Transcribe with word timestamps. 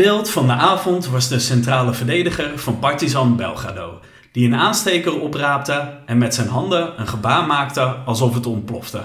Lijkbeeld 0.00 0.30
van 0.30 0.46
de 0.46 0.52
avond 0.52 1.06
was 1.06 1.28
de 1.28 1.38
centrale 1.38 1.92
verdediger 1.94 2.58
van 2.58 2.78
Partizan 2.78 3.36
Belgrado, 3.36 4.00
die 4.32 4.46
een 4.46 4.54
aansteker 4.54 5.20
opraapte 5.20 5.98
en 6.06 6.18
met 6.18 6.34
zijn 6.34 6.48
handen 6.48 7.00
een 7.00 7.06
gebaar 7.06 7.46
maakte 7.46 7.80
alsof 7.82 8.34
het 8.34 8.46
ontplofte. 8.46 9.02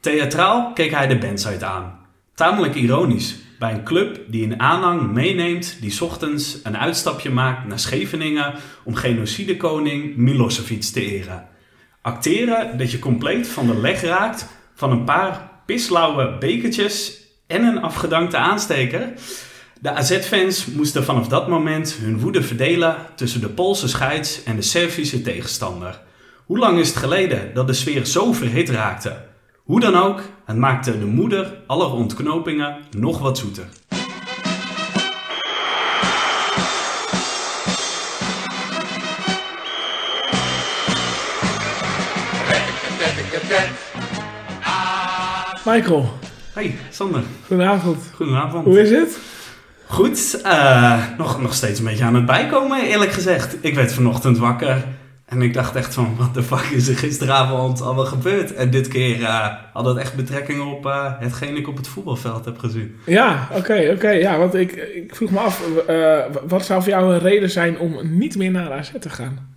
Theatraal 0.00 0.72
keek 0.72 0.90
hij 0.90 1.06
de 1.06 1.18
bandsite 1.18 1.64
aan. 1.64 1.98
Tamelijk 2.34 2.74
ironisch, 2.74 3.36
bij 3.58 3.72
een 3.72 3.84
club 3.84 4.20
die 4.28 4.44
een 4.44 4.60
aanhang 4.60 5.12
meeneemt 5.12 5.76
die 5.80 6.02
ochtends 6.02 6.58
een 6.62 6.78
uitstapje 6.78 7.30
maakt 7.30 7.66
naar 7.66 7.78
Scheveningen 7.78 8.54
om 8.84 8.94
genocidekoning 8.94 10.16
Milosevic 10.16 10.82
te 10.82 11.04
eren. 11.04 11.48
Acteren 12.02 12.78
dat 12.78 12.90
je 12.90 12.98
compleet 12.98 13.48
van 13.48 13.66
de 13.66 13.78
leg 13.78 14.02
raakt 14.02 14.46
van 14.74 14.90
een 14.90 15.04
paar 15.04 15.50
pislauwe 15.66 16.36
bekertjes 16.38 17.20
en 17.46 17.62
een 17.62 17.82
afgedankte 17.82 18.36
aansteker. 18.36 19.12
De 19.86 19.92
AZ-fans 19.92 20.66
moesten 20.66 21.04
vanaf 21.04 21.28
dat 21.28 21.48
moment 21.48 21.92
hun 22.00 22.20
woede 22.20 22.42
verdelen 22.42 22.96
tussen 23.14 23.40
de 23.40 23.48
Poolse 23.48 23.88
scheids 23.88 24.42
en 24.42 24.56
de 24.56 24.62
Servische 24.62 25.22
tegenstander. 25.22 26.00
Hoe 26.46 26.58
lang 26.58 26.78
is 26.78 26.88
het 26.88 26.96
geleden 26.96 27.54
dat 27.54 27.66
de 27.66 27.72
sfeer 27.72 28.04
zo 28.06 28.32
verhit 28.32 28.68
raakte? 28.70 29.16
Hoe 29.56 29.80
dan 29.80 29.94
ook, 29.94 30.22
het 30.44 30.56
maakte 30.56 30.98
de 30.98 31.04
moeder 31.04 31.56
aller 31.66 31.92
ontknopingen 31.92 32.76
nog 32.90 33.18
wat 33.18 33.38
zoeter. 33.38 33.64
Michael, 45.64 46.08
Hey, 46.52 46.74
Sander. 46.90 47.22
goedenavond. 47.46 48.10
Goedenavond. 48.14 48.64
Hoe 48.64 48.80
is 48.80 48.90
het? 48.90 49.18
Goed, 49.88 50.40
eh, 50.42 51.02
nog, 51.18 51.40
nog 51.40 51.54
steeds 51.54 51.78
een 51.78 51.84
beetje 51.84 52.04
aan 52.04 52.14
het 52.14 52.26
bijkomen, 52.26 52.84
eerlijk 52.84 53.12
gezegd. 53.12 53.56
Ik 53.60 53.74
werd 53.74 53.92
vanochtend 53.92 54.38
wakker 54.38 54.84
en 55.26 55.42
ik 55.42 55.54
dacht 55.54 55.76
echt 55.76 55.94
van, 55.94 56.16
wat 56.16 56.34
de 56.34 56.42
fuck 56.42 56.70
is 56.72 56.88
er 56.88 56.96
gisteravond 56.96 57.82
allemaal 57.82 58.04
gebeurd? 58.04 58.54
En 58.54 58.70
dit 58.70 58.88
keer 58.88 59.22
eh, 59.22 59.54
had 59.72 59.84
het 59.84 59.96
echt 59.96 60.14
betrekking 60.14 60.62
op 60.72 60.86
uh, 60.86 61.12
hetgeen 61.18 61.56
ik 61.56 61.68
op 61.68 61.76
het 61.76 61.88
voetbalveld 61.88 62.44
heb 62.44 62.58
gezien. 62.58 62.96
Ja, 63.06 63.48
oké, 63.52 63.90
oké. 63.94 64.10
ja, 64.10 64.38
want 64.38 64.54
ik, 64.54 64.72
ik 64.72 65.14
vroeg 65.14 65.30
me 65.30 65.38
af, 65.38 65.62
uh, 65.88 66.18
wat 66.46 66.64
zou 66.64 66.82
voor 66.82 66.92
jou 66.92 67.14
een 67.14 67.20
reden 67.20 67.50
zijn 67.50 67.78
om 67.78 68.18
niet 68.18 68.36
meer 68.36 68.50
naar 68.50 68.72
AZ 68.72 68.90
te 69.00 69.10
gaan? 69.10 69.54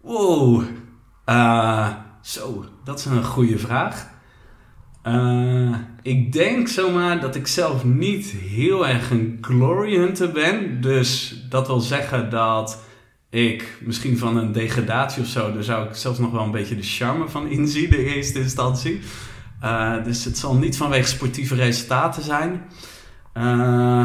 Wow, 0.00 0.62
uh, 1.26 1.88
zo, 2.20 2.64
dat 2.84 2.98
is 2.98 3.04
een 3.04 3.24
goede 3.24 3.58
vraag. 3.58 4.09
Uh, 5.06 5.74
ik 6.02 6.32
denk 6.32 6.68
zomaar 6.68 7.20
dat 7.20 7.34
ik 7.34 7.46
zelf 7.46 7.84
niet 7.84 8.26
heel 8.30 8.86
erg 8.86 9.10
een 9.10 9.38
glory 9.40 9.96
hunter 9.96 10.32
ben. 10.32 10.80
Dus 10.80 11.42
dat 11.48 11.66
wil 11.66 11.80
zeggen 11.80 12.30
dat 12.30 12.82
ik 13.30 13.78
misschien 13.80 14.18
van 14.18 14.36
een 14.36 14.52
degradatie 14.52 15.22
of 15.22 15.28
zo, 15.28 15.52
daar 15.52 15.62
zou 15.62 15.88
ik 15.88 15.94
zelfs 15.94 16.18
nog 16.18 16.30
wel 16.30 16.42
een 16.42 16.50
beetje 16.50 16.76
de 16.76 16.82
charme 16.82 17.28
van 17.28 17.48
inzien 17.48 17.90
in 17.90 18.04
eerste 18.04 18.40
instantie. 18.40 19.00
Uh, 19.62 20.04
dus 20.04 20.24
het 20.24 20.38
zal 20.38 20.54
niet 20.54 20.76
vanwege 20.76 21.08
sportieve 21.08 21.54
resultaten 21.54 22.22
zijn. 22.22 22.62
Uh, 23.34 24.04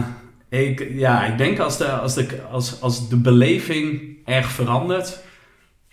ik, 0.49 0.87
ja, 0.91 1.25
ik 1.25 1.37
denk 1.37 1.59
als 1.59 1.77
de, 1.77 1.91
als, 1.91 2.13
de, 2.13 2.43
als, 2.51 2.81
als 2.81 3.09
de 3.09 3.17
beleving 3.17 4.17
erg 4.25 4.47
verandert. 4.47 5.23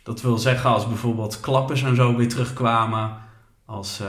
Dat 0.02 0.22
wil 0.22 0.38
zeggen 0.38 0.70
als 0.70 0.88
bijvoorbeeld 0.88 1.40
klappers 1.40 1.82
en 1.82 1.96
zo 1.96 2.16
weer 2.16 2.28
terugkwamen 2.28 3.21
als 3.72 4.00
uh, 4.00 4.06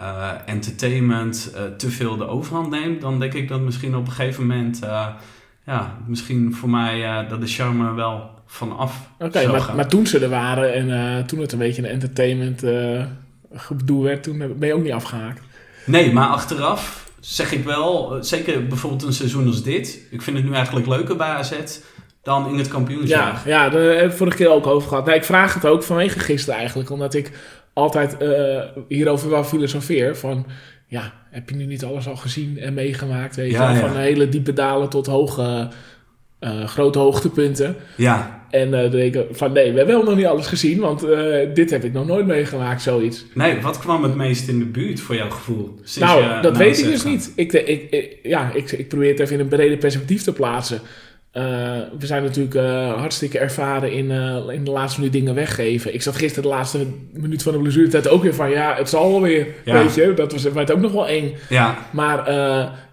uh, 0.00 0.30
entertainment 0.46 1.52
uh, 1.54 1.60
te 1.76 1.90
veel 1.90 2.16
de 2.16 2.26
overhand 2.26 2.70
neemt, 2.70 3.00
dan 3.00 3.20
denk 3.20 3.34
ik 3.34 3.48
dat 3.48 3.60
misschien 3.60 3.96
op 3.96 4.06
een 4.06 4.12
gegeven 4.12 4.46
moment, 4.46 4.80
ja, 5.66 5.96
misschien 6.06 6.54
voor 6.54 6.70
mij 6.70 7.26
dat 7.28 7.40
de 7.40 7.46
charme 7.46 7.94
wel 7.94 8.30
vanaf. 8.46 9.08
Oké, 9.14 9.24
okay, 9.24 9.46
maar, 9.46 9.74
maar, 9.76 9.88
toen 9.88 10.06
ze 10.06 10.18
er 10.18 10.28
waren 10.28 10.74
en 10.74 11.26
toen 11.26 11.40
het 11.40 11.52
een 11.52 11.58
beetje 11.58 11.82
een 11.82 11.88
entertainment 11.88 12.64
gedoe 13.52 14.04
werd, 14.04 14.22
toen 14.22 14.38
ben 14.38 14.68
je 14.68 14.74
ook 14.74 14.82
niet 14.82 14.92
afgehaakt. 14.92 15.40
Nee, 15.86 16.12
maar 16.12 16.28
achteraf 16.28 17.10
zeg 17.20 17.52
ik 17.52 17.64
wel, 17.64 18.16
zeker 18.20 18.66
bijvoorbeeld 18.66 19.02
een 19.02 19.12
seizoen 19.12 19.46
als 19.46 19.62
dit, 19.62 20.00
ik 20.10 20.22
vind 20.22 20.36
het 20.36 20.46
nu 20.46 20.52
eigenlijk 20.54 20.86
leuker 20.86 21.16
bij 21.16 21.28
AZ 21.28 21.52
dan 22.22 22.48
in 22.48 22.58
het 22.58 22.68
kampioenschap. 22.68 23.44
Ja, 23.44 23.64
ja 23.64 23.68
daar 23.68 23.82
heb 23.82 24.10
ik 24.10 24.16
vorige 24.16 24.36
keer 24.36 24.50
ook 24.50 24.66
over 24.66 24.88
gehad. 24.88 25.06
Nee, 25.06 25.16
ik 25.16 25.24
vraag 25.24 25.54
het 25.54 25.66
ook 25.66 25.82
vanwege 25.82 26.18
gisteren 26.18 26.58
eigenlijk, 26.58 26.90
omdat 26.90 27.14
ik 27.14 27.30
altijd 27.72 28.16
uh, 28.22 28.60
hierover 28.88 29.30
wel 29.30 29.44
filosofeer. 29.44 30.16
Van 30.16 30.46
ja, 30.86 31.12
heb 31.30 31.48
je 31.50 31.56
nu 31.56 31.64
niet 31.66 31.84
alles 31.84 32.08
al 32.08 32.16
gezien 32.16 32.58
en 32.58 32.74
meegemaakt? 32.74 33.36
Weet 33.36 33.50
Ja, 33.50 33.70
je? 33.70 33.76
ja. 33.78 33.88
Van 33.88 33.96
hele 33.96 34.28
diepe 34.28 34.52
dalen 34.52 34.88
tot 34.88 35.06
hoge, 35.06 35.68
uh, 36.40 36.64
grote 36.66 36.98
hoogtepunten. 36.98 37.76
Ja, 37.96 38.44
En 38.50 38.66
uh, 38.68 38.80
dan 38.80 38.90
denk 38.90 39.14
ik 39.14 39.26
van 39.30 39.52
nee, 39.52 39.70
we 39.70 39.76
hebben 39.76 39.94
wel 39.96 40.04
nog 40.04 40.16
niet 40.16 40.26
alles 40.26 40.46
gezien, 40.46 40.78
want 40.80 41.04
uh, 41.04 41.36
dit 41.54 41.70
heb 41.70 41.84
ik 41.84 41.92
nog 41.92 42.06
nooit 42.06 42.26
meegemaakt, 42.26 42.82
zoiets. 42.82 43.24
nee, 43.34 43.60
wat 43.60 43.78
kwam 43.78 44.02
het 44.02 44.14
meest 44.14 44.48
in 44.48 44.58
de 44.58 44.64
buurt 44.64 45.00
voor 45.00 45.14
jouw 45.14 45.30
gevoel? 45.30 45.74
Nou, 45.98 46.42
dat 46.42 46.56
weet 46.56 46.78
ik 46.78 46.84
dus 46.84 47.04
niet. 47.04 47.32
Ik, 47.36 47.52
ik, 47.52 47.90
ik, 47.90 48.18
ja, 48.22 48.52
ik, 48.54 48.72
ik 48.72 48.88
probeer 48.88 49.10
het 49.10 49.20
even 49.20 49.34
in 49.34 49.40
een 49.40 49.48
brede 49.48 49.76
perspectief 49.76 50.22
te 50.22 50.32
plaatsen. 50.32 50.80
Uh, 51.36 51.42
we 51.98 52.06
zijn 52.06 52.22
natuurlijk 52.22 52.54
uh, 52.54 52.92
hartstikke 52.92 53.38
ervaren 53.38 53.92
in, 53.92 54.10
uh, 54.10 54.54
in 54.54 54.64
de 54.64 54.70
laatste 54.70 54.98
minuut 55.00 55.14
dingen 55.14 55.34
weggeven. 55.34 55.94
Ik 55.94 56.02
zat 56.02 56.16
gisteren 56.16 56.42
de 56.50 56.56
laatste 56.56 56.86
minuut 57.12 57.42
van 57.42 57.52
de 57.52 57.58
blessuretijd 57.58 58.08
ook 58.08 58.22
weer 58.22 58.34
van... 58.34 58.50
ja, 58.50 58.74
het 58.76 58.88
zal 58.88 59.10
wel 59.10 59.20
weer, 59.20 59.46
Ja. 59.64 59.74
weet 59.82 59.94
je. 59.94 60.14
Dat 60.14 60.32
was, 60.32 60.42
werd 60.42 60.72
ook 60.72 60.80
nog 60.80 60.92
wel 60.92 61.08
eng. 61.08 61.34
Ja, 61.48 61.78
Maar 61.92 62.18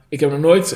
ik 0.10 0.20
heb 0.20 0.32
nog 0.32 0.40
nooit... 0.40 0.72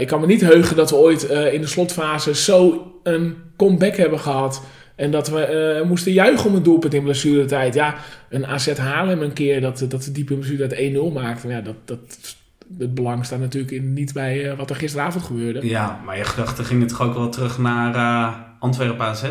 ik 0.00 0.06
kan 0.06 0.20
me 0.20 0.26
niet 0.26 0.40
heugen 0.40 0.76
dat 0.76 0.90
we 0.90 0.96
ooit 0.96 1.22
in 1.22 1.60
de 1.60 1.66
slotfase 1.66 2.34
zo 2.34 2.86
een 3.02 3.36
comeback 3.56 3.96
hebben 3.96 4.18
gehad. 4.20 4.62
En 5.00 5.10
dat 5.10 5.28
we 5.28 5.78
uh, 5.80 5.88
moesten 5.88 6.12
juichen 6.12 6.50
om 6.50 6.56
een 6.56 6.62
doelpunt 6.62 6.94
in 6.94 7.02
blessuretijd. 7.02 7.74
Ja, 7.74 7.94
een 8.28 8.46
AZ 8.46 8.76
Haarlem 8.76 9.22
een 9.22 9.32
keer 9.32 9.60
dat, 9.60 9.84
dat 9.88 10.02
de 10.02 10.12
diepe 10.12 10.34
blessuretijd 10.34 10.92
1-0 10.92 11.12
maakte. 11.12 11.48
Ja, 11.48 11.60
dat, 11.60 11.74
dat, 11.84 11.98
het 12.78 12.94
belang 12.94 13.24
staat 13.24 13.38
natuurlijk 13.38 13.72
in, 13.72 13.92
niet 13.92 14.12
bij 14.12 14.44
uh, 14.44 14.56
wat 14.56 14.70
er 14.70 14.76
gisteravond 14.76 15.24
gebeurde. 15.24 15.68
ja, 15.68 16.00
maar 16.04 16.16
je 16.16 16.24
gedachten 16.24 16.64
gingen 16.64 16.86
toch 16.86 17.00
ook 17.02 17.14
wel 17.14 17.28
terug 17.28 17.58
naar 17.58 17.94
uh, 17.94 18.34
Antwerpen 18.58 19.06
AZ? 19.06 19.24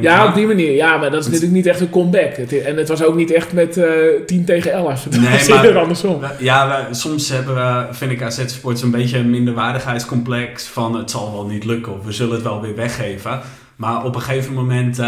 Ja, 0.00 0.28
op 0.28 0.34
die 0.34 0.46
manier. 0.46 0.72
Ja, 0.72 0.96
maar 0.96 1.10
dat 1.10 1.20
is 1.20 1.26
natuurlijk 1.26 1.52
niet 1.52 1.66
echt 1.66 1.80
een 1.80 1.90
comeback. 1.90 2.36
Het, 2.36 2.52
en 2.62 2.76
het 2.76 2.88
was 2.88 3.04
ook 3.04 3.14
niet 3.14 3.30
echt 3.30 3.52
met 3.52 3.76
uh, 3.76 3.86
10 4.26 4.44
tegen 4.44 4.72
11. 4.72 5.04
Het 5.04 5.20
Nee, 5.20 5.48
maar- 5.48 5.78
andersom. 5.78 6.20
Ja, 6.38 6.88
soms 6.90 7.28
hebben 7.28 7.54
we, 7.54 7.86
vind 7.90 8.10
ik 8.10 8.22
AZ 8.22 8.46
Sports 8.46 8.82
een 8.82 8.90
beetje 8.90 9.18
een 9.18 9.30
minderwaardigheidscomplex 9.30 10.66
van 10.66 10.96
het 10.96 11.10
zal 11.10 11.32
wel 11.32 11.46
niet 11.46 11.64
lukken 11.64 11.92
of 11.98 12.04
we 12.04 12.12
zullen 12.12 12.34
het 12.34 12.42
wel 12.42 12.60
weer 12.60 12.76
weggeven. 12.76 13.40
Maar 13.76 14.04
op 14.04 14.14
een 14.14 14.20
gegeven 14.20 14.54
moment 14.54 14.98
uh, 14.98 15.06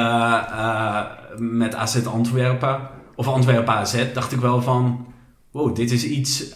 uh, 0.51 1.01
met 1.39 1.75
AZ 1.75 2.07
Antwerpen 2.07 2.79
of 3.15 3.29
Antwerpen 3.29 3.75
AZ 3.75 3.95
dacht 4.13 4.33
ik 4.33 4.41
wel 4.41 4.63
van 4.63 5.07
wow, 5.51 5.77
dit 5.77 5.91
is 5.91 6.05
iets, 6.05 6.55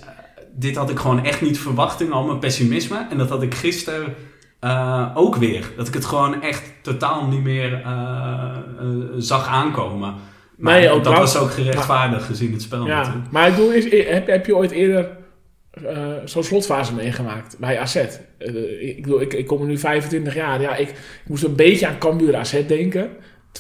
dit 0.58 0.76
had 0.76 0.90
ik 0.90 0.98
gewoon 0.98 1.24
echt 1.24 1.40
niet 1.40 1.58
verwacht 1.58 2.00
in 2.00 2.12
al 2.12 2.26
mijn 2.26 2.38
pessimisme. 2.38 3.06
En 3.10 3.18
dat 3.18 3.28
had 3.28 3.42
ik 3.42 3.54
gisteren 3.54 4.14
uh, 4.60 5.10
ook 5.14 5.36
weer. 5.36 5.70
Dat 5.76 5.88
ik 5.88 5.94
het 5.94 6.04
gewoon 6.04 6.42
echt 6.42 6.62
totaal 6.82 7.26
niet 7.26 7.42
meer 7.42 7.82
uh, 7.86 8.56
uh, 8.82 9.04
zag 9.16 9.46
aankomen. 9.46 10.14
Maar 10.56 10.80
Nee, 10.80 11.00
dat 11.00 11.18
was 11.18 11.36
ook 11.36 11.50
gerechtvaardigd 11.50 12.24
gezien 12.24 12.52
het 12.52 12.62
spel 12.62 12.86
Ja, 12.86 12.98
natuurlijk. 12.98 13.30
maar 13.30 13.48
ik 13.48 13.54
bedoel, 13.54 13.72
is, 13.72 14.06
heb, 14.08 14.26
heb 14.26 14.46
je 14.46 14.56
ooit 14.56 14.70
eerder 14.70 15.08
uh, 15.84 16.08
zo'n 16.24 16.42
slotfase 16.42 16.94
meegemaakt 16.94 17.56
bij 17.58 17.78
AZ? 17.78 17.96
Uh, 17.96 18.88
ik, 18.88 19.02
bedoel, 19.02 19.20
ik, 19.20 19.34
ik 19.34 19.46
kom 19.46 19.60
er 19.60 19.66
nu 19.66 19.78
25 19.78 20.34
jaar. 20.34 20.60
Ja, 20.60 20.76
ik, 20.76 20.88
ik 20.88 20.94
moest 21.26 21.44
een 21.44 21.56
beetje 21.56 21.86
aan 21.86 21.98
Cambuur 21.98 22.36
AZ 22.36 22.66
denken. 22.66 23.10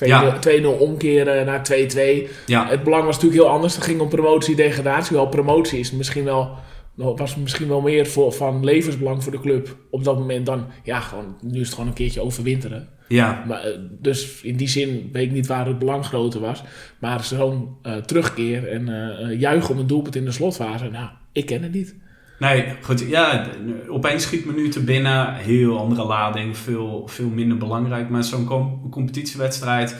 2-0 0.04 0.06
Ja. 0.06 0.38
2-0 0.48 0.64
omkeren 0.78 1.46
naar 1.46 1.66
2-2. 1.72 2.28
Ja, 2.46 2.66
Het 2.68 2.82
belang 2.82 3.04
was 3.04 3.14
natuurlijk 3.14 3.42
heel 3.42 3.52
anders. 3.52 3.74
Het 3.74 3.84
ging 3.84 4.00
om 4.00 4.08
promotie, 4.08 4.56
degradatie. 4.56 5.16
Wel, 5.16 5.26
promotie 5.28 5.78
is 5.78 5.92
misschien 5.92 6.24
wel, 6.24 6.58
was 6.98 7.36
misschien 7.36 7.68
wel 7.68 7.80
meer 7.80 8.06
voor, 8.06 8.32
van 8.32 8.64
levensbelang 8.64 9.22
voor 9.22 9.32
de 9.32 9.40
club. 9.40 9.76
Op 9.90 10.04
dat 10.04 10.18
moment 10.18 10.46
dan, 10.46 10.66
ja, 10.84 11.00
gewoon, 11.00 11.36
nu 11.40 11.60
is 11.60 11.66
het 11.66 11.74
gewoon 11.74 11.88
een 11.88 11.94
keertje 11.94 12.20
overwinteren. 12.20 12.88
ja, 13.08 13.44
Maar, 13.46 13.62
eh, 13.64 13.78
dus 14.00 14.40
in 14.42 14.56
die 14.56 14.68
zin 14.68 15.08
weet 15.12 15.24
ik 15.26 15.32
niet 15.32 15.46
waar 15.46 15.66
het 15.66 15.78
belang 15.78 16.04
groter 16.04 16.40
was. 16.40 16.62
Maar 17.00 17.24
zo'n 17.24 17.68
uh, 17.82 17.96
terugkeer 17.96 18.68
en 18.68 18.88
uh, 18.88 19.40
juichen 19.40 19.74
om 19.74 19.80
een 19.80 19.86
doelpunt 19.86 20.16
in 20.16 20.24
de 20.24 20.32
slotfase, 20.32 20.88
nou, 20.90 21.08
ik 21.32 21.46
ken 21.46 21.62
het 21.62 21.72
niet. 21.72 21.94
Nee, 22.38 22.64
goed. 22.82 23.00
Ja, 23.08 23.46
opeens 23.88 24.22
schiet 24.22 24.44
me 24.44 24.52
nu 24.52 24.68
te 24.68 24.80
binnen. 24.80 25.34
Heel 25.34 25.78
andere 25.78 26.04
lading, 26.04 26.56
veel, 26.56 27.02
veel 27.06 27.28
minder 27.28 27.56
belangrijk. 27.58 28.08
Maar 28.08 28.24
zo'n 28.24 28.44
com- 28.44 28.90
competitiewedstrijd 28.90 29.96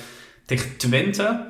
tegen 0.46 0.76
Twente, 0.76 1.46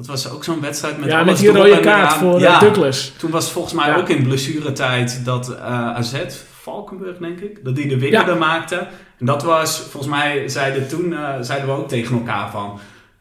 dat 0.00 0.08
was 0.08 0.30
ook 0.30 0.44
zo'n 0.44 0.60
wedstrijd 0.60 0.98
met 0.98 1.08
ja, 1.08 1.14
alles 1.20 1.26
met 1.26 1.38
die 1.38 1.62
rode 1.62 1.80
kaart 1.80 2.12
voor 2.12 2.40
ja, 2.40 2.52
ja. 2.52 2.58
Douglas. 2.58 3.12
Toen 3.16 3.30
was 3.30 3.50
volgens 3.52 3.74
mij 3.74 3.88
Ja. 3.88 3.96
ook 3.96 4.08
in 4.08 4.22
blessuretijd 4.22 5.24
dat 5.24 5.50
uh, 5.50 5.56
AZ, 5.96 6.14
Valkenburg 6.62 7.18
denk 7.18 7.40
ik, 7.40 7.64
dat 7.64 7.76
die 7.76 7.88
de 7.88 7.98
winnaar 7.98 8.28
Ja. 8.28 8.34
maakte. 8.34 8.86
En 9.18 9.26
dat 9.26 9.42
was, 9.42 9.78
volgens 9.90 10.12
mij 10.12 10.48
zeiden 10.48 10.88
toen, 10.88 11.12
uh, 11.12 11.28
zeiden 11.40 11.68
we 11.68 11.74
ook 11.74 11.88
tegen 11.88 12.16
elkaar 12.16 12.50
van... 12.50 12.78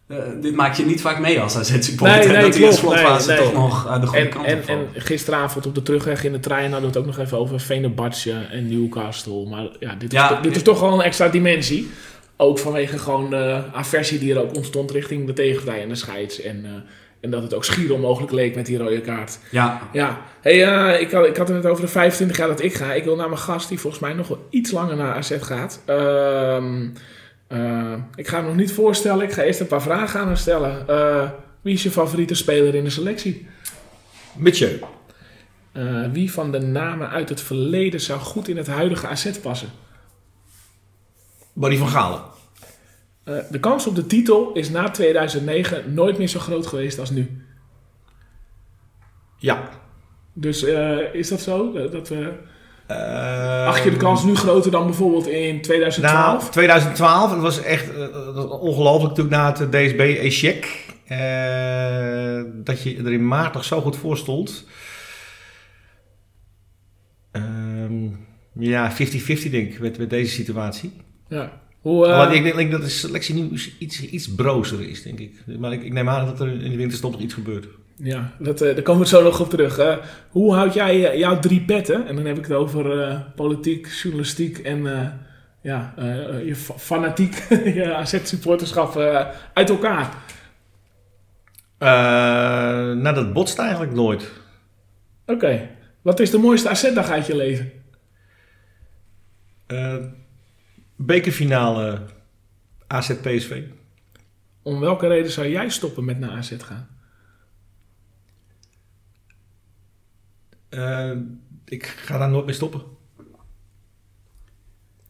eh, 0.08 0.18
dit 0.42 0.56
maak 0.56 0.74
je 0.76 0.86
niet 0.86 1.02
vaak 1.02 1.20
mee 1.20 1.40
als 1.42 1.56
AZ-supporter. 1.58 2.18
Nee, 2.18 2.28
nee, 2.28 2.42
dat 2.42 2.54
die 2.54 2.66
in 2.66 2.74
slotfase 2.74 3.28
Nee, 3.28 3.38
nee. 3.40 3.46
toch 3.52 3.56
nog 3.56 4.00
de 4.00 4.06
goede 4.08 4.24
En, 4.24 4.30
kant 4.30 4.46
en, 4.46 4.58
op 4.60 4.68
en 4.68 4.88
gisteravond 5.02 5.66
op 5.66 5.76
de 5.76 5.82
terugweg 5.84 6.24
in 6.24 6.32
de 6.32 6.40
trein 6.40 6.72
hadden 6.72 6.82
we 6.82 6.88
het 6.88 6.98
ook 6.98 7.06
nog 7.16 7.20
even 7.26 7.38
over 7.38 7.60
Venebatje 7.60 8.34
en 8.52 8.68
Newcastle. 8.68 9.46
Maar 9.50 9.68
ja, 9.80 9.96
dit, 9.98 10.12
Ja, 10.12 10.32
is, 10.38 10.42
dit 10.42 10.56
is 10.56 10.64
toch 10.64 10.80
wel 10.80 10.94
een 10.94 11.02
extra 11.02 11.28
dimensie. 11.28 11.92
Ook 12.42 12.60
vanwege 12.60 12.98
gewoon 12.98 13.30
de 13.30 13.62
aversie 13.74 14.20
die 14.20 14.34
er 14.34 14.42
ook 14.42 14.56
ontstond 14.56 14.92
richting 14.92 15.28
de 15.28 15.34
tegenpartij 15.34 15.82
en 15.82 15.90
de 15.90 15.96
scheids. 15.96 16.42
En, 16.42 16.66
eh, 16.66 16.72
en 17.20 17.30
dat 17.30 17.44
het 17.44 17.54
ook 17.54 17.66
schier 17.66 17.94
onmogelijk 17.94 18.32
leek 18.32 18.56
met 18.56 18.66
die 18.66 18.78
rode 18.78 19.02
kaart. 19.02 19.40
Ja, 19.52 19.82
Ja, 19.94 20.22
hey, 20.42 20.64
eh, 20.64 21.02
ik, 21.02 21.12
had, 21.12 21.26
ik 21.26 21.38
had 21.38 21.48
het 21.48 21.58
net 21.64 21.72
over 21.72 21.84
de 21.84 21.92
25 21.92 22.38
jaar 22.38 22.48
dat 22.48 22.64
ik 22.64 22.74
ga. 22.74 22.94
Ik 22.94 23.04
wil 23.04 23.16
naar 23.16 23.30
mijn 23.30 23.42
gast 23.42 23.70
die 23.70 23.80
volgens 23.80 24.02
mij 24.02 24.14
nog 24.14 24.28
wel 24.28 24.48
iets 24.50 24.72
langer 24.72 24.96
naar 24.96 25.16
AZ 25.16 25.38
gaat. 25.40 25.82
Ehm, 25.86 26.88
eh, 27.48 27.94
ik 28.16 28.28
ga 28.28 28.38
hem 28.38 28.46
nog 28.46 28.56
niet 28.56 28.74
voorstellen. 28.74 29.26
Ik 29.26 29.32
ga 29.32 29.44
eerst 29.44 29.60
een 29.60 29.68
paar 29.68 29.82
vragen 29.82 30.20
aan 30.20 30.28
hem 30.28 30.36
stellen. 30.36 30.86
Wie 31.62 31.74
is 31.74 31.84
je 31.84 31.92
favoriete 31.92 32.36
speler 32.36 32.76
in 32.76 32.84
de 32.84 32.90
selectie? 32.90 33.48
Mitje. 34.36 34.80
Eh, 35.72 36.06
wie 36.12 36.32
van 36.32 36.52
de 36.52 36.60
namen 36.60 37.10
uit 37.10 37.30
het 37.30 37.42
verleden 37.42 38.00
zou 38.00 38.20
goed 38.20 38.48
in 38.48 38.58
het 38.58 38.68
huidige 38.68 39.08
AZ 39.08 39.40
passen? 39.42 39.70
Barry 41.60 41.78
van 41.78 41.88
Galen. 41.88 42.22
Eh, 43.24 43.36
de 43.50 43.60
kans 43.60 43.88
op 43.88 43.96
de 43.96 44.06
titel 44.06 44.52
is 44.54 44.70
na 44.70 44.90
2009 44.90 45.94
nooit 45.94 46.18
meer 46.18 46.28
zo 46.28 46.40
groot 46.40 46.68
geweest 46.68 47.00
als 47.00 47.10
nu. 47.10 47.44
Ja. 49.38 49.70
Dus 50.34 50.64
eh, 50.64 51.14
is 51.14 51.28
dat 51.28 51.42
zo? 51.42 51.72
Dat 51.90 52.10
we, 52.10 52.34
Uh, 52.92 53.66
acht 53.66 53.84
je 53.84 53.92
de 53.92 53.98
kans 53.98 54.24
nu 54.24 54.36
groter 54.36 54.72
dan 54.72 54.86
bijvoorbeeld 54.86 55.28
in 55.28 55.62
2012? 55.62 56.42
Nou, 56.42 56.52
2012, 56.52 57.32
het 57.32 57.42
was 57.42 57.62
echt 57.62 57.90
eh, 57.90 57.98
dat 58.00 58.36
was 58.36 58.60
ongelooflijk 58.60 59.18
natuurlijk 59.18 59.36
na 59.36 59.48
het 59.48 59.72
DSB-echec. 59.72 60.86
dat 62.64 62.84
je 62.84 62.98
er 62.98 63.12
in 63.12 63.28
maart 63.28 63.54
nog 63.54 63.64
zo 63.64 63.82
goed 63.82 63.98
voor 63.98 64.18
stond. 64.18 64.66
Ehm, 67.32 68.08
ja, 68.54 68.92
50-50 68.92 68.96
denk 69.50 69.74
ik 69.74 69.80
met, 69.80 69.98
met 69.98 70.10
deze 70.10 70.34
situatie. 70.34 70.92
Ja. 71.30 71.62
Hoe, 71.82 72.06
eh, 72.08 72.18
Maar 72.18 72.36
ik 72.36 72.44
denk, 72.44 72.56
denk 72.56 72.72
dat 72.72 72.82
de 72.82 72.90
selectie 72.90 73.36
nu 73.36 73.60
iets, 73.80 74.02
iets 74.02 74.36
brozer 74.36 74.90
is, 74.90 75.04
denk 75.04 75.20
ik. 75.20 75.44
Maar 75.60 75.74
ik, 75.74 75.84
ik 75.84 75.94
neem 75.94 76.10
aan 76.10 76.26
dat 76.26 76.40
er 76.40 76.48
in 76.64 76.72
de 76.72 76.78
winterstop 76.78 77.12
nog 77.12 77.22
iets 77.22 77.34
gebeurt. 77.34 77.68
Ja, 77.96 78.32
dat, 78.40 78.62
eh, 78.62 78.74
daar 78.74 78.84
komen 78.84 79.02
we 79.02 79.08
zo 79.08 79.24
nog 79.24 79.40
op 79.40 79.50
terug. 79.50 80.00
Hoe 80.30 80.54
houd 80.54 80.74
jij 80.74 81.10
eh, 81.12 81.18
jouw 81.20 81.40
drie 81.40 81.62
petten, 81.62 82.08
en 82.08 82.16
dan 82.16 82.26
heb 82.26 82.38
ik 82.38 82.44
het 82.46 82.54
over 82.54 83.26
politiek, 83.36 83.88
journalistiek 83.88 84.58
en 84.58 84.84
ja, 85.62 85.94
je 86.46 86.56
fa- 86.56 86.78
fanatiek, 86.78 87.36
je 87.80 87.94
AZ-supporterschap 87.94 88.98
uit 89.54 89.70
elkaar? 89.70 90.14
Nou, 92.96 93.14
dat 93.16 93.34
botst 93.34 93.60
eigenlijk 93.60 93.94
nooit. 93.94 94.32
Oké, 95.26 95.70
wat 96.02 96.20
is 96.20 96.32
de 96.32 96.38
mooiste 96.38 96.70
AZ-dag 96.70 97.10
uit 97.10 97.26
je 97.28 97.36
leven? 97.36 97.72
Eh, 101.00 101.06
bekerfinale 101.06 102.02
AZ-PSV. 102.88 103.62
Om 104.62 104.80
welke 104.80 105.08
reden 105.08 105.32
zou 105.32 105.48
jij 105.48 105.70
stoppen 105.70 106.06
met 106.06 106.20
naar 106.20 106.30
AZ 106.32 106.54
gaan? 106.58 106.88
Eh, 110.70 111.12
ik 111.66 111.86
ga 111.86 112.18
daar 112.18 112.30
nooit 112.30 112.46
mee 112.46 112.56
stoppen. 112.56 112.82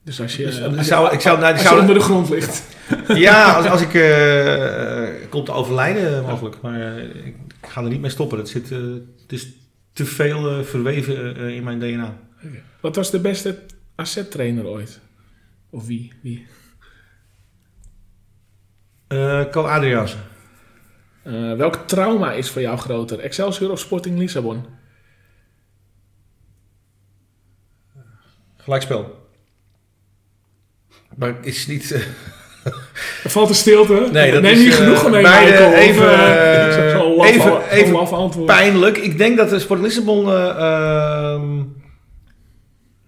Dus 0.03 0.21
als 0.21 0.35
je, 0.35 0.43
Dus, 0.45 0.61
als 0.61 0.71
ik 0.73 0.79
je- 0.79 0.83
zou, 0.85 1.13
ik 1.13 1.19
zou, 1.19 1.39
nou, 1.39 1.53
als 1.53 1.61
je 1.63 1.79
onder 1.79 1.95
de 1.95 2.01
grond 2.01 2.29
ligt. 2.29 2.63
ja, 3.07 3.53
als, 3.53 3.65
als 3.65 3.81
ik 3.81 3.93
eh, 3.93 5.07
eh, 5.23 5.29
kom 5.29 5.43
te 5.43 5.51
overlijden 5.51 6.23
mogelijk. 6.23 6.61
Maar 6.61 6.97
eh, 6.97 7.25
ik, 7.25 7.35
ga 7.61 7.81
er 7.83 7.89
niet 7.89 8.01
mee 8.01 8.09
stoppen. 8.11 8.37
Dat 8.37 8.49
zit, 8.49 8.71
eh, 8.71 8.77
het 9.21 9.31
is 9.31 9.47
te 9.93 10.05
veel 10.05 10.49
eh, 10.59 10.63
verweven 10.65 11.35
eh, 11.37 11.55
in 11.55 11.63
mijn 11.63 11.79
DNA. 11.79 12.17
Wat 12.81 12.95
was 12.95 13.11
de 13.11 13.19
beste 13.19 13.59
AZ-trainer 13.95 14.65
ooit? 14.65 14.99
Of 15.69 15.85
wie? 15.85 16.11
wie? 16.21 16.47
Eh 19.07 19.45
Co 19.51 19.61
Adriaanse. 19.67 20.15
Eh, 21.23 21.53
welk 21.53 21.75
trauma 21.75 22.31
is 22.31 22.49
voor 22.49 22.61
jou 22.61 22.77
groter? 22.77 23.19
Excelsior 23.19 23.71
of 23.71 23.79
Sporting 23.79 24.17
Lissabon? 24.17 24.65
Gelijkspel. 28.57 29.27
Maar 31.15 31.27
het 31.35 31.45
is 31.45 31.67
niet... 31.67 31.91
eh, 31.91 32.01
Er 33.23 33.29
valt 33.29 33.49
een 33.49 33.55
stilte. 33.55 34.09
Nee, 34.11 34.31
dat 34.31 34.41
Neem 34.41 34.53
is, 34.53 34.63
je 34.63 34.69
eh, 34.69 34.75
genoegen 34.75 35.11
mee, 35.11 35.21
beide 35.21 35.51
Michael, 35.51 35.69
of, 35.71 35.75
even, 35.77 36.09
eh, 36.09 36.93
eh, 36.93 37.15
laf- 37.17 37.27
even- 37.27 37.41
zo'n 38.07 38.29
even 38.29 38.45
pijnlijk. 38.45 38.97
Ik 38.97 39.17
denk 39.17 39.37
dat 39.37 39.49
de 39.49 39.59
Sport 39.59 39.79
Lissabon 39.81 40.29
eh, 40.29 40.49
ehm, 40.49 41.59
eh, 41.59 41.65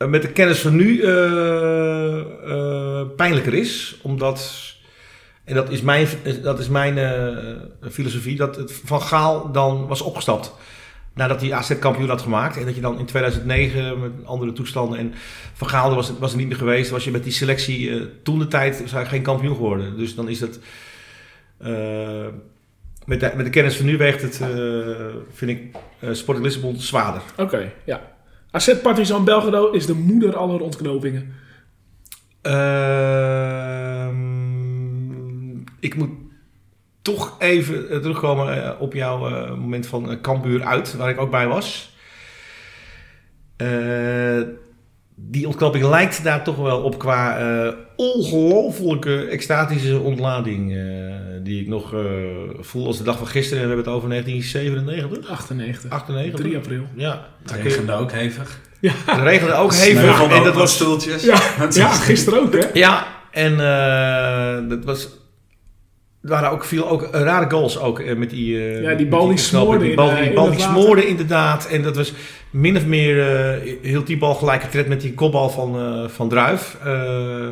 met 0.07 0.21
de 0.21 0.31
kennis 0.31 0.59
van 0.59 0.75
nu 0.75 1.01
eh, 1.01 2.19
eh, 2.19 3.07
pijnlijker 3.15 3.53
is. 3.53 4.00
Omdat, 4.01 4.74
en 5.44 5.56
dat 5.56 5.69
is 5.69 5.81
mijn, 5.81 6.07
dat 6.44 6.59
is 6.59 6.68
mijn 6.68 6.98
eh, 6.98 7.92
filosofie, 7.92 8.36
dat 8.36 8.56
het 8.56 8.81
Van 8.86 9.01
Gaal 9.01 9.51
dan 9.51 9.88
was 9.88 10.01
opgestapt. 10.01 10.53
Nadat 11.13 11.42
hij 11.42 11.53
AZ 11.53 11.80
kampioen 11.80 12.09
had 12.09 12.21
gemaakt. 12.21 12.57
En 12.57 12.65
dat 12.65 12.75
je 12.75 12.81
dan 12.81 13.00
in 13.00 13.06
2009 13.06 14.00
met 14.00 14.12
andere 14.25 14.53
toestanden. 14.53 15.00
En 15.00 15.13
Van 15.53 15.69
Gaal 15.69 15.95
was, 15.95 16.13
was 16.19 16.31
er 16.31 16.38
niet 16.38 16.47
meer 16.47 16.57
geweest. 16.57 16.89
Was 16.89 17.04
je 17.04 17.12
met 17.12 17.24
die 17.24 17.33
selectie 17.33 17.89
eh, 17.89 18.01
toen 18.24 18.39
de 18.39 18.47
tijd 18.47 18.83
zou 18.86 19.06
geen 19.06 19.21
kampioen 19.21 19.56
geworden. 19.56 19.97
Dus 19.97 20.15
dan 20.15 20.30
is 20.30 20.42
eh, 21.62 22.27
met, 23.06 23.19
de, 23.19 23.31
met 23.36 23.45
de 23.45 23.51
kennis 23.51 23.75
van 23.75 23.86
nu 23.86 23.97
weegt 23.97 24.21
het, 24.21 24.42
eh, 24.42 25.06
vind 25.33 25.51
ik, 25.51 25.75
eh 26.00 26.09
Sporting 26.13 26.45
Lissabon 26.45 26.75
zwaarder. 26.75 27.21
Oké, 27.38 27.71
ja. 27.83 28.10
AZ 28.51 28.81
Partizan 28.81 29.24
Belgrado 29.24 29.71
is 29.71 29.86
de 29.86 29.94
moeder 29.94 30.36
aller 30.36 30.62
ontknopingen. 30.62 31.33
Ehm, 32.42 34.12
ik 35.80 35.95
moet 35.95 36.09
toch 37.01 37.36
even 37.39 37.89
eh, 37.89 37.98
terugkomen 37.98 38.63
eh, 38.63 38.81
op 38.81 38.94
jouw 38.94 39.27
eh, 39.27 39.50
moment 39.50 39.88
van 39.88 40.21
Kambuur 40.21 40.63
uit, 40.63 40.95
waar 40.95 41.09
ik 41.09 41.19
ook 41.19 41.31
bij 41.31 41.48
was. 41.48 41.89
Die 45.29 45.47
ontknoping 45.47 45.85
lijkt 45.85 46.23
daar 46.23 46.44
toch 46.44 46.56
wel 46.56 46.81
op 46.81 47.00
qua 47.00 47.38
eh, 47.38 47.73
ongelofelijke 47.95 49.25
extatische 49.25 50.00
ontlading. 50.00 50.75
eh, 50.75 50.79
die 51.44 51.62
ik 51.62 51.68
nog 51.68 51.94
eh, 51.94 52.00
voel 52.59 52.85
als 52.88 52.97
de 52.97 53.03
dag 53.03 53.18
van 53.18 53.27
gisteren. 53.27 53.63
En 53.63 53.69
we 53.69 53.73
hebben 53.75 53.85
het 53.94 53.95
over 53.95 54.09
1997, 54.09 55.29
98. 55.31 55.89
98. 55.91 56.39
3 56.39 56.57
april. 56.57 56.83
Ja, 56.95 57.25
het 57.41 57.51
regende 57.51 57.94
ook 57.94 58.12
hevig. 58.12 58.59
het 58.81 59.21
regende 59.21 59.53
ook 59.53 59.73
hevig. 59.73 60.21
En 60.29 60.44
dat 60.44 60.56
was 60.56 60.73
stoeltjes. 60.73 61.23
Ja, 61.23 61.39
ja, 61.69 61.88
gisteren 61.94 62.41
ook, 62.41 62.53
hè? 62.53 62.65
Ja, 62.73 63.07
en 63.31 63.51
eh, 63.59 64.69
dat 64.69 64.83
was. 64.83 65.07
Er 66.23 66.30
waren 66.30 66.49
ook 66.51 66.63
veel 66.63 66.90
ook 66.90 67.07
rare 67.11 67.49
goals 67.49 67.80
ook 67.80 67.99
eh, 67.99 68.16
met 68.16 68.30
die. 68.30 68.57
eh, 68.57 68.81
Ja, 68.81 68.94
die 68.95 69.07
bal 69.07 69.19
die 69.19 69.30
ontknoping. 69.30 69.40
smoorde 69.40 69.80
Die 69.80 69.90
in, 69.90 69.95
bal, 69.95 70.09
eh, 70.09 70.18
die, 70.18 70.25
in 70.30 70.33
bal 70.33 70.49
die 70.51 70.59
smoorde 70.59 71.07
inderdaad. 71.07 71.66
En 71.68 71.81
dat 71.81 71.95
was 71.95 72.13
min 72.49 72.78
of 72.78 72.85
meer. 72.85 73.19
eh 73.30 73.75
heel 73.81 74.04
die 74.04 74.18
bal 74.18 74.35
gelijk 74.35 74.61
getred 74.61 74.87
met 74.87 75.01
die 75.01 75.13
kopbal 75.13 75.49
van, 75.49 75.80
eh, 75.80 76.09
van 76.09 76.30
Druif. 76.30 76.78
Eh, 76.83 77.45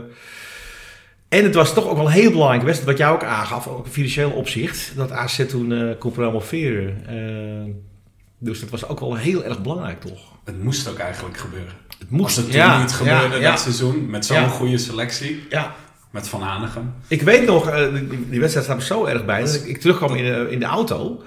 en 1.29 1.43
het 1.43 1.55
was 1.55 1.73
toch 1.73 1.88
ook 1.88 1.97
wel 1.97 2.09
heel 2.09 2.31
belangrijk 2.31 2.63
wedstrijd, 2.63 2.97
wat 2.97 3.07
jij 3.07 3.15
ook 3.15 3.23
aangaf, 3.23 3.67
ook 3.67 3.85
in 3.85 3.91
financieel 3.91 4.29
opzicht, 4.31 4.91
dat 4.95 5.11
AZ 5.11 5.45
toen 5.45 5.71
eh 5.73 5.79
kon 5.99 6.11
promoveren. 6.11 6.97
Eh, 7.07 7.73
dus 8.39 8.59
dat 8.59 8.69
was 8.69 8.88
ook 8.88 8.99
wel 8.99 9.15
heel 9.15 9.43
erg 9.43 9.61
belangrijk, 9.61 10.01
toch? 10.01 10.19
Het 10.45 10.63
moest 10.63 10.89
ook 10.89 10.97
eigenlijk 10.97 11.38
gebeuren. 11.38 11.73
Het 11.99 12.09
moest. 12.09 12.23
Als 12.25 12.35
het 12.35 12.45
toen 12.45 12.55
ja, 12.55 12.81
niet 12.81 12.91
gebeurde 12.91 13.35
ja, 13.35 13.41
ja, 13.41 13.49
dat 13.51 13.59
seizoen, 13.59 14.09
met 14.09 14.25
zo'n 14.25 14.38
Ja. 14.38 14.47
goede 14.47 14.77
selectie, 14.77 15.43
ja. 15.49 15.75
Met 16.09 16.27
Van 16.27 16.41
Hanegem. 16.41 16.93
Ik 17.07 17.21
weet 17.21 17.45
nog, 17.45 17.69
eh, 17.69 17.93
die, 17.93 18.29
die 18.29 18.39
wedstrijd 18.39 18.65
staat 18.65 18.77
me 18.77 18.83
zo 18.83 19.05
erg 19.05 19.25
bij, 19.25 19.41
dat 19.41 19.53
ik, 19.53 19.65
ik 19.65 19.77
terugkwam 19.77 20.15
in 20.15 20.23
de, 20.23 20.47
in 20.51 20.59
de 20.59 20.65
auto. 20.65 21.23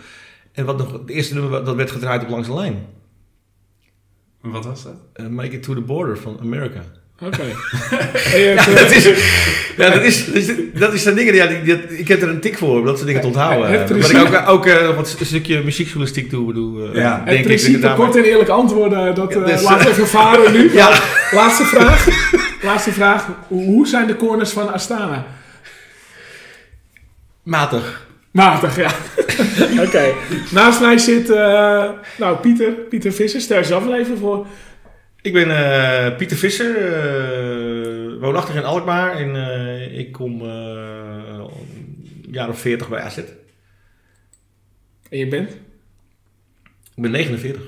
En 0.53 0.65
wat 0.65 0.79
nog, 0.79 0.93
het 0.93 1.09
eerste 1.09 1.35
nummer 1.35 1.65
dat 1.65 1.77
werd 1.77 1.91
gedraaid 1.91 2.23
op 2.23 2.29
langs 2.29 2.49
de 2.49 2.55
lijn. 2.55 2.87
Wat 4.41 4.65
was 4.65 4.83
dat? 4.83 4.95
Eh, 5.13 5.27
Make 5.27 5.51
it 5.51 5.63
to 5.63 5.75
the 5.75 5.81
border 5.81 6.19
van 6.19 6.39
America. 6.41 6.83
Oké. 7.27 7.43
Ja, 8.37 8.55
dat 8.55 8.67
eh, 8.91 8.97
is, 8.97 9.05
ja, 9.77 9.91
dat 9.91 10.03
is, 10.03 10.27
dat 10.27 10.35
is, 10.35 10.51
dat 10.75 10.93
is 10.93 11.03
de 11.03 11.15
dingen, 11.15 11.35
ja, 11.35 11.47
die, 11.47 11.63
die- 11.63 11.99
ik 11.99 12.09
heb 12.09 12.23
er 12.23 12.29
een 12.29 12.41
tik 12.41 12.59
voor 12.59 12.79
om 12.79 12.85
dat 12.85 12.95
soort 12.95 13.07
dingen 13.07 13.21
te 13.21 13.27
onthouden. 13.27 13.69
Eh, 13.89 14.01
Wat 14.01 14.11
ik 14.11 14.19
ook, 14.19 14.49
ook 14.49 14.67
eh, 14.67 14.87
nog 14.87 14.95
wat 14.97 15.17
een 15.21 15.27
stukje 15.27 15.63
muziekjournalistiek 15.63 16.31
doe, 16.31 16.53
doe 16.55 16.89
eh, 16.89 16.95
Ja. 16.95 17.23
denk 17.25 17.47
het 17.49 17.67
ik. 17.67 17.81
daarmee- 17.81 18.05
kort 18.07 18.17
en 18.17 18.25
eerlijk 18.25 18.49
antwoorden, 18.49 19.15
dat 19.15 19.35
eh, 19.37 19.47
dus, 19.47 19.63
laten 19.63 19.85
we 19.87 19.91
even 19.93 20.09
varen 20.09 20.53
nu. 20.53 20.73
Ja. 20.83 21.01
Laatste 21.31 21.65
vraag. 21.65 22.07
Laatste 22.63 22.93
vraag. 22.93 23.27
Hoe 23.49 23.87
zijn 23.87 24.07
de 24.07 24.17
corners 24.17 24.51
van 24.51 24.73
Astana? 24.73 25.27
Matig. 27.43 28.07
Matig, 28.31 28.77
ja. 28.77 28.91
Oké. 29.83 30.13
Naast 30.51 30.81
mij 30.81 30.99
zit 30.99 31.31
eh, 31.31 31.85
nou, 32.19 32.37
Pieter. 32.37 32.71
Pieter 32.73 33.13
Visser. 33.13 33.41
Stel 33.41 33.57
jezelf 33.59 33.93
even 33.93 34.19
voor. 34.19 34.47
Ik 35.23 35.33
ben 35.33 35.51
eh, 35.51 36.17
Pieter 36.17 36.37
Visser, 36.37 36.77
eh, 36.77 38.21
woonachtig 38.21 38.55
in 38.55 38.65
Alkmaar. 38.65 39.17
En 39.17 39.37
eh, 39.37 39.99
ik 39.99 40.13
kom 40.13 40.41
eh, 40.41 41.45
jaar 42.31 42.49
of 42.49 42.61
40 42.61 42.89
bij 42.89 43.01
AZ. 43.01 43.17
En 45.09 45.19
je 45.19 45.29
bent? 45.29 45.51
Ik 46.95 47.03
ben 47.03 47.11
49. 47.11 47.63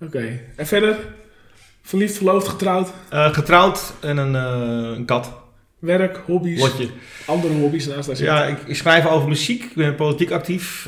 Oké. 0.00 0.40
En 0.56 0.66
verder? 0.66 0.96
Verliefd, 1.82 2.16
verloofd, 2.16 2.48
getrouwd? 2.48 2.92
Getrouwd 3.10 3.94
en 4.00 4.16
een, 4.16 4.34
een 4.34 5.04
kat. 5.04 5.32
Werk, 5.78 6.16
hobby's? 6.16 6.60
Lotje. 6.60 6.88
Andere 7.26 7.54
hobby's 7.54 7.86
naast 7.86 8.06
daar 8.06 8.22
Ja, 8.22 8.44
ik, 8.44 8.58
ik 8.66 8.76
schrijf 8.76 9.06
over 9.06 9.28
muziek. 9.28 9.64
Ik 9.64 9.74
ben 9.74 9.94
politiek 9.94 10.30
actief. 10.30 10.86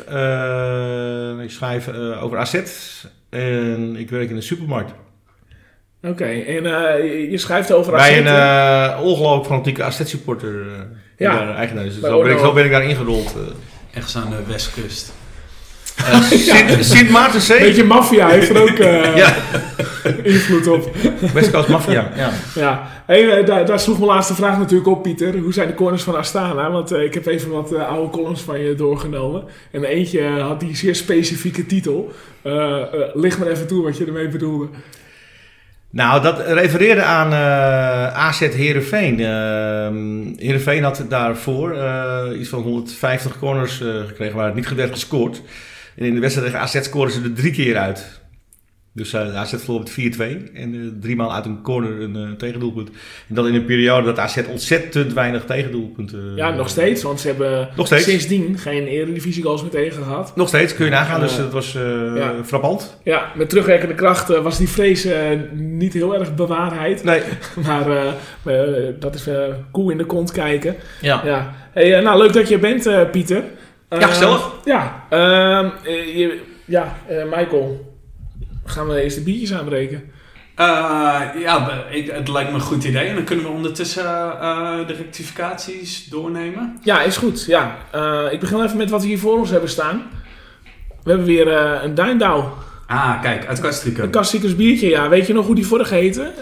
Ik 1.42 1.50
schrijf 1.50 1.88
over 2.20 2.38
AZ. 2.38 2.62
En 3.28 3.96
ik 3.96 4.10
werk 4.10 4.30
in 4.30 4.36
een 4.36 4.42
supermarkt. 4.42 4.92
Oké. 6.02 6.24
En 6.24 6.66
eh, 6.66 7.30
je- 7.30 7.38
schrijft 7.38 7.72
over 7.72 7.92
Bij 7.92 8.18
een 8.18 8.26
eh 8.26 9.00
ongelooflijk 9.02 9.46
fanatieke 9.46 9.82
AZ-supporter. 9.82 10.60
eh 10.60 10.66
Ja. 11.16 11.32
ja. 11.32 11.54
eigenaar 11.54 11.84
is. 11.84 11.94
Dus 12.00 12.04
zo, 12.10 12.22
ben 12.22 12.32
ik, 12.32 12.38
zo 12.38 12.52
ben 12.52 12.64
ik 12.64 12.70
daar 12.70 12.84
ingerold. 12.84 13.34
eh. 13.36 13.96
Ergens 13.96 14.16
aan 14.16 14.30
de 14.30 14.52
westkust. 14.52 15.12
Eh, 15.96 16.20
Sint, 16.30 16.84
Sint 16.84 17.10
Maartenzee. 17.10 17.58
Beetje 17.60 17.84
maffia 17.84 18.28
heeft 18.28 18.50
er 18.50 18.62
ook 18.62 18.68
eh, 18.88 19.16
Ja, 19.16 19.34
invloed 20.22 20.66
op. 20.66 20.90
Westcoast 21.34 21.68
Mafia. 21.68 22.10
Ja. 22.16 22.30
Ja, 22.54 22.88
hey, 23.06 23.44
daar, 23.44 23.66
daar 23.66 23.80
sloeg 23.80 23.96
mijn 23.98 24.10
laatste 24.10 24.34
vraag 24.34 24.58
natuurlijk 24.58 24.88
op, 24.88 25.02
Pieter. 25.02 25.38
Hoe 25.38 25.52
zijn 25.52 25.68
de 25.68 25.74
corners 25.74 26.02
van 26.02 26.16
Astana? 26.16 26.70
Want 26.70 26.92
eh, 26.92 27.02
ik 27.02 27.14
heb 27.14 27.26
even 27.26 27.50
wat 27.50 27.74
oude 27.74 28.10
columns 28.10 28.40
van 28.42 28.60
je 28.60 28.74
doorgenomen. 28.74 29.44
En 29.70 29.84
eentje 29.84 30.28
had 30.28 30.60
die 30.60 30.76
zeer 30.76 30.94
specifieke 30.94 31.66
titel. 31.66 32.12
Eh 32.42 32.52
eh, 32.82 32.86
licht 33.14 33.38
maar 33.38 33.48
even 33.48 33.66
toe 33.66 33.82
wat 33.82 33.96
je 33.98 34.04
ermee 34.06 34.28
bedoelde. 34.28 34.66
Nou, 35.96 36.22
dat 36.22 36.40
refereerde 36.46 37.02
aan 37.02 37.32
eh 37.32 38.14
AZ 38.14 38.38
Heerenveen. 38.40 39.20
Ehm 39.20 40.34
Heerenveen 40.36 40.82
had 40.82 41.04
daarvoor 41.08 41.74
eh, 41.76 42.40
iets 42.40 42.48
van 42.48 42.62
150 42.62 43.38
corners 43.38 43.80
eh, 43.80 43.88
gekregen 44.06 44.36
waar 44.36 44.46
het 44.46 44.54
niet 44.54 44.74
werd 44.74 44.92
gescoord. 44.92 45.42
En 45.96 46.04
in 46.04 46.14
de 46.14 46.20
wedstrijd 46.20 46.48
tegen 46.48 46.64
AZ 46.64 46.80
scoren 46.82 47.12
ze 47.12 47.22
er 47.22 47.32
drie 47.32 47.52
keer 47.52 47.76
uit. 47.76 48.20
Dus 48.96 49.12
eh 49.12 49.36
AZ 49.36 49.54
verloor 49.56 49.78
met 49.80 49.90
4-2 49.90 50.52
en 50.54 50.74
eh, 50.74 50.80
drie 51.00 51.16
maal 51.16 51.34
uit 51.34 51.44
een 51.44 51.62
corner 51.62 52.00
een 52.02 52.16
eh, 52.16 52.30
tegendoelpunt. 52.38 52.88
En 53.28 53.34
dat 53.34 53.46
in 53.46 53.54
een 53.54 53.64
periode 53.64 54.06
dat 54.06 54.18
AZ 54.18 54.38
ontzettend 54.50 55.12
weinig 55.12 55.44
tegendoelpunten... 55.44 56.32
Ja, 56.36 56.50
nog 56.50 56.68
steeds, 56.68 57.02
want 57.02 57.20
ze 57.20 57.26
hebben 57.26 57.68
Nog 57.76 57.86
steeds. 57.86 58.04
sindsdien 58.04 58.58
geen 58.58 58.86
eredivisie 58.86 59.42
goals 59.42 59.62
meer 59.62 59.70
tegen 59.70 60.02
gehad. 60.02 60.36
Nog 60.36 60.48
steeds, 60.48 60.74
kun 60.74 60.84
je 60.84 60.90
nagaan. 60.90 61.20
Dus 61.20 61.32
Eh, 61.36 61.38
dat 61.38 61.52
was 61.52 61.74
eh 61.74 61.82
ja. 62.16 62.34
frappant. 62.44 62.98
Ja, 63.04 63.32
met 63.34 63.48
terugwerkende 63.48 63.94
kracht 63.94 64.30
eh, 64.30 64.40
was 64.42 64.58
die 64.58 64.68
vrees 64.68 65.04
eh, 65.04 65.20
niet 65.52 65.92
heel 65.92 66.14
erg 66.14 66.34
bewaarheid. 66.34 67.04
Nee. 67.04 67.20
Maar 67.66 67.90
eh, 67.90 68.06
eh, 68.44 68.94
dat 68.98 69.14
is 69.14 69.26
eh 69.26 69.42
koe 69.70 69.92
in 69.92 69.98
de 69.98 70.04
kont 70.06 70.32
kijken. 70.32 70.74
Ja. 71.00 71.22
Ja. 71.24 71.54
Hey, 71.72 71.94
eh, 71.96 72.02
nou, 72.04 72.18
leuk 72.18 72.32
dat 72.32 72.48
je 72.48 72.54
er 72.54 72.60
bent, 72.60 72.86
eh, 72.86 73.10
Pieter. 73.10 73.42
Ja, 73.90 73.98
Eh, 73.98 74.08
gezellig. 74.08 74.50
Ja, 74.64 75.04
ehm, 75.10 75.68
eh, 75.84 76.16
je- 76.16 76.40
ja 76.64 76.96
eh, 77.08 77.24
Michael. 77.24 77.85
Gaan 78.66 78.88
we 78.88 79.02
eerst 79.02 79.16
de 79.16 79.22
biertjes 79.22 79.52
aanbreken? 79.52 80.10
Eh, 80.56 81.20
ja, 81.38 81.84
ik, 81.90 82.10
het 82.10 82.28
lijkt 82.28 82.50
me 82.50 82.54
een 82.54 82.62
goed 82.62 82.84
idee. 82.84 83.06
En 83.08 83.14
dan 83.14 83.24
kunnen 83.24 83.44
we 83.44 83.50
ondertussen 83.50 84.04
eh, 84.40 84.86
de 84.86 84.92
rectificaties 84.92 86.04
doornemen. 86.08 86.78
Ja, 86.82 87.02
is 87.02 87.16
goed. 87.16 87.44
Ja. 87.44 87.76
Eh, 87.90 88.24
ik 88.30 88.40
begin 88.40 88.62
even 88.62 88.76
met 88.76 88.90
wat 88.90 89.02
we 89.02 89.06
hier 89.06 89.18
voor 89.18 89.38
ons 89.38 89.50
hebben 89.50 89.70
staan. 89.70 90.02
We 91.02 91.10
hebben 91.10 91.26
weer 91.26 91.48
een 91.84 91.94
Duindauw. 91.94 92.54
Ah, 92.86 93.22
kijk, 93.22 93.46
uit 93.46 93.56
Een 93.56 93.64
Kastrikum. 93.64 94.10
Kastiekers 94.10 94.56
biertje, 94.56 94.88
ja. 94.88 95.08
Weet 95.08 95.26
je 95.26 95.32
nog 95.32 95.46
hoe 95.46 95.54
die 95.54 95.66
vorige 95.66 95.94
heette? 95.94 96.32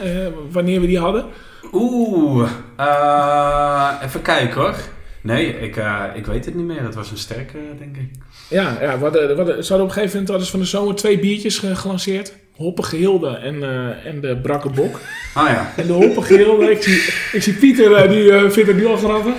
Wanneer 0.51 0.81
we 0.81 0.87
die 0.87 0.99
hadden? 0.99 1.25
Oeh, 1.73 2.51
eh, 2.77 3.91
even 4.03 4.23
kijken 4.23 4.61
hoor. 4.61 4.75
Nee, 5.21 5.61
ik, 5.61 5.77
ik 6.15 6.27
weet 6.27 6.45
het 6.45 6.55
niet 6.55 6.67
meer. 6.67 6.83
Het 6.83 6.95
was 6.95 7.11
een 7.11 7.19
sterke, 7.19 7.59
denk 7.79 7.97
ik. 7.97 8.11
Ja, 8.55 8.79
ja 8.81 8.97
we 8.99 9.03
hadden, 9.03 9.29
we 9.29 9.35
hadden, 9.37 9.65
ze 9.65 9.69
hadden 9.73 9.81
op 9.81 9.95
een 9.97 10.03
gegeven 10.03 10.11
moment 10.11 10.29
hadden 10.29 10.45
ze 10.47 10.51
van 10.51 10.61
de 10.61 10.67
zomer 10.67 10.95
twee 10.95 11.19
biertjes 11.19 11.59
ge- 11.59 11.77
gelanceerd. 11.77 12.33
Hoppige 12.57 12.97
Hilde 12.97 13.29
en, 13.29 13.63
eh, 13.63 14.07
en 14.07 14.21
de 14.21 14.37
Brakke 14.37 14.71
Bok. 14.71 15.01
Ah 15.35 15.49
ja. 15.49 15.73
En 15.77 15.87
de 15.87 15.93
Hoppige 15.93 16.35
Hilde, 16.37 16.71
ik 16.71 16.83
zie, 16.83 16.95
ik 17.33 17.43
zie 17.43 17.53
Pieter, 17.53 17.93
eh, 17.95 18.09
die 18.11 18.33
eh, 18.33 18.51
vindt 18.51 18.69
het 18.69 18.77
nu 18.77 18.87
al 18.87 18.97
grappig. 18.97 19.35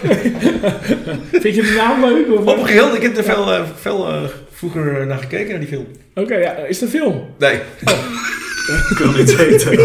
Vind 1.43 1.55
je 1.55 1.61
de 1.61 1.73
naam 1.77 2.05
leuk? 2.05 2.39
of? 2.39 2.45
Op 2.45 2.63
geheel, 2.63 2.95
ik 2.95 3.01
heb 3.01 3.17
er 3.17 3.23
veel, 3.23 3.65
veel 3.81 4.07
vroeger 4.51 5.05
naar 5.07 5.17
gekeken, 5.17 5.49
naar 5.49 5.59
die 5.59 5.67
film. 5.67 5.85
Oké, 6.15 6.35
ja, 6.35 6.51
is 6.55 6.79
het 6.81 6.93
een 6.93 6.99
film? 6.99 7.25
Nee. 7.37 7.59
Ik 8.89 8.97
wil 8.97 9.11
niet 9.11 9.35
weten. 9.35 9.71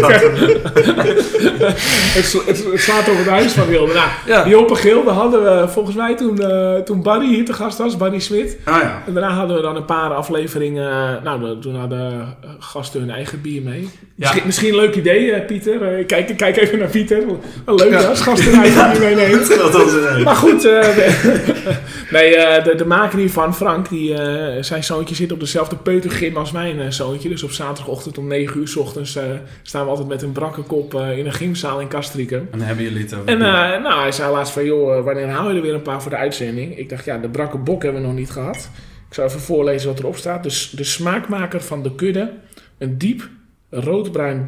Het, 2.13 2.25
sla- 2.25 2.41
het, 2.45 2.63
het 2.71 2.81
slaat 2.81 3.09
over 3.09 3.17
het 3.17 3.27
huis 3.27 3.51
van 3.51 3.67
Hilde. 3.67 3.93
Nou, 3.93 4.07
Ja. 4.25 4.43
die 4.43 4.55
Hoppige 4.55 4.87
Hilde 4.87 5.09
hadden 5.09 5.43
we 5.43 5.67
volgens 5.67 5.95
mij 5.95 6.15
toen, 6.15 6.39
eh, 6.41 6.75
toen 6.75 7.03
Barry 7.03 7.27
hier 7.27 7.45
te 7.45 7.53
gast 7.53 7.77
was, 7.77 7.97
Barry 7.97 8.19
Smit. 8.19 8.57
Ah 8.63 8.81
ja. 8.81 9.03
En 9.07 9.13
daarna 9.13 9.29
hadden 9.33 9.55
we 9.55 9.61
dan 9.61 9.75
een 9.75 9.85
paar 9.85 10.13
afleveringen. 10.13 10.91
eh, 10.91 11.23
Nou, 11.23 11.59
toen 11.61 11.75
hadden 11.75 12.11
eh, 12.41 12.49
gasten 12.59 12.99
hun 12.99 13.09
eigen 13.09 13.41
bier 13.41 13.61
mee. 13.61 13.89
Misschien, 14.15 14.41
misschien 14.45 14.69
een 14.69 14.75
leuk 14.75 14.95
idee, 14.95 15.31
eh, 15.31 15.45
Pieter. 15.45 15.81
Eh, 15.97 16.05
kijk, 16.05 16.37
kijk 16.37 16.57
even 16.57 16.79
naar 16.79 16.87
Pieter. 16.87 17.23
Wel 17.65 17.75
leuk 17.75 17.91
Ja. 17.91 18.01
als 18.03 18.21
gasten 18.21 18.51
hun 18.51 18.61
eigen 18.61 18.91
bier 18.91 18.99
meeneemt. 19.15 19.47
Dat 19.57 19.71
was 19.71 20.23
Maar 20.23 20.35
goed, 20.35 20.65
eh, 20.65 20.81
de- 20.81 21.51
nee, 22.11 22.35
eh, 22.35 22.63
de, 22.63 22.75
de 22.75 22.85
maker 22.85 23.19
hiervan, 23.19 23.55
Frank, 23.55 23.89
die, 23.89 24.13
eh, 24.13 24.63
zijn 24.63 24.83
zoontje 24.83 25.15
zit 25.15 25.31
op 25.31 25.39
dezelfde 25.39 25.75
peutergym 25.75 26.37
als 26.37 26.51
mijn 26.51 26.93
zoontje. 26.93 27.29
Dus 27.29 27.43
op 27.43 27.51
zaterdagochtend 27.51 28.17
om 28.17 28.27
9 28.27 28.59
uur 28.59 28.67
s 28.71 28.75
ochtends 28.75 29.15
eh, 29.15 29.23
staan 29.61 29.83
we 29.83 29.89
altijd 29.89 30.07
met 30.07 30.21
een 30.21 30.31
brakke 30.31 30.61
kop 30.61 30.95
eh, 30.95 31.17
in 31.17 31.25
een 31.25 31.33
gymzaal 31.33 31.79
in 31.79 31.87
Castricum. 31.87 32.47
En 32.51 32.57
dan 32.57 32.67
hebben 32.67 32.85
jullie 32.85 33.01
het 33.01 33.13
over. 33.13 33.27
En 33.27 33.41
eh, 33.41 33.81
nou, 33.83 34.01
hij 34.01 34.11
zei 34.11 34.31
laatst 34.31 34.53
van, 34.53 34.65
joh, 34.65 35.03
wanneer 35.03 35.27
haal 35.27 35.49
je 35.49 35.55
er 35.55 35.61
weer 35.61 35.73
een 35.73 35.81
paar 35.81 36.01
voor 36.01 36.11
de 36.11 36.17
uitzending? 36.17 36.77
Ik 36.77 36.89
dacht, 36.89 37.05
ja, 37.05 37.17
de 37.17 37.29
brakke 37.29 37.57
bok 37.57 37.83
hebben 37.83 38.01
we 38.01 38.07
nog 38.07 38.15
niet 38.15 38.31
gehad. 38.31 38.69
Ik 39.07 39.13
zal 39.13 39.25
even 39.25 39.39
voorlezen 39.39 39.89
wat 39.89 39.99
erop 39.99 40.15
staat. 40.15 40.43
Dus 40.43 40.69
de 40.69 40.83
smaakmaker 40.83 41.61
van 41.61 41.83
de 41.83 41.95
kudde. 41.95 42.31
Een 42.77 42.97
diep 42.97 43.29
roodbruin 43.69 44.45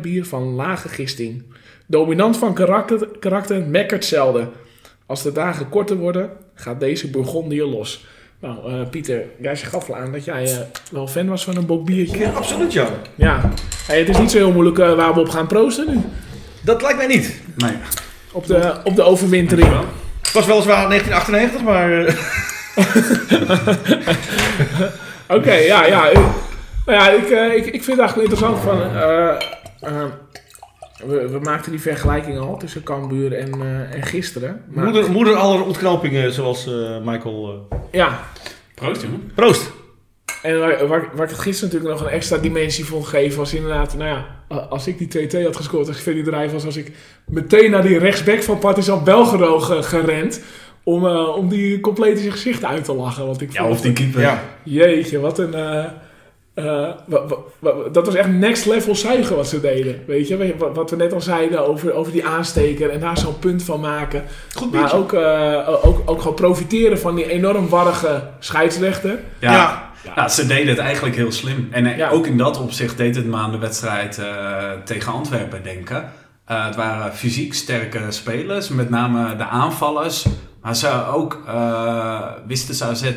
bier 0.00 0.24
van 0.24 0.42
lage 0.42 0.88
gisting. 0.88 1.42
Dominant 1.86 2.36
van 2.36 2.54
karakter, 2.54 3.08
karakter 3.20 3.66
mekkert 3.66 4.04
zelden. 4.04 4.50
Als 5.06 5.22
de 5.22 5.32
dagen 5.32 5.68
korter 5.68 5.96
worden, 5.96 6.30
gaat 6.54 6.80
deze 6.80 7.10
Bourgondier 7.10 7.64
los. 7.64 8.06
Nou, 8.42 8.72
eh, 8.72 8.88
Pieter, 8.90 9.22
jij 9.40 9.56
gaf 9.56 9.88
al 9.88 9.96
aan 9.96 10.12
dat 10.12 10.24
jij 10.24 10.44
eh, 10.44 10.58
wel 10.90 11.06
fan 11.08 11.28
was 11.28 11.44
van 11.44 11.56
een 11.56 11.66
bok 11.66 11.84
biertje. 11.84 12.18
Ja, 12.18 12.30
absoluut, 12.30 12.72
ja. 12.72 12.86
Ja, 13.14 13.50
Hey, 13.86 13.98
het 13.98 14.08
is 14.08 14.18
niet 14.18 14.30
zo 14.30 14.36
heel 14.36 14.52
moeilijk 14.52 14.78
eh, 14.78 14.94
waar 14.94 15.14
we 15.14 15.20
op 15.20 15.28
gaan 15.28 15.46
proosten 15.46 15.86
nu. 15.90 16.00
Dat 16.60 16.82
lijkt 16.82 16.96
mij 16.96 17.06
niet. 17.06 17.40
Nee. 17.56 17.72
Op 18.32 18.46
de, 18.46 18.74
op 18.84 18.96
de 18.96 19.02
overwintering. 19.02 19.68
Het 20.22 20.32
was 20.32 20.46
weliswaar 20.46 20.88
1998, 20.88 21.62
maar... 21.62 22.04
eh, 22.06 22.14
Oké, 25.36 25.52
ja, 25.52 25.86
ja. 25.86 26.10
Nou 26.86 26.98
ja, 26.98 27.10
ik, 27.10 27.30
eh, 27.30 27.54
ik, 27.56 27.66
ik 27.66 27.84
vind 27.84 27.98
het 27.98 27.98
eigenlijk 27.98 28.30
interessant 28.30 28.58
van... 28.62 28.80
we, 31.06 31.28
we 31.28 31.38
maakten 31.42 31.70
die 31.70 31.80
vergelijking 31.80 32.38
al 32.38 32.56
tussen 32.58 32.82
Cambuur 32.82 33.32
en, 33.32 33.52
eh, 33.60 33.94
en 33.94 34.02
gisteren. 34.02 34.62
Maar, 34.68 34.84
moeder, 34.84 35.10
moeder 35.10 35.34
aller 35.34 35.64
ontknopingen, 35.64 36.32
zoals 36.32 36.66
eh, 36.66 36.98
Michael... 37.04 37.66
eh, 37.70 37.78
Ja, 37.90 38.20
Proost, 38.74 39.02
jongen. 39.02 39.30
Proost. 39.34 39.70
en 40.42 40.58
waar, 40.58 40.86
waar, 40.86 41.08
waar 41.14 41.24
ik 41.24 41.30
het 41.30 41.38
gisteren 41.38 41.72
natuurlijk 41.74 42.00
nog 42.00 42.08
een 42.10 42.16
extra 42.16 42.36
dimensie 42.38 42.84
vond 42.84 43.06
geven... 43.06 43.38
was 43.38 43.54
inderdaad, 43.54 43.96
nou 43.96 44.10
ja, 44.48 44.56
als 44.68 44.86
ik 44.86 45.10
die 45.10 45.28
2-2 45.40 45.42
had 45.44 45.56
gescoord 45.56 45.88
als 45.88 46.06
ik 46.06 46.24
bedrijf 46.24 46.52
was... 46.52 46.64
was 46.64 46.76
ik 46.76 46.92
meteen 47.26 47.70
naar 47.70 47.82
die 47.82 47.98
rechtsback 47.98 48.42
van 48.42 48.58
Partizan 48.58 49.04
Belgrado 49.04 49.58
ge- 49.60 49.82
gerend... 49.82 50.40
Om, 50.84 51.06
om 51.06 51.48
die 51.48 51.80
compleet 51.80 52.12
in 52.14 52.18
zijn 52.18 52.32
gezicht 52.32 52.64
uit 52.64 52.84
te 52.84 52.94
lachen. 52.94 53.26
Want 53.26 53.40
ik 53.40 53.52
Ja, 53.52 53.60
vond- 53.62 53.72
of 53.74 53.80
die 53.80 53.92
keeper. 53.92 54.20
Ja. 54.20 54.42
Jeetje, 54.64 55.20
wat 55.20 55.38
een. 55.38 55.54
Eh, 56.54 56.88
dat 57.92 58.06
was 58.06 58.14
echt 58.14 58.28
next 58.28 58.66
level 58.66 58.94
zuigen 58.94 59.36
wat 59.36 59.48
ze 59.48 59.60
deden. 59.60 60.02
Weet 60.06 60.28
je, 60.28 60.56
wat, 60.58 60.76
wat 60.76 60.90
we 60.90 60.96
net 60.96 61.12
al 61.12 61.20
zeiden 61.20 61.66
over, 61.66 61.92
over 61.92 62.12
die 62.12 62.26
aansteker 62.26 62.90
en 62.90 63.00
daar 63.00 63.18
zo'n 63.18 63.38
punt 63.38 63.62
van 63.62 63.80
maken. 63.80 64.24
Goed 64.54 64.72
Maar 64.72 64.94
ook, 64.94 65.12
eh, 65.12 65.68
ook, 65.84 66.02
ook 66.04 66.20
gewoon 66.20 66.34
profiteren 66.34 66.98
van 66.98 67.14
die 67.14 67.30
enorm 67.30 67.68
warrige 67.68 68.22
scheidsrechter. 68.38 69.18
Ja. 69.38 69.52
Ja. 69.52 69.90
Ja, 70.16 70.28
ze 70.28 70.46
deden 70.46 70.68
het 70.68 70.78
eigenlijk 70.78 71.16
heel 71.16 71.32
slim. 71.32 71.68
En 71.70 71.86
eh, 71.86 71.96
Ja. 71.96 72.10
ook 72.10 72.26
in 72.26 72.36
dat 72.36 72.60
opzicht 72.60 72.96
deed 72.96 73.16
het 73.16 73.26
me 73.26 73.36
aan 73.36 73.50
de 73.50 73.58
wedstrijd 73.58 74.18
eh, 74.18 74.70
tegen 74.84 75.12
Antwerpen 75.12 75.62
denken. 75.62 76.10
Eh, 76.44 76.66
het 76.66 76.76
waren 76.76 77.14
fysiek 77.14 77.54
sterke 77.54 78.00
spelers, 78.08 78.68
met 78.68 78.90
name 78.90 79.36
de 79.36 79.44
aanvallers. 79.44 80.26
Maar 80.62 80.76
ze 80.76 81.06
ook 81.06 81.42
eh, 81.46 82.20
wisten 82.46 82.74
ze 82.74 82.84
AZ 82.84 83.02
eh, 83.02 83.12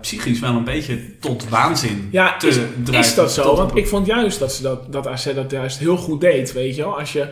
psychisch 0.00 0.38
wel 0.40 0.54
een 0.54 0.64
beetje 0.64 1.18
tot 1.18 1.48
waanzin 1.48 2.08
Ja, 2.12 2.36
te 2.36 2.46
is, 2.46 2.58
drijven. 2.84 3.08
is 3.10 3.14
dat 3.14 3.32
zo? 3.32 3.56
Want 3.56 3.76
ik 3.76 3.88
vond 3.88 4.06
juist 4.06 4.38
dat, 4.38 4.52
ze 4.52 4.62
dat, 4.62 4.92
dat 4.92 5.06
AZ 5.06 5.34
dat 5.34 5.50
juist 5.50 5.78
heel 5.78 5.96
goed 5.96 6.20
deed. 6.20 6.52
Weet 6.52 6.76
je 6.76 6.82
wel, 6.82 6.98
als 6.98 7.12
je. 7.12 7.28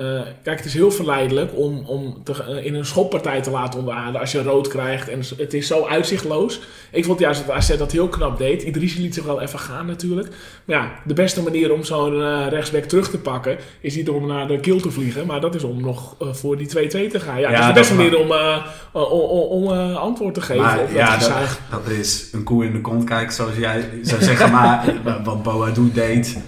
Eh, 0.00 0.20
kijk, 0.42 0.56
het 0.56 0.66
is 0.66 0.74
heel 0.74 0.90
verleidelijk 0.90 1.50
om, 1.54 1.84
om 1.86 2.22
te, 2.24 2.44
eh, 2.44 2.64
in 2.64 2.74
een 2.74 2.84
schoppartij 2.84 3.40
te 3.40 3.50
laten 3.50 3.78
onderaden 3.78 4.20
als 4.20 4.32
je 4.32 4.42
rood 4.42 4.68
krijgt 4.68 5.08
en 5.08 5.20
het 5.36 5.54
is 5.54 5.66
zo 5.66 5.86
uitzichtloos. 5.86 6.60
Ik 6.90 7.04
vond 7.04 7.18
juist 7.18 7.46
dat 7.46 7.56
AZ 7.56 7.76
dat 7.76 7.92
heel 7.92 8.08
knap 8.08 8.38
deed. 8.38 8.62
Idrissi 8.62 9.00
liet 9.00 9.14
zich 9.14 9.24
wel 9.24 9.40
even 9.40 9.58
gaan 9.58 9.86
natuurlijk. 9.86 10.28
Maar 10.64 10.76
ja, 10.76 10.92
de 11.04 11.14
beste 11.14 11.42
manier 11.42 11.72
om 11.72 11.84
zo'n 11.84 12.48
rechtsback 12.48 12.84
terug 12.84 13.10
te 13.10 13.18
pakken 13.18 13.58
is 13.80 13.96
niet 13.96 14.08
om 14.08 14.26
naar 14.26 14.48
de 14.48 14.60
kill 14.60 14.80
te 14.80 14.90
vliegen, 14.90 15.26
maar 15.26 15.40
dat 15.40 15.54
is 15.54 15.62
om 15.62 15.80
nog 15.80 16.16
voor 16.18 16.56
die 16.56 16.66
2-2 16.66 17.10
te 17.10 17.20
gaan. 17.20 17.40
Ja, 17.40 17.50
Ja, 17.50 17.56
dat 17.56 17.60
is 17.60 17.66
de 17.66 17.72
dat 17.72 17.74
beste 17.74 17.94
manier 17.94 18.18
om, 18.18 18.32
eh, 18.32 19.52
om, 19.52 19.72
eh, 19.72 19.96
antwoord 19.96 20.34
te 20.34 20.40
geven 20.40 20.62
Maar 20.62 20.78
op 20.78 20.86
dat 20.86 20.96
ja, 20.96 21.10
dat, 21.10 21.22
gezuig. 21.22 21.60
dat 21.70 21.88
is 21.88 22.28
een 22.32 22.42
koe 22.42 22.64
in 22.64 22.72
de 22.72 22.80
kont 22.80 23.04
kijken, 23.04 23.32
zoals 23.32 23.56
jij 23.56 23.90
zou 24.02 24.22
zeggen. 24.22 24.50
Maar 24.50 24.94
wat 25.24 25.42
Boadu 25.42 25.90
deed, 25.92 26.38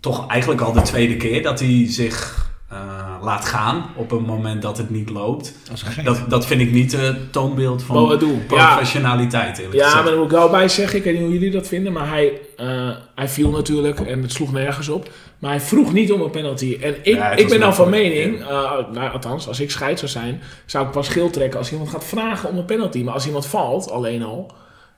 toch 0.00 0.26
eigenlijk 0.30 0.60
al 0.60 0.72
de 0.72 0.82
tweede 0.82 1.16
keer 1.16 1.42
dat 1.42 1.60
hij 1.60 1.86
zich 1.88 2.45
eh, 2.68 2.78
laat 3.22 3.44
gaan 3.44 3.84
op 3.96 4.12
een 4.12 4.22
moment 4.22 4.62
dat 4.62 4.78
het 4.78 4.90
niet 4.90 5.10
loopt. 5.10 5.54
Dat, 6.04 6.24
dat 6.28 6.46
vind 6.46 6.60
ik 6.60 6.72
niet 6.72 6.92
het 6.92 7.32
toonbeeld 7.32 7.82
van 7.82 7.96
Boadu, 7.96 8.26
ja. 8.26 8.68
professionaliteit, 8.70 9.56
Ja, 9.56 9.64
gezegd. 9.70 9.94
maar 9.94 10.04
daar 10.04 10.16
moet 10.16 10.24
ik 10.24 10.30
wel 10.30 10.48
bij 10.50 10.68
zeggen, 10.68 10.98
ik 10.98 11.04
weet 11.04 11.12
niet 11.14 11.22
hoe 11.22 11.32
jullie 11.32 11.50
dat 11.50 11.68
vinden, 11.68 11.92
maar 11.92 12.08
hij, 12.08 12.40
eh, 12.56 12.90
hij 13.14 13.28
viel 13.28 13.50
natuurlijk 13.50 14.00
en 14.00 14.22
het 14.22 14.32
sloeg 14.32 14.52
nergens 14.52 14.88
op. 14.88 15.08
Maar 15.38 15.50
hij 15.50 15.60
vroeg 15.60 15.92
niet 15.92 16.12
om 16.12 16.20
een 16.20 16.30
penalty. 16.30 16.78
En 16.80 16.94
ik, 17.02 17.14
Ja, 17.14 17.30
ik 17.30 17.48
ben 17.48 17.60
dan 17.60 17.74
van 17.74 17.88
mening, 17.90 18.40
eh, 18.40 18.46
nou, 18.92 19.12
althans, 19.12 19.48
als 19.48 19.60
ik 19.60 19.70
scheid 19.70 19.98
zou 19.98 20.10
zijn, 20.10 20.40
zou 20.66 20.86
ik 20.86 20.90
pas 20.92 21.08
geel 21.08 21.30
trekken 21.30 21.58
als 21.58 21.72
iemand 21.72 21.90
gaat 21.90 22.04
vragen 22.04 22.48
om 22.48 22.58
een 22.58 22.64
penalty. 22.64 23.02
Maar 23.02 23.14
als 23.14 23.26
iemand 23.26 23.46
valt, 23.46 23.90
alleen 23.90 24.22
al, 24.22 24.52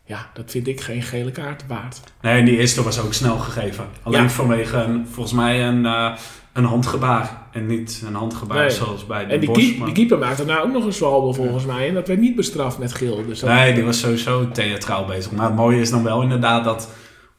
ja, 0.04 0.30
dat 0.34 0.50
vind 0.50 0.66
ik 0.66 0.80
geen 0.80 1.02
gele 1.02 1.30
kaart 1.30 1.64
waard. 1.66 2.00
Nee, 2.22 2.44
die 2.44 2.58
eerste 2.58 2.82
was 2.82 3.00
ook 3.00 3.14
snel 3.14 3.36
gegeven. 3.38 3.84
Alleen 4.02 4.22
Ja. 4.22 4.28
vanwege 4.30 4.76
een, 4.76 5.06
volgens 5.10 5.34
mij 5.34 5.62
een, 5.66 5.86
eh, 5.86 6.12
een 6.58 6.64
handgebaar. 6.64 7.42
En 7.52 7.66
niet 7.66 8.02
een 8.06 8.14
handgebaar 8.14 8.58
Nee. 8.58 8.70
zoals 8.70 9.06
bij 9.06 9.26
de 9.26 9.32
En 9.32 9.40
die, 9.40 9.48
Bos. 9.48 9.58
keep- 9.58 9.76
maar- 9.76 9.86
die 9.86 9.94
keeper 9.94 10.18
maakte 10.18 10.44
nou 10.44 10.66
ook 10.66 10.72
nog 10.72 10.84
een 10.84 10.92
zwalbe 10.92 11.34
volgens 11.34 11.64
mij. 11.64 11.88
En 11.88 11.94
dat 11.94 12.08
werd 12.08 12.20
niet 12.20 12.36
bestraft 12.36 12.78
met 12.78 12.92
geel. 12.92 13.26
Dus 13.26 13.42
Nee, 13.42 13.74
die 13.74 13.84
was 13.84 14.00
sowieso 14.00 14.50
theatraal 14.50 15.04
bezig. 15.04 15.32
Maar 15.32 15.46
het 15.46 15.56
mooie 15.56 15.80
is 15.80 15.90
dan 15.90 16.02
wel 16.04 16.22
inderdaad 16.22 16.64
dat 16.64 16.88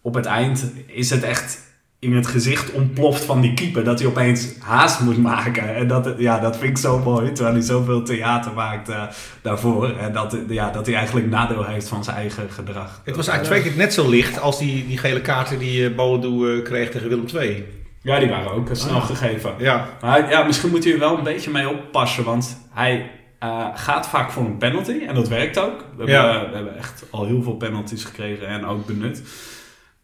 op 0.01 0.13
het 0.13 0.25
eind 0.25 0.71
is 0.87 1.09
het 1.09 1.23
echt 1.23 1.67
in 1.99 2.15
het 2.15 2.27
gezicht 2.27 2.71
ontploft 2.71 3.23
van 3.23 3.41
die 3.41 3.53
keeper. 3.53 3.83
Dat 3.83 3.99
hij 3.99 4.07
opeens 4.07 4.47
haast 4.59 4.99
moet 4.99 5.17
maken. 5.17 5.75
En 5.75 5.87
dat, 5.87 6.13
ja, 6.17 6.39
dat 6.39 6.57
vind 6.57 6.69
ik 6.69 6.77
zo 6.77 6.99
mooi. 6.99 7.31
Terwijl 7.31 7.55
hij 7.55 7.65
zoveel 7.65 8.03
theater 8.03 8.53
maakt 8.53 8.89
eh, 8.89 9.03
daarvoor. 9.41 9.89
En 9.97 10.13
dat, 10.13 10.37
ja, 10.49 10.71
dat 10.71 10.85
hij 10.85 10.95
eigenlijk 10.95 11.27
nadeel 11.29 11.63
heeft 11.65 11.87
van 11.87 12.03
zijn 12.03 12.15
eigen 12.15 12.49
gedrag. 12.51 13.01
Het 13.05 13.15
was 13.15 13.27
eigenlijk 13.27 13.59
twee 13.61 13.73
keer 13.73 13.83
net 13.83 13.93
zo 13.93 14.09
licht 14.09 14.39
als 14.41 14.59
die, 14.59 14.87
die 14.87 14.97
gele 14.97 15.21
kaarten 15.21 15.59
die 15.59 15.89
uh, 15.89 15.95
Boadu 15.95 16.57
eh, 16.57 16.63
kreeg 16.63 16.89
tegen 16.91 17.09
Willem 17.09 17.25
II. 17.35 17.65
Ja, 18.09 18.19
die 18.19 18.29
waren 18.29 18.51
ook 18.51 18.69
eh, 18.69 18.75
snel 18.75 19.01
gegeven. 19.01 19.53
Ja, 19.57 19.89
Maar 20.01 20.29
ja, 20.29 20.43
misschien 20.43 20.69
moet 20.69 20.83
hij 20.83 20.93
er 20.93 20.99
wel 20.99 21.17
een 21.17 21.23
beetje 21.23 21.51
mee 21.51 21.69
oppassen. 21.69 22.23
Want 22.23 22.67
hij 22.73 23.11
eh, 23.39 23.65
gaat 23.75 24.07
vaak 24.07 24.31
voor 24.31 24.45
een 24.45 24.57
penalty. 24.57 24.99
En 25.07 25.15
dat 25.15 25.27
werkt 25.27 25.59
ook. 25.59 25.85
We, 25.97 26.05
Ja. 26.07 26.31
hebben, 26.31 26.49
we 26.49 26.55
hebben 26.55 26.77
echt 26.77 27.03
al 27.09 27.25
heel 27.25 27.43
veel 27.43 27.55
penalties 27.55 28.03
gekregen 28.03 28.47
en 28.47 28.65
ook 28.65 28.85
benut. 28.85 29.21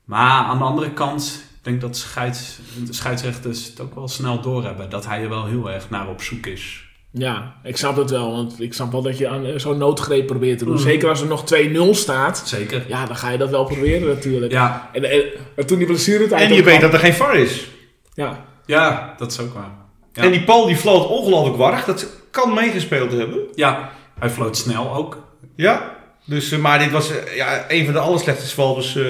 Maar 0.06 0.44
aan 0.44 0.58
de 0.58 0.64
andere 0.64 0.92
kant, 0.92 1.44
ik 1.58 1.64
denk 1.64 1.82
dat 1.82 1.98
scheids, 1.98 2.60
de 2.88 2.94
scheidsrechters 2.94 3.66
het 3.66 3.80
ook 3.82 3.96
wel 3.96 4.08
snel 4.08 4.42
doorhebben. 4.42 4.90
Dat 4.90 5.06
hij 5.06 5.22
er 5.22 5.30
wel 5.30 5.46
heel 5.46 5.72
erg 5.72 5.90
naar 5.90 6.08
op 6.08 6.22
zoek 6.22 6.46
is. 6.46 6.84
Ja, 7.12 7.56
ik 7.64 7.78
snap 7.78 7.96
het 7.96 8.10
wel. 8.10 8.32
Want 8.32 8.62
ik 8.62 8.74
snap 8.74 8.92
wel 8.92 9.02
dat 9.02 9.18
je 9.18 9.28
aan 9.30 9.46
eh, 9.46 9.54
zo'n 9.60 9.78
noodgreep 9.78 10.28
probeert 10.28 10.58
te 10.58 10.66
doen. 10.66 10.74
Mhm. 10.74 10.84
Zeker 10.84 11.10
als 11.10 11.22
er 11.22 11.28
nog 11.28 11.44
2-0 11.46 11.94
staat. 11.96 12.44
Zeker. 12.46 12.84
Ja, 12.88 13.06
dan 13.06 13.16
ga 13.16 13.30
je 13.30 13.38
dat 13.38 13.50
wel 13.50 13.66
proberen 13.66 14.08
natuurlijk. 14.08 14.52
Ja, 14.52 14.90
En, 14.94 15.04
en, 15.12 15.24
en 15.56 15.66
toen 15.66 15.78
die 15.78 15.88
blessuretijd 15.88 16.42
en 16.50 16.56
je 16.56 16.64
weet 16.64 16.78
kwam- 16.78 16.82
dat 16.92 16.94
er 16.94 17.00
geen 17.06 17.14
VAR 17.14 17.36
is. 17.36 17.68
Ja, 18.16 18.46
ja, 18.66 19.14
dat 19.18 19.32
is 19.32 19.40
ook 19.40 19.54
waar. 19.54 19.72
Ja. 20.14 20.24
En 20.24 20.32
die 20.32 20.44
Paul 20.44 20.66
die 20.66 20.76
floot 20.76 21.08
ongelooflijk 21.08 21.58
warrig. 21.58 21.86
Dat 21.86 22.08
kan 22.32 22.54
meegespeeld 22.54 23.12
hebben. 23.12 23.40
Ja, 23.54 23.90
hij 24.20 24.30
floot 24.30 24.58
snel 24.58 24.96
ook. 24.96 25.24
Ja. 25.56 25.94
Dus, 26.26 26.52
eh, 26.52 26.60
maar 26.60 26.80
dit 26.80 26.92
was 26.92 27.12
eh, 27.12 27.36
ja, 27.36 27.66
een 27.68 27.86
van 27.86 27.94
de 27.94 28.00
allerslechtste 28.00 28.48
zwalbes 28.48 28.96
eh, 28.96 29.04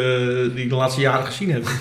die 0.53 0.63
ik 0.63 0.69
de 0.69 0.75
laatste 0.75 1.01
jaren 1.01 1.25
gezien 1.25 1.51
heb. 1.51 1.63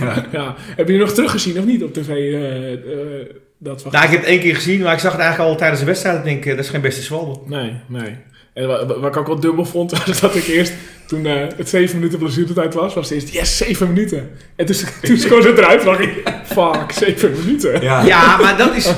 Ja. 0.00 0.24
ja. 0.32 0.54
Heb 0.76 0.88
je 0.88 0.98
nog 0.98 1.12
teruggezien 1.12 1.58
of 1.58 1.64
niet 1.64 1.82
op 1.82 1.92
tv? 1.92 2.08
eh, 2.08 2.72
eh, 2.72 3.26
dat 3.58 3.82
van... 3.82 3.92
nou, 3.92 4.04
ik 4.04 4.10
heb 4.10 4.20
het 4.20 4.28
één 4.28 4.40
keer 4.40 4.54
gezien, 4.54 4.80
maar 4.82 4.92
ik 4.92 4.98
zag 4.98 5.12
het 5.12 5.20
eigenlijk 5.20 5.50
al 5.50 5.56
tijdens 5.56 5.80
de 5.80 5.86
wedstrijd. 5.86 6.18
Ik 6.18 6.24
denk, 6.24 6.44
dat 6.44 6.64
is 6.64 6.70
geen 6.70 6.80
beste 6.80 7.02
zwalbe. 7.02 7.38
Nee, 7.46 7.74
nee. 7.86 8.16
En 8.60 8.66
wa- 8.68 8.86
wa- 8.86 8.98
wat 8.98 9.10
ik 9.10 9.16
ook 9.16 9.26
wel 9.26 9.40
dubbel 9.40 9.64
vond, 9.64 9.90
was 10.06 10.20
dat 10.20 10.34
ik 10.34 10.46
eerst, 10.46 10.72
toen 11.06 11.26
eh, 11.26 11.46
het 11.56 11.68
7 11.68 11.96
minuten 11.96 12.18
blessuretijd 12.18 12.74
was, 12.74 12.94
was 12.94 13.08
het 13.08 13.14
eerst, 13.14 13.32
yes, 13.34 13.56
7 13.56 13.86
minuten. 13.88 14.30
En 14.56 14.66
toen, 14.66 14.76
toen 15.02 15.16
scoorde 15.16 15.48
het 15.48 15.58
eruit, 15.58 15.84
dacht 15.84 16.00
ik, 16.00 16.22
fuck, 16.56 16.92
7 16.92 17.30
minuten. 17.44 17.82
Ja. 17.82 18.02
Ja, 18.04 18.36
maar 18.36 18.56
dat 18.56 18.74
is... 18.76 18.92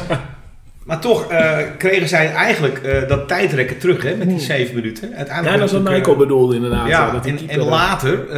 Maar 0.85 1.01
toch 1.01 1.31
eh, 1.31 1.59
kregen 1.79 2.09
zij 2.09 2.33
eigenlijk 2.33 2.79
eh, 2.79 3.09
dat 3.09 3.29
tijdrekken 3.29 3.79
terug 3.79 4.03
hè, 4.03 4.17
met 4.17 4.29
die 4.29 4.39
zeven 4.41 4.75
minuten. 4.75 5.15
Uiteindelijk 5.15 5.55
Ja, 5.55 5.61
dat 5.61 5.73
is 5.73 5.83
wat 5.83 5.93
Michael 5.95 6.17
bedoelde 6.17 6.55
inderdaad. 6.55 6.89
Ja, 6.89 7.11
dat 7.11 7.27
en, 7.27 7.39
en 7.49 7.61
later 7.61 8.29
eh, 8.29 8.35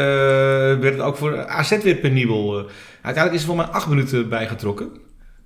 werd 0.80 0.82
het 0.94 1.00
ook 1.00 1.16
voor 1.16 1.46
AZ 1.46 1.82
weer 1.82 1.94
penibel. 1.94 2.58
eh. 2.58 2.64
uiteindelijk 3.02 3.34
is 3.34 3.40
er 3.40 3.46
voor 3.46 3.56
mij 3.56 3.64
acht 3.74 3.88
minuten 3.88 4.28
bijgetrokken. 4.28 4.88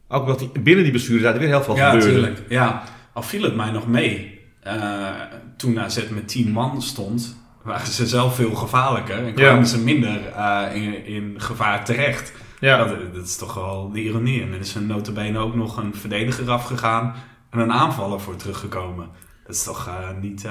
Ook 0.09 0.23
omdat 0.23 0.38
die, 0.38 0.51
binnen 0.61 0.83
die 0.85 0.93
bestuurder 0.93 1.38
weer 1.38 1.49
heel 1.49 1.62
veel 1.62 1.77
Ja, 1.77 1.91
gebeurde. 1.91 2.12
natuurlijk. 2.12 2.41
Ja, 2.49 2.83
al 3.12 3.23
viel 3.23 3.43
het 3.43 3.57
mij 3.57 3.71
nog 3.71 3.88
mee. 3.88 4.38
Eh, 4.69 5.15
toen 5.57 5.81
AZ 5.81 6.09
met 6.09 6.29
10 6.29 6.51
man 6.51 6.83
stond, 6.83 7.37
waren 7.63 7.87
ze 7.87 8.07
zelf 8.07 8.35
veel 8.35 8.55
gevaarlijker. 8.55 9.27
En 9.27 9.35
kwamen 9.35 9.59
Ja. 9.59 9.65
ze 9.65 9.81
minder 9.83 10.27
eh, 10.27 10.65
in, 10.75 11.05
in 11.07 11.35
gevaar 11.41 11.85
terecht. 11.85 12.33
Ja. 12.61 12.79
Dat, 12.85 13.15
dat 13.15 13.25
is 13.25 13.37
toch 13.37 13.55
wel 13.55 13.91
de 13.93 14.03
ironie. 14.03 14.43
En 14.43 14.53
er 14.53 14.61
is 14.61 14.75
een 14.75 14.87
notabene 14.87 15.39
ook 15.39 15.55
nog 15.55 15.77
een 15.77 15.95
verdediger 15.95 16.51
afgegaan 16.51 17.15
en 17.51 17.59
een 17.59 17.73
aanvaller 17.73 18.21
voor 18.21 18.37
teruggekomen. 18.37 19.09
Dat 19.47 19.55
is 19.57 19.63
toch 19.65 19.87
eh, 19.87 20.09
niet, 20.21 20.49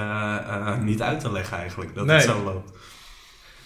niet 0.81 1.01
uit 1.01 1.19
te 1.19 1.31
leggen 1.31 1.57
eigenlijk, 1.57 1.95
dat 1.95 2.05
Nee. 2.05 2.15
het 2.15 2.25
zo 2.25 2.43
loopt. 2.43 2.71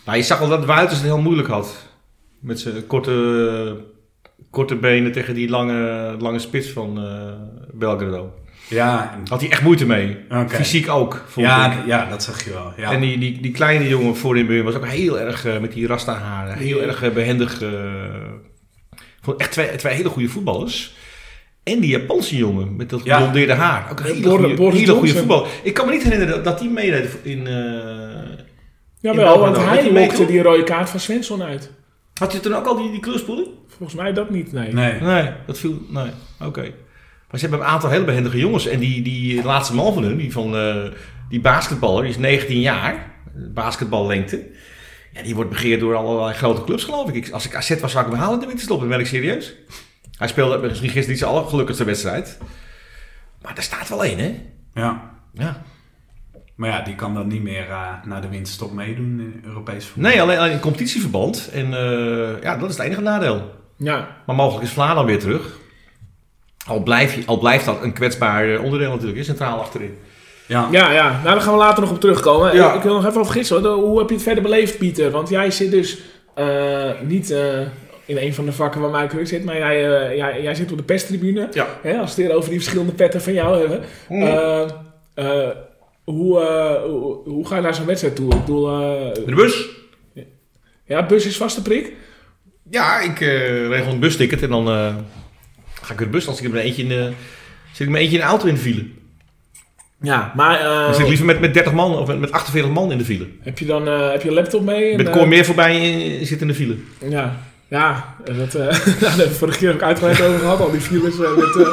Maar 0.05 0.17
je 0.17 0.23
zag 0.23 0.41
al 0.41 0.47
dat 0.49 0.65
Wuiters 0.65 0.97
het 0.99 1.07
heel 1.07 1.21
moeilijk 1.21 1.47
had. 1.47 1.89
Met 2.39 2.59
zijn 2.59 2.87
korte, 2.87 3.85
korte 4.49 4.75
benen 4.75 5.11
tegen 5.11 5.33
die 5.33 5.49
lange, 5.49 6.15
lange 6.19 6.39
spits 6.39 6.69
van 6.69 7.03
eh 7.03 7.33
Belgrado. 7.73 8.33
Ja, 8.71 9.13
en- 9.13 9.27
Had 9.29 9.41
hij 9.41 9.49
echt 9.51 9.61
moeite 9.61 9.85
mee. 9.85 10.17
Fysiek 10.47 10.89
ook, 10.89 11.13
vond 11.27 11.45
ik. 11.45 11.51
ja, 11.51 11.83
ja, 11.85 12.05
dat 12.09 12.23
zeg 12.23 12.43
je 12.43 12.49
wel. 12.51 12.73
Ja. 12.77 12.91
En 12.91 12.99
die, 13.01 13.17
die, 13.17 13.41
die 13.41 13.51
kleine 13.51 13.87
jongen 13.87 14.15
voorin 14.15 14.45
bij 14.47 14.55
hem 14.55 14.65
was 14.65 14.75
ook 14.75 14.87
heel 14.87 15.19
erg 15.19 15.45
eh, 15.45 15.59
met 15.59 15.71
die 15.73 15.87
rasta 15.87 16.13
haren. 16.13 16.57
Heel 16.57 16.81
erg 16.81 17.03
eh, 17.03 17.11
behendig. 17.11 17.61
eh. 17.61 17.69
Vond 19.21 19.37
echt 19.39 19.51
twee, 19.51 19.75
twee 19.75 19.93
hele 19.95 20.09
goede 20.09 20.27
voetballers. 20.29 20.93
En 21.63 21.79
die 21.79 21.89
Japanse 21.89 22.37
jongen 22.37 22.75
met 22.75 22.89
dat 22.89 23.01
Ja. 23.03 23.17
blondeerde 23.17 23.53
haar. 23.53 23.87
Ook 23.91 23.99
een 23.99 24.05
hele 24.05 24.29
goede, 24.55 24.77
hele 24.77 25.07
voetbal. 25.17 25.47
Ik 25.63 25.73
kan 25.73 25.85
me 25.85 25.91
niet 25.91 26.03
herinneren 26.03 26.43
dat, 26.43 26.59
die 26.59 26.69
meedeed 26.69 27.17
in... 27.23 27.47
eh, 27.47 27.53
Jawel, 28.99 29.39
want 29.39 29.57
hij 29.57 29.65
hij 29.65 29.91
lokte 29.91 30.15
toen? 30.15 30.25
die 30.25 30.41
rode 30.41 30.63
kaart 30.63 30.89
van 30.89 30.99
Svensson 30.99 31.43
uit. 31.43 31.71
Had 32.13 32.31
je 32.33 32.39
toen 32.39 32.53
ook 32.55 32.65
al 32.65 32.75
die, 32.77 32.91
die 32.91 32.99
kleurspoelen? 32.99 33.45
Volgens 33.77 33.99
mij 34.01 34.13
dat 34.13 34.29
niet, 34.29 34.51
nee. 34.51 34.73
Nee. 34.73 34.99
Nee, 35.01 35.29
dat 35.45 35.59
viel... 35.59 35.81
Nee, 35.89 36.09
oké. 36.41 36.71
Maar 37.31 37.39
ze 37.39 37.47
hebben 37.47 37.65
een 37.65 37.73
aantal 37.73 37.89
hele 37.89 38.03
behendige 38.03 38.37
jongens. 38.37 38.67
En 38.67 38.79
die, 38.79 39.01
die 39.01 39.43
laatste 39.43 39.75
man 39.75 39.93
van 39.93 40.03
hun, 40.03 40.17
die 40.17 40.31
van 40.31 40.55
eh, 40.55 40.83
die 41.29 41.41
basketballer, 41.41 42.01
die 42.01 42.11
is 42.11 42.17
19 42.17 42.59
jaar. 42.59 43.11
Basketballengte. 43.33 44.47
Ja, 45.13 45.21
die 45.21 45.35
wordt 45.35 45.49
begeerd 45.49 45.79
door 45.79 45.95
allerlei 45.95 46.33
grote 46.33 46.63
clubs, 46.63 46.83
geloof 46.83 47.09
ik. 47.09 47.15
ik. 47.15 47.31
Als 47.31 47.45
ik 47.45 47.55
AZ 47.55 47.79
was, 47.79 47.91
zou 47.91 48.05
ik 48.05 48.11
hem 48.11 48.19
halen 48.19 48.33
in 48.33 48.39
de 48.39 48.45
winterstop. 48.47 48.79
Dat 48.79 48.89
ben 48.89 48.99
ik 48.99 49.07
serieus. 49.07 49.53
Hij 50.17 50.27
speelde 50.27 50.57
misschien 50.57 50.89
gisteren 50.89 51.09
niet 51.09 51.19
zijn 51.19 51.31
allergelukkigste 51.31 51.83
wedstrijd. 51.83 52.37
Maar 53.41 53.53
daar 53.55 53.63
staat 53.63 53.89
wel 53.89 54.03
één, 54.03 54.17
hè? 54.17 54.41
Ja. 54.73 55.11
Ja. 55.33 55.61
Maar 56.55 56.69
ja, 56.69 56.81
die 56.81 56.95
kan 56.95 57.13
dan 57.13 57.27
niet 57.27 57.41
meer 57.41 57.69
eh, 57.69 57.93
naar 58.05 58.21
de 58.21 58.29
winterstop 58.29 58.71
meedoen 58.71 59.19
in 59.19 59.41
Europees 59.45 59.85
voetbal. 59.85 60.11
Nee, 60.11 60.21
alleen, 60.21 60.37
alleen 60.37 60.51
in 60.51 60.59
competitieverband. 60.59 61.49
En 61.53 61.65
eh, 61.73 62.41
ja, 62.41 62.57
dat 62.57 62.69
is 62.69 62.77
het 62.77 62.85
enige 62.85 63.01
nadeel. 63.01 63.51
Ja, 63.77 64.17
Maar 64.25 64.35
mogelijk 64.35 64.65
is 64.65 64.71
Vlaanderen 64.71 65.05
weer 65.05 65.19
terug. 65.19 65.59
Al, 66.67 66.83
blijf 66.83 67.17
al 67.25 67.37
blijft 67.37 67.65
dat 67.65 67.83
een 67.83 67.93
kwetsbaar 67.93 68.53
eh, 68.53 68.63
onderdeel 68.63 68.89
natuurlijk, 68.89 69.17
hè, 69.17 69.23
centraal 69.23 69.59
achterin. 69.59 69.97
Ja. 70.47 70.67
ja, 70.71 70.91
ja. 70.91 71.11
Nou, 71.11 71.23
daar 71.23 71.41
gaan 71.41 71.53
we 71.53 71.59
later 71.59 71.81
nog 71.81 71.91
op 71.91 71.99
terugkomen. 71.99 72.55
Ja. 72.55 72.73
Ik 72.73 72.81
wil 72.81 72.93
nog 72.93 73.05
even 73.05 73.19
over 73.19 73.33
gisteren. 73.33 73.63
hoor. 73.63 73.73
Hoe 73.73 73.99
heb 73.99 74.07
je 74.07 74.13
het 74.13 74.23
verder 74.23 74.43
beleefd, 74.43 74.77
Pieter? 74.77 75.11
Want 75.11 75.29
jij 75.29 75.51
zit 75.51 75.71
dus 75.71 75.99
eh, 76.35 76.89
niet 77.01 77.31
eh, 77.31 77.59
in 78.05 78.17
een 78.17 78.33
van 78.33 78.45
de 78.45 78.51
vakken 78.51 78.81
waar 78.81 79.01
Mike 79.01 79.15
Ruk 79.15 79.27
zit, 79.27 79.43
maar 79.43 79.57
jij, 79.57 79.99
eh, 79.99 80.17
jij, 80.17 80.41
jij 80.41 80.55
zit 80.55 80.71
op 80.71 80.77
de 80.77 80.83
perstribune. 80.83 81.47
Ja. 81.51 81.67
Hè, 81.81 81.97
als 81.97 82.15
we 82.15 82.23
het 82.23 82.31
over 82.31 82.49
die 82.49 82.59
verschillende 82.59 82.93
petten 82.93 83.21
van 83.21 83.33
jou 83.33 83.59
hebben. 83.59 83.81
Mm. 84.07 84.21
Eh, 84.21 84.61
eh, 85.13 85.49
hoe, 86.03 86.39
hoe, 86.85 87.19
hoe 87.25 87.47
ga 87.47 87.55
je 87.55 87.61
naar 87.61 87.75
zo'n 87.75 87.85
wedstrijd 87.85 88.15
toe? 88.15 88.33
Ik 88.33 88.39
bedoel, 88.39 88.65
de 89.25 89.33
bus? 89.35 89.69
ja, 90.85 91.05
bus 91.05 91.25
is 91.25 91.37
vaste 91.37 91.61
prik. 91.61 91.93
Ja, 92.71 92.99
ik 92.99 93.21
eh, 93.21 93.67
regel 93.67 93.91
een 93.91 93.99
busticket 93.99 94.41
en 94.41 94.49
dan 94.49 94.67
eh, 94.67 94.95
ga 95.81 95.91
ik 95.93 95.99
weer 95.99 96.07
de 96.07 96.13
bus. 96.13 96.27
Als 96.27 96.39
ik 96.39 96.45
er 96.45 96.51
met 96.51 96.63
eentje 96.63 96.81
in 96.81 96.89
de, 96.89 97.11
zit 97.71 97.79
ik 97.87 97.89
met 97.89 98.01
eentje 98.01 98.15
in 98.17 98.21
de 98.23 98.29
auto 98.29 98.45
in 98.47 98.53
de 98.53 98.59
file. 98.61 98.85
Ja, 100.01 100.31
maar 100.35 100.59
eh, 100.59 100.65
Dan 100.85 100.93
zit 100.93 101.01
ik 101.01 101.07
liever 101.07 101.25
met, 101.25 101.39
met 101.39 101.53
30 101.53 101.73
man 101.73 101.97
of 101.97 102.07
met, 102.07 102.19
met 102.19 102.31
48 102.31 102.71
man 102.71 102.91
in 102.91 102.97
de 102.97 103.05
file. 103.05 103.27
heb 103.41 103.59
je 103.59 103.65
dan 103.65 103.87
eh, 103.87 104.11
heb 104.11 104.21
je 104.21 104.27
een 104.27 104.33
laptop 104.33 104.63
mee? 104.63 104.91
En, 104.91 104.97
Met 104.97 105.07
eh, 105.07 105.13
Cor 105.13 105.27
meer 105.27 105.45
voorbij 105.45 105.75
eh, 106.19 106.25
zit 106.25 106.41
in 106.41 106.47
de 106.47 106.53
file. 106.53 106.75
Ja. 107.09 107.37
Ja, 107.67 108.15
dat, 108.23 108.55
eh 108.55 108.67
daar 108.99 109.09
hebben 109.09 109.27
we 109.27 109.29
vorige 109.31 109.57
keer 109.57 109.73
ook 109.73 109.81
uitgebreid 109.81 110.21
over 110.21 110.39
gehad. 110.39 110.59
Al 110.59 110.71
die 110.71 110.81
eh, 110.81 111.03
met 111.03 111.55
eh 111.55 111.67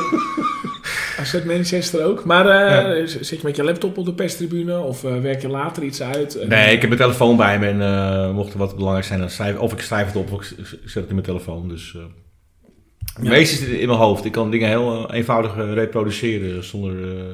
AZ 1.19 1.45
Manchester 1.45 2.05
ook. 2.05 2.25
Maar 2.25 2.47
eh, 2.47 3.07
zit 3.07 3.29
je 3.29 3.39
met 3.43 3.57
je 3.57 3.65
laptop 3.65 3.99
op 3.99 4.05
de 4.05 4.13
perstribune 4.13 4.79
of 4.79 5.05
eh, 5.05 5.21
werk 5.21 5.43
je 5.43 5.49
later 5.49 5.83
iets 5.83 6.03
uit? 6.03 6.39
Nee, 6.49 6.73
ik 6.73 6.81
heb 6.81 6.89
mijn 6.91 7.01
telefoon 7.01 7.37
bij 7.37 7.59
me 7.59 7.67
en 7.67 7.83
eh, 7.83 8.31
mocht 8.35 8.53
er 8.53 8.59
wat 8.59 8.77
belangrijk 8.77 9.07
zijn, 9.07 9.19
dan 9.19 9.31
schrijf, 9.31 9.57
of 9.59 9.73
ik 9.73 9.81
schrijf 9.81 10.07
het 10.07 10.17
op 10.17 10.33
of 10.33 10.41
ik 10.51 10.67
zet 10.67 10.95
het 10.95 11.09
in 11.09 11.15
mijn 11.15 11.27
telefoon. 11.27 11.69
Dus 11.69 11.93
uh, 11.97 12.03
Ja. 13.23 13.31
meeste 13.31 13.57
zit 13.57 13.69
in 13.69 13.87
mijn 13.87 13.99
hoofd. 13.99 14.25
Ik 14.25 14.33
kan 14.33 14.51
dingen 14.51 14.69
heel 14.69 15.09
eh, 15.09 15.17
eenvoudig 15.19 15.57
eh, 15.57 15.73
reproduceren 15.75 16.65
zonder 16.65 17.03
eh, 17.03 17.25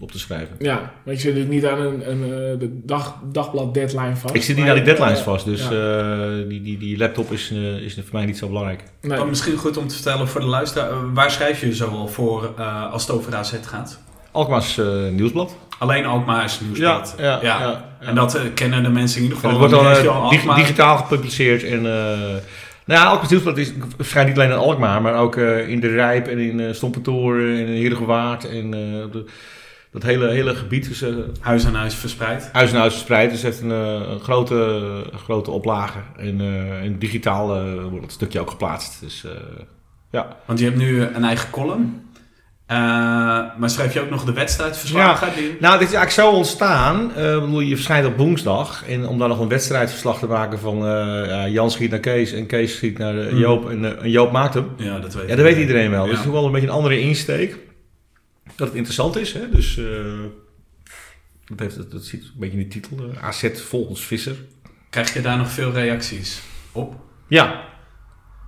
op 0.00 0.10
te 0.12 0.18
schrijven. 0.18 0.56
Ja, 0.58 0.92
maar 1.04 1.14
je 1.14 1.20
zit 1.20 1.34
natuurlijk 1.34 1.54
niet 1.62 1.66
aan 1.66 1.80
een, 1.80 2.10
een 2.10 2.22
eh, 2.22 2.58
de 2.58 2.80
dag, 2.82 3.16
dagblad 3.32 3.74
deadline 3.74 4.16
vast. 4.16 4.34
Ik 4.34 4.42
zit 4.42 4.56
niet 4.56 4.66
aan 4.68 4.74
die 4.74 4.84
deadlines 4.84 5.20
vast, 5.20 5.44
dus 5.44 5.68
ja. 5.68 5.70
eh, 5.70 6.48
die, 6.48 6.62
die, 6.62 6.78
die 6.78 6.98
laptop 6.98 7.32
is, 7.32 7.50
eh, 7.52 7.76
is 7.76 7.94
voor 7.94 8.04
mij 8.12 8.24
niet 8.26 8.38
zo 8.38 8.46
belangrijk. 8.48 8.82
Nee. 9.02 9.24
Misschien 9.24 9.56
goed 9.56 9.76
om 9.76 9.88
te 9.88 9.94
vertellen 9.94 10.28
voor 10.28 10.40
de 10.40 10.46
luisteraar. 10.46 11.12
waar 11.14 11.30
schrijf 11.30 11.60
je 11.60 11.74
zoal 11.74 12.08
voor 12.08 12.52
eh, 12.58 12.92
als 12.92 13.06
het 13.06 13.16
over 13.16 13.34
AZ 13.34 13.52
gaat? 13.64 13.98
Alkmaars 14.30 14.78
eh, 14.78 14.86
nieuwsblad. 15.10 15.56
Alleen 15.78 16.04
Alkmaar's 16.06 16.60
nieuwsblad. 16.60 17.14
ja, 17.18 17.38
ja. 17.42 17.84
En 18.00 18.14
dat 18.14 18.40
kennen 18.54 18.82
de 18.82 18.88
mensen 18.88 19.16
in 19.16 19.22
ieder 19.22 19.38
geval. 19.38 19.60
het 19.60 19.70
wordt 19.70 20.02
dan 20.04 20.30
dig- 20.30 20.54
digitaal 20.54 20.96
gepubliceerd. 20.96 21.62
En, 21.64 21.86
eh, 21.86 22.34
nou 22.84 23.00
ja, 23.00 23.06
Alkmaars 23.06 23.28
Nieuwsblad 23.30 23.58
is, 23.58 23.72
verschijnt 23.96 24.28
niet 24.28 24.36
alleen 24.38 24.50
in 24.50 24.56
Alkmaar, 24.56 25.02
maar 25.02 25.14
ook 25.14 25.36
eh, 25.36 25.68
in 25.68 25.80
De 25.80 25.88
Rijp 25.88 26.26
en 26.26 26.38
in 26.38 26.58
uh, 26.58 26.72
Stompentoren 26.72 27.50
en 27.56 27.66
in 27.66 27.72
Heerdegewaard. 27.74 28.48
En 28.48 28.64
eh, 28.74 29.12
de- 29.12 29.24
dat 29.90 30.02
hele, 30.02 30.28
hele 30.28 30.54
gebied 30.54 31.02
eh, 31.02 31.14
Huis 31.40 31.66
aan 31.66 31.74
huis 31.74 31.94
verspreid. 31.94 32.48
huis 32.52 32.72
en 32.72 32.78
huis 32.78 32.92
verspreid. 32.92 33.30
Dus 33.30 33.42
heeft 33.42 33.60
een, 33.60 33.70
eh, 33.70 34.00
een 34.10 34.20
grote, 34.20 34.54
een 35.12 35.18
grote 35.18 35.50
oplage. 35.50 35.98
En, 36.16 36.40
eh, 36.40 36.82
en 36.82 36.98
digitaal 36.98 37.56
eh, 37.56 37.82
wordt 37.82 38.04
het 38.04 38.12
stukje 38.12 38.40
ook 38.40 38.50
geplaatst. 38.50 39.00
Dus 39.00 39.24
eh, 39.24 39.30
ja. 40.10 40.36
Want 40.44 40.58
je 40.58 40.64
hebt 40.64 40.76
nu 40.76 41.02
een 41.02 41.24
eigen 41.24 41.50
column. 41.50 42.03
Eh, 42.66 42.76
maar 43.58 43.70
schrijf 43.70 43.94
je 43.94 44.00
ook 44.00 44.10
nog 44.10 44.24
de 44.24 44.32
wedstrijdverslagen? 44.32 45.34
Die... 45.34 45.56
Nou, 45.60 45.78
dit 45.78 45.88
is 45.88 45.94
eigenlijk 45.94 46.10
zo 46.10 46.36
ontstaan. 46.36 47.08
Ik 47.08 47.14
bedoel, 47.14 47.60
je 47.60 47.74
verschijnt 47.74 48.06
op 48.06 48.16
woensdag. 48.16 48.88
En 48.88 49.06
om 49.06 49.18
daar 49.18 49.28
nog 49.28 49.40
een 49.40 49.48
wedstrijdverslag 49.48 50.18
te 50.18 50.26
maken 50.26 50.58
van 50.58 50.76
eh, 50.76 51.26
ja, 51.26 51.48
Jan 51.48 51.70
schiet 51.70 51.90
naar 51.90 52.00
Kees 52.00 52.32
en 52.32 52.46
Kees 52.46 52.76
schiet 52.76 52.98
naar 52.98 53.18
eh, 53.18 53.32
Mm. 53.32 53.38
Joop 53.38 53.70
en, 53.70 54.00
en 54.02 54.10
Joop 54.10 54.32
maakt 54.32 54.54
hem. 54.54 54.68
Ja, 54.76 54.98
dat 54.98 55.14
weet 55.14 55.28
Ja, 55.28 55.36
dat 55.36 55.44
weet 55.44 55.56
iedereen 55.56 55.90
wel. 55.90 56.04
Ja. 56.04 56.08
Dus 56.08 56.14
het 56.14 56.20
is 56.20 56.26
ook 56.26 56.36
wel 56.36 56.46
een 56.46 56.52
beetje 56.52 56.66
een 56.66 56.72
andere 56.72 57.00
insteek. 57.00 57.58
Dat 58.56 58.66
het 58.66 58.76
interessant 58.76 59.16
is. 59.16 59.32
Hè? 59.32 59.50
Dus 59.50 59.80
dat, 61.46 61.58
heeft, 61.58 61.76
dat, 61.76 61.90
dat 61.90 62.04
zit 62.04 62.22
een 62.22 62.30
beetje 62.36 62.58
in 62.58 62.62
de 62.62 62.68
titel. 62.68 63.10
AZ 63.20 63.48
volgens 63.54 64.04
Visser. 64.04 64.36
Krijg 64.90 65.14
je 65.14 65.20
daar 65.20 65.36
nog 65.36 65.50
veel 65.50 65.72
reacties 65.72 66.40
op? 66.72 66.94
Ja, 67.28 67.64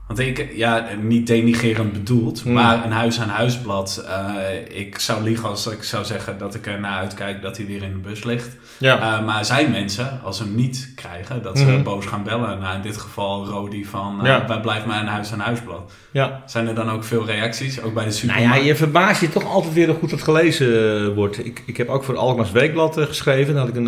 Want 0.06 0.18
ik, 0.18 0.48
ja, 0.54 0.86
niet 1.02 1.26
denigerend 1.26 1.92
bedoeld, 1.92 2.40
Hmm. 2.42 2.52
maar 2.52 2.84
een 2.84 2.90
huis-aan-huisblad. 2.92 4.04
eh, 4.08 4.78
ik 4.80 4.98
zou 4.98 5.22
liegen 5.22 5.48
als 5.48 5.66
ik 5.66 5.82
zou 5.82 6.04
zeggen 6.04 6.38
dat 6.38 6.54
ik 6.54 6.66
er 6.66 6.80
naar 6.80 6.98
uitkijk 6.98 7.42
dat 7.42 7.56
hij 7.56 7.66
weer 7.66 7.82
in 7.82 7.92
de 7.92 8.08
bus 8.08 8.24
ligt. 8.24 8.56
ja. 8.78 9.18
Eh, 9.18 9.26
maar 9.26 9.44
zijn 9.44 9.70
mensen, 9.70 10.20
als 10.24 10.36
ze 10.36 10.42
hem 10.42 10.54
niet 10.54 10.92
krijgen, 10.94 11.42
dat 11.42 11.58
ze 11.58 11.64
Mhm. 11.64 11.82
boos 11.82 12.06
gaan 12.06 12.22
bellen. 12.22 12.58
Nou, 12.58 12.76
in 12.76 12.82
dit 12.82 12.96
geval 12.96 13.46
Rodi 13.46 13.84
van, 13.84 14.18
uh, 14.20 14.26
Ja. 14.26 14.46
waar 14.46 14.60
blijft 14.60 14.86
mijn 14.86 15.06
huis-aan-huisblad? 15.06 15.92
ja. 16.10 16.42
Zijn 16.46 16.68
er 16.68 16.74
dan 16.74 16.90
ook 16.90 17.04
veel 17.04 17.26
reacties, 17.26 17.80
ook 17.82 17.94
bij 17.94 18.04
de 18.04 18.08
Nou 18.08 18.20
supermarkt? 18.20 18.56
ja, 18.60 18.66
je 18.66 18.76
verbaast 18.76 19.20
je 19.20 19.28
toch 19.28 19.44
altijd 19.52 19.74
weer 19.74 19.86
hoe 19.86 19.96
goed 19.96 20.10
het 20.10 20.22
gelezen 20.22 21.14
wordt. 21.14 21.44
Ik, 21.46 21.62
ik 21.66 21.76
heb 21.76 21.88
ook 21.88 22.04
voor 22.04 22.16
Alkmaars 22.16 22.50
Weekblad 22.52 22.96
geschreven. 23.00 23.54
Daar 23.54 23.62
had 23.66 23.74
ik 23.76 23.76
een, 23.76 23.86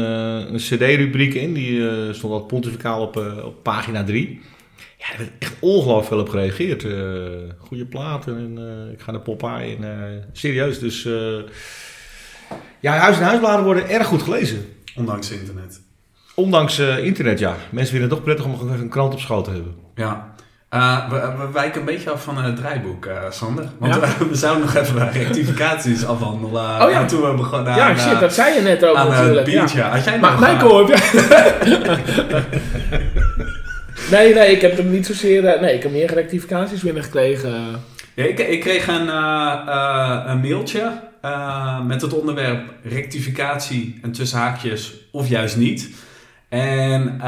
een 0.52 0.56
cd-rubriek 0.56 1.34
in. 1.34 1.52
Die 1.54 1.82
stond 2.14 2.32
al 2.32 2.40
pontificaal 2.40 3.02
op, 3.02 3.16
op 3.44 3.62
pagina 3.62 4.04
3. 4.04 4.40
Ja, 4.98 5.04
er 5.12 5.18
werd 5.18 5.30
echt 5.38 5.54
ongelooflijk 5.60 6.06
veel 6.08 6.18
op 6.20 6.28
gereageerd. 6.28 6.84
eh 6.84 7.56
goede 7.58 7.84
platen 7.84 8.36
en 8.36 8.58
eh, 8.86 8.92
ik 8.92 9.00
ga 9.00 9.10
naar 9.12 9.20
Popeye. 9.20 9.76
En, 9.76 9.84
eh, 9.84 10.16
serieus, 10.32 10.78
dus... 10.78 11.04
eh, 11.04 11.12
ja, 12.80 12.92
huis- 12.92 13.16
en 13.18 13.24
huisbladen 13.24 13.64
worden 13.64 13.88
erg 13.88 14.06
goed 14.06 14.22
gelezen. 14.22 14.66
Ondanks 14.96 15.30
internet. 15.30 15.80
Ondanks 16.34 16.78
eh, 16.78 17.04
internet, 17.04 17.38
ja. 17.38 17.56
Mensen 17.70 17.90
vinden 17.90 18.08
het 18.08 18.18
toch 18.18 18.22
prettig 18.22 18.44
om 18.60 18.70
een 18.70 18.88
krant 18.88 19.12
op 19.12 19.20
schoot 19.20 19.44
te 19.44 19.50
hebben. 19.50 19.74
Ja. 19.94 20.32
Eh, 20.68 21.08
we, 21.10 21.32
we 21.38 21.52
wijken 21.52 21.80
een 21.80 21.86
beetje 21.86 22.10
af 22.10 22.22
van 22.22 22.38
het 22.38 22.56
draaiboek, 22.56 23.06
eh, 23.06 23.30
Sander. 23.30 23.64
Want 23.78 23.94
Ja? 23.94 24.00
we, 24.00 24.28
we 24.28 24.34
zouden 24.34 24.64
nog 24.64 24.74
even 24.74 25.12
rectificaties 25.12 26.06
afhandelen. 26.06 26.82
Oh 26.82 26.90
ja. 26.90 27.00
En 27.00 27.06
toen 27.06 27.22
we 27.30 27.34
begonnen 27.36 27.74
ja, 27.74 27.88
aan, 27.88 27.98
shit, 27.98 28.12
eh, 28.12 28.20
dat 28.20 28.34
zei 28.34 28.54
je 28.54 28.60
net 28.60 28.84
ook 28.84 28.96
aan 28.96 29.06
het 29.06 29.16
natuurlijk. 29.18 29.46
ja. 29.46 29.58
biertje. 29.58 29.80
Had 29.80 30.04
jij 30.04 30.18
Maar 30.18 30.30
nog... 30.30 30.40
Michael, 30.40 30.86
heb 30.86 30.88
jij... 30.98 31.02
nee, 34.10 34.34
nee, 34.34 34.50
ik 34.50 34.60
heb 34.60 34.76
hem 34.76 34.90
niet 34.90 35.06
zozeer... 35.06 35.46
eh, 35.46 35.60
nee, 35.60 35.74
ik 35.74 35.82
heb 35.82 35.92
meer 35.92 36.14
rectificaties 36.14 36.82
binnengekregen. 36.82 37.82
Ja, 38.14 38.24
ik, 38.24 38.38
ik 38.38 38.60
kreeg 38.60 38.86
een, 38.86 39.08
eh, 39.08 39.62
eh, 39.66 40.42
mailtje 40.42 41.06
met 41.86 42.02
het 42.02 42.14
onderwerp 42.14 42.72
rectificatie 42.82 43.98
en 44.02 44.12
tussen 44.12 44.38
haakjes 44.38 44.94
of 45.12 45.28
juist 45.28 45.56
niet. 45.56 45.90
En 46.48 47.20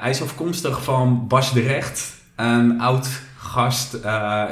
hij 0.00 0.10
is 0.10 0.22
afkomstig 0.22 0.82
van 0.82 1.28
Bas 1.28 1.52
de 1.52 1.60
Recht, 1.60 2.14
een 2.36 2.80
oud 2.80 3.08
gast 3.38 3.94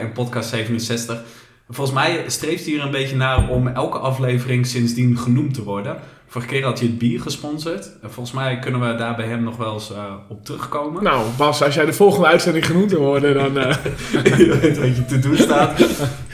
in 0.01 0.13
podcast 0.13 0.49
67. 0.49 1.23
Volgens 1.69 1.97
mij 1.97 2.25
streeft 2.27 2.67
hij 2.67 2.75
er 2.75 2.85
een 2.85 2.91
beetje 2.91 3.17
naar 3.17 3.49
om 3.49 3.69
elke 3.69 3.99
aflevering 3.99 4.67
sindsdien 4.67 5.19
genoemd 5.19 5.55
te 5.55 5.63
worden. 5.63 5.97
Vorige 6.33 6.51
keer 6.51 6.65
had 6.65 6.79
hij 6.79 6.89
het 6.89 6.99
bier 6.99 7.21
gesponsord. 7.21 7.91
En 8.03 8.13
volgens 8.13 8.35
mij 8.35 8.59
kunnen 8.59 8.81
we 8.81 8.95
daar 8.95 9.17
bij 9.17 9.27
hem 9.27 9.43
nog 9.43 9.57
wel 9.57 9.75
eens 9.75 9.93
eh, 9.93 10.05
op 10.29 10.45
terugkomen. 10.45 11.03
Nou, 11.03 11.27
Bas, 11.37 11.63
als 11.63 11.75
jij 11.75 11.85
de 11.85 11.93
volgende 11.93 12.27
uitzending 12.27 12.67
genoemd 12.67 12.91
wil 12.91 13.01
worden, 13.01 13.35
dan... 13.35 13.59
eh, 13.59 13.77
je 14.39 14.59
weet 14.61 14.79
wat 14.79 14.97
je 14.97 15.05
te 15.05 15.19
doen 15.19 15.37
staat. 15.37 15.81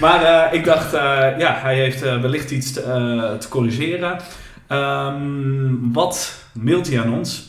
Maar 0.00 0.22
eh, 0.22 0.52
ik 0.52 0.64
dacht, 0.64 0.92
ja, 1.38 1.58
hij 1.60 1.74
heeft 1.74 2.00
wellicht 2.00 2.50
iets 2.50 2.72
te, 2.72 3.36
te 3.40 3.48
corrigeren. 3.48 4.18
Ehm, 4.66 5.92
wat 5.92 6.44
mailt 6.52 6.88
hij 6.88 7.00
aan 7.00 7.12
ons? 7.12 7.46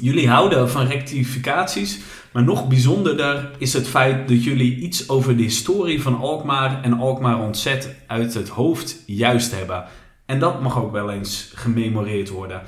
Jullie 0.00 0.28
houden 0.28 0.70
van 0.70 0.86
rectificaties, 0.86 2.00
maar 2.32 2.42
nog 2.42 2.68
bijzonderder 2.68 3.50
is 3.58 3.72
het 3.72 3.88
feit 3.88 4.28
dat 4.28 4.44
jullie 4.44 4.76
iets 4.76 5.08
over 5.08 5.36
de 5.36 5.42
historie 5.42 6.02
van 6.02 6.20
Alkmaar 6.20 6.82
en 6.82 6.98
Alkmaar 6.98 7.40
ontzet 7.40 7.94
uit 8.06 8.34
het 8.34 8.48
hoofd 8.48 9.02
juist 9.06 9.56
hebben. 9.56 9.84
En 10.30 10.38
dat 10.38 10.60
mag 10.60 10.78
ook 10.82 10.92
wel 10.92 11.10
eens 11.10 11.52
gememoreerd 11.54 12.28
worden. 12.30 12.60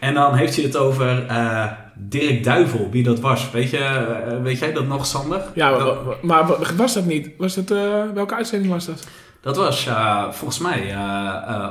En 0.00 0.14
dan 0.14 0.34
heeft 0.34 0.54
hij 0.56 0.64
het 0.64 0.76
over 0.76 1.26
eh, 1.26 1.64
Dirk 1.94 2.44
Duivel, 2.44 2.88
wie 2.90 3.02
dat 3.02 3.20
was. 3.20 3.50
Weet, 3.50 3.70
je, 3.70 3.78
eh, 3.78 4.42
weet 4.42 4.58
jij 4.58 4.72
dat 4.72 4.86
nog, 4.86 5.06
Sander? 5.06 5.40
ja, 5.54 5.78
dat, 5.78 6.22
maar 6.22 6.46
wa- 6.46 6.56
was 6.76 6.94
dat 6.94 7.04
niet? 7.04 7.30
Was 7.38 7.54
dat, 7.54 7.70
eh, 7.70 7.78
welke 8.14 8.34
uitzending 8.34 8.72
was 8.72 8.86
dat? 8.86 9.06
dat 9.40 9.56
was 9.56 9.88
volgens 10.30 10.58
mij 10.58 10.96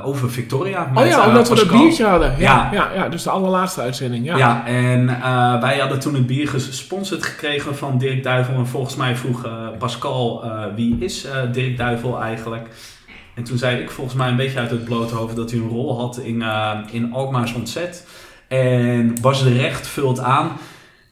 over 0.04 0.30
Victoria. 0.30 0.90
Oh 0.94 1.06
ja, 1.06 1.26
omdat 1.28 1.48
we 1.48 1.54
dat 1.54 1.68
biertje 1.70 2.04
hadden. 2.04 2.34
Ja, 2.38 2.68
Ja. 2.72 2.72
ja. 2.72 3.02
Ja, 3.02 3.08
dus 3.08 3.22
de 3.22 3.30
allerlaatste 3.30 3.80
uitzending. 3.80 4.24
Ja. 4.26 4.36
Ja, 4.36 4.66
en 4.66 5.06
wij 5.60 5.78
hadden 5.78 6.00
toen 6.00 6.14
het 6.14 6.26
bier 6.26 6.48
gesponsord 6.48 7.22
gekregen 7.24 7.76
van 7.76 7.98
Dirk 7.98 8.22
Duivel. 8.22 8.54
En 8.54 8.66
volgens 8.66 8.96
mij 8.96 9.16
vroeg 9.16 9.48
Pascal, 9.78 10.44
wie 10.74 10.96
is 11.00 11.26
Dirk 11.52 11.76
Duivel 11.76 12.20
eigenlijk? 12.22 12.68
En 13.34 13.44
toen 13.44 13.58
zei 13.58 13.82
ik 13.82 13.90
volgens 13.90 14.16
mij 14.16 14.28
een 14.28 14.36
beetje 14.36 14.58
uit 14.58 14.70
het 14.70 14.84
blote 14.84 15.14
hoofd 15.14 15.36
dat 15.36 15.50
hij 15.50 15.60
een 15.60 15.68
rol 15.68 15.98
had 15.98 16.18
in, 16.18 16.42
eh 16.42 16.78
in 16.90 17.12
Alkmaars 17.12 17.54
Ontzet. 17.54 18.06
En 18.48 19.16
Bas 19.20 19.42
de 19.42 19.52
Recht 19.52 19.86
vult 19.86 20.20
aan. 20.20 20.52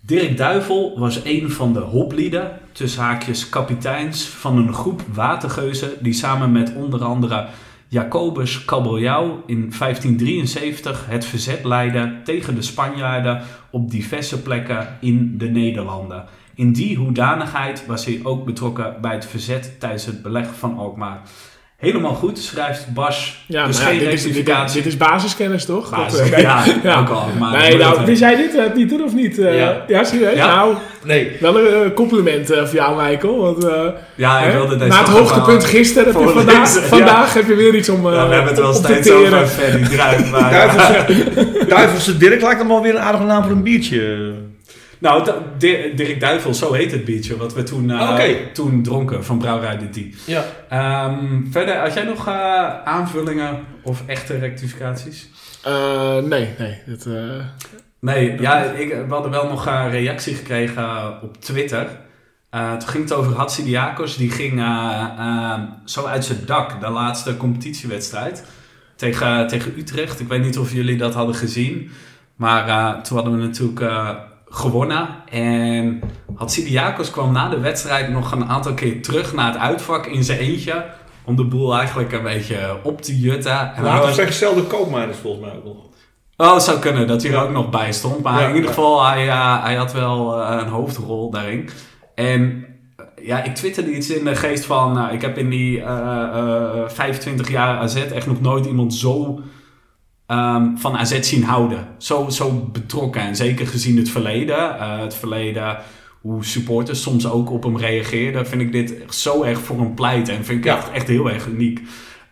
Dirk 0.00 0.36
Duivel 0.36 0.98
was 0.98 1.24
een 1.24 1.50
van 1.50 1.72
de 1.72 1.80
hoplieden, 1.80 2.58
tussen 2.72 3.02
haakjes 3.02 3.48
kapiteins, 3.48 4.24
van 4.24 4.56
een 4.56 4.74
groep 4.74 5.02
watergeuzen 5.12 5.90
die 6.00 6.12
samen 6.12 6.52
met 6.52 6.74
onder 6.74 7.04
andere 7.04 7.46
Jacobus 7.88 8.64
Kabeljauw 8.64 9.42
in 9.46 9.72
1573 9.78 11.06
het 11.06 11.24
verzet 11.24 11.64
leidde 11.64 12.20
tegen 12.24 12.54
de 12.54 12.62
Spanjaarden 12.62 13.42
op 13.70 13.90
diverse 13.90 14.42
plekken 14.42 14.96
in 15.00 15.38
de 15.38 15.48
Nederlanden. 15.48 16.24
In 16.54 16.72
die 16.72 16.96
hoedanigheid 16.96 17.86
was 17.86 18.04
hij 18.04 18.20
ook 18.22 18.44
betrokken 18.44 18.96
bij 19.00 19.14
het 19.14 19.26
verzet 19.26 19.80
tijdens 19.80 20.06
het 20.06 20.22
beleg 20.22 20.54
van 20.54 20.78
Alkmaar. 20.78 21.22
Helemaal 21.82 22.14
goed, 22.14 22.38
schrijft 22.38 22.86
Bas. 22.94 23.44
Ja, 23.46 23.66
dus 23.66 23.76
maar 23.82 23.92
ja, 23.92 23.98
geen 23.98 24.04
dit, 24.08 24.12
is, 24.12 24.22
dit, 24.22 24.32
rectificatie. 24.34 24.82
dit 24.82 24.92
is 24.92 24.96
basiskennis, 24.96 25.64
toch? 25.64 25.90
Basis- 25.90 26.18
Dat, 26.18 26.28
eh, 26.30 26.38
ja, 26.48 26.64
ja. 26.82 26.98
ook 27.00 27.08
al. 27.08 27.28
Maar 27.38 27.58
nee, 27.58 27.76
nou, 27.76 28.04
wist 28.04 28.20
jij 28.20 28.36
dit 28.36 28.54
uh, 28.54 28.62
niet 28.74 28.88
doen 28.88 29.02
of 29.04 29.14
niet? 29.14 29.38
Uh, 29.38 29.58
Ja. 29.58 29.84
ja. 29.86 30.04
serieus? 30.04 30.34
Ja. 30.36 30.46
Nou, 30.54 30.74
Nee. 31.04 31.36
wel 31.40 31.58
een 31.58 31.92
compliment 31.94 32.50
uh, 32.50 32.64
voor 32.64 32.74
jou, 32.74 33.02
Michael. 33.10 33.38
Want, 33.38 33.66
ja, 34.14 34.38
ik 34.38 34.44
hè, 34.52 34.58
wilde 34.58 34.76
deze 34.76 34.90
na 34.90 34.98
het 34.98 35.08
hoogtepunt 35.08 35.64
gisteren 35.64 36.12
heb 36.12 36.22
je 36.22 36.28
vandaag, 36.28 36.68
vandaag 36.70 37.34
heb 37.34 37.46
je 37.48 37.54
weer 37.54 37.74
iets 37.74 37.88
om 37.88 38.04
Ja, 38.12 38.28
we 38.28 38.34
hebben 38.34 38.52
het 38.52 38.58
wel 38.60 38.74
steeds 38.74 39.10
over 39.10 39.46
Fanny 39.46 39.86
Druif. 39.88 40.30
Maar, 40.30 40.50
Duivelse, 40.50 41.66
Duivelse 41.68 42.16
Dirk 42.18 42.42
lijkt 42.42 42.58
hem 42.58 42.68
wel 42.68 42.82
weer 42.82 42.94
een 42.94 43.00
aardige 43.00 43.24
naam 43.24 43.42
voor 43.42 43.52
een 43.52 43.62
biertje. 43.62 44.32
Nou, 45.02 45.28
Dirk 45.96 46.20
Duivel, 46.20 46.54
zo 46.54 46.72
heet 46.72 46.90
het 46.92 47.04
biertje 47.04 47.36
wat 47.36 47.54
we 47.54 47.62
toen, 47.62 47.90
eh, 47.90 48.10
Oké. 48.10 48.52
toen 48.52 48.82
dronken 48.82 49.24
van 49.24 49.38
Brouwerij 49.38 49.78
de 49.78 49.90
Die. 49.90 50.14
Ja. 50.26 50.44
Ehm, 50.68 51.40
verder, 51.50 51.76
had 51.76 51.94
jij 51.94 52.04
nog 52.04 52.26
eh, 52.28 52.82
aanvullingen 52.84 53.58
of 53.82 54.02
echte 54.06 54.38
rectificaties? 54.38 55.28
Uh, 55.66 56.18
nee, 56.18 56.48
nee. 56.58 56.78
Dat, 56.86 57.06
Nee, 58.00 58.40
ja, 58.40 58.62
ik, 58.62 58.88
we 58.88 59.12
hadden 59.14 59.30
wel 59.30 59.48
nog 59.48 59.66
een 59.66 59.90
reactie 59.90 60.34
gekregen 60.34 61.22
op 61.22 61.40
Twitter. 61.40 61.86
Eh, 62.50 62.76
toen 62.76 62.88
ging 62.88 63.02
het 63.02 63.12
over 63.12 63.36
Hatsidiakos. 63.36 64.16
Die 64.16 64.30
ging 64.30 64.58
eh, 64.60 65.06
eh, 65.18 65.60
zo 65.84 66.04
uit 66.04 66.24
zijn 66.24 66.38
dak, 66.46 66.80
de 66.80 66.88
laatste 66.88 67.36
competitiewedstrijd. 67.36 68.44
Tegen, 68.96 69.46
tegen 69.46 69.72
Utrecht. 69.78 70.20
Ik 70.20 70.28
weet 70.28 70.42
niet 70.42 70.58
of 70.58 70.72
jullie 70.72 70.96
dat 70.96 71.14
hadden 71.14 71.34
gezien. 71.34 71.90
Maar 72.36 72.68
eh, 72.68 73.00
toen 73.00 73.16
hadden 73.16 73.36
we 73.36 73.46
natuurlijk 73.46 73.80
eh, 73.80 74.08
gewonnen. 74.54 75.08
En 75.30 76.00
Hatsidiakos 76.34 77.10
kwam 77.10 77.32
na 77.32 77.48
de 77.48 77.58
wedstrijd 77.60 78.08
nog 78.10 78.32
een 78.32 78.44
aantal 78.48 78.74
keer 78.74 79.02
terug 79.02 79.34
naar 79.34 79.52
het 79.52 79.60
uitvak 79.60 80.06
in 80.06 80.24
zijn 80.24 80.38
eentje. 80.38 80.84
Om 81.24 81.36
de 81.36 81.44
boel 81.44 81.76
eigenlijk 81.76 82.12
een 82.12 82.22
beetje 82.22 82.76
op 82.82 83.02
te 83.02 83.18
jutten. 83.20 83.58
En 83.60 83.70
hij 83.74 83.84
Later 83.84 84.06
was- 84.06 84.14
vergestelde 84.14 84.62
koopmijners 84.62 85.18
volgens 85.18 85.44
mij 85.46 85.56
ook 85.56 85.64
nog. 85.64 85.76
Oh, 86.36 86.54
het 86.54 86.62
zou 86.62 86.78
kunnen 86.78 87.06
dat 87.06 87.22
hij 87.22 87.32
er 87.32 87.42
ook 87.42 87.50
nog 87.50 87.70
bij 87.70 87.92
stond. 87.92 88.22
Maar 88.22 88.40
Ja, 88.40 88.48
in 88.48 88.54
ieder 88.54 88.68
geval, 88.68 89.06
hij, 89.06 89.28
eh, 89.28 89.62
hij 89.62 89.74
had 89.74 89.92
wel 89.92 90.42
eh, 90.42 90.56
een 90.60 90.68
hoofdrol 90.68 91.30
daarin. 91.30 91.68
En 92.14 92.64
eh, 92.96 93.26
ja, 93.26 93.42
ik 93.44 93.54
twitterde 93.54 93.90
iets 93.96 94.10
in 94.10 94.24
de 94.24 94.34
geest 94.36 94.64
van... 94.64 94.92
nou, 94.92 95.12
ik 95.12 95.20
heb 95.22 95.38
in 95.38 95.48
die 95.50 95.82
eh, 95.82 96.88
25 96.88 97.50
jaar 97.50 97.78
AZ 97.78 97.96
echt 97.96 98.26
nog 98.26 98.40
nooit 98.40 98.66
iemand 98.66 98.94
zo 98.94 99.40
ehm, 100.32 100.76
van 100.76 100.96
AZ 100.96 101.20
zien 101.20 101.44
houden. 101.44 101.86
Zo, 101.98 102.28
zo 102.28 102.68
betrokken. 102.72 103.20
En 103.22 103.36
zeker 103.36 103.66
gezien 103.66 103.96
het 103.96 104.10
verleden. 104.10 104.78
eh, 104.78 104.98
het 105.00 105.14
verleden, 105.14 105.76
hoe 106.20 106.44
supporters 106.44 107.02
soms 107.02 107.26
ook 107.30 107.50
op 107.50 107.62
hem 107.62 107.76
reageerden... 107.76 108.46
vind 108.46 108.62
ik 108.62 108.72
dit 108.72 108.94
zo 109.14 109.42
erg 109.42 109.58
voor 109.60 109.78
hem 109.78 109.94
pleiten. 109.94 110.34
En 110.36 110.44
vind 110.44 110.58
ik 110.58 110.64
Ja. 110.64 110.76
echt, 110.76 110.90
echt 110.90 111.08
heel 111.08 111.30
erg 111.30 111.46
uniek. 111.46 111.80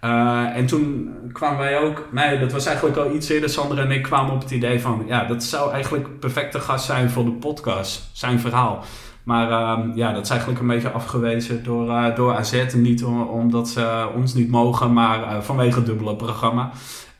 Eh, 0.01 0.57
en 0.57 0.67
toen 0.67 1.11
kwamen 1.33 1.59
wij 1.59 1.79
ook, 1.79 2.09
nee, 2.13 2.39
dat 2.39 2.53
was 2.53 2.67
eigenlijk 2.67 2.97
al 2.97 3.15
iets 3.15 3.29
eerder, 3.29 3.49
Sander 3.49 3.79
en 3.79 3.91
ik 3.91 4.03
kwamen 4.03 4.33
op 4.35 4.43
het 4.43 4.51
idee 4.51 4.81
van, 4.81 5.03
ja, 5.07 5.25
dat 5.25 5.43
zou 5.45 5.73
eigenlijk 5.73 6.21
perfecte 6.21 6.61
gast 6.61 6.85
zijn 6.85 7.11
voor 7.11 7.25
de 7.25 7.31
podcast, 7.33 8.11
zijn 8.13 8.41
verhaal. 8.41 8.85
Maar 9.25 9.51
ehm, 9.51 9.91
ja, 9.95 10.13
dat 10.13 10.23
is 10.25 10.31
eigenlijk 10.31 10.61
een 10.61 10.67
beetje 10.67 10.91
afgewezen 10.91 11.65
door, 11.65 11.89
eh, 11.91 12.17
door 12.17 12.35
AZ. 12.37 12.65
Niet 12.75 13.05
om- 13.05 13.23
omdat 13.23 13.69
ze 13.69 14.09
ons 14.17 14.35
niet 14.35 14.51
mogen, 14.51 14.93
maar 14.93 15.43
vanwege 15.45 15.77
het 15.77 15.87
dubbele 15.87 16.17
programma. 16.17 16.71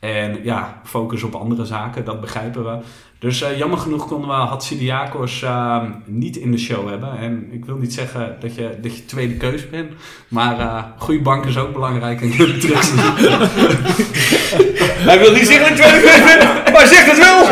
En 0.01 0.39
ja, 0.43 0.81
focus 0.83 1.23
op 1.23 1.35
andere 1.35 1.65
zaken, 1.65 2.05
dat 2.05 2.21
begrijpen 2.21 2.63
we. 2.63 2.77
Dus 3.19 3.41
eh, 3.41 3.57
jammer 3.57 3.77
genoeg 3.77 4.07
konden 4.07 4.29
we 4.29 4.35
Hatsidiakos 4.35 5.41
ehm 5.41 5.85
niet 6.05 6.35
in 6.37 6.51
de 6.51 6.57
show 6.57 6.89
hebben. 6.89 7.17
En 7.19 7.47
ik 7.51 7.65
wil 7.65 7.77
niet 7.77 7.93
zeggen 7.93 8.35
dat 8.39 8.55
je, 8.55 8.69
dat 8.81 8.95
je 8.97 9.05
tweede 9.05 9.33
keus 9.33 9.69
bent. 9.69 9.91
Maar 10.27 10.59
eh 10.59 10.83
goede 10.97 11.21
bank 11.21 11.45
is 11.45 11.57
ook 11.57 11.73
belangrijk. 11.73 12.21
En 12.21 12.31
je. 12.31 12.37
Hij 15.09 15.19
wil 15.19 15.31
niet 15.31 15.47
zeggen 15.47 15.69
dat 15.69 15.69
ik 15.69 15.75
tweede 15.85 16.01
keus 16.07 16.23
ben, 16.23 16.37
maar 16.47 16.81
hij 16.81 16.87
zegt 16.87 17.05
het 17.05 17.17
wel. 17.17 17.43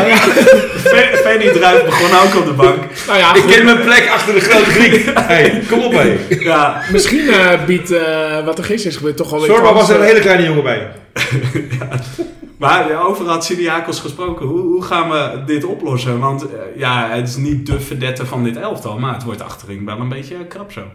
Fanny 1.24 1.48
Druif 1.52 1.84
begon 1.84 2.18
ook 2.18 2.36
op 2.36 2.44
de 2.44 2.52
bank. 2.52 2.78
Nou 3.06 3.18
ja, 3.18 3.34
Ik 3.34 3.46
ken 3.46 3.64
mijn 3.64 3.80
plek 3.80 4.08
achter 4.08 4.34
de 4.34 4.40
grote 4.40 4.70
Griek. 4.70 5.10
Hey, 5.14 5.62
kom 5.68 5.78
op 5.80 5.92
hé. 5.92 6.18
Ja, 6.28 6.82
misschien 6.92 7.28
eh, 7.28 7.64
biedt 7.64 7.90
eh, 7.90 8.44
wat 8.44 8.58
er 8.58 8.64
gisteren 8.64 8.90
is 8.90 8.96
gebeurd 8.96 9.16
toch 9.16 9.30
wel 9.30 9.40
weer 9.40 9.48
Sorba 9.50 9.72
was 9.72 9.88
er 9.90 9.96
een 9.96 10.02
hele 10.06 10.20
kleine 10.20 10.44
jongen 10.44 10.62
bij. 10.62 10.88
maar 12.60 13.06
over 13.06 13.26
Hatsidiakos 13.26 14.00
gesproken. 14.00 14.46
Hoe, 14.46 14.60
hoe 14.60 14.82
gaan 14.82 15.10
we 15.10 15.42
dit 15.46 15.64
oplossen? 15.64 16.18
Want 16.18 16.42
eh, 16.42 16.58
ja, 16.76 17.10
het 17.10 17.28
is 17.28 17.36
niet 17.36 17.66
de 17.66 17.80
verdette 17.80 18.26
van 18.26 18.44
dit 18.44 18.56
elftal. 18.56 18.98
Maar 18.98 19.14
het 19.14 19.22
wordt 19.22 19.40
achterin 19.40 19.84
wel 19.84 19.98
een 19.98 20.08
beetje 20.08 20.46
krap 20.46 20.72
zo. 20.72 20.86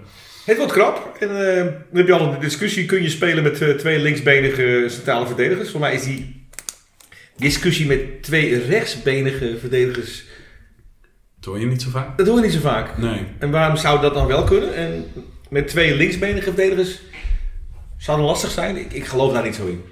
Het 0.46 0.58
wordt 0.58 0.72
krap. 0.72 1.16
En 1.20 1.30
eh, 1.30 1.64
dan 1.64 1.74
heb 1.94 2.08
je 2.08 2.14
altijd 2.14 2.32
de 2.32 2.46
discussie: 2.46 2.86
kun 2.86 3.02
je 3.02 3.10
spelen 3.10 3.44
met 3.44 3.62
eh, 3.62 3.70
twee 3.70 4.00
linksbenige 4.00 4.86
centrale 4.88 5.28
verdedigers? 5.28 5.72
Voor 5.72 5.80
mij 5.80 5.94
is 5.94 6.04
die 6.04 6.48
discussie 7.38 7.88
met 7.88 8.24
twee 8.24 8.66
rechtsbenige 8.68 9.58
verdedigers. 9.60 10.26
Dat 11.36 11.46
hoor 11.46 11.60
je 11.60 11.66
niet 11.66 11.82
zo 11.82 11.90
vaak. 11.90 12.18
Dat 12.18 12.26
doen 12.26 12.36
we 12.36 12.42
niet 12.42 12.54
zo 12.54 12.60
vaak. 12.60 12.98
Nee. 12.98 13.26
En 13.40 13.52
waarom 13.52 13.78
zou 13.78 14.02
dat 14.02 14.14
dan 14.14 14.28
wel 14.28 14.44
kunnen? 14.44 14.76
En 14.76 15.06
met 15.50 15.68
twee 15.68 15.96
linksbenige 15.96 16.44
verdedigers 16.44 17.02
zou 17.98 18.18
dat 18.18 18.28
lastig 18.28 18.52
zijn? 18.52 18.78
Ik, 18.78 18.94
ik 18.94 19.06
geloof 19.06 19.34
daar 19.34 19.44
niet 19.44 19.56
zo 19.56 19.68
in. 19.68 19.84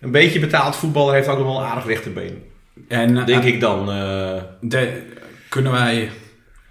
Een 0.00 0.10
beetje 0.10 0.40
betaald 0.40 0.76
voetballer 0.76 1.14
heeft 1.14 1.28
ook 1.28 1.38
nog 1.38 1.46
wel 1.46 1.56
een 1.58 1.66
aardig 1.66 1.86
rechterbeen. 1.86 2.42
En 2.88 3.16
eh, 3.18 3.26
Denk 3.26 3.42
ik 3.44 3.60
dan. 3.60 3.90
eh. 3.90 4.42
de- 4.60 5.02
kunnen 5.48 5.72
wij 5.72 6.10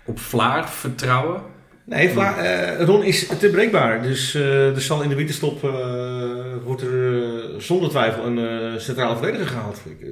op 0.05 0.19
Vlaar 0.19 0.69
vertrouwen? 0.69 1.41
Nee, 1.85 2.09
Vla- 2.09 2.37
eh, 2.37 2.85
Ron 2.85 3.03
is 3.03 3.27
te 3.39 3.49
breekbaar. 3.49 4.01
Dus 4.01 4.35
eh, 4.35 4.75
er 4.75 4.81
zal 4.81 5.01
in 5.01 5.09
de 5.09 5.15
winterstop 5.15 5.63
eh, 5.63 5.69
wordt 6.63 6.81
er 6.81 7.23
eh, 7.23 7.59
zonder 7.59 7.89
twijfel 7.89 8.25
een 8.25 8.37
eh, 8.39 8.79
centrale 8.79 9.15
verdediger 9.17 9.47
gehaald. 9.47 9.81
Ik, 9.85 10.01
eh, 10.01 10.07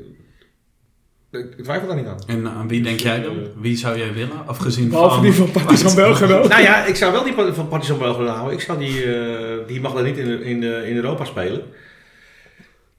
ik, 1.39 1.55
ik 1.57 1.63
twijfel 1.63 1.87
daar 1.87 1.95
niet 1.97 2.05
aan. 2.05 2.19
En 2.27 2.47
aan 2.49 2.67
wie 2.67 2.81
denk 2.81 2.99
jij 2.99 3.21
dan? 3.21 3.37
Wie 3.57 3.77
zou 3.77 3.97
jij 3.97 4.13
willen? 4.13 4.47
Afgezien 4.47 4.89
Behalve 4.89 5.13
van... 5.15 5.23
die 5.23 5.33
van 5.33 5.51
Partizan 5.51 5.95
Belgrado. 5.95 6.47
Nou 6.47 6.61
ja, 6.61 6.85
ik 6.85 6.95
zou 6.95 7.11
wel 7.11 7.23
die 7.23 7.33
van 7.53 7.67
Partizan 7.67 7.97
Belgrado 7.97 8.29
houden. 8.29 8.53
Ik 8.53 8.61
zou 8.61 8.79
die, 8.79 9.03
eh, 9.15 9.67
die 9.67 9.81
mag 9.81 9.93
daar 9.93 10.03
niet 10.03 10.17
in, 10.17 10.41
in, 10.43 10.63
eh, 10.63 10.89
in 10.89 10.95
Europa 10.95 11.25
spelen. 11.25 11.61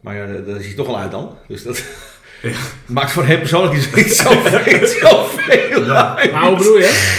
Maar 0.00 0.14
ja, 0.16 0.26
daar- 0.26 0.44
daar 0.44 0.56
is 0.56 0.66
hij 0.66 0.74
toch 0.74 0.86
al 0.88 0.98
uit 0.98 1.10
dan. 1.10 1.36
Dus 1.48 1.62
dat 1.62 1.82
Ja. 2.42 2.50
maakt 2.86 3.10
voor 3.10 3.24
hem 3.24 3.38
persoonlijk 3.38 3.74
niet 3.74 3.82
zo- 3.82 3.96
niet 3.96 4.12
zoveel, 4.12 4.86
zoveel 4.86 5.90
uit. 5.94 6.32
Maar 6.32 6.46
hoe 6.46 6.56
bedoel 6.56 6.78
je? 6.78 7.16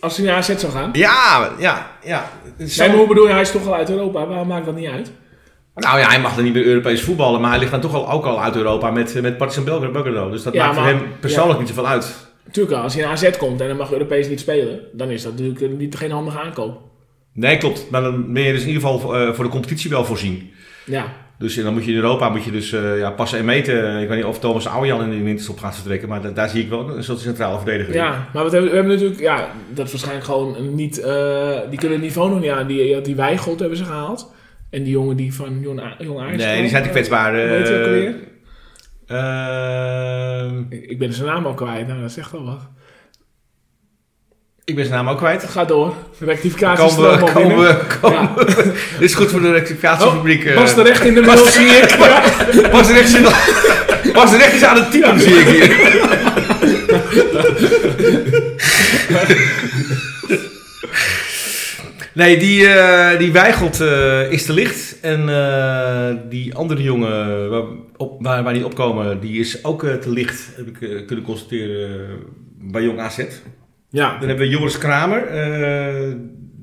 Als 0.00 0.16
hij 0.16 0.26
naar 0.26 0.36
AZ 0.36 0.56
zou 0.56 0.72
gaan? 0.72 0.90
Ja, 0.92 1.50
ja, 1.58 1.90
ja. 2.04 2.30
Zo- 2.66 2.80
Nee, 2.80 2.88
maar 2.88 2.98
hoe 2.98 3.08
bedoel 3.08 3.26
je? 3.26 3.32
Hij 3.32 3.40
is 3.40 3.50
toch 3.50 3.66
al 3.66 3.74
uit 3.74 3.90
Europa. 3.90 4.26
Waarom 4.26 4.48
maakt 4.48 4.66
dat 4.66 4.74
niet 4.76 4.88
uit? 4.88 5.10
Nou 5.74 5.98
ja, 5.98 6.08
hij 6.08 6.20
mag 6.20 6.34
dan 6.34 6.44
niet 6.44 6.52
meer 6.52 6.64
Europees 6.64 7.02
voetballen, 7.02 7.40
maar 7.40 7.50
hij 7.50 7.58
ligt 7.58 7.70
dan 7.70 7.80
toch 7.80 7.94
al, 7.94 8.10
ook 8.10 8.24
al 8.24 8.42
uit 8.42 8.56
Europa 8.56 8.90
met, 8.90 9.22
met 9.22 9.36
Partizan 9.36 9.64
Belgrado. 9.64 10.30
Dus 10.30 10.42
dat 10.42 10.52
Ja, 10.54 10.64
maakt 10.64 10.76
voor 10.78 10.86
hem 10.86 11.02
persoonlijk 11.20 11.58
niet 11.58 11.68
zoveel 11.68 11.86
uit. 11.88 12.14
Tuurlijk, 12.50 12.82
als 12.82 12.94
hij 12.94 13.02
naar 13.02 13.12
AZ 13.12 13.36
komt 13.36 13.60
en 13.60 13.68
dan 13.68 13.76
mag 13.76 13.92
Europees 13.92 14.28
niet 14.28 14.40
spelen, 14.40 14.80
dan 14.92 15.10
is 15.10 15.22
dat 15.22 15.32
natuurlijk 15.32 15.60
eh, 15.60 15.68
niet, 15.68 15.96
geen 15.96 16.10
handige 16.10 16.40
aankoop. 16.40 16.80
Nee, 17.32 17.56
klopt. 17.58 17.90
Maar 17.90 18.02
dan 18.02 18.32
ben 18.32 18.42
je 18.42 18.52
dus 18.52 18.62
in 18.62 18.68
ieder 18.68 18.82
geval 18.82 19.16
eh, 19.16 19.32
voor 19.34 19.44
de 19.44 19.50
competitie 19.50 19.90
wel 19.90 20.04
voorzien. 20.04 20.50
Ja, 20.84 21.12
Dus 21.38 21.56
en 21.56 21.64
dan 21.64 21.72
moet 21.72 21.84
je 21.84 21.90
in 21.90 21.96
Europa 21.96 22.28
moet 22.28 22.44
je 22.44 22.50
dus 22.50 22.72
eh, 22.72 22.98
ja, 22.98 23.10
passen 23.10 23.38
en 23.38 23.44
meten. 23.44 24.00
Ik 24.00 24.08
weet 24.08 24.16
niet 24.16 24.26
of 24.26 24.38
Thomas 24.38 24.64
Aujan 24.66 25.02
in 25.02 25.10
de 25.18 25.24
winterstop 25.24 25.58
gaat 25.58 25.74
vertrekken, 25.74 26.08
maar 26.08 26.22
da- 26.22 26.30
daar 26.30 26.48
zie 26.48 26.62
ik 26.62 26.68
wel 26.68 26.96
een 26.96 27.04
soort 27.04 27.18
centrale 27.18 27.56
verdediger. 27.56 27.94
in. 27.94 28.00
ja 28.00 28.28
maar 28.32 28.44
we 28.44 28.50
hebben, 28.50 28.70
we 28.70 28.76
hebben 28.76 28.92
natuurlijk, 28.94 29.20
ja, 29.20 29.48
dat 29.74 29.84
is 29.86 29.90
waarschijnlijk 29.92 30.26
gewoon 30.26 30.74
niet, 30.74 30.98
eh, 31.00 31.58
die 31.70 31.78
kunnen 31.78 31.98
het 31.98 32.06
niveau 32.06 32.30
nog 32.30 32.40
niet 32.40 32.50
aan. 32.50 32.66
Die, 32.66 33.00
die 33.00 33.16
Weigelt 33.16 33.60
hebben 33.60 33.78
ze 33.78 33.84
gehaald. 33.84 34.32
En 34.70 34.82
die 34.82 34.92
jongen 34.92 35.16
die 35.16 35.34
van 35.34 35.60
Jong, 35.60 35.82
Jong 35.98 36.20
Ajax 36.20 36.36
Nee, 36.44 36.60
die 36.60 36.68
zijn 36.70 36.82
te 36.82 36.88
eh, 36.88 36.94
kwetsbaar. 36.94 37.34
heet 37.34 37.66
die 37.66 37.76
ook 37.76 38.14
Ik 40.70 40.90
ik 40.90 40.98
ben 40.98 41.12
zijn 41.12 41.26
naam 41.26 41.46
al 41.46 41.54
kwijt, 41.54 41.86
nou 41.86 42.00
dat 42.00 42.12
zegt 42.12 42.32
wel 42.32 42.44
wat. 42.44 42.68
Ik 44.66 44.74
ben 44.74 44.84
zijn 44.84 44.96
naam 45.04 45.08
ook 45.12 45.18
kwijt. 45.18 45.44
Ga 45.44 45.64
door. 45.64 45.94
Rectificatie 46.18 46.96
Komen 46.96 47.18
we, 47.18 47.32
komen 47.32 47.48
binnen. 47.48 47.66
we, 47.66 47.98
komen 48.00 48.18
Ja. 48.18 48.34
Dit 48.98 49.08
is 49.08 49.14
goed 49.14 49.30
voor 49.30 49.40
de 49.40 49.50
rectificatiefabriek. 49.52 50.44
eh. 50.44 50.54
Pas 50.54 50.74
terecht 50.74 51.04
in 51.04 51.14
de 51.14 51.20
mail, 51.20 51.46
zie 51.46 51.66
ik. 51.66 51.90
Ja. 52.52 52.68
Pas 52.68 52.90
rechts 52.90 53.14
is, 53.14 53.20
pas 54.12 54.32
is 54.34 54.62
aan 54.64 54.76
het 54.82 54.90
typen, 54.90 55.20
zie 55.20 55.34
ik 55.34 55.46
hier. 55.46 55.94
Nee, 62.14 62.38
die, 62.38 62.66
eh, 62.68 63.18
die 63.18 63.32
Weigelt 63.32 63.80
eh, 63.80 64.30
is 64.32 64.44
te 64.44 64.52
licht. 64.52 65.00
En 65.00 65.28
eh, 65.28 66.14
die 66.28 66.54
andere 66.54 66.82
jongen 66.82 67.50
waar, 67.50 67.62
op, 67.96 68.22
waar, 68.22 68.42
waar 68.42 68.52
die 68.52 68.64
opkomen, 68.64 69.20
die 69.20 69.40
is 69.40 69.64
ook 69.64 69.84
eh, 69.84 69.94
te 69.94 70.10
licht. 70.10 70.48
Heb 70.56 70.66
ik 70.66 70.80
eh, 70.82 71.06
kunnen 71.06 71.24
constateren 71.24 71.90
eh, 71.90 72.14
bij 72.72 72.82
Jong 72.82 73.00
AZ. 73.00 73.18
Ja, 73.96 74.18
Dan 74.18 74.28
hebben 74.28 74.46
we 74.46 74.52
Joris 74.52 74.78
Kramer. 74.78 75.26
eh, 75.26 76.14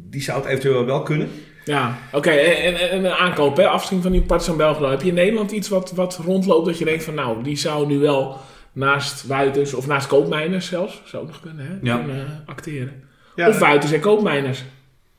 die 0.09 0.21
zou 0.21 0.37
het 0.39 0.47
eventueel 0.47 0.85
wel 0.85 1.03
kunnen. 1.03 1.29
ja. 1.65 1.97
oké. 2.11 2.29
En, 2.29 2.79
en, 2.79 2.89
en 2.89 3.05
een 3.05 3.11
aankoop, 3.11 3.57
hè? 3.57 3.79
van 3.79 4.11
die 4.11 4.21
Partizan 4.21 4.57
Belgrado. 4.57 4.89
Heb 4.89 5.01
je 5.01 5.07
in 5.07 5.13
Nederland 5.13 5.51
iets 5.51 5.69
wat, 5.69 5.91
wat 5.91 6.17
rondloopt 6.25 6.65
dat 6.65 6.77
je 6.77 6.85
denkt 6.85 7.03
van, 7.03 7.13
nou, 7.13 7.43
die 7.43 7.57
zou 7.57 7.87
nu 7.87 7.97
wel 7.97 8.37
naast 8.71 9.27
Wuiters 9.27 9.73
of 9.73 9.87
naast 9.87 10.07
Koopmijners 10.07 10.67
zelfs, 10.67 11.01
zou 11.05 11.23
ook 11.23 11.29
nog 11.29 11.39
kunnen, 11.39 11.65
hè? 11.65 11.73
Ja. 11.81 11.97
kunnen 11.97 12.25
eh, 12.25 12.31
acteren. 12.45 13.03
Ja, 13.35 13.49
Of 13.49 13.59
Wuiters 13.59 13.91
en 13.91 13.99
Koopmijners. 13.99 14.63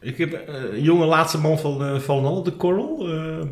Ik 0.01 0.19
heb 0.19 0.33
eh, 0.33 0.55
een 0.73 0.83
jonge 0.83 1.05
laatste 1.07 1.39
man 1.39 1.59
van 1.59 1.83
uh, 1.83 2.37
op 2.37 2.45
de 2.45 2.53
korrel. 2.53 3.09
eh 3.09 3.47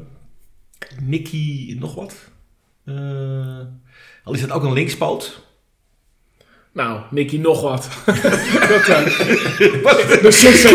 Nicky 1.00 1.76
nog 1.80 1.94
wat. 1.94 2.30
Eh, 2.84 3.58
al 4.24 4.32
is 4.34 4.40
het 4.40 4.50
ook 4.52 4.62
een 4.64 4.72
linkspoot. 4.72 5.51
Nou, 6.74 7.00
Nicky 7.10 7.38
nog 7.38 7.60
wat. 7.60 7.88
dat, 8.04 8.88
uh, 8.88 10.22
dus 10.22 10.40
zijn 10.60 10.74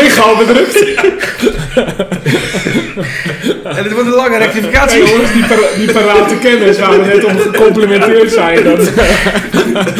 lichaam 0.00 0.38
bedrukt. 0.38 0.76
en 3.78 3.84
het 3.84 3.92
wordt 3.92 4.08
een 4.08 4.14
lange 4.14 4.38
rectificatie. 4.38 5.04
Jongens, 5.04 5.32
die, 5.32 5.46
para 5.46 5.66
die 5.76 5.92
parate 5.92 6.36
kennis 6.38 6.78
waar 6.78 6.90
we 6.90 7.06
net 7.06 7.24
om 7.24 7.38
gecomplimenteerd 7.38 8.32
zijn. 8.32 8.64
Dat, 8.64 8.78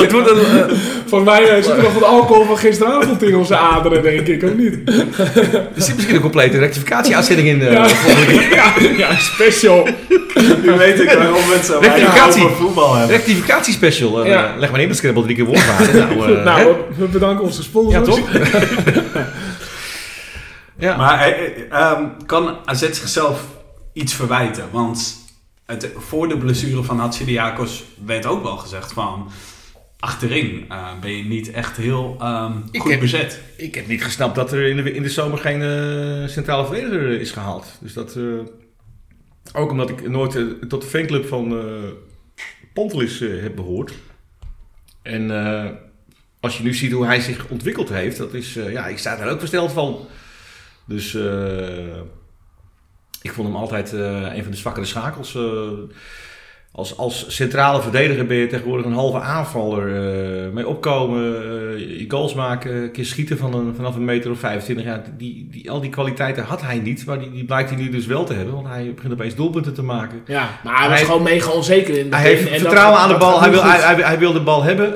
het 0.03 0.13
wordt 0.13 0.31
een, 0.31 0.37
uh, 0.37 0.65
volgens 1.07 1.31
mij 1.31 1.43
uh, 1.43 1.55
zit 1.55 1.69
er 1.69 1.83
nog 1.83 1.93
wat 1.95 2.03
alcohol 2.03 2.45
van 2.45 2.59
gisteravond 2.59 3.23
in 3.23 3.37
onze 3.37 3.57
aderen, 3.57 4.03
denk 4.03 4.27
ik, 4.27 4.43
of 4.43 4.55
niet? 4.55 4.79
er 5.55 5.83
zit 5.83 5.95
misschien 5.95 6.15
een 6.15 6.21
complete 6.21 6.59
rectificatie-uitzending 6.59 7.49
in. 7.49 7.61
Uh, 7.61 7.73
ja. 7.73 7.87
ja, 8.51 8.73
ja, 8.97 9.17
special. 9.17 9.89
Nu 10.63 10.73
weet 10.73 11.01
ik 11.01 11.11
waarom 11.11 11.37
zo 11.65 11.79
Rectificatie. 11.81 12.45
over 12.45 12.57
voetbal 12.57 12.95
hebben. 12.95 13.17
Rectificatie-special. 13.17 14.25
Uh, 14.25 14.31
Ja. 14.31 14.55
leg 14.59 14.71
maar 14.71 14.81
in, 14.81 14.89
dat 14.89 15.05
is 15.05 15.13
drie 15.23 15.37
keer 15.37 15.45
woordwaarde. 15.45 15.93
nou, 15.93 16.43
nou 16.43 16.67
we, 16.67 16.75
we 16.97 17.07
bedanken 17.07 17.45
onze 17.45 17.63
sponsors. 17.63 18.07
Ja, 18.07 18.13
toch? 18.13 18.29
Ja. 20.79 20.97
Maar 20.97 21.29
ehm, 21.71 22.09
kan 22.27 22.57
AZ 22.65 22.81
zichzelf 22.81 23.47
iets 23.93 24.15
verwijten? 24.15 24.65
Want 24.71 25.17
het, 25.67 25.93
voor 25.97 26.29
de 26.29 26.39
blessure 26.39 26.83
van 26.83 26.99
Hatsidiakos 26.99 27.85
werd 28.05 28.27
ook 28.27 28.43
wel 28.43 28.57
gezegd 28.57 28.93
van... 28.93 29.31
Achterin 30.01 30.65
eh, 30.69 30.89
ben 31.01 31.17
je 31.17 31.25
niet 31.25 31.51
echt 31.51 31.77
heel 31.77 32.17
ehm, 32.21 32.53
goed 32.73 32.91
heb- 32.91 33.01
bezet. 33.01 33.41
Ik 33.57 33.75
heb 33.75 33.87
niet 33.87 34.05
gesnapt 34.05 34.35
dat 34.35 34.53
er 34.53 34.67
in 34.67 34.77
de, 34.77 34.93
in 34.93 35.03
de 35.03 35.09
zomer 35.09 35.39
geen 35.39 35.61
centrale 36.29 36.67
verdediger 36.67 37.21
is 37.21 37.31
gehaald. 37.31 37.67
Dus 37.81 37.93
dat, 37.93 38.17
eh, 38.17 38.23
ook 39.53 39.71
omdat 39.71 39.91
ik 39.91 40.09
nooit 40.09 40.39
tot 40.69 40.81
de 40.83 40.89
fanclub 40.89 41.27
van 41.27 41.63
Pantelis 42.75 43.21
eh, 43.21 43.43
heb 43.43 43.57
behoord. 43.57 43.93
En 45.03 45.31
als 46.41 46.57
je 46.57 46.63
nu 46.63 46.75
ziet 46.75 46.93
hoe 46.93 47.07
hij 47.07 47.21
zich 47.21 47.49
ontwikkeld 47.49 47.89
heeft, 47.89 48.17
dat 48.17 48.35
is, 48.35 48.55
ja, 48.55 48.87
ik 48.87 48.99
sta 48.99 49.17
daar 49.17 49.31
ook 49.31 49.39
versteld 49.39 49.73
van. 49.73 50.07
Dus 50.89 51.15
eh, 51.15 51.97
ik 53.23 53.33
vond 53.33 53.49
hem 53.49 53.57
altijd 53.57 53.93
eh, 53.93 54.35
een 54.37 54.43
van 54.43 54.51
de 54.51 54.57
zwakkere 54.59 54.87
schakels. 54.87 55.35
eh. 55.35 55.43
als, 56.73 56.97
als 56.97 57.25
centrale 57.29 57.83
verdediger 57.83 58.27
ben 58.27 58.37
je 58.37 58.47
tegenwoordig 58.47 58.87
een 58.87 58.93
halve 58.93 59.21
aanvaller. 59.21 59.87
mee 60.53 60.69
opkomen, 60.69 61.23
je 61.99 62.05
goals 62.09 62.35
maken, 62.35 62.75
een 62.75 62.91
keer 62.93 63.05
schieten 63.05 63.39
van 63.39 63.55
een, 63.55 63.75
vanaf 63.75 63.95
een 63.97 64.05
meter 64.05 64.31
of 64.31 64.39
25. 64.39 64.85
Ja, 64.87 65.03
die, 65.17 65.49
die, 65.51 65.71
al 65.71 65.81
die 65.81 65.91
kwaliteiten 65.91 66.45
had 66.45 66.63
hij 66.63 66.79
niet, 66.79 67.07
maar 67.07 67.19
die, 67.19 67.31
die 67.31 67.45
blijkt 67.45 67.71
hij 67.71 67.79
nu 67.79 67.89
dus 67.91 68.07
wel 68.07 68.25
te 68.25 68.35
hebben. 68.35 68.55
Want 68.55 68.67
hij 68.67 68.93
begint 68.95 69.13
opeens 69.13 69.35
doelpunten 69.35 69.75
te 69.75 69.83
maken. 69.83 70.23
Ja, 70.27 70.49
maar 70.65 70.79
hij 70.79 70.89
was 70.89 70.97
Hij- 70.99 71.07
gewoon 71.07 71.23
mega 71.23 71.51
onzeker 71.51 71.99
in 71.99 72.05
het 72.05 72.15
Hij 72.15 72.23
heeft 72.23 72.49
en 72.51 72.61
vertrouwen 72.61 72.99
aan 73.01 73.09
de 73.09 73.17
bal, 73.17 73.41
hij 73.41 73.51
wil, 73.51 73.63
hij, 73.63 73.95
hij, 73.95 74.19
wil 74.19 74.33
de 74.33 74.41
bal 74.43 74.63
hebben. 74.63 74.91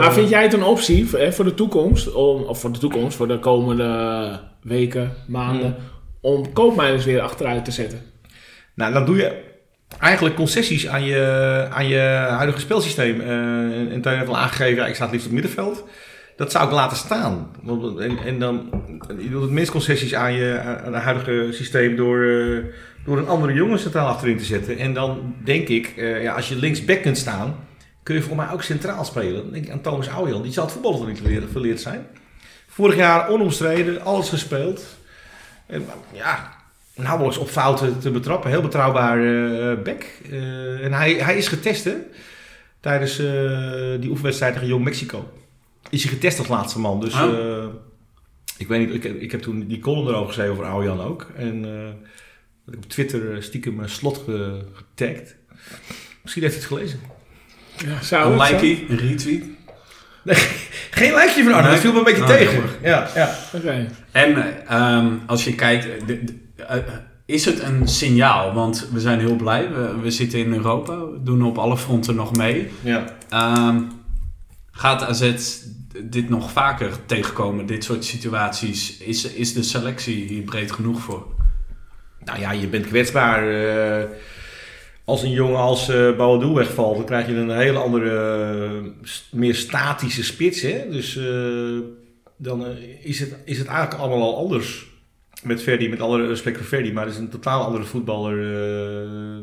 Maar 0.00 0.12
vind 0.12 0.28
jij 0.28 0.42
het 0.42 0.52
een 0.52 0.62
optie 0.62 1.08
hè, 1.12 1.32
voor 1.32 1.44
de 1.44 1.54
toekomst, 1.54 2.12
om, 2.12 2.42
of 2.42 2.60
voor 2.60 2.72
de 2.72 2.78
toekomst, 2.78 3.16
voor 3.16 3.28
de 3.28 3.38
komende 3.38 4.40
weken, 4.62 5.12
maanden, 5.26 5.76
om 6.20 6.52
koopmijners 6.52 7.04
weer 7.04 7.20
achteruit 7.20 7.64
te 7.64 7.70
zetten? 7.70 8.02
Nou, 8.74 8.92
dan 8.92 9.04
doe 9.04 9.16
je 9.16 9.42
eigenlijk 9.98 10.34
concessies 10.36 10.86
aan 10.88 11.04
je, 11.04 11.66
aan 11.70 11.88
je 11.88 11.98
huidige 12.28 12.60
speelsysteem. 12.60 13.20
Eh, 13.20 13.28
en 13.78 13.88
en 13.92 14.00
Teun 14.00 14.16
heeft 14.16 14.28
al 14.28 14.36
aangegeven, 14.38 14.76
ja, 14.82 14.86
ik 14.86 14.94
sta 14.94 15.02
het 15.02 15.12
liefst 15.12 15.26
op 15.26 15.32
middenveld. 15.32 15.84
Dat 16.36 16.50
zou 16.50 16.66
ik 16.66 16.72
laten 16.72 16.96
staan. 16.96 17.50
Want- 17.62 17.98
En, 17.98 18.18
en 18.18 18.38
dan, 18.38 18.70
je 19.18 19.28
doet 19.30 19.42
het 19.42 19.50
minst 19.50 19.70
concessies 19.70 20.14
aan 20.14 20.32
je 20.34 20.60
aan 20.84 20.92
het 20.94 21.02
huidige 21.02 21.48
systeem 21.52 21.96
door, 21.96 22.24
eh, 22.24 22.64
door 23.04 23.18
een 23.18 23.28
andere 23.28 23.52
jongen 23.52 23.78
centraal 23.78 24.08
achterin 24.08 24.36
te 24.36 24.44
zetten. 24.44 24.78
En 24.78 24.94
dan 24.94 25.34
denk 25.44 25.68
ik, 25.68 25.86
eh, 25.96 26.22
ja, 26.22 26.34
als 26.34 26.48
je 26.48 26.56
linksback 26.56 27.02
kunt 27.02 27.18
staan, 27.18 27.56
kun 28.02 28.14
je 28.14 28.22
voor 28.22 28.36
mij 28.36 28.50
ook 28.52 28.62
centraal 28.62 29.04
spelen. 29.04 29.42
Dan 29.42 29.52
denk 29.52 29.64
ik 29.64 29.70
aan 29.70 29.80
Thomas 29.80 30.08
Ouwjan, 30.08 30.42
die 30.42 30.52
zal 30.52 30.64
het 30.64 30.72
voetbal 30.72 30.92
nog 30.92 31.06
niet 31.06 31.20
leren, 31.20 31.50
verleerd 31.50 31.80
zijn. 31.80 32.06
Vorig 32.80 32.96
jaar 32.96 33.28
onomstreden, 33.28 34.00
alles 34.02 34.28
gespeeld. 34.28 34.84
En, 35.66 35.84
ja, 36.12 36.52
nauwelijks 36.94 37.38
op 37.38 37.48
fouten 37.48 37.98
te 38.00 38.10
betrappen. 38.10 38.50
Heel 38.50 38.60
betrouwbaar 38.62 39.24
eh 39.24 39.82
back. 39.82 40.06
Eh, 40.30 40.84
en 40.84 40.92
hij, 40.92 41.12
hij 41.12 41.36
is 41.36 41.48
getest 41.48 41.84
hè, 41.84 41.94
tijdens 42.80 43.18
eh, 43.18 44.00
die 44.00 44.10
oefenwedstrijd 44.10 44.52
tegen 44.52 44.68
Jong 44.68 44.84
Mexico. 44.84 45.30
Is 45.90 46.02
hij 46.02 46.12
getest 46.12 46.38
als 46.38 46.48
laatste 46.48 46.78
man. 46.78 47.00
Dus 47.00 47.14
Oh. 47.14 47.38
eh, 47.38 47.64
ik 48.58 48.68
weet 48.68 48.80
niet, 48.86 48.94
ik, 48.94 49.02
heb- 49.02 49.20
ik 49.20 49.30
heb 49.30 49.40
toen 49.42 49.66
die 49.66 49.78
column 49.80 50.08
erover 50.08 50.26
geschreven 50.26 50.52
over 50.52 50.64
Arjan 50.64 51.00
ook. 51.00 51.26
En 51.36 51.64
eh, 51.64 51.88
ik 52.66 52.72
heb 52.74 52.76
op 52.76 52.88
Twitter 52.88 53.42
stiekem 53.42 53.78
een 53.80 53.88
slot 53.88 54.22
ge- 54.24 54.60
getagd. 54.72 55.34
Misschien 56.22 56.42
heeft 56.42 56.54
hij 56.54 56.62
het 56.64 56.72
gelezen. 56.72 57.00
Ja, 57.86 58.02
zou 58.02 58.32
een 58.32 58.38
retweet. 58.96 59.44
Geen 60.90 61.12
lijkje 61.12 61.42
van 61.42 61.52
Arno, 61.52 61.62
Nee. 61.62 61.70
dat 61.70 61.80
viel 61.80 61.92
me 61.92 61.98
een 61.98 62.04
beetje 62.04 62.22
Oh, 62.22 62.28
tegen. 62.28 62.62
Ja, 62.82 63.08
ja. 63.14 63.34
Oké. 63.54 63.86
En 64.12 64.36
eh, 64.36 64.76
ehm, 64.96 65.06
als 65.26 65.44
je 65.44 65.54
kijkt, 65.54 65.84
eh, 65.84 66.06
de- 66.06 66.24
de- 66.24 66.62
eh, 66.64 66.76
is 67.26 67.44
het 67.44 67.62
een 67.62 67.88
signaal? 67.88 68.54
Want 68.54 68.88
we 68.92 69.00
zijn 69.00 69.18
heel 69.18 69.36
blij, 69.36 69.68
we, 69.72 69.98
we 70.02 70.10
zitten 70.10 70.38
in 70.38 70.52
Europa, 70.52 70.96
we 70.98 71.22
doen 71.22 71.42
op 71.42 71.58
alle 71.58 71.76
fronten 71.76 72.14
nog 72.14 72.36
mee. 72.36 72.70
ja. 72.80 73.04
Ehm, 73.28 73.80
gaat 74.70 75.02
AZ 75.02 75.32
dit 76.02 76.28
nog 76.28 76.50
vaker 76.52 76.90
tegenkomen, 77.06 77.66
dit 77.66 77.84
soort 77.84 78.04
situaties? 78.04 78.96
Is, 78.98 79.24
is 79.32 79.52
de 79.52 79.62
selectie 79.62 80.26
hier 80.26 80.42
breed 80.42 80.72
genoeg 80.72 81.00
voor? 81.00 81.26
Nou 82.24 82.40
ja, 82.40 82.52
je 82.52 82.66
bent 82.68 82.86
kwetsbaar. 82.86 83.48
eh, 83.48 84.04
als 85.04 85.22
een 85.22 85.30
jongen 85.30 85.60
als 85.60 85.86
Boadu 86.16 86.46
wegvalt, 86.46 86.96
dan 86.96 87.04
krijg 87.04 87.26
je 87.26 87.34
een 87.34 87.50
hele 87.50 87.78
andere, 87.78 88.10
eh, 88.64 89.08
meer 89.30 89.54
statische 89.54 90.24
spits. 90.24 90.60
Hè? 90.60 90.88
Dus 90.90 91.16
eh, 91.16 91.78
dan 92.36 92.66
is, 93.02 93.20
het, 93.20 93.36
is 93.44 93.58
het 93.58 93.66
eigenlijk 93.66 94.00
allemaal 94.00 94.22
al 94.22 94.36
anders. 94.36 94.88
Met 95.42 95.62
Verdi, 95.62 95.88
met 95.88 96.00
alle 96.00 96.26
respect 96.26 96.56
voor 96.56 96.66
Verdi, 96.66 96.92
maar 96.92 97.04
het 97.04 97.14
is 97.14 97.20
een 97.20 97.28
totaal 97.28 97.64
andere 97.64 97.84
voetballer 97.84 98.36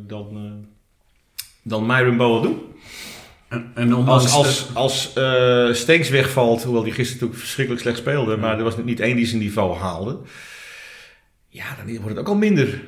dan, 0.08 0.56
dan 1.63 1.86
Myron 1.86 2.17
Boadu. 2.17 2.56
En, 3.48 3.72
en 3.76 3.93
Als, 3.93 4.34
als, 4.34 4.70
als 4.74 5.13
Stenks 5.72 6.10
wegvalt, 6.10 6.63
hoewel 6.63 6.84
die 6.84 6.91
gisteren 6.91 7.13
natuurlijk 7.13 7.39
verschrikkelijk 7.39 7.84
slecht 7.84 7.98
speelde, 7.98 8.38
maar 8.38 8.58
er 8.58 8.63
was 8.63 8.78
niet 8.84 9.00
één 9.00 9.15
die 9.15 9.26
zijn 9.26 9.41
niveau 9.41 9.78
haalde. 9.78 10.20
Ja, 11.50 11.65
dan 11.76 11.96
wordt 11.96 12.10
het 12.10 12.17
ook 12.17 12.28
al 12.28 12.36
minder. 12.36 12.82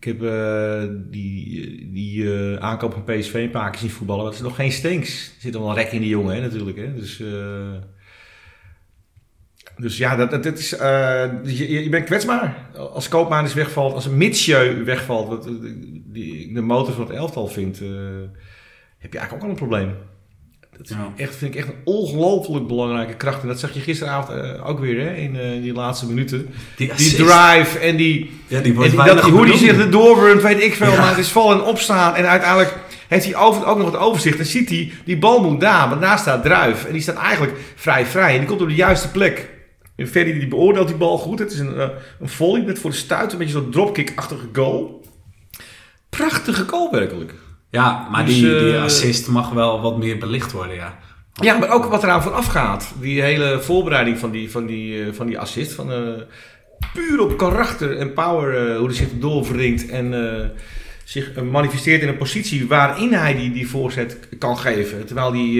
Ik 0.00 0.04
heb 0.04 0.22
eh, 0.22 0.82
die, 1.10 1.90
die 1.92 2.34
eh, 2.34 2.56
aankoop 2.56 2.92
van 2.92 3.04
PSV 3.04 3.34
een 3.34 3.50
paar 3.50 3.70
keer 3.70 3.80
zien 3.80 3.90
voetballen, 3.90 4.24
het 4.24 4.34
is 4.34 4.40
nog 4.40 4.56
geen 4.56 4.72
Stenks. 4.72 5.26
Er 5.26 5.40
zit 5.40 5.52
nog 5.52 5.62
wel 5.62 5.74
rek 5.74 5.92
in 5.92 6.00
die 6.00 6.08
jongen, 6.08 6.34
hè, 6.34 6.40
natuurlijk. 6.40 6.76
Hè? 6.76 6.94
Dus, 6.94 7.20
eh, 7.20 7.74
dus 9.76 9.96
ja, 9.96 10.16
dat, 10.16 10.30
dat, 10.30 10.42
dat 10.42 10.58
is, 10.58 10.70
je, 10.70 11.82
je 11.82 11.88
bent 11.88 12.04
kwetsbaar. 12.04 12.70
Als 12.76 13.08
Koopman 13.08 13.52
wegvalt, 13.52 13.94
als 13.94 14.06
een 14.06 14.16
Mitsjeu 14.16 14.84
wegvalt, 14.84 15.28
wat 15.28 15.48
die 16.04 16.54
de 16.54 16.60
motor 16.60 16.94
van 16.94 17.06
het 17.06 17.16
elftal 17.16 17.46
vind, 17.46 17.80
eh, 17.80 17.88
heb 18.98 19.12
je 19.12 19.18
eigenlijk 19.18 19.32
ook 19.32 19.42
al 19.42 19.48
een 19.48 19.68
probleem. 19.68 19.94
Dat 20.78 20.90
is 20.90 20.96
Ja. 20.96 21.12
echt, 21.16 21.36
vind 21.36 21.54
ik 21.54 21.60
echt 21.60 21.68
een 21.68 21.80
ongelooflijk 21.84 22.66
belangrijke 22.66 23.14
kracht. 23.14 23.42
En 23.42 23.48
dat 23.48 23.58
zag 23.60 23.74
je 23.74 23.80
gisteravond 23.80 24.38
eh, 24.38 24.68
ook 24.68 24.78
weer 24.80 25.00
hè, 25.00 25.14
in, 25.14 25.36
eh, 25.36 25.62
die 25.62 25.72
laatste 25.72 26.06
minuten. 26.06 26.48
die, 26.76 26.88
drive 26.96 27.78
en 27.78 27.96
die, 27.96 28.30
ja, 28.46 28.60
die 28.60 28.82
en 28.84 28.96
dat, 28.96 29.20
hoe 29.20 29.46
die 29.46 29.56
zich 29.56 29.78
er 29.78 29.90
doorwurmt, 29.90 30.42
weet 30.42 30.62
ik 30.62 30.74
veel. 30.74 30.90
Ja. 30.90 30.98
Maar 30.98 31.08
het 31.08 31.18
is 31.18 31.28
vallen 31.28 31.56
en 31.58 31.64
opstaan. 31.64 32.14
En 32.14 32.26
uiteindelijk 32.26 32.74
heeft 33.08 33.24
hij 33.24 33.36
over, 33.36 33.66
ook 33.66 33.78
nog 33.78 33.86
het 33.86 34.00
overzicht. 34.00 34.38
En 34.38 34.46
ziet 34.46 34.68
hij, 34.68 34.92
die 35.04 35.18
bal 35.18 35.42
moet 35.50 35.60
daar. 35.60 35.88
Maar 35.88 36.00
daar 36.00 36.18
staat 36.18 36.42
Druif. 36.42 36.84
En 36.84 36.92
die 36.92 37.02
staat 37.02 37.16
eigenlijk 37.16 37.56
vrij 37.74 38.06
vrij. 38.06 38.32
En 38.32 38.38
die 38.38 38.48
komt 38.48 38.60
op 38.60 38.68
de 38.68 38.74
juiste 38.74 39.10
plek. 39.10 39.48
En 39.96 40.08
Ferry 40.08 40.32
die 40.38 40.48
beoordeelt 40.48 40.88
die 40.88 40.96
bal 40.96 41.18
goed. 41.18 41.38
Het 41.38 41.52
is 41.52 41.58
een, 41.58 41.76
eh, 41.78 41.88
een 42.20 42.28
volley 42.28 42.62
met 42.62 42.78
voor 42.78 42.90
de 42.90 42.96
stuit. 42.96 43.32
Een 43.32 43.38
beetje 43.38 43.52
zo'n 43.52 43.70
dropkick-achtige 43.70 44.48
goal. 44.52 45.04
Prachtige 46.10 46.64
goal 46.66 46.90
werkelijk. 46.90 47.34
Ja, 47.70 48.08
maar 48.10 48.24
Dus, 48.24 48.34
die, 48.34 48.58
die 48.58 48.74
eh, 48.74 48.82
assist 48.82 49.28
mag 49.28 49.50
wel 49.50 49.80
wat 49.80 49.98
meer 49.98 50.18
belicht 50.18 50.52
worden, 50.52 50.74
ja. 50.74 50.98
Ja, 51.32 51.58
maar 51.58 51.70
ook 51.70 51.84
wat 51.84 52.02
eraan 52.02 52.22
vooraf 52.22 52.46
gaat. 52.46 52.92
Die 53.00 53.22
hele 53.22 53.60
voorbereiding 53.62 54.18
van 54.18 54.30
die, 54.30 54.50
van 54.50 54.66
die, 54.66 55.04
eh, 55.04 55.12
van 55.12 55.26
die 55.26 55.38
assist. 55.38 55.72
Van, 55.72 55.92
eh, 55.92 55.98
puur 56.92 57.20
op 57.20 57.36
karakter 57.36 57.96
en 57.98 58.12
power. 58.12 58.76
hoe 58.76 58.86
hij 58.86 58.96
zich 58.96 59.08
doorwringt. 59.20 59.88
En 59.88 60.14
zich 61.04 61.42
manifesteert 61.42 62.02
in 62.02 62.08
een 62.08 62.16
positie 62.16 62.66
waarin 62.66 63.12
hij 63.12 63.34
die, 63.36 63.52
die 63.52 63.68
voorzet 63.68 64.18
kan 64.38 64.58
geven. 64.58 65.06
Terwijl 65.06 65.32
hij 65.32 65.50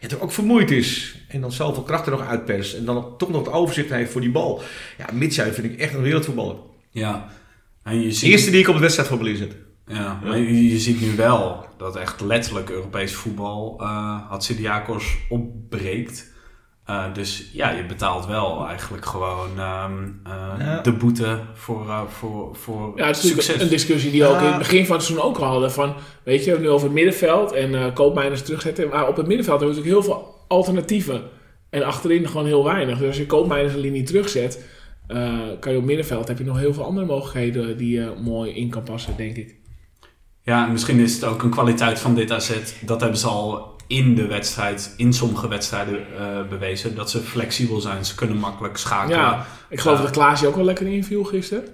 ja, 0.00 0.08
toch 0.08 0.20
ook 0.20 0.32
vermoeid 0.32 0.70
is. 0.70 1.14
En 1.28 1.40
dan 1.40 1.52
zoveel 1.52 1.82
kracht 1.82 2.06
er 2.06 2.12
nog 2.12 2.26
uitperst. 2.26 2.74
En 2.74 2.84
dan 2.84 3.14
toch 3.18 3.28
nog 3.30 3.44
het 3.44 3.54
overzicht 3.54 3.90
heeft 3.90 4.12
voor 4.12 4.20
die 4.20 4.30
bal. 4.30 4.62
Ja, 4.98 5.06
Mitsui 5.12 5.52
vind 5.52 5.72
ik 5.72 5.78
echt 5.80 5.94
een 5.94 6.02
wereldvoetballer. 6.02 6.56
ja. 6.90 7.28
En 7.82 8.00
je 8.00 8.06
De 8.08 8.12
ziet, 8.14 8.30
eerste 8.30 8.50
die 8.50 8.60
ik 8.60 8.68
op 8.68 8.74
de 8.74 8.80
wedstrijd 8.80 9.08
voor 9.08 9.18
Belize 9.18 9.36
zet. 9.42 9.52
Ja, 9.86 10.20
maar 10.24 10.38
je, 10.38 10.68
je 10.68 10.78
ziet 10.78 11.00
nu 11.00 11.16
wel 11.16 11.66
dat 11.76 11.96
echt 11.96 12.20
letterlijk 12.20 12.70
Europees 12.70 13.14
voetbal 13.14 13.78
uh, 13.80 14.18
Hatsidiakos 14.28 15.16
opbreekt. 15.28 16.30
Uh, 16.90 17.14
dus 17.14 17.50
ja, 17.52 17.70
je 17.70 17.86
betaalt 17.86 18.26
wel 18.26 18.66
eigenlijk 18.66 19.04
gewoon 19.06 19.50
um, 19.50 20.20
uh, 20.26 20.32
Ja. 20.58 20.80
de 20.80 20.92
boete 20.92 21.40
voor, 21.54 21.86
uh, 21.86 22.02
voor, 22.06 22.56
voor 22.56 22.92
Ja, 22.96 23.06
het 23.06 23.16
is 23.16 23.22
succes. 23.22 23.36
natuurlijk 23.36 23.62
een 23.62 23.76
discussie 23.76 24.10
die 24.10 24.20
we 24.22 24.26
ook 24.26 24.40
in 24.40 24.46
het 24.46 24.58
begin 24.58 24.86
van 24.86 24.96
het 24.96 25.04
seizoen 25.04 25.26
ook 25.26 25.38
al 25.38 25.44
hadden. 25.44 25.72
Van, 25.72 25.94
weet 26.22 26.38
je, 26.38 26.44
we 26.44 26.50
hebben 26.50 26.66
nu 26.66 26.72
over 26.74 26.86
het 26.86 26.94
middenveld 26.94 27.52
en 27.52 27.70
uh, 27.72 27.94
koopmijners 27.94 28.42
terugzetten. 28.42 28.88
Maar 28.88 29.08
op 29.08 29.16
het 29.16 29.26
middenveld 29.26 29.60
hebben 29.60 29.76
we 29.76 29.82
natuurlijk 29.82 30.06
heel 30.06 30.14
veel 30.14 30.44
alternatieven. 30.48 31.22
En 31.70 31.82
achterin 31.82 32.28
gewoon 32.28 32.46
heel 32.46 32.64
weinig. 32.64 32.98
Dus 32.98 33.06
als 33.06 33.16
je 33.16 33.26
koopmijners 33.26 33.74
een 33.74 33.80
linie 33.80 34.02
terugzet, 34.02 34.64
uh, 35.08 35.38
kan 35.60 35.72
je 35.72 35.78
op 35.78 35.84
middenveld 35.84 36.28
heb 36.28 36.38
je 36.38 36.44
nog 36.44 36.58
heel 36.58 36.74
veel 36.74 36.84
andere 36.84 37.06
mogelijkheden 37.06 37.76
die 37.76 38.00
je 38.00 38.12
mooi 38.22 38.52
in 38.52 38.68
kan 38.68 38.82
passen, 38.82 39.16
denk 39.16 39.36
ik. 39.36 39.60
Ja, 40.42 40.64
en 40.66 40.72
misschien 40.72 40.98
is 40.98 41.14
het 41.14 41.24
ook 41.24 41.42
een 41.42 41.50
kwaliteit 41.50 41.98
van 41.98 42.14
dit 42.14 42.30
AZ. 42.30 42.52
Dat 42.80 43.00
hebben 43.00 43.18
ze 43.18 43.26
al 43.26 43.76
in 43.86 44.14
de 44.14 44.26
wedstrijd, 44.26 44.94
in 44.96 45.12
sommige 45.12 45.48
wedstrijden 45.48 45.94
uh, 46.20 46.48
bewezen. 46.48 46.94
Dat 46.94 47.10
ze 47.10 47.18
flexibel 47.20 47.80
zijn. 47.80 48.04
Ze 48.04 48.14
kunnen 48.14 48.36
makkelijk 48.36 48.76
schakelen. 48.76 49.18
Ja, 49.18 49.46
ik 49.68 49.80
geloof 49.80 49.96
Ja. 49.96 50.02
dat 50.02 50.12
Klaasje 50.12 50.46
ook 50.46 50.56
wel 50.56 50.64
lekker 50.64 50.86
inviel 50.86 51.24
gisteren. 51.24 51.64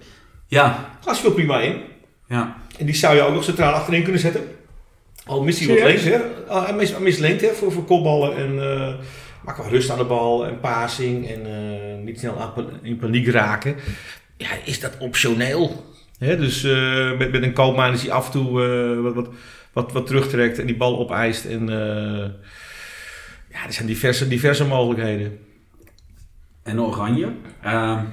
Ja, 0.47 0.97
Glas 1.03 1.21
viel 1.21 1.33
prima 1.33 1.61
in. 1.61 1.81
ja. 2.29 2.57
En 2.79 2.87
die 2.87 2.95
zou 2.95 3.15
je 3.17 3.23
ook 3.23 3.35
nog 3.35 3.45
centraal 3.45 3.73
achterin 3.73 4.03
kunnen 4.03 4.21
zetten. 4.21 4.43
Al 5.27 5.43
mist 5.43 5.59
hij 5.59 5.69
wat 5.69 5.87
links, 5.87 6.03
hè? 6.03 6.21
Ah, 6.49 6.65
Hij 6.65 6.75
mist, 6.75 6.99
mist 6.99 7.19
lengte 7.19 7.47
hè, 7.47 7.53
voor, 7.53 7.73
voor 7.73 7.85
kopballen. 7.85 8.37
En, 8.37 8.63
eh, 8.73 8.95
Maar 9.45 9.55
qua 9.55 9.69
rust 9.69 9.91
aan 9.91 9.99
de 9.99 10.05
bal 10.05 10.47
en 10.47 10.61
passing 10.61 11.29
en 11.29 11.47
eh, 11.47 12.05
niet 12.05 12.19
snel 12.19 12.53
in 12.83 12.97
paniek 12.99 13.29
raken. 13.29 13.77
Ja, 14.37 14.49
is 14.65 14.81
dat 14.81 14.93
optioneel. 14.99 15.85
Dus 16.19 16.65
eh, 16.65 17.19
met, 17.19 17.33
met 17.33 17.43
een 17.43 17.53
koopman 17.53 17.93
is 17.93 18.03
hij 18.03 18.11
af 18.11 18.27
en 18.27 18.33
toe 18.33 18.65
eh, 18.65 19.03
wat, 19.03 19.15
wat, 19.15 19.29
wat, 19.73 19.93
wat 19.93 20.07
terugtrekt 20.07 20.59
en 20.59 20.67
die 20.67 20.77
bal 20.77 20.99
opeist. 20.99 21.45
En 21.45 21.69
eh, 21.69 22.31
ja, 23.51 23.67
er 23.67 23.73
zijn 23.73 23.87
diverse, 23.87 24.29
diverse 24.29 24.65
mogelijkheden. 24.65 25.39
En 26.63 26.81
Oranje. 26.81 27.33
Ehm, 27.63 28.05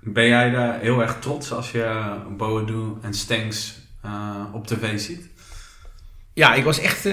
ben 0.00 0.26
jij 0.26 0.50
daar 0.50 0.80
heel 0.80 1.00
erg 1.00 1.18
trots 1.18 1.52
als 1.52 1.70
je 1.70 2.14
Boadu 2.36 2.92
en 3.02 3.14
Stenks 3.14 3.78
eh, 4.02 4.44
op 4.52 4.66
tv 4.66 4.98
ziet? 4.98 5.28
Ja, 6.32 6.54
ik 6.54 6.64
was 6.64 6.80
echt 6.80 7.04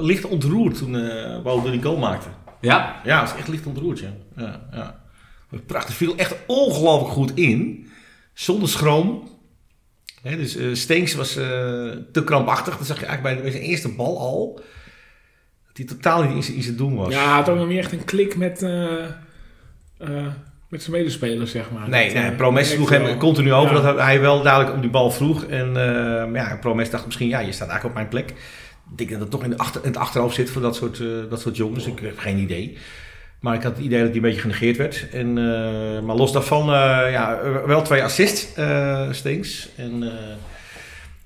licht 0.00 0.24
ontroerd 0.24 0.78
toen 0.78 0.94
uh, 0.94 1.64
die 1.70 1.82
goal 1.82 1.96
maakte. 1.96 2.28
Ja? 2.60 3.00
Ja, 3.04 3.20
was 3.20 3.36
echt 3.36 3.48
licht 3.48 3.66
ontroerd, 3.66 3.98
ja. 3.98 4.12
ja, 4.36 4.68
ja. 4.72 5.02
Prachtig, 5.66 5.94
viel 5.94 6.16
echt 6.16 6.36
ongelooflijk 6.46 7.12
goed 7.12 7.34
in. 7.34 7.88
Zonder 8.34 8.68
schroom. 8.68 9.32
Hè, 10.22 10.36
dus 10.36 10.56
uh, 10.56 10.74
Stenks 10.74 11.14
was 11.14 11.36
uh, 11.36 11.44
te 12.12 12.24
krampachtig. 12.24 12.76
Dat 12.76 12.86
zag 12.86 13.00
je 13.00 13.06
eigenlijk 13.06 13.34
bij, 13.34 13.44
bij 13.44 13.52
zijn 13.52 13.70
eerste 13.70 13.88
bal 13.88 14.18
al. 14.18 14.54
Dat 15.66 15.76
hij 15.76 15.86
totaal 15.86 16.22
niet 16.22 16.34
in 16.34 16.42
zijn, 16.42 16.56
in 16.56 16.62
zijn 16.62 16.76
doen 16.76 16.96
was. 16.96 17.12
Ja, 17.12 17.24
hij 17.24 17.34
had 17.34 17.48
ook 17.48 17.56
nog 17.56 17.68
niet 17.68 17.78
echt 17.78 17.92
een 17.92 18.04
klik 18.04 18.36
met, 18.36 18.62
uh, 18.62 20.26
met 20.68 20.82
zijn 20.82 20.96
medespelers, 20.96 21.50
zeg 21.50 21.70
maar. 21.70 21.88
Nee, 21.88 22.12
nee 22.12 22.32
Promes 22.32 22.70
sloeg 22.70 22.90
hem 22.90 23.18
continu 23.18 23.52
over. 23.52 23.76
Ja. 23.76 23.82
Dat 23.82 23.98
hij 23.98 24.20
wel 24.20 24.42
dadelijk 24.42 24.74
om 24.74 24.80
die 24.80 24.90
bal 24.90 25.10
vroeg. 25.10 25.44
En 25.44 25.72
ja, 26.32 26.58
Promes 26.60 26.90
dacht 26.90 27.04
misschien, 27.06 27.28
ja, 27.28 27.38
je 27.38 27.52
staat 27.52 27.68
eigenlijk 27.68 27.84
op 27.84 27.94
mijn 27.94 28.24
plek. 28.24 28.30
Ik 28.90 28.98
denk 28.98 29.10
dat 29.10 29.20
het 29.20 29.30
toch 29.30 29.44
in, 29.44 29.50
de 29.50 29.58
achter, 29.58 29.80
in 29.80 29.88
het 29.88 29.96
achterhoofd 29.96 30.34
zit 30.34 30.50
voor 30.50 30.62
dat 30.62 30.76
soort, 30.76 31.02
dat 31.30 31.40
soort 31.40 31.56
jongens. 31.56 31.86
Ik 31.86 31.98
heb 31.98 32.18
geen 32.18 32.38
idee. 32.38 32.78
Maar 33.40 33.54
ik 33.54 33.62
had 33.62 33.76
het 33.76 33.84
idee 33.84 33.98
dat 34.00 34.06
die 34.06 34.16
een 34.16 34.22
beetje 34.22 34.40
genegeerd 34.40 34.76
werd. 34.76 35.08
En, 35.12 35.26
uh, 35.28 36.00
maar 36.00 36.16
los 36.16 36.32
daarvan, 36.32 36.68
uh, 36.68 37.10
ja, 37.10 37.40
wel 37.66 37.82
twee 37.82 38.02
assists, 38.02 38.58
uh, 38.58 39.12
Stinks. 39.12 39.68
En 39.76 39.98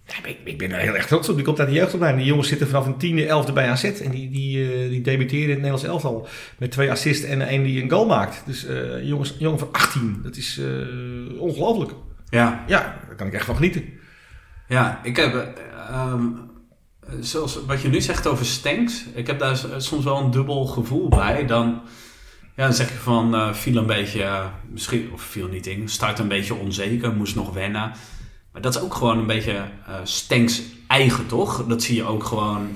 ja, 0.07 0.15
ik, 0.25 0.37
ik, 0.45 0.59
ben 0.59 0.73
er 0.73 0.79
heel 0.79 0.95
erg 0.95 1.07
trots 1.07 1.29
op. 1.29 1.35
Die 1.35 1.45
komt 1.45 1.59
uit 1.59 1.69
de 1.69 1.75
jeugdopleiding. 1.75 2.23
Die 2.23 2.31
jongens 2.31 2.49
zitten 2.49 2.69
vanaf 2.69 2.87
een 2.87 2.97
tiende, 2.97 3.27
elfde 3.27 3.53
bij 3.53 3.69
AZ. 3.69 3.85
En 3.85 4.11
die, 4.11 4.31
die, 4.31 4.89
die 4.89 5.01
debuteren 5.01 5.45
in 5.45 5.51
het 5.51 5.59
Nederlands 5.59 5.85
elftal. 5.85 6.29
Met 6.59 6.71
twee 6.71 6.91
assists 6.91 7.25
en 7.25 7.49
één 7.49 7.63
die 7.63 7.83
een 7.83 7.91
goal 7.91 8.07
maakt. 8.07 8.43
Dus 8.47 8.67
jongens, 9.03 9.35
jongen 9.39 9.59
van 9.59 9.69
18, 9.73 10.21
dat 10.23 10.37
is 10.37 10.61
ongelooflijk. 11.39 11.93
Ja. 12.29 12.65
Ja, 12.67 12.99
daar 13.07 13.17
kan 13.17 13.27
ik 13.27 13.33
echt 13.33 13.45
van 13.45 13.57
genieten. 13.57 13.85
Ja, 14.69 15.01
ik 15.03 15.17
heb... 15.17 15.61
Um 15.91 16.47
zoals 17.21 17.65
wat 17.67 17.83
je 17.83 17.89
nu 17.89 18.01
zegt 18.01 18.27
over 18.27 18.47
Stanks, 18.47 19.05
ik 19.15 19.27
heb 19.27 19.39
daar 19.39 19.57
soms 19.77 20.05
wel 20.05 20.19
een 20.19 20.31
dubbel 20.31 20.65
gevoel 20.67 21.09
bij. 21.09 21.47
Dan, 21.47 21.83
ja, 22.59 22.65
dan 22.65 22.73
zeg 22.75 22.93
je 22.93 22.99
van, 22.99 23.35
uh, 23.35 23.53
viel 23.53 23.77
een 23.77 23.87
beetje, 23.87 24.21
uh, 24.21 24.45
misschien, 24.71 25.11
of 25.13 25.23
viel 25.23 25.49
niet 25.49 25.67
in, 25.67 25.89
start 25.89 26.19
een 26.19 26.29
beetje 26.29 26.55
onzeker, 26.55 27.13
moest 27.13 27.35
nog 27.35 27.53
wennen. 27.53 27.93
Maar 28.53 28.63
dat 28.63 28.75
is 28.75 28.81
ook 28.81 28.95
gewoon 28.95 29.19
een 29.19 29.27
beetje 29.27 29.53
uh, 29.53 29.95
Stanks 30.03 30.63
eigen, 30.87 31.27
toch? 31.27 31.67
Dat 31.67 31.83
zie 31.83 31.97
je 31.97 32.05
ook 32.05 32.25
gewoon 32.25 32.69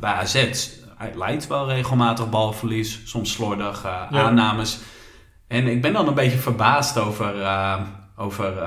bij 0.00 0.12
AZ. 0.12 0.34
Hij 0.96 1.12
leidt 1.14 1.46
wel 1.46 1.68
regelmatig 1.68 2.30
balverlies, 2.30 3.00
soms 3.04 3.32
slordig 3.32 3.82
ja. 3.82 4.08
aannames. 4.10 4.78
En 5.48 5.66
ik 5.66 5.82
ben 5.82 5.92
dan 5.92 6.08
een 6.08 6.14
beetje 6.14 6.38
verbaasd 6.38 6.98
over, 6.98 7.34
over 8.16 8.58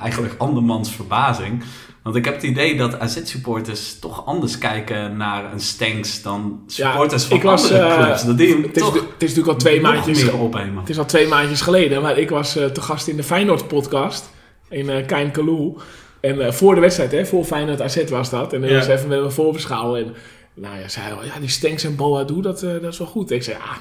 eigenlijk 0.00 0.34
andermans 0.38 0.90
verbazing. 0.90 1.64
Want 2.02 2.16
ik 2.16 2.24
heb 2.24 2.34
het 2.34 2.42
idee 2.42 2.76
dat 2.76 2.98
AZ-supporters 2.98 3.98
toch 3.98 4.26
anders 4.26 4.58
kijken 4.58 5.16
naar 5.16 5.52
een 5.52 5.60
Stanks 5.60 6.22
dan 6.22 6.62
supporters 6.66 7.22
ja, 7.22 7.28
van 7.28 7.40
was, 7.40 7.62
andere 7.62 7.88
uh, 7.88 7.96
clubs. 7.96 8.24
Dat 8.24 8.38
die 8.38 8.56
het, 8.56 8.76
is, 8.76 8.84
het 8.84 8.94
is 8.94 9.04
natuurlijk 9.18 9.48
al 9.48 9.56
twee 9.56 9.80
maandjes 9.80 10.30
opnemen. 10.30 10.76
Het 10.76 10.88
is 10.88 10.98
al 10.98 11.04
twee 11.04 11.26
maandjes 11.26 11.60
geleden, 11.60 12.02
maar 12.02 12.18
ik 12.18 12.30
was 12.30 12.56
uh, 12.56 12.64
te 12.64 12.80
gast 12.80 13.08
in 13.08 13.16
de 13.16 13.22
Feyenoord-podcast 13.22 14.30
in 14.68 14.88
uh, 14.88 15.06
Kein 15.06 15.30
Kalou. 15.30 15.76
En 16.20 16.54
voor 16.54 16.74
de 16.74 16.80
wedstrijd, 16.80 17.12
hè, 17.12 17.26
voor 17.26 17.44
Feyenoord 17.44 17.80
AZ 17.80 18.08
was 18.08 18.30
dat. 18.30 18.52
En 18.52 18.60
dan 18.60 18.70
ja. 18.70 18.76
was 18.76 18.86
even 18.86 19.08
met 19.08 19.20
mijn 19.20 19.32
voorbeschouwen. 19.32 20.04
En 20.04 20.14
nou 20.54 20.78
ja, 20.78 20.88
zei 20.88 21.06
hij, 21.06 21.26
ja, 21.26 21.40
die 21.40 21.48
Stanks 21.48 21.84
en 21.84 21.96
Boadu, 21.96 22.40
dat, 22.40 22.60
dat 22.60 22.92
is 22.92 22.98
wel 22.98 23.06
goed. 23.06 23.30
Ik 23.30 23.42
zei, 23.42 23.56
ah, 23.56 23.76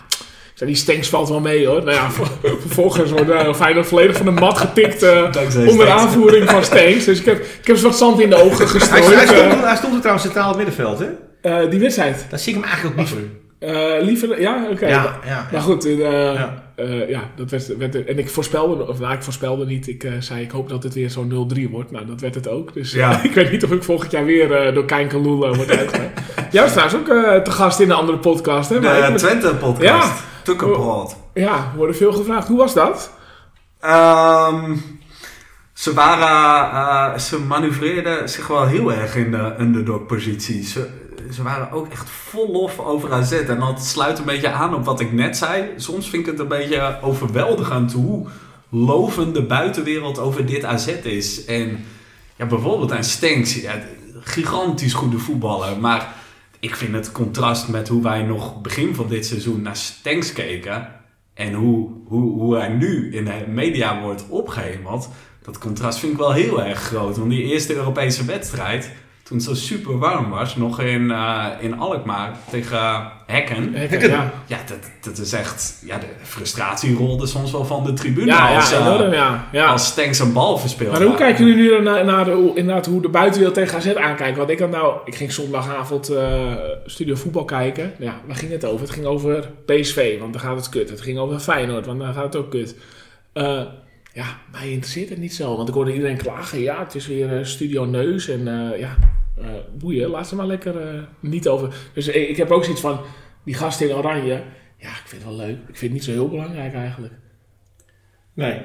die 0.67 0.75
Stanks 0.75 1.09
valt 1.09 1.29
wel 1.29 1.39
mee 1.39 1.67
hoor. 1.67 1.83
Nou 1.83 1.91
ja, 1.91 2.09
vervolgens 2.67 3.11
wordt 3.11 3.29
uh, 3.29 3.53
Feyenoord 3.53 3.87
volledig 3.87 4.17
van 4.17 4.25
de 4.25 4.31
mat 4.31 4.57
getikt 4.57 5.03
uh, 5.03 5.29
onder 5.67 5.89
aanvoering 5.89 6.49
van 6.49 6.63
Stanks. 6.63 7.05
Dus 7.05 7.19
ik 7.19 7.25
heb, 7.25 7.37
ik 7.37 7.67
heb 7.67 7.75
eens 7.75 7.81
wat 7.81 7.97
zand 7.97 8.19
in 8.19 8.29
de 8.29 8.43
ogen 8.43 8.67
gestrooid. 8.67 9.05
hij, 9.05 9.15
hij, 9.15 9.25
stond, 9.25 9.63
hij 9.63 9.75
stond 9.75 9.93
er 9.93 9.99
trouwens 9.99 10.25
centraal 10.25 10.51
op 10.51 10.55
middenveld 10.55 10.99
hè? 10.99 11.07
Uh, 11.41 11.69
die 11.69 11.79
wedstrijd. 11.79 12.25
Dat 12.29 12.41
zie 12.41 12.55
ik 12.55 12.59
hem 12.61 12.69
eigenlijk 12.69 12.99
ook 12.99 13.07
liever. 13.07 13.27
Uh, 13.59 14.03
liever, 14.05 14.41
ja, 14.41 14.63
oké. 14.63 14.71
Okay. 14.71 14.89
Ja, 14.89 15.19
ja, 15.25 15.47
maar 15.51 15.61
goed, 15.61 15.85
uh, 15.85 15.99
ja. 16.33 16.63
Uh, 16.83 17.09
ja, 17.09 17.31
dat 17.35 17.49
werd, 17.49 17.77
werd, 17.77 18.05
en 18.05 18.17
ik 18.17 18.29
voorspelde, 18.29 18.87
of 18.87 18.99
nou, 18.99 19.13
ik 19.13 19.23
voorspelde 19.23 19.65
niet, 19.65 19.87
ik 19.87 20.11
zei 20.19 20.43
ik 20.43 20.51
hoop 20.51 20.69
dat 20.69 20.83
het 20.83 20.93
weer 20.93 21.09
zo'n 21.09 21.51
0-3 21.57 21.71
wordt. 21.71 21.91
Nou, 21.91 22.05
dat 22.05 22.21
werd 22.21 22.35
het 22.35 22.47
ook. 22.47 22.73
Dus 22.73 22.91
ja. 22.91 23.21
ik 23.23 23.33
weet 23.33 23.51
niet 23.51 23.63
of 23.63 23.71
ik 23.71 23.83
volgend 23.83 24.11
jaar 24.11 24.25
weer 24.25 24.73
door 24.73 24.85
Kein 24.85 25.07
Kalula 25.07 25.53
wordt 25.53 25.77
uitgegaan. 25.77 26.11
Jij 26.51 26.61
was 26.61 26.71
trouwens 26.71 26.99
ook 26.99 27.43
te 27.43 27.51
gast 27.51 27.79
in 27.79 27.89
een 27.89 27.95
andere 27.95 28.17
podcast, 28.17 28.69
hè? 28.69 28.79
De 28.79 29.13
Twente-podcast. 29.15 29.83
Ja. 29.83 30.29
Tukkenbrood. 30.43 31.15
Ja, 31.33 31.73
worden 31.75 31.95
veel 31.95 32.13
gevraagd. 32.13 32.47
Hoe 32.47 32.57
was 32.57 32.73
dat? 32.73 33.11
Um, 33.85 34.81
ze 35.73 35.93
waren, 35.93 36.71
uh, 37.13 37.17
ze 37.17 37.39
manoeuvreerden 37.39 38.29
zich 38.29 38.47
wel 38.47 38.65
heel 38.65 38.93
erg 38.93 39.15
in 39.15 39.31
de 39.31 39.55
underdog-positie. 39.59 40.63
Ze, 40.63 40.87
ze 41.31 41.43
waren 41.43 41.71
ook 41.71 41.87
echt 41.87 42.09
vol 42.09 42.51
lof 42.51 42.79
over 42.79 43.13
AZ. 43.13 43.31
En 43.31 43.59
dat 43.59 43.85
sluit 43.85 44.19
een 44.19 44.25
beetje 44.25 44.51
aan 44.51 44.75
op 44.75 44.85
wat 44.85 44.99
ik 44.99 45.11
net 45.11 45.37
zei. 45.37 45.69
Soms 45.75 46.09
vind 46.09 46.25
ik 46.25 46.31
het 46.31 46.39
een 46.39 46.47
beetje 46.47 46.97
overweldigend 47.01 47.91
hoe 47.91 48.27
lovend 48.69 49.33
de 49.33 49.43
buitenwereld 49.43 50.19
over 50.19 50.45
dit 50.45 50.63
AZ 50.63 50.87
is. 50.87 51.45
En 51.45 51.85
ja, 52.35 52.45
bijvoorbeeld 52.45 52.91
aan 52.91 53.03
Stenks, 53.03 53.55
ja, 53.55 53.81
gigantisch 54.19 54.93
goede 54.93 55.17
voetballer. 55.17 55.79
Maar 55.79 56.15
ik 56.59 56.75
vind 56.75 56.93
het 56.93 57.11
contrast 57.11 57.67
met 57.67 57.87
hoe 57.87 58.03
wij 58.03 58.21
nog 58.21 58.61
begin 58.61 58.95
van 58.95 59.07
dit 59.07 59.25
seizoen 59.25 59.61
naar 59.61 59.75
Stenks 59.75 60.33
keken. 60.33 60.87
En 61.33 61.53
hoe, 61.53 61.89
hoe, 62.05 62.31
hoe 62.39 62.57
hij 62.57 62.69
nu 62.69 63.15
in 63.15 63.25
de 63.25 63.43
media 63.47 64.01
wordt 64.01 64.25
opgehemeld. 64.29 65.09
Dat 65.41 65.57
contrast 65.57 65.99
vind 65.99 66.11
ik 66.11 66.17
wel 66.17 66.31
heel 66.31 66.63
erg 66.63 66.79
groot. 66.79 67.17
Want 67.17 67.29
die 67.29 67.43
eerste 67.43 67.75
Europese 67.75 68.25
wedstrijd, 68.25 68.91
toen 69.31 69.39
het 69.39 69.49
zo 69.49 69.55
super 69.55 69.97
warm 69.97 70.29
was, 70.29 70.55
nog 70.55 70.81
in, 70.81 71.01
uh, 71.01 71.45
in 71.59 71.79
Alkmaar 71.79 72.37
tegen 72.49 72.77
uh, 72.77 73.05
Hekken. 73.25 73.73
Hekken, 73.73 74.09
ja. 74.09 74.31
Ja, 74.45 74.57
dat, 74.67 74.77
dat 75.01 75.17
is 75.17 75.33
echt... 75.33 75.81
Ja, 75.85 75.97
de 75.97 76.05
frustratie 76.21 76.95
rolde 76.95 77.25
soms 77.25 77.51
wel 77.51 77.65
van 77.65 77.83
de 77.83 77.93
tribune 77.93 78.25
ja, 78.25 78.55
als, 78.55 78.69
ja, 78.69 78.79
uh, 78.79 78.85
enorm, 78.85 79.13
ja. 79.13 79.47
ja. 79.51 79.65
als 79.65 79.85
Stenks 79.85 80.19
een 80.19 80.33
bal 80.33 80.57
verspeelt. 80.57 80.91
Maar 80.91 81.01
hoe 81.01 81.15
kijken 81.15 81.45
jullie 81.45 81.71
nu 81.71 81.81
naar, 81.81 82.05
naar 82.05 82.25
de, 82.25 82.51
inderdaad, 82.55 82.85
hoe 82.85 83.01
de 83.01 83.09
buitenwereld 83.09 83.55
tegen 83.55 83.77
AZ 83.77 83.93
aankijkt? 83.95 84.37
Want 84.37 84.49
ik 84.49 84.59
had 84.59 84.69
nou... 84.69 84.95
Ik 85.05 85.15
ging 85.15 85.31
zondagavond 85.31 86.11
studio 86.85 87.15
voetbal 87.15 87.45
kijken. 87.45 87.93
Ja, 87.97 88.21
waar 88.27 88.35
ging 88.35 88.51
het 88.51 88.65
over? 88.65 88.81
Het 88.81 88.89
ging 88.89 89.05
over 89.05 89.49
PSV, 89.65 90.19
want 90.19 90.33
dan 90.33 90.41
gaat 90.41 90.55
het 90.55 90.69
kut. 90.69 90.89
Het 90.89 91.01
ging 91.01 91.17
over 91.17 91.39
Feyenoord, 91.39 91.85
want 91.85 91.99
dan 91.99 92.13
gaat 92.13 92.23
het 92.23 92.35
ook 92.35 92.49
kut. 92.51 92.75
ja, 94.13 94.39
mij 94.51 94.71
interesseert 94.71 95.09
het 95.09 95.19
niet 95.19 95.35
zo. 95.35 95.55
Want 95.55 95.67
ik 95.67 95.73
hoorde 95.73 95.93
iedereen 95.93 96.17
klagen. 96.17 96.59
Ja, 96.59 96.79
het 96.79 96.95
is 96.95 97.07
weer 97.07 97.45
studio 97.45 97.85
neus 97.85 98.27
en 98.27 98.73
ja... 98.77 98.97
Uh, 99.39 99.45
boeien, 99.77 100.09
laat 100.09 100.27
ze 100.27 100.35
maar 100.35 100.45
lekker 100.45 100.95
uh, 100.95 101.01
niet 101.19 101.47
over. 101.47 101.73
Dus 101.93 102.07
ik, 102.07 102.29
ik, 102.29 102.37
heb 102.37 102.51
ook 102.51 102.63
zoiets 102.63 102.81
van, 102.81 102.99
die 103.43 103.53
gasten 103.53 103.89
in 103.89 103.95
oranje, 103.95 104.43
ja, 104.77 104.89
ik 104.89 105.03
vind 105.05 105.23
het 105.23 105.35
wel 105.35 105.45
leuk. 105.45 105.57
Ik 105.57 105.77
vind 105.77 105.81
het 105.81 105.91
niet 105.91 106.03
zo 106.03 106.11
heel 106.11 106.29
belangrijk 106.29 106.73
eigenlijk. 106.73 107.13
Nee. 108.33 108.61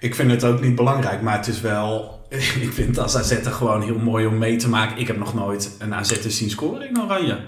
Ik 0.00 0.14
vind 0.14 0.30
het 0.30 0.44
ook 0.44 0.60
niet 0.60 0.74
belangrijk, 0.74 1.22
maar 1.22 1.36
het 1.36 1.46
is 1.46 1.60
wel... 1.60 2.20
ik 2.66 2.72
vind 2.72 2.98
als 2.98 3.16
AZ 3.16 3.30
er 3.30 3.52
gewoon 3.52 3.82
heel 3.82 3.98
mooi 3.98 4.26
om 4.26 4.38
mee 4.38 4.56
te 4.56 4.68
maken. 4.68 4.98
Ik 4.98 5.06
heb 5.06 5.18
nog 5.18 5.34
nooit 5.34 5.76
een 5.78 5.94
AZ 5.94 6.26
zien 6.26 6.50
scoren 6.50 6.88
in 6.88 7.00
oranje. 7.00 7.38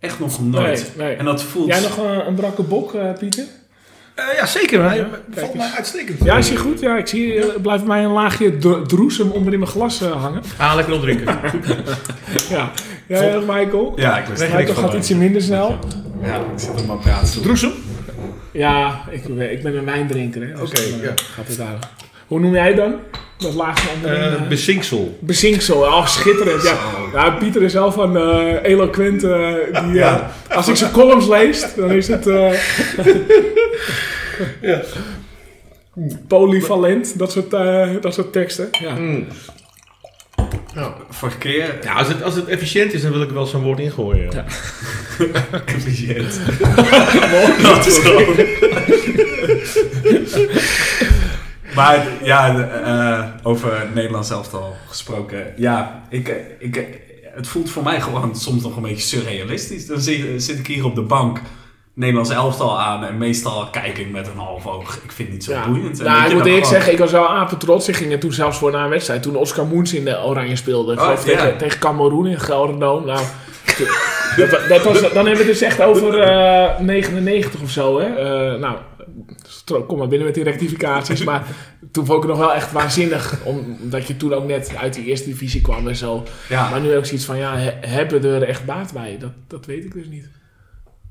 Echt 0.00 0.18
nog 0.18 0.44
nooit. 0.44 0.92
Nee, 0.96 1.06
nee. 1.06 1.16
En 1.16 1.24
dat 1.24 1.42
voelt... 1.42 1.66
Jij 1.66 1.80
nog 1.80 1.96
een, 1.96 2.26
een 2.26 2.34
brakke 2.34 2.62
bok, 2.62 2.96
Pieter? 3.18 3.46
Uh, 4.18 4.24
ja, 4.38 4.46
zeker. 4.46 4.84
Hij 4.84 4.96
Ja, 4.96 5.08
valt 5.10 5.34
kijk 5.34 5.54
mij 5.54 5.70
uitstekend. 5.76 6.24
Ja, 6.24 6.36
is 6.36 6.48
je 6.48 6.56
goed? 6.56 6.80
Ja, 6.80 6.96
ik 6.96 7.06
zie, 7.06 7.34
er 7.34 7.60
blijft 7.60 7.84
mij 7.84 8.04
een 8.04 8.10
laagje 8.10 8.58
dro- 8.58 8.82
droesem 8.82 9.30
onder 9.30 9.52
in 9.52 9.58
mijn 9.58 9.70
glas 9.70 10.00
eh, 10.02 10.22
hangen. 10.22 10.42
Ah, 10.58 10.74
lekker 10.74 10.94
opdrinken. 10.94 11.38
Ja, 12.50 12.70
ja, 13.06 13.22
ja, 13.22 13.38
Michael? 13.40 13.92
Ja, 13.96 14.18
ik 14.18 14.26
wist 14.26 14.42
Michael 14.42 14.64
niks 14.64 14.78
gaat 14.78 14.94
ietsje 14.94 15.16
minder 15.16 15.42
snel. 15.42 15.78
Ja, 16.22 16.34
ik 16.36 16.42
zit 16.56 16.70
op 16.80 16.86
mijn 16.86 16.98
praatstoel. 16.98 17.42
Droesem? 17.42 17.72
Ja, 18.50 19.00
ik, 19.10 19.36
ben- 19.36 19.52
ik 19.52 19.62
ben 19.62 19.76
een 19.76 19.84
wijndrinker. 19.84 20.40
hè, 20.48 20.52
dus 20.54 20.68
Oké, 20.70 20.80
eh, 20.80 21.02
ja. 21.02 21.12
Gaat 21.34 21.46
het 21.48 21.56
daar. 21.56 21.78
Hoe 22.26 22.40
noem 22.40 22.52
jij 22.54 22.74
dan? 22.74 22.94
Dat 23.38 23.54
laagje 23.54 23.88
onderin? 23.94 24.20
Eh 24.20 24.32
eh, 24.34 24.48
bezinksel. 24.48 25.18
Bezinksel, 25.20 25.76
oh 25.80 26.06
schitterend. 26.06 26.62
Ja. 27.12 27.30
Pieter 27.30 27.62
is 27.62 27.72
wel 27.72 27.92
van 27.92 28.16
eh 28.16 28.62
eloquent. 28.62 29.24
eh, 29.24 29.52
die, 29.82 29.92
Ja. 29.92 30.32
als 30.50 30.68
ik 30.68 30.76
zijn 30.76 30.90
columns 30.92 31.26
lees, 31.28 31.74
dan 31.76 31.90
is 31.90 32.08
het 32.08 32.26
eh, 32.26 32.52
Ja. 34.60 34.80
polyvalent, 36.28 37.18
dat 37.18 37.32
soort, 37.32 37.52
eh, 37.52 37.88
dat 38.00 38.14
soort 38.14 38.32
teksten. 38.32 38.68
Ja. 38.80 38.94
Mm. 38.94 39.26
Vorige 41.10 41.38
keer... 41.38 41.78
Ja, 41.82 41.92
als 41.92 42.08
het, 42.08 42.22
als 42.22 42.34
het 42.34 42.46
efficiënt 42.48 42.92
is, 42.92 43.02
dan 43.02 43.12
wil 43.12 43.22
ik 43.22 43.30
wel 43.30 43.46
zo'n 43.46 43.62
woord 43.62 43.78
ingooien. 43.78 44.30
Ja. 44.32 44.44
Efficiënt. 45.74 46.40
Dat 47.62 47.86
is 47.86 47.98
gewoon... 47.98 48.34
maar 51.74 52.06
ja, 52.22 52.68
eh, 52.68 53.24
over 53.42 53.80
het 53.80 53.94
Nederlands 53.94 54.30
elftal 54.30 54.76
gesproken. 54.88 55.52
Ja, 55.56 56.02
ik, 56.08 56.34
ik, 56.58 56.88
het 57.34 57.48
voelt 57.48 57.70
voor 57.70 57.82
mij 57.82 58.00
gewoon 58.00 58.36
soms 58.36 58.62
nog 58.62 58.76
een 58.76 58.82
beetje 58.82 59.18
surrealistisch. 59.18 59.86
Dan 59.86 60.00
zit, 60.00 60.42
zit 60.42 60.58
ik 60.58 60.66
hier 60.66 60.84
op 60.84 60.94
de 60.94 61.02
bank 61.02 61.40
Nederlands 61.94 62.30
elftal 62.30 62.80
aan 62.80 63.04
en 63.04 63.18
meestal 63.18 63.68
kijk 63.70 63.98
ik 63.98 64.10
met 64.10 64.26
een 64.26 64.38
half 64.38 64.66
oog. 64.66 64.94
Ik 65.04 65.12
vind 65.12 65.28
het 65.28 65.30
niet 65.30 65.44
zo 65.44 65.52
Ja. 65.52 65.66
boeiend. 65.66 65.98
En 65.98 66.04
Nou, 66.04 66.28
ik 66.28 66.32
moet 66.36 66.46
eerlijk 66.46 66.66
zeggen, 66.66 66.92
ik 66.92 66.98
was 66.98 67.10
wel 67.10 67.28
apen 67.28 67.58
trots. 67.58 67.88
Ik 67.88 67.96
ging 67.96 68.12
er 68.12 68.18
toen 68.18 68.32
zelfs 68.32 68.58
voor 68.58 68.70
na 68.70 68.84
een 68.84 68.90
wedstrijd. 68.90 69.22
Toen 69.22 69.36
Oscar 69.36 69.66
Moens 69.66 69.94
in 69.94 70.04
de 70.04 70.24
Oranje 70.24 70.56
speelde. 70.56 70.92
Oh, 71.00 71.12
tegen, 71.12 71.56
tegen 71.58 71.78
Cameroen 71.78 72.26
in 72.26 72.40
Gelderdoom. 72.40 73.04
Nou, 73.06 73.20
dat, 74.36 74.50
wa- 74.50 74.66
dat 74.68 74.82
was, 74.84 75.00
dan 75.00 75.12
hebben 75.26 75.32
we 75.32 75.38
het 75.38 75.46
dus 75.46 75.60
echt 75.60 75.80
over 75.82 76.18
eh 76.20 76.78
99 76.80 77.60
of 77.62 77.70
zo. 77.70 77.98
Hè? 78.00 78.06
Eh, 78.06 78.60
nou, 78.60 78.76
kom 79.86 79.98
maar 79.98 80.08
binnen 80.08 80.26
met 80.26 80.34
die 80.34 80.44
rectificaties. 80.44 81.24
maar 81.24 81.42
toen 81.92 82.06
vond 82.06 82.22
ik 82.22 82.28
het 82.28 82.38
nog 82.38 82.46
wel 82.46 82.54
echt 82.54 82.72
waanzinnig. 82.72 83.34
Omdat 83.44 84.06
je 84.06 84.16
toen 84.16 84.34
ook 84.34 84.46
net 84.46 84.72
uit 84.80 84.94
die 84.94 85.04
eerste 85.04 85.28
divisie 85.28 85.60
kwam 85.60 85.88
en 85.88 85.96
zo. 85.96 86.24
Ja. 86.48 86.70
Maar 86.70 86.80
nu 86.80 86.96
ik 86.96 87.04
zoiets 87.04 87.24
van, 87.26 87.38
ja, 87.38 87.56
he- 87.56 87.86
hebben 87.88 88.20
we 88.20 88.28
er 88.28 88.42
echt 88.42 88.64
baat 88.64 88.92
bij? 88.92 89.16
Dat, 89.20 89.32
dat 89.48 89.66
weet 89.66 89.84
ik 89.84 89.92
dus 89.92 90.06
niet. 90.06 90.28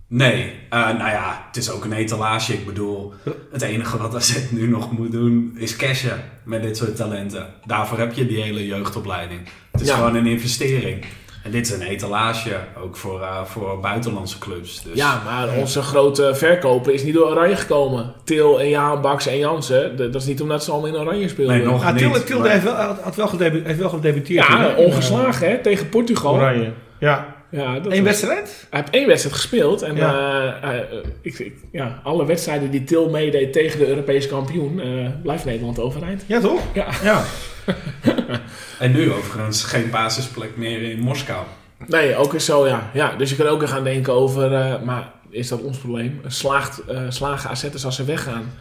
Nee, 0.08 0.51
eh, 0.70 0.80
nou 0.80 1.10
ja, 1.10 1.43
het 1.47 1.58
is 1.58 1.70
ook 1.72 1.84
een 1.84 1.93
etalage. 1.93 2.54
Ik 2.54 2.66
bedoel, 2.66 3.14
het 3.51 3.62
enige 3.62 3.97
wat 3.97 4.16
AZ 4.16 4.38
nu 4.51 4.68
nog 4.68 4.91
moet 4.91 5.12
doen 5.12 5.56
is 5.58 5.76
cashen 5.76 6.24
met 6.43 6.62
dit 6.64 6.78
soort 6.78 6.95
talenten. 6.95 7.47
Daarvoor 7.66 7.97
heb 7.99 8.14
je 8.14 8.26
die 8.26 8.41
hele 8.41 8.66
jeugdopleiding. 8.66 9.41
Het 9.72 9.82
is 9.82 9.88
Ja. 9.88 9.95
gewoon 9.95 10.16
een 10.16 10.26
investering. 10.28 11.04
En 11.43 11.51
dit 11.51 11.67
is 11.67 11.73
een 11.73 11.81
etalage, 11.81 12.55
ook 12.83 12.97
voor, 12.97 13.21
eh, 13.21 13.43
voor 13.45 13.79
buitenlandse 13.79 14.37
clubs. 14.37 14.81
Dus, 14.83 14.93
Ja, 14.95 15.21
maar 15.25 15.55
onze 15.57 15.81
grote 15.81 16.35
verkoper 16.35 16.93
is 16.93 17.03
niet 17.03 17.13
door 17.13 17.25
Oranje 17.29 17.55
gekomen. 17.55 18.13
Til 18.23 18.59
en 18.59 18.69
Jaan 18.69 19.01
Baks 19.01 19.27
en 19.27 19.37
Jansen. 19.37 19.97
Dat 19.97 20.15
is 20.15 20.25
niet 20.25 20.41
omdat 20.41 20.63
ze 20.63 20.71
allemaal 20.71 20.89
in 20.89 20.95
Oranje 21.01 21.27
speelden. 21.27 21.57
Nee, 21.57 21.65
nog 21.65 21.83
Ah, 21.85 21.95
Tilde, 21.95 22.17
niet, 22.17 22.25
Tilde 22.25 22.41
maar- 22.43 22.51
heeft, 22.51 22.63
wel, 22.63 22.75
had 23.01 23.15
wel 23.15 23.27
gedebu- 23.27 23.61
heeft 23.65 23.79
wel 23.79 23.89
gedebuteerd. 23.89 24.47
Ja, 24.47 24.73
ongeslagen 24.77 25.49
hè, 25.49 25.57
tegen 25.57 25.89
Portugal. 25.89 26.33
Oranje. 26.33 26.71
Ja. 26.99 27.35
Ja, 27.51 27.73
dat 27.79 27.83
Eén 27.85 27.89
was- 27.89 27.99
wedstrijd? 27.99 28.67
Hij 28.69 28.79
heeft 28.79 28.93
één 28.93 29.07
wedstrijd 29.07 29.35
gespeeld. 29.35 29.81
En 29.81 29.95
Ja. 29.95 30.13
eh, 30.61 30.77
eh, 30.79 30.85
ik, 31.21 31.39
ik- 31.39 31.55
ja, 31.71 31.99
alle 32.03 32.25
wedstrijden 32.25 32.71
die 32.71 32.83
Til 32.83 33.09
meedeed 33.09 33.53
tegen 33.53 33.79
de 33.79 33.87
Europese 33.87 34.27
kampioen, 34.27 34.79
eh, 34.79 34.87
blijft 35.23 35.45
Nederland 35.45 35.79
overeind. 35.79 36.23
Ja, 36.27 36.39
toch? 36.39 36.59
Ja. 36.73 36.87
Ja. 37.03 37.21
En 38.84 38.91
nu 38.91 39.11
overigens 39.11 39.63
geen 39.63 39.89
basisplek 39.89 40.57
meer 40.57 40.81
in 40.91 40.99
Moskou. 40.99 41.45
Nee, 41.88 42.15
ook 42.15 42.34
is 42.34 42.45
zo, 42.45 42.67
ja. 42.67 42.89
ja. 42.93 43.15
Dus 43.15 43.29
je 43.29 43.36
kan 43.36 43.47
ook 43.47 43.59
weer 43.59 43.67
gaan 43.67 43.84
denken 43.84 44.13
over, 44.13 44.53
eh, 44.53 44.81
maar 44.81 45.11
is 45.29 45.47
dat 45.47 45.61
ons 45.61 45.77
probleem? 45.77 46.21
Slaagt, 46.27 46.86
eh, 46.86 47.01
slagen 47.09 47.49
AZ'ers 47.49 47.86
als 47.86 47.95
ze 47.95 48.03
weggaan? 48.03 48.51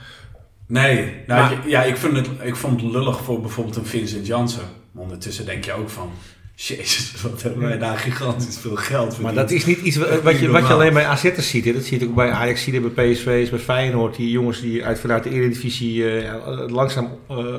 Nee, 0.66 1.22
nou, 1.26 1.40
Maar- 1.40 1.68
ja, 1.68 1.82
ik, 1.82 1.96
vind 1.96 2.16
het, 2.16 2.28
ik 2.42 2.56
vond 2.56 2.80
het 2.80 2.90
lullig 2.92 3.20
voor 3.20 3.40
bijvoorbeeld 3.40 3.76
een 3.76 3.86
Vincent 3.86 4.26
Janssen. 4.26 4.64
Maar 4.92 5.02
ondertussen 5.02 5.44
denk 5.46 5.64
je 5.64 5.72
ook 5.72 5.90
van... 5.90 6.12
Jezus, 6.54 7.22
wat 7.22 7.42
hebben 7.42 7.62
wij 7.62 7.78
daar 7.78 7.98
gigantisch 7.98 8.58
veel 8.58 8.76
geld 8.76 9.06
Maar 9.06 9.14
verdiend. 9.14 9.34
dat 9.34 9.50
is 9.50 9.66
niet 9.66 9.78
iets 9.78 9.96
wat, 9.96 10.08
je, 10.40 10.50
wat 10.50 10.66
je 10.66 10.72
alleen 10.72 10.92
bij 10.94 11.06
AZ'ers 11.06 11.48
ziet. 11.50 11.64
Hè. 11.64 11.72
Dat 11.72 11.84
zie 11.84 11.98
je 12.00 12.06
ook 12.08 12.14
bij 12.14 12.30
Ajax, 12.30 12.62
zie 12.62 12.72
je 12.72 12.80
bij 12.80 13.12
PSV's, 13.12 13.50
bij 13.50 13.58
Feyenoord. 13.58 14.16
Die 14.16 14.30
jongens 14.30 14.60
die 14.60 14.84
uit, 14.84 14.98
vanuit 14.98 15.22
de 15.22 15.30
Eredivisie 15.30 16.04
eh, 16.10 16.22
ja, 16.22 16.38
langzaam 16.68 17.08
eh, 17.28 17.38
eh, 17.38 17.54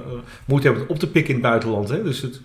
moeite 0.45 0.67
hebben 0.67 0.89
op 0.89 0.99
te 0.99 1.07
pikken 1.09 1.33
in 1.35 1.39
het 1.39 1.49
buitenland. 1.49 1.89
Hè. 1.89 2.03
Dus 2.03 2.21
het, 2.21 2.41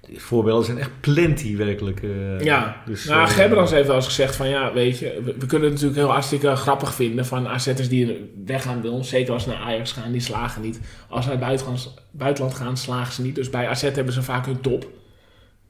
de 0.00 0.20
voorbeelden 0.20 0.64
zijn 0.64 0.78
echt 0.78 0.90
plenty 1.00 1.56
werkelijk. 1.56 2.02
eh. 2.02 2.40
Ja, 2.40 2.82
dus, 2.86 3.04
nou, 3.04 3.22
eh, 3.22 3.28
Gebrans 3.30 3.70
heeft 3.70 3.86
wel 3.86 3.96
eens 3.96 4.04
gezegd 4.06 4.36
van 4.36 4.48
ja, 4.48 4.72
weet 4.72 4.98
je, 4.98 5.20
we, 5.24 5.34
we 5.38 5.46
kunnen 5.46 5.70
het 5.70 5.80
natuurlijk 5.80 6.00
heel 6.00 6.10
hartstikke 6.10 6.56
grappig 6.56 6.94
vinden 6.94 7.26
van 7.26 7.48
AZ'ers 7.48 7.88
die 7.88 8.30
weggaan 8.46 8.80
bij 8.80 8.90
ons. 8.90 9.08
Zeker 9.08 9.32
als 9.32 9.42
ze 9.42 9.48
naar 9.48 9.58
Ajax 9.58 9.92
gaan, 9.92 10.12
die 10.12 10.20
slagen 10.20 10.62
niet. 10.62 10.80
Als 11.08 11.24
ze 11.24 11.30
naar 11.30 11.38
het 11.38 11.46
buitenland, 11.46 11.94
buitenland 12.10 12.54
gaan, 12.54 12.76
slagen 12.76 13.12
ze 13.12 13.22
niet. 13.22 13.34
Dus 13.34 13.50
bij 13.50 13.68
AZ 13.68 13.82
hebben 13.82 14.12
ze 14.12 14.22
vaak 14.22 14.46
hun 14.46 14.60
top. 14.60 14.88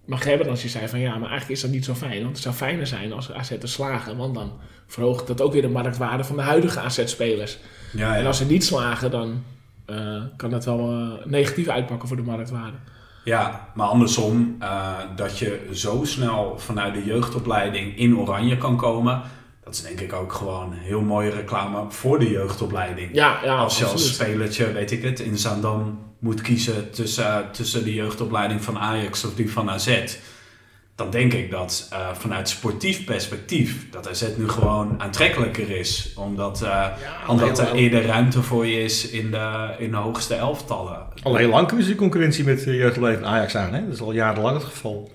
Maar 0.08 0.18
Gebrans 0.18 0.60
die 0.60 0.70
zei 0.70 0.88
van 0.88 1.00
ja, 1.00 1.10
maar 1.10 1.28
eigenlijk 1.28 1.50
is 1.50 1.60
dat 1.60 1.70
niet 1.70 1.84
zo 1.84 1.94
fijn. 1.94 2.22
Want 2.22 2.32
het 2.32 2.42
zou 2.42 2.54
fijner 2.54 2.86
zijn 2.86 3.12
als 3.12 3.32
AZ'ers 3.32 3.72
slagen. 3.72 4.16
Want 4.16 4.34
dan 4.34 4.52
verhoogt 4.86 5.26
dat 5.26 5.40
ook 5.40 5.52
weer 5.52 5.62
de 5.62 5.68
marktwaarde 5.68 6.24
van 6.24 6.36
de 6.36 6.42
huidige 6.42 6.80
AZ-spelers. 6.80 7.58
Ja, 7.92 8.14
En 8.14 8.20
ja. 8.20 8.26
als 8.26 8.38
ze 8.38 8.46
niet 8.46 8.64
slagen, 8.64 9.10
dan 9.10 9.42
eh, 9.84 10.22
kan 10.36 10.50
dat 10.50 10.64
wel 10.64 10.90
eh, 10.90 11.26
negatief 11.26 11.68
uitpakken 11.68 12.08
voor 12.08 12.16
de 12.16 12.22
marktwaarde. 12.22 12.76
Ja, 13.24 13.68
maar 13.74 13.86
andersom, 13.86 14.56
eh, 14.58 14.92
dat 15.16 15.38
je 15.38 15.68
zo 15.72 16.04
snel 16.04 16.54
vanuit 16.58 16.94
de 16.94 17.04
jeugdopleiding 17.04 17.96
in 17.96 18.18
Oranje 18.18 18.56
kan 18.56 18.76
komen, 18.76 19.22
dat 19.68 19.76
is 19.76 19.82
denk 19.82 20.00
ik 20.00 20.12
ook 20.12 20.32
gewoon 20.32 20.72
heel 20.72 21.00
mooie 21.00 21.30
reclame 21.30 21.84
voor 21.88 22.18
de 22.18 22.30
jeugdopleiding. 22.30 23.10
Ja, 23.12 23.40
ja 23.44 23.56
als 23.56 23.78
je 23.78 23.84
als 23.84 24.14
spelertje, 24.14 24.72
weet 24.72 24.90
ik 24.90 25.02
het, 25.02 25.20
in 25.20 25.38
Zaandam 25.38 25.98
moet 26.18 26.40
kiezen 26.40 26.90
tussen, 26.90 27.48
tussen 27.52 27.84
de 27.84 27.94
jeugdopleiding 27.94 28.64
van 28.64 28.78
Ajax 28.78 29.24
of 29.24 29.34
die 29.34 29.52
van 29.52 29.70
AZ, 29.70 30.18
dan 30.94 31.10
denk 31.10 31.32
ik 31.32 31.50
dat 31.50 31.88
eh, 31.92 32.08
vanuit 32.12 32.48
sportief 32.48 33.04
perspectief 33.04 33.90
dat 33.90 34.08
AZ 34.08 34.24
nu 34.36 34.48
gewoon 34.48 35.00
aantrekkelijker 35.00 35.70
is, 35.70 36.12
omdat, 36.16 36.62
eh, 36.62 36.86
omdat 37.26 37.58
er 37.58 37.72
eerder 37.72 38.06
ruimte 38.06 38.42
voor 38.42 38.66
je 38.66 38.82
is 38.82 39.10
in 39.10 39.30
de, 39.30 39.74
in 39.78 39.90
de 39.90 39.96
hoogste 39.96 40.34
elftallen. 40.34 41.06
Al 41.22 41.36
heel 41.36 41.48
lang 41.48 41.66
kunnen 41.66 41.84
ze 41.84 41.90
die 41.90 42.00
concurrentie 42.00 42.44
met 42.44 42.66
uh, 42.66 42.74
jeugdleven 42.74 43.26
Ajax 43.26 43.56
aan. 43.56 43.74
Hè? 43.74 43.84
Dat 43.84 43.94
is 43.94 44.00
al 44.00 44.12
jarenlang 44.12 44.56
het 44.56 44.66
geval. 44.66 45.10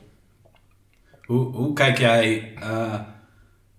Hoe, 1.21 1.55
hoe 1.55 1.73
kijk 1.73 1.97
jij... 1.97 2.53
eh, 2.59 2.93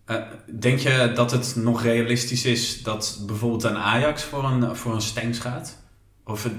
eh, 0.04 0.16
denk 0.60 0.78
je 0.78 1.12
dat 1.14 1.30
het 1.30 1.56
nog 1.56 1.82
realistisch 1.82 2.44
is 2.44 2.82
dat 2.82 3.22
bijvoorbeeld 3.26 3.64
een 3.64 3.76
Ajax 3.76 4.22
voor 4.22 4.44
een, 4.44 4.76
voor 4.76 4.94
een 4.94 5.00
Stengs 5.00 5.38
gaat? 5.38 5.82
Of 6.24 6.42
het, 6.42 6.52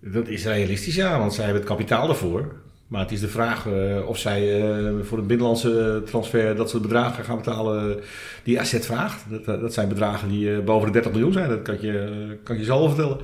Dat 0.00 0.28
is 0.28 0.44
realistisch, 0.44 0.94
ja, 0.94 1.18
want 1.18 1.34
zij 1.34 1.44
hebben 1.44 1.62
het 1.62 1.70
kapitaal 1.70 2.08
ervoor. 2.08 2.64
Maar 2.86 3.00
het 3.00 3.12
is 3.12 3.20
de 3.20 3.28
vraag 3.28 3.66
eh, 3.66 4.08
of 4.08 4.18
zij 4.18 4.60
eh, 4.60 4.92
voor 5.02 5.18
een 5.18 5.26
binnenlandse 5.26 6.02
transfer 6.04 6.56
dat 6.56 6.70
soort 6.70 6.82
bedragen 6.82 7.24
gaan 7.24 7.36
betalen 7.36 8.00
die 8.42 8.60
AZ 8.60 8.78
vraagt. 8.80 9.24
Dat, 9.30 9.60
dat 9.60 9.74
zijn 9.74 9.88
bedragen 9.88 10.28
die 10.28 10.60
boven 10.60 10.86
de 10.86 10.92
30 10.92 11.12
miljoen 11.12 11.32
zijn, 11.32 11.48
dat 11.48 11.62
kan 11.62 11.80
je, 11.80 12.38
kan 12.42 12.58
je 12.58 12.70
al 12.72 12.88
vertellen. 12.88 13.18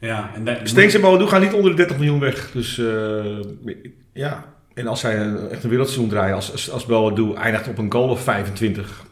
ja, 0.00 0.34
en 0.44 0.68
Stenks 0.68 0.94
en 0.94 1.00
Boadu 1.00 1.26
gaan 1.26 1.40
niet 1.40 1.52
onder 1.52 1.70
de 1.70 1.76
30 1.76 1.96
miljoen 1.96 2.20
weg. 2.20 2.50
Dus 2.52 2.80
ja, 4.12 4.53
en 4.74 4.86
als 4.86 5.00
zij 5.00 5.20
een- 5.20 5.48
echt 5.50 5.64
een 5.64 5.70
wereldseizoen 5.70 6.08
draaien, 6.08 6.34
als, 6.34 6.52
als, 6.52 6.70
als 6.70 6.86
Boadu 6.86 7.34
eindigt 7.34 7.68
op 7.68 7.78
een 7.78 7.92
goal 7.92 8.08
of 8.08 8.22
25, 8.22 9.04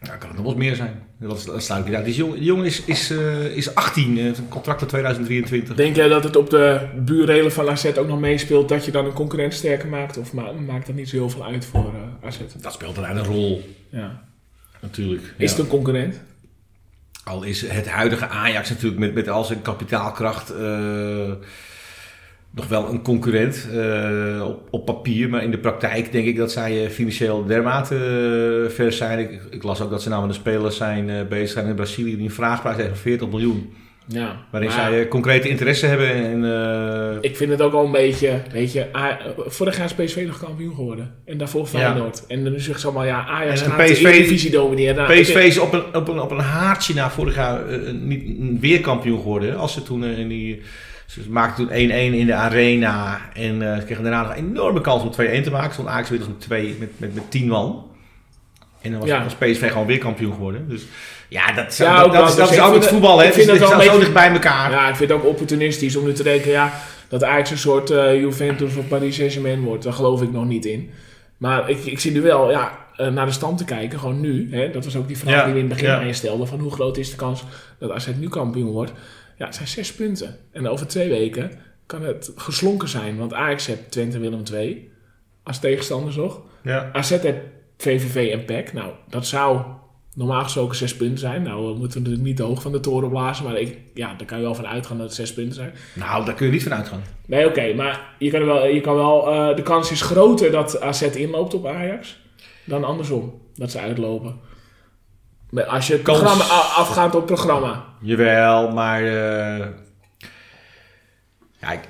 dan 0.00 0.18
kan 0.18 0.28
het 0.28 0.36
nog 0.38 0.46
wat 0.46 0.56
meer 0.56 0.74
zijn. 0.76 1.02
Dat, 1.18 1.52
sluit 1.56 1.86
ik 1.86 1.94
uit. 1.94 2.04
Die 2.04 2.14
jongen, 2.14 2.34
die 2.36 2.44
jongen 2.44 2.64
is, 2.64 2.84
is, 2.84 3.10
eh, 3.10 3.44
is 3.56 3.74
18, 3.74 4.16
eh, 4.18 4.22
heeft 4.22 4.38
een 4.38 4.48
contract 4.48 4.78
tot 4.78 4.88
2023. 4.88 5.76
Denk 5.76 5.96
jij 5.96 6.08
dat 6.08 6.24
het 6.24 6.36
op 6.36 6.50
de 6.50 6.80
buurrelen 6.96 7.52
van 7.52 7.68
AZ 7.70 7.84
ook 7.98 8.06
nog 8.06 8.20
meespeelt 8.20 8.68
dat 8.68 8.84
je 8.84 8.90
dan 8.90 9.04
een 9.04 9.12
concurrent 9.12 9.54
sterker 9.54 9.88
maakt? 9.88 10.16
Of 10.16 10.32
ma- 10.32 10.52
maakt 10.52 10.86
dat 10.86 10.94
niet 10.96 11.08
zo 11.08 11.16
heel 11.16 11.30
veel 11.30 11.44
uit 11.44 11.64
voor 11.64 11.92
eh, 12.20 12.26
AZ? 12.28 12.38
Dat 12.60 12.72
speelt 12.72 12.96
een 12.96 13.10
een 13.16 13.24
rol, 13.24 13.68
Ja. 13.88 14.22
natuurlijk. 14.80 15.22
Is 15.22 15.50
Ja. 15.50 15.56
het 15.56 15.58
een 15.64 15.70
concurrent? 15.70 16.20
Al 17.24 17.42
is 17.42 17.68
het 17.68 17.88
huidige 17.88 18.26
Ajax 18.28 18.68
natuurlijk 18.70 19.00
met, 19.00 19.14
met 19.14 19.28
al 19.28 19.44
zijn 19.44 19.62
kapitaalkracht 19.62 20.50
eh, 20.50 21.32
nog 22.54 22.68
wel 22.68 22.88
een 22.88 23.02
concurrent 23.02 23.68
eh, 23.72 24.46
op, 24.46 24.68
op 24.70 24.84
papier. 24.84 25.28
Maar 25.28 25.42
in 25.42 25.50
de 25.50 25.58
praktijk 25.58 26.12
denk 26.12 26.26
ik 26.26 26.36
dat 26.36 26.52
zij 26.52 26.84
eh, 26.84 26.90
financieel 26.90 27.44
dermate 27.44 28.66
ver 28.70 28.92
zijn. 28.92 29.18
Ik, 29.18 29.40
ik 29.50 29.62
las 29.62 29.80
ook 29.80 29.90
dat 29.90 30.02
ze 30.02 30.08
namelijk 30.08 30.34
de 30.34 30.40
spelers 30.40 30.76
zijn 30.76 31.28
bezig 31.28 31.50
zijn 31.50 31.66
in 31.66 31.74
Brazilië 31.74 32.16
die 32.16 32.24
een 32.24 32.30
vraagprijs 32.30 32.76
heeft 32.76 32.88
van 32.88 32.96
40 32.96 33.28
miljoen. 33.28 33.72
Ja. 34.06 34.36
Waarin 34.50 34.70
Maar 34.70 34.90
zij 34.90 35.08
concrete 35.08 35.48
interesse 35.48 35.86
hebben. 35.86 36.08
En, 36.44 37.18
Ik 37.20 37.36
vind 37.36 37.50
het 37.50 37.62
ook 37.62 37.72
al 37.72 37.84
een 37.84 37.92
beetje, 37.92 38.42
weet 38.52 38.72
je, 38.72 38.86
vorig 39.36 39.76
jaar 39.76 39.84
is 39.84 40.04
PSV 40.04 40.24
nog 40.26 40.38
kampioen 40.38 40.74
geworden. 40.74 41.14
En 41.24 41.38
daarvoor 41.38 41.66
Feyenoord. 41.66 42.24
En 42.26 42.44
dan 42.44 42.60
zegt 42.60 42.80
ze 42.80 42.86
allemaal, 42.86 43.04
ja, 43.04 43.26
Ajax 43.26 43.62
En 43.62 43.70
gaat 43.70 43.84
PSV 43.84 44.02
de 44.02 44.08
Eredivisie 44.08 44.50
domineren. 44.50 44.96
Nou, 44.96 45.20
PSV 45.20 45.34
is 45.34 45.58
op 45.58 45.72
een, 45.72 45.94
op 45.94 46.08
een, 46.08 46.20
op 46.20 46.30
een 46.30 46.38
haartje 46.38 46.94
na 46.94 47.10
vorig 47.10 47.34
jaar 47.34 47.62
niet 47.92 48.60
weer 48.60 48.80
kampioen 48.80 49.18
geworden. 49.18 49.56
Als 49.56 49.72
ze 49.72 49.82
toen 49.82 50.04
in 50.04 50.28
die... 50.28 50.62
Ze 51.22 51.30
maakten 51.30 51.66
toen 51.66 51.74
1-1 51.74 51.90
in 52.14 52.26
de 52.26 52.34
arena. 52.34 53.20
En 53.32 53.72
eh, 53.72 53.78
ze 53.78 53.84
kregen 53.84 54.02
daarna 54.02 54.22
nog 54.22 54.36
een 54.36 54.50
enorme 54.50 54.80
kans 54.80 55.02
om 55.02 55.12
2-1 55.12 55.42
te 55.42 55.50
maken. 55.50 55.72
Stond 55.72 55.88
Ajax 55.88 56.10
weer 56.10 56.18
met, 56.18 56.40
twee, 56.40 56.76
met, 56.78 56.90
met, 56.96 57.14
met 57.14 57.30
10 57.30 57.48
man. 57.48 57.90
En 58.80 58.90
dan 58.90 59.00
was, 59.00 59.08
Ja. 59.08 59.22
was 59.22 59.34
PSV 59.34 59.70
gewoon 59.70 59.86
weer 59.86 59.98
kampioen 59.98 60.32
geworden. 60.32 60.68
Dus 60.68 60.82
ja, 61.28 61.52
dat, 61.52 61.76
Ja, 61.76 62.08
dat, 62.08 62.28
is, 62.28 62.34
dat 62.34 62.48
Dus 62.48 62.56
is 62.56 62.62
ook 62.62 62.74
het 62.74 62.86
voetbal. 62.86 63.18
Hè? 63.18 63.32
vind 63.32 63.50
Het 63.50 63.60
is 63.60 63.68
zo 63.68 63.98
dicht 63.98 64.12
bij 64.12 64.30
elkaar. 64.30 64.70
Ja, 64.70 64.88
ik 64.88 64.96
vind 64.96 65.10
het 65.10 65.18
ook 65.18 65.26
opportunistisch 65.26 65.96
om 65.96 66.04
nu 66.04 66.12
te 66.12 66.22
denken, 66.22 66.50
ja, 66.50 66.72
dat 67.08 67.24
Ajax 67.24 67.50
een 67.50 67.58
soort 67.58 67.90
eh, 67.90 68.20
Juventus 68.20 68.76
of 68.76 68.88
Paris 68.88 69.16
Saint-Germain 69.16 69.60
wordt. 69.60 69.84
Daar 69.84 69.92
geloof 69.92 70.22
ik 70.22 70.32
nog 70.32 70.44
niet 70.44 70.64
in. 70.64 70.90
Maar 71.36 71.70
ik, 71.70 71.84
ik 71.84 72.00
zie 72.00 72.12
nu 72.12 72.20
wel, 72.20 72.50
ja, 72.50 72.78
eh, 72.96 73.08
naar 73.08 73.26
de 73.26 73.32
stand 73.32 73.58
te 73.58 73.64
kijken, 73.64 73.98
gewoon 73.98 74.20
nu. 74.20 74.48
Hè, 74.50 74.70
dat 74.70 74.84
was 74.84 74.96
ook 74.96 75.06
die 75.06 75.18
vraag 75.18 75.34
Ja, 75.34 75.44
die 75.44 75.52
we 75.52 75.58
in 75.58 75.64
het 75.64 75.74
begin 75.74 75.90
ja. 75.90 75.98
aan 75.98 76.06
je 76.06 76.12
stelden, 76.12 76.48
van 76.48 76.58
hoe 76.58 76.72
groot 76.72 76.96
is 76.96 77.10
de 77.10 77.16
kans 77.16 77.44
dat 77.78 77.90
AZ 77.90 78.08
nu 78.18 78.28
kampioen 78.28 78.70
wordt. 78.70 78.92
Ja, 79.36 79.46
het 79.46 79.54
zijn 79.54 79.68
zes 79.68 79.94
punten. 79.94 80.36
En 80.50 80.68
over 80.68 80.86
twee 80.86 81.08
weken 81.08 81.50
kan 81.86 82.02
het 82.02 82.32
geslonken 82.36 82.88
zijn. 82.88 83.16
Want 83.16 83.34
Ajax 83.34 83.66
heeft 83.66 83.90
Twente 83.90 84.18
Willem 84.18 84.44
2 84.44 84.90
als 85.42 85.58
tegenstanders 85.58 86.16
nog. 86.16 86.40
Ja. 86.62 86.90
AZ 86.92 87.10
heeft 87.10 87.38
VVV 87.78 88.32
en 88.32 88.44
PEC. 88.44 88.72
Nou, 88.72 88.92
dat 89.08 89.26
zou 89.26 89.60
normaal 90.14 90.42
gesproken 90.42 90.76
zes 90.76 90.96
punten 90.96 91.18
zijn. 91.18 91.42
Nou, 91.42 91.72
we 91.72 91.78
moeten 91.78 91.98
natuurlijk 91.98 92.26
niet 92.26 92.36
te 92.36 92.42
hoog 92.42 92.62
van 92.62 92.72
de 92.72 92.80
toren 92.80 93.08
blazen. 93.08 93.44
Maar 93.44 93.58
ik, 93.58 93.78
ja, 93.94 94.14
daar 94.14 94.26
kan 94.26 94.38
je 94.38 94.44
wel 94.44 94.54
van 94.54 94.66
uitgaan 94.66 94.96
dat 94.96 95.06
het 95.06 95.14
zes 95.14 95.34
punten 95.34 95.54
zijn. 95.54 95.72
Nou, 95.94 96.24
daar 96.24 96.34
kun 96.34 96.46
je 96.46 96.52
niet 96.52 96.62
van 96.62 96.74
uitgaan. 96.74 97.02
Nee, 97.26 97.46
oké. 97.46 97.74
maar 97.74 98.14
je 98.18 98.30
kan 98.30 98.44
wel, 98.44 98.66
je 98.66 98.80
kan 98.80 98.94
wel 98.94 99.30
eh, 99.30 99.56
de 99.56 99.62
kans 99.62 99.90
is 99.90 100.02
groter 100.02 100.50
dat 100.50 100.80
AZ 100.80 101.02
inloopt 101.02 101.54
op 101.54 101.66
Ajax. 101.66 102.18
Dan 102.64 102.84
andersom. 102.84 103.42
Dat 103.54 103.70
ze 103.70 103.78
uitlopen. 103.78 104.40
Maar 105.54 105.64
Als 105.64 105.86
je 105.86 105.92
het 105.92 106.02
Kans- 106.02 106.18
programma, 106.18 106.44
afgaand 106.76 107.14
op 107.14 107.26
programma. 107.26 107.84
Jawel, 108.00 108.70
maar... 108.72 109.02
eh, 109.02 109.66
ja, 111.60 111.70
ik, 111.72 111.80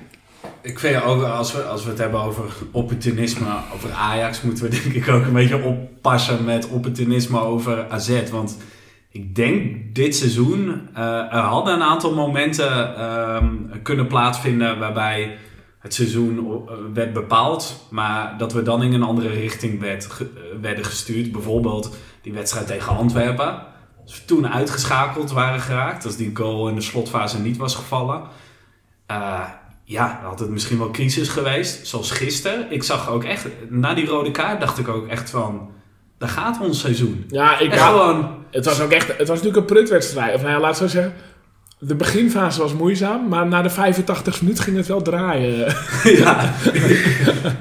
Ik 0.61 0.79
vind 0.79 1.03
ook, 1.03 1.23
als 1.23 1.53
we, 1.53 1.63
als 1.63 1.83
we 1.83 1.89
het 1.89 1.99
hebben 1.99 2.19
over 2.19 2.43
opportunisme 2.71 3.47
over 3.73 3.91
Ajax, 3.91 4.41
moeten 4.41 4.63
we 4.63 4.69
denk 4.69 4.95
ik 4.95 5.07
ook 5.09 5.25
een 5.25 5.33
beetje 5.33 5.63
oppassen 5.63 6.43
met 6.43 6.67
opportunisme 6.69 7.39
over 7.39 7.85
AZ. 7.89 8.29
Want 8.31 8.57
ik 9.09 9.35
denk 9.35 9.77
dit 9.95 10.15
seizoen, 10.15 10.89
eh, 10.93 11.03
er 11.33 11.37
hadden 11.39 11.73
een 11.73 11.83
aantal 11.83 12.13
momenten 12.13 12.95
ehm, 12.97 13.47
kunnen 13.83 14.07
plaatsvinden 14.07 14.79
waarbij 14.79 15.37
het 15.79 15.93
seizoen 15.93 16.37
eh, 16.67 16.73
werd 16.93 17.13
bepaald, 17.13 17.87
maar 17.89 18.35
dat 18.37 18.53
we 18.53 18.61
dan 18.61 18.83
in 18.83 18.93
een 18.93 19.03
andere 19.03 19.29
richting 19.29 19.79
werd, 19.79 20.05
ge- 20.05 20.57
werden 20.61 20.85
gestuurd. 20.85 21.31
Bijvoorbeeld 21.31 21.95
die 22.25 22.33
wedstrijd 22.33 22.67
tegen 22.67 22.97
Antwerpen. 22.97 23.61
Als 24.03 24.15
we 24.19 24.25
toen 24.25 24.47
uitgeschakeld 24.47 25.31
waren 25.31 25.59
geraakt, 25.59 26.05
als 26.05 26.15
die 26.15 26.31
goal 26.35 26.67
in 26.67 26.75
de 26.75 26.81
slotfase 26.81 27.39
niet 27.39 27.57
was 27.57 27.75
gevallen. 27.75 28.23
eh, 29.07 29.39
ja, 29.83 30.19
dan 30.21 30.29
had 30.29 30.39
het 30.39 30.49
misschien 30.49 30.77
wel 30.77 30.91
crisis 30.91 31.29
geweest. 31.29 31.87
Zoals 31.87 32.11
gisteren. 32.11 32.71
Ik 32.71 32.83
zag 32.83 33.09
ook 33.09 33.23
echt, 33.23 33.47
na 33.69 33.93
die 33.93 34.05
rode 34.05 34.31
kaart 34.31 34.59
dacht 34.59 34.77
ik 34.77 34.87
ook 34.87 35.07
echt 35.07 35.29
van, 35.29 35.69
daar 36.17 36.29
gaat 36.29 36.59
ons 36.61 36.79
seizoen. 36.79 37.25
Ja, 37.27 37.59
ik 37.59 37.71
En 37.71 37.79
gewoon, 37.79 38.43
Het 38.51 38.65
was 38.65 38.81
ook 38.81 38.91
echt, 38.91 39.07
het 39.07 39.27
was 39.27 39.27
natuurlijk 39.27 39.57
een 39.57 39.75
prutwedstrijd. 39.75 40.35
Of 40.35 40.41
nou 40.41 40.53
ja, 40.53 40.59
laat 40.59 40.71
ik 40.71 40.77
zo 40.77 40.87
zeggen. 40.87 41.13
De 41.79 41.95
beginfase 41.95 42.59
was 42.61 42.73
moeizaam, 42.73 43.27
maar 43.27 43.47
na 43.47 43.61
de 43.61 43.69
85 43.69 44.41
minuut 44.41 44.59
ging 44.59 44.77
het 44.77 44.87
wel 44.87 45.01
draaien. 45.01 45.57
ja. 46.03 46.53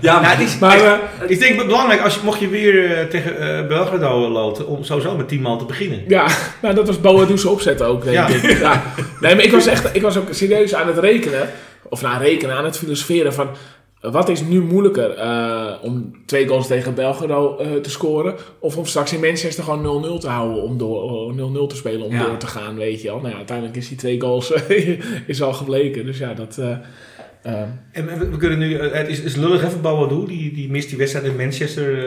ja, 0.00 0.20
ja, 0.20 0.22
het 0.22 0.40
is, 0.48 0.58
Maar, 0.58 0.74
echt- 0.76 0.84
eh, 0.84 1.30
ik 1.30 1.38
denk 1.38 1.56
belangrijk, 1.66 2.00
als 2.00 2.14
je, 2.14 2.20
mocht 2.24 2.40
je 2.40 2.48
weer 2.48 2.92
eh, 2.98 3.06
tegen 3.06 3.60
eh 3.60 3.66
Belgrado 3.66 4.28
loten, 4.28 4.66
om 4.66 4.84
sowieso 4.84 5.16
met 5.16 5.28
10 5.28 5.40
man 5.40 5.58
te 5.58 5.64
beginnen. 5.64 6.02
Ja, 6.08 6.26
nou, 6.62 6.74
dat 6.74 6.86
was 6.86 7.00
Boadou's 7.00 7.44
opzet 7.44 7.82
ook, 7.82 8.04
denk 8.04 8.16
Ja. 8.16 8.26
ik. 8.26 8.58
Ja. 8.58 8.82
Nee, 9.20 9.34
maar 9.34 9.44
ik 9.44 9.50
was, 9.52 9.66
echt, 9.66 9.88
ik 9.96 10.02
was 10.02 10.16
ook 10.16 10.28
serieus 10.30 10.74
aan 10.74 10.86
het 10.86 10.98
rekenen. 10.98 11.48
Of 11.88 12.02
nou, 12.02 12.18
rekenen, 12.22 12.56
aan 12.56 12.64
het 12.64 12.78
filosoferen 12.78 13.34
van... 13.34 13.48
Wat 14.11 14.28
is 14.28 14.42
nu 14.42 14.62
moeilijker? 14.62 15.11
eh, 15.11 15.72
om 15.82 16.12
twee 16.26 16.46
goals 16.48 16.66
tegen 16.66 16.94
Belgrado 16.94 17.57
eh, 17.57 17.72
te 17.74 17.90
scoren? 17.90 18.34
Of 18.59 18.76
om 18.76 18.86
straks 18.86 19.12
in 19.12 19.20
Manchester 19.20 19.64
gewoon 19.64 20.05
0-0 20.16 20.18
te 20.20 20.28
houden? 20.28 20.62
Om 20.62 20.78
door, 20.78 21.28
eh, 21.28 21.34
0-0 21.36 21.66
te 21.66 21.76
spelen, 21.76 22.07
om 22.07 22.12
Ja. 22.12 22.26
door 22.26 22.36
te 22.36 22.46
gaan, 22.46 22.76
weet 22.76 23.02
je 23.02 23.09
wel. 23.09 23.16
Nou 23.18 23.28
ja, 23.30 23.36
uiteindelijk 23.36 23.76
is 23.76 23.88
die 23.88 23.96
twee 23.98 24.20
goals 24.20 24.52
is 25.26 25.42
al 25.42 25.52
gebleken. 25.52 26.07
Dus 26.07 26.18
ja, 26.18 26.34
dat... 26.34 26.59
eh, 27.45 27.53
eh, 27.53 27.66
En 27.92 28.07
we, 28.18 28.28
we 28.30 28.36
kunnen 28.36 28.59
nu, 28.59 28.74
eh, 28.76 28.92
het 28.99 29.09
is, 29.09 29.20
is 29.20 29.36
lullig 29.36 29.64
even 29.64 29.80
Boadu, 29.80 30.26
die, 30.26 30.53
die 30.55 30.70
mist 30.70 30.88
die 30.88 30.99
wedstrijd 30.99 31.26
in 31.26 31.36
Manchester. 31.36 31.99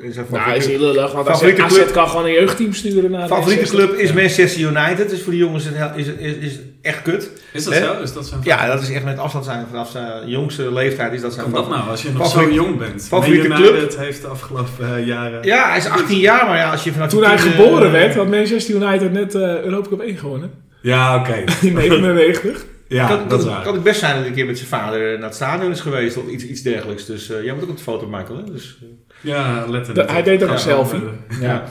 in 0.00 0.12
zijn 0.12 0.26
nou, 0.30 0.56
is 0.56 0.66
heel 0.66 0.78
lullig, 0.80 1.12
want 1.12 1.26
favoriete 1.26 1.62
AZ 1.62 1.74
club- 1.74 1.92
kan 1.92 2.08
gewoon 2.08 2.24
een 2.24 2.32
jeugdteam 2.32 2.72
sturen 2.72 3.10
naar 3.10 3.26
favoriete 3.28 3.60
Manchester. 3.60 3.86
club 3.88 3.98
is 3.98 4.12
Manchester 4.12 4.60
United, 4.60 5.10
dus 5.10 5.22
voor 5.22 5.32
die 5.32 5.40
jongens 5.40 5.64
is, 5.66 5.70
het- 5.74 5.96
is, 5.96 6.06
is, 6.06 6.34
is 6.36 6.58
echt 6.82 7.02
kut. 7.02 7.30
is 7.52 7.64
dat 7.64 7.74
zo? 7.74 7.94
Is 8.02 8.12
dat 8.12 8.26
zo? 8.26 8.36
Ja, 8.42 8.66
dat 8.66 8.82
is 8.82 8.90
echt 8.90 9.04
met 9.04 9.18
afstand 9.18 9.44
zijn, 9.44 9.66
vanaf 9.70 9.90
zijn 9.90 10.28
jongste 10.28 10.72
leeftijd 10.72 11.12
is 11.12 11.20
dat 11.20 11.32
zijn 11.32 11.44
Kan 11.44 11.54
dat 11.54 11.68
nou, 11.70 11.88
als 11.90 12.02
je 12.02 12.12
nog 12.12 12.22
favoriete- 12.22 12.54
zo 12.54 12.62
jong 12.62 12.78
bent? 12.78 13.04
favoriete 13.08 13.48
Man 13.48 13.58
club? 13.60 13.72
United 13.74 13.98
heeft 13.98 14.20
de 14.22 14.26
afgelopen 14.28 14.96
eh, 14.96 15.06
jaren... 15.06 15.44
Ja, 15.44 15.68
hij 15.68 15.78
is 15.78 15.88
18 15.88 16.18
jaar, 16.18 16.46
maar 16.46 16.56
ja, 16.56 16.70
als 16.70 16.84
je 16.84 16.92
vanaf 16.92 17.08
Toen 17.10 17.24
hij 17.24 17.38
geboren 17.38 17.92
werd, 17.92 18.14
had 18.14 18.28
Manchester 18.28 18.74
United 18.74 19.12
net 19.12 19.34
eh 19.34 19.40
Europa 19.62 19.88
Cup 19.88 20.00
1 20.00 20.16
gewonnen. 20.16 20.50
Ja, 20.82 21.16
oké. 21.16 21.44
In 21.66 21.74
99. 21.82 22.64
Ja, 22.88 23.06
kan, 23.08 23.28
dat 23.28 23.44
kan, 23.44 23.62
kan 23.62 23.74
het 23.74 23.82
best 23.82 23.98
zijn 24.00 24.10
dat 24.12 24.20
hij 24.20 24.28
een 24.28 24.34
keer 24.36 24.46
met 24.46 24.56
zijn 24.58 24.68
vader 24.70 25.12
naar 25.14 25.22
het 25.26 25.34
stadion 25.34 25.70
is 25.70 25.80
geweest 25.80 26.16
of 26.16 26.28
iets, 26.28 26.44
iets 26.46 26.62
dergelijks. 26.62 27.06
Dus 27.06 27.30
eh 27.30 27.44
jij 27.44 27.54
moet 27.54 27.62
ook 27.62 27.68
op 27.70 27.76
de 27.76 27.82
foto, 27.82 28.06
Michael. 28.06 28.36
Hè? 28.38 28.52
Dus, 28.52 28.78
eh, 28.82 28.88
Ja, 29.20 29.64
let 29.68 29.88
er 29.88 29.94
De- 29.94 30.00
net 30.00 30.10
hij 30.10 30.22
deed 30.22 30.42
ook 30.44 30.50
een 30.50 30.58
selfie. 30.58 30.98
eh, 31.28 31.40
Ja. 31.40 31.46
ja. 31.48 31.64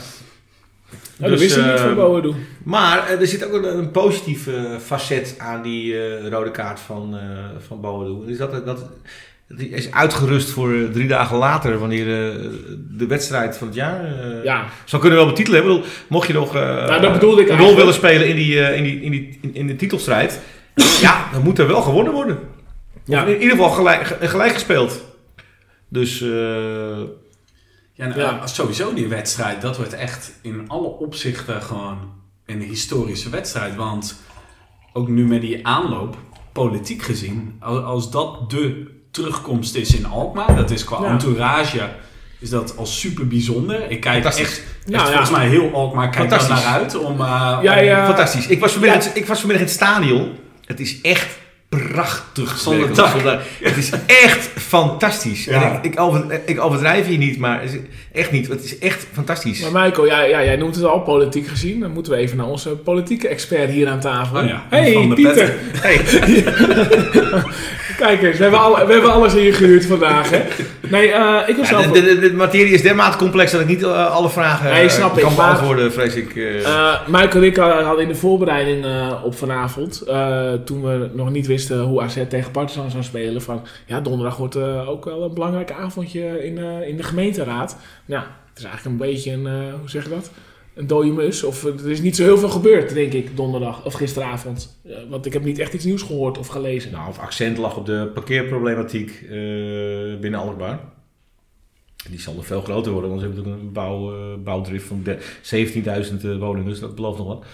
dat 1.17 1.29
Dus, 1.29 1.39
wist 1.39 1.57
ik 1.57 1.65
niet 1.65 1.79
van 1.79 1.95
Boadu. 1.95 2.33
Maar 2.63 3.09
er 3.19 3.27
zit 3.27 3.45
ook 3.45 3.53
een, 3.53 3.77
een 3.77 3.91
positief 3.91 4.47
facet 4.85 5.35
aan 5.37 5.61
die 5.61 5.93
eh, 6.07 6.27
rode 6.27 6.51
kaart 6.51 6.79
van, 6.79 7.15
eh 7.17 7.21
van 7.67 7.81
Boadu. 7.81 8.25
Dus 8.27 8.37
dat, 8.37 8.51
dat, 8.51 8.65
dat 8.65 8.89
hij 9.47 9.65
is 9.67 9.91
uitgerust 9.91 10.49
voor 10.49 10.73
drie 10.93 11.07
dagen 11.07 11.37
later, 11.37 11.77
wanneer 11.77 12.07
eh, 12.29 12.35
de 12.97 13.07
wedstrijd 13.07 13.57
van 13.57 13.67
het 13.67 13.75
jaar. 13.75 14.03
eh 14.05 14.43
Ja, 14.43 14.65
Zo 14.85 14.99
kunnen 14.99 15.17
we 15.17 15.23
wel 15.23 15.33
betitelen. 15.33 15.59
Ik 15.61 15.65
bedoel, 15.67 15.83
mocht 16.07 16.27
je 16.27 16.33
nog 16.33 16.55
eh, 16.55 16.61
Nou, 16.87 17.01
dat 17.01 17.13
bedoelde 17.13 17.41
ik 17.41 17.49
een 17.49 17.57
rol 17.57 17.75
willen 17.75 17.93
spelen 17.93 18.27
in, 18.27 18.35
die, 18.35 18.59
eh, 18.61 18.77
in, 18.77 18.83
die, 18.83 19.01
in, 19.01 19.11
die, 19.11 19.37
in, 19.41 19.55
in 19.55 19.67
de 19.67 19.75
titelstrijd, 19.75 20.39
ja, 20.75 21.29
dan 21.31 21.41
moet 21.43 21.59
er 21.59 21.67
wel 21.67 21.81
gewonnen 21.81 22.13
worden. 22.13 22.39
Ja. 23.05 23.21
Of 23.23 23.27
in 23.29 23.33
ieder 23.41 23.49
geval 23.57 23.69
gelijk, 23.69 24.03
ge- 24.07 24.27
gelijk 24.27 24.53
gespeeld. 24.53 25.01
Dus 25.89 26.21
eh, 26.21 26.99
Ja, 27.97 28.07
nou, 28.07 28.19
Ja. 28.19 28.47
sowieso 28.47 28.93
die 28.93 29.07
wedstrijd, 29.07 29.61
dat 29.61 29.77
wordt 29.77 29.93
echt 29.93 30.31
in 30.41 30.63
alle 30.67 30.87
opzichten 30.87 31.61
gewoon 31.61 31.97
een 32.45 32.61
historische 32.61 33.29
wedstrijd. 33.29 33.75
Want 33.75 34.21
ook 34.93 35.07
nu 35.07 35.25
met 35.27 35.41
die 35.41 35.67
aanloop, 35.67 36.17
politiek 36.51 37.01
gezien, 37.01 37.55
al- 37.59 37.79
als 37.83 38.11
dat 38.11 38.49
de 38.49 38.91
terugkomst 39.11 39.75
is 39.75 39.95
in 39.95 40.05
Alkmaar, 40.05 40.55
dat 40.55 40.71
is 40.71 40.83
qua 40.83 41.01
Ja. 41.01 41.05
entourage, 41.09 41.89
is 42.39 42.49
dat 42.49 42.77
al 42.77 42.85
super 42.85 43.27
bijzonder. 43.27 43.91
Ik 43.91 43.99
kijk 44.01 44.25
echt, 44.25 44.39
echt 44.39 44.63
Nou, 44.85 45.03
ja. 45.03 45.07
volgens 45.09 45.29
mij 45.31 45.47
heel 45.47 45.71
Alkmaar 45.73 46.09
kijkt 46.09 46.29
daar 46.29 46.39
Fantastisch. 46.39 46.65
naar 46.71 46.79
uit 46.79 46.95
om... 46.97 47.21
eh, 47.21 47.59
Ja, 47.61 47.77
om- 47.79 47.83
ja. 47.83 48.05
fantastisch. 48.05 48.47
Ik 48.47 48.59
was, 48.59 48.71
vanmiddag, 48.71 49.13
ik 49.13 49.25
was 49.25 49.39
vanmiddag 49.39 49.67
in 49.67 49.71
het 49.73 49.81
stadion. 49.83 50.31
Het 50.65 50.79
is 50.79 51.01
echt 51.01 51.37
prachtig. 51.91 52.57
Zonder 52.57 52.87
werkelijk. 52.87 52.95
dak. 52.95 53.21
Zonder- 53.21 53.41
Het 53.69 53.77
is 53.77 53.89
echt 54.05 54.49
fantastisch. 54.55 55.45
Ja. 55.45 55.61
En 55.63 55.79
ik, 55.81 55.93
ik, 55.93 55.99
over- 55.99 56.39
ik 56.45 56.61
overdrijf 56.61 57.05
hier 57.05 57.17
niet, 57.17 57.37
maar 57.37 57.61
echt 58.11 58.31
niet. 58.31 58.47
Het 58.47 58.63
is 58.63 58.77
echt 58.79 59.07
fantastisch. 59.13 59.69
Maar 59.69 59.83
Michael, 59.83 60.05
ja, 60.07 60.21
ja, 60.23 60.43
jij 60.43 60.55
noemt 60.55 60.75
het 60.75 60.83
al 60.85 60.99
politiek 60.99 61.47
gezien. 61.47 61.79
Dan 61.79 61.91
moeten 61.91 62.11
we 62.11 62.17
even 62.17 62.37
naar 62.37 62.45
onze 62.47 62.69
politieke 62.69 63.27
expert 63.27 63.69
hier 63.69 63.87
aan 63.87 63.99
tafel. 63.99 64.37
Oh 64.39 64.47
ja, 64.47 64.63
hey, 64.69 64.93
Van 64.93 65.09
de 65.09 65.15
Pieter. 65.15 65.53
Hey. 65.81 66.01
Kijk 67.97 68.21
eens, 68.21 68.37
we 68.37 68.41
hebben, 68.43 68.59
alle, 68.61 68.85
we 68.85 68.91
hebben 68.93 69.11
alles 69.13 69.33
ingehuurd 69.33 69.85
vandaag. 69.85 70.29
Hè? 70.29 70.41
Nee, 70.89 71.11
eh, 71.11 71.37
ik 71.47 71.55
was 71.57 71.69
Ja, 71.69 71.81
zelf... 71.81 71.91
de, 71.93 72.01
de, 72.01 72.19
de 72.19 72.33
materie 72.33 72.73
is 72.73 72.81
dermate 72.81 73.17
complex 73.17 73.51
dat 73.51 73.61
ik 73.61 73.67
niet 73.67 73.83
eh, 73.83 74.11
alle 74.15 74.29
vragen 74.29 74.71
Nee, 74.71 74.83
eh, 74.83 74.89
snap 74.89 75.17
ik, 75.17 75.23
kan 75.23 75.35
beantwoorden, 75.35 75.93
vrees 75.93 76.15
ik. 76.15 76.35
eh. 76.35 76.63
Eh, 76.65 76.93
Michael 77.07 77.31
en 77.31 77.43
ik 77.43 77.55
hadden 77.55 77.99
in 78.01 78.07
de 78.07 78.15
voorbereiding 78.15 78.85
eh, 78.85 79.11
op 79.23 79.37
vanavond, 79.37 80.01
eh, 80.01 80.51
toen 80.65 80.81
we 80.83 81.09
nog 81.13 81.29
niet 81.31 81.47
wisten 81.47 81.64
hoe 81.69 82.01
AZ 82.01 82.19
tegen 82.29 82.51
Partizan 82.51 82.91
zou 82.91 83.03
spelen, 83.03 83.41
van 83.41 83.61
ja, 83.85 84.01
donderdag 84.01 84.37
wordt 84.37 84.55
eh, 84.55 84.89
ook 84.89 85.05
wel 85.05 85.23
een 85.23 85.33
belangrijk 85.33 85.71
avondje 85.71 86.45
in, 86.45 86.57
eh, 86.57 86.87
in 86.87 86.97
de 86.97 87.03
gemeenteraad. 87.03 87.77
Nou, 88.05 88.23
het 88.49 88.57
is 88.57 88.63
eigenlijk 88.63 88.95
een 89.01 89.07
beetje 89.07 89.31
een, 89.31 89.47
eh, 89.47 89.73
hoe 89.79 89.89
zeg 89.89 90.03
je 90.03 90.09
dat? 90.09 90.31
Een 90.73 90.87
dode 90.87 91.11
mus. 91.11 91.43
Of 91.43 91.63
er 91.63 91.89
is 91.89 92.01
niet 92.01 92.15
zo 92.15 92.23
heel 92.23 92.37
veel 92.37 92.49
gebeurd, 92.49 92.93
denk 92.93 93.13
ik, 93.13 93.37
donderdag 93.37 93.85
of 93.85 93.93
gisteravond. 93.93 94.79
Want 95.09 95.25
ik 95.25 95.33
heb 95.33 95.43
niet 95.43 95.59
echt 95.59 95.73
iets 95.73 95.85
nieuws 95.85 96.01
gehoord 96.01 96.37
of 96.37 96.47
gelezen. 96.47 96.91
Nou, 96.91 97.09
of 97.09 97.19
accent 97.19 97.57
lag 97.57 97.77
op 97.77 97.85
de 97.85 98.11
parkeerproblematiek 98.13 99.25
binnen 100.21 100.39
Alkmaar. 100.39 100.79
Die 102.09 102.19
zal 102.19 102.33
nog 102.33 102.45
veel 102.45 102.61
groter 102.61 102.91
worden, 102.91 103.09
want 103.09 103.21
ze 103.21 103.27
hebben 103.27 103.43
natuurlijk 103.45 103.67
een 103.67 103.73
bouw, 103.73 104.37
bouwdrift 104.37 104.87
van 104.87 105.03
de- 105.03 105.17
17.000 105.41 106.23
eh, 106.23 106.37
woningen, 106.37 106.69
dus 106.69 106.79
dat 106.79 106.95
belooft 106.95 107.17
nog 107.17 107.27
wat. 107.27 107.45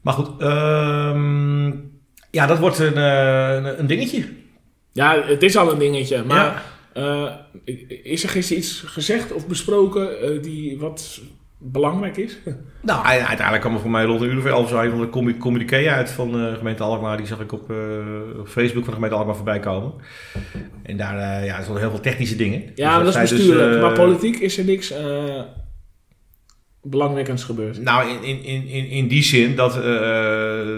Maar 0.00 0.14
goed, 0.14 0.30
ehm, 0.40 1.72
ja, 2.34 2.46
dat 2.46 2.58
wordt 2.58 2.78
een, 2.78 2.94
eh, 2.96 3.54
een, 3.54 3.78
een 3.78 3.86
dingetje. 3.86 4.24
Ja, 4.92 5.22
het 5.26 5.42
is 5.42 5.56
al 5.56 5.72
een 5.72 5.78
dingetje. 5.78 6.22
Maar 6.24 6.62
Ja. 6.94 7.32
eh, 7.64 7.74
is 8.02 8.22
er 8.22 8.28
gisteren 8.28 8.62
iets 8.62 8.82
gezegd 8.86 9.32
of 9.32 9.46
besproken 9.46 10.20
eh, 10.20 10.42
die 10.42 10.78
wat 10.78 11.20
belangrijk 11.58 12.16
is? 12.16 12.36
Nou, 12.82 13.04
ei- 13.06 13.18
uiteindelijk 13.18 13.60
kwam 13.60 13.74
er 13.74 13.80
voor 13.80 13.90
mij 13.90 14.04
rond 14.04 14.20
een 14.20 14.30
uur 14.30 14.38
of 14.38 14.44
elf 14.44 14.68
zo 14.68 14.80
een 14.80 14.90
van 14.90 15.00
de 15.00 15.08
commu- 15.08 15.36
communiqué 15.38 15.88
uit 15.90 16.10
van 16.10 16.32
de 16.32 16.54
gemeente 16.56 16.82
Alkmaar. 16.82 17.16
Die 17.16 17.26
zag 17.26 17.40
ik 17.40 17.52
op, 17.52 17.70
eh, 17.70 17.76
op 18.38 18.48
Facebook 18.48 18.82
van 18.84 18.90
de 18.92 18.94
gemeente 18.94 19.16
Alkmaar 19.16 19.34
voorbij 19.36 19.58
komen. 19.58 19.92
En 20.82 20.96
daar 20.96 21.14
uh, 21.40 21.46
ja, 21.46 21.56
er 21.56 21.62
stonden 21.62 21.82
heel 21.82 21.90
veel 21.92 22.00
technische 22.00 22.36
dingen. 22.36 22.62
Ja, 22.74 22.96
maar 22.96 23.04
Dus 23.04 23.14
dat 23.14 23.22
is 23.22 23.30
bestuurlijk. 23.30 23.66
dus, 23.68 23.76
eh, 23.76 23.82
maar 23.82 23.92
politiek 23.92 24.38
is 24.38 24.58
er 24.58 24.64
niks 24.64 24.90
eh 24.90 25.40
belangwekkends 26.82 27.44
gebeurd. 27.44 27.82
Nou, 27.82 28.08
in, 28.10 28.22
in, 28.22 28.44
in, 28.44 28.66
in, 28.66 28.88
in 28.88 29.08
die 29.08 29.22
zin 29.22 29.56
dat 29.56 29.76
eh, 29.84 30.76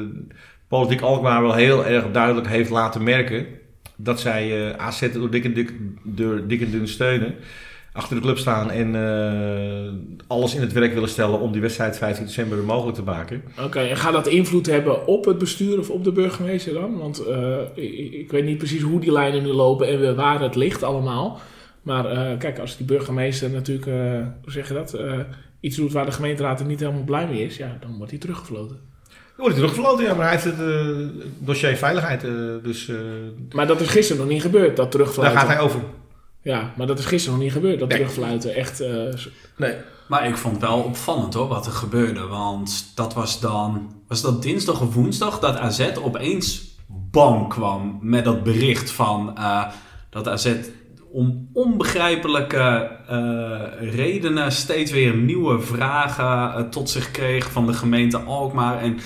politiek 0.68 1.00
Alkmaar 1.00 1.42
wel 1.42 1.54
heel 1.54 1.86
erg 1.86 2.10
duidelijk 2.10 2.48
heeft 2.48 2.70
laten 2.70 3.02
merken 3.02 3.46
dat 3.96 4.20
zij 4.20 4.70
eh 4.70 4.86
AZ 4.86 5.12
door 5.12 5.30
dik 5.30 5.44
en, 5.44 5.54
dik, 5.54 5.72
dik 6.48 6.60
en 6.60 6.70
dun 6.70 6.88
steunen. 6.88 7.34
achter 7.92 8.16
de 8.16 8.22
club 8.22 8.38
staan 8.38 8.70
en 8.70 8.94
eh, 8.94 9.92
alles 10.26 10.54
in 10.54 10.60
het 10.60 10.72
werk 10.72 10.94
willen 10.94 11.08
stellen 11.08 11.40
om 11.40 11.52
die 11.52 11.60
wedstrijd 11.60 11.98
15 11.98 12.24
december 12.24 12.64
mogelijk 12.64 12.96
te 12.96 13.02
maken. 13.02 13.42
Oké, 13.64 13.78
en 13.78 13.96
gaat 13.96 14.12
dat 14.12 14.26
invloed 14.26 14.66
hebben 14.66 15.06
op 15.06 15.24
het 15.24 15.38
bestuur 15.38 15.78
of 15.78 15.90
op 15.90 16.04
de 16.04 16.12
burgemeester 16.12 16.74
dan? 16.74 16.98
Want 16.98 17.26
eh, 17.26 17.58
ik, 18.20 18.30
weet 18.30 18.44
niet 18.44 18.58
precies 18.58 18.82
hoe 18.82 19.00
die 19.00 19.12
lijnen 19.12 19.42
nu 19.42 19.48
lopen 19.48 19.88
en 19.88 20.16
waar 20.16 20.40
het 20.40 20.54
ligt 20.54 20.82
allemaal. 20.82 21.40
Maar 21.82 22.36
kijk, 22.36 22.58
als 22.58 22.76
die 22.76 22.86
burgemeester 22.86 23.50
natuurlijk, 23.50 23.86
hoe 24.42 24.52
zeg 24.52 24.68
je 24.68 24.74
dat, 24.74 24.98
iets 25.60 25.76
doet 25.76 25.92
waar 25.92 26.06
de 26.06 26.12
gemeenteraad 26.12 26.60
er 26.60 26.66
niet 26.66 26.80
helemaal 26.80 27.04
blij 27.04 27.26
mee 27.26 27.44
is, 27.44 27.56
ja, 27.56 27.76
dan 27.80 27.96
wordt 27.96 28.10
hij 28.10 28.20
teruggefloten. 28.20 28.85
Dan 29.36 29.44
wordt 29.44 29.60
hij 29.60 29.66
teruggefloten, 29.66 30.04
ja, 30.04 30.14
maar 30.14 30.22
hij 30.30 30.40
heeft 30.40 30.44
het 30.44 30.60
eh, 30.60 31.22
dossier 31.38 31.76
veiligheid, 31.76 32.24
eh, 32.24 32.30
dus 32.62 32.88
eh, 32.88 32.96
Maar 33.50 33.66
dat 33.66 33.80
is 33.80 33.88
gisteren 33.88 34.22
nog 34.22 34.30
niet 34.32 34.42
gebeurd, 34.42 34.66
dat 34.66 34.76
daar 34.76 34.88
terugfluiten. 34.88 35.40
gaat 35.40 35.48
hij 35.48 35.60
over. 35.60 35.80
Ja, 36.42 36.72
maar 36.76 36.86
dat 36.86 36.98
is 36.98 37.04
gisteren 37.04 37.34
nog 37.34 37.44
niet 37.44 37.54
gebeurd, 37.54 37.78
dat 37.78 37.88
Nee. 37.88 37.98
terugfluiten. 37.98 38.54
Echt, 38.54 38.80
eh, 38.80 38.90
Nee. 39.56 39.74
Maar 40.08 40.26
ik 40.28 40.36
vond 40.36 40.54
het 40.54 40.64
wel 40.64 40.78
opvallend 40.78 41.34
hoor, 41.34 41.48
wat 41.48 41.66
er 41.66 41.72
gebeurde. 41.72 42.26
Want 42.26 42.92
dat 42.94 43.14
was 43.14 43.40
dan, 43.40 43.94
was 44.08 44.22
dat 44.22 44.42
dinsdag 44.42 44.80
of 44.80 44.94
woensdag, 44.94 45.38
dat 45.38 45.56
AZ 45.56 45.90
opeens 46.02 46.74
bam 46.88 47.48
kwam 47.48 47.98
met 48.02 48.24
dat 48.24 48.42
bericht 48.42 48.90
van 48.90 49.36
eh, 49.36 49.64
dat 50.10 50.28
AZ 50.28 50.52
om 51.12 51.48
onbegrijpelijke 51.52 52.90
eh, 53.08 53.94
redenen 53.94 54.52
steeds 54.52 54.90
weer 54.90 55.14
nieuwe 55.14 55.60
vragen 55.60 56.70
tot 56.70 56.90
zich 56.90 57.10
kreeg 57.10 57.52
van 57.52 57.66
de 57.66 57.72
gemeente 57.72 58.18
Alkmaar. 58.18 58.78
En 58.80 58.98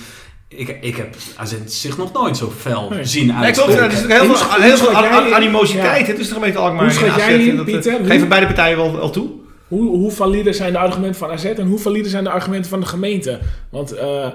ik, 0.55 0.77
ik 0.81 0.95
heb 0.95 1.15
AZ 1.35 1.53
zich 1.65 1.97
nog 1.97 2.13
nooit 2.13 2.37
zo 2.37 2.49
fel 2.57 2.89
Nee. 2.89 3.05
zien 3.05 3.25
Nee, 3.27 3.51
klopt. 3.51 3.69
uitspreken. 3.75 4.09
Er 4.09 4.21
is 4.21 4.21
heel 4.21 4.35
veel, 4.35 4.61
heel 4.61 4.77
veel 4.77 4.91
jij- 4.91 5.33
animositeit. 5.33 6.07
Het 6.07 6.19
is 6.19 6.27
de 6.27 6.33
gemeente 6.33 6.57
Alkmaar. 6.57 6.83
Hoe 6.83 6.93
schat 6.93 7.07
en 7.07 7.13
AZ, 7.13 7.19
jij 7.19 7.39
in, 7.45 7.55
dat, 7.57 7.67
eh, 7.67 7.73
Pieter? 7.73 8.05
Geven 8.05 8.27
beide 8.27 8.45
partijen 8.45 8.77
wel, 8.77 8.95
wel 8.95 9.09
toe? 9.09 9.29
Hoe, 9.67 9.89
hoe 9.89 10.11
valide 10.11 10.53
zijn 10.53 10.71
de 10.71 10.77
argumenten 10.79 11.19
van 11.19 11.31
AZ 11.31 11.45
en 11.45 11.67
hoe 11.67 11.79
valide 11.79 12.09
zijn 12.09 12.23
de 12.23 12.29
argumenten 12.29 12.69
van 12.69 12.79
de 12.79 12.85
gemeente? 12.85 13.39
Want 13.69 13.91
eh, 13.91 14.27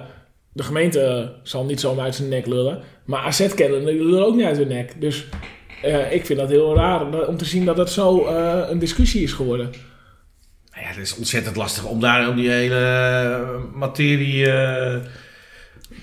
de 0.52 0.62
gemeente 0.62 1.32
zal 1.42 1.64
niet 1.64 1.80
zomaar 1.80 2.04
uit 2.04 2.14
zijn 2.14 2.28
nek 2.28 2.46
lullen, 2.46 2.82
maar 3.04 3.20
AZ 3.20 3.54
kennen 3.54 3.84
die 3.86 4.04
lullen 4.04 4.26
ook 4.26 4.34
niet 4.34 4.44
uit 4.46 4.56
hun 4.56 4.68
nek. 4.68 5.00
Dus 5.00 5.26
eh, 5.82 6.12
ik 6.12 6.26
vind 6.26 6.38
dat 6.38 6.48
heel 6.48 6.74
raar 6.76 7.26
om 7.26 7.36
te 7.36 7.44
zien 7.44 7.64
dat 7.64 7.76
dat 7.76 7.90
zo 7.90 8.24
eh, 8.26 8.60
een 8.70 8.78
discussie 8.78 9.22
is 9.22 9.32
geworden. 9.32 9.70
Nou 10.72 10.82
ja, 10.88 10.88
het 10.94 11.02
is 11.02 11.16
ontzettend 11.16 11.56
lastig 11.56 11.84
om 11.84 12.00
daar 12.00 12.28
om 12.28 12.36
die 12.36 12.50
hele 12.50 13.44
materie 13.74 14.50
eh, 14.50 14.96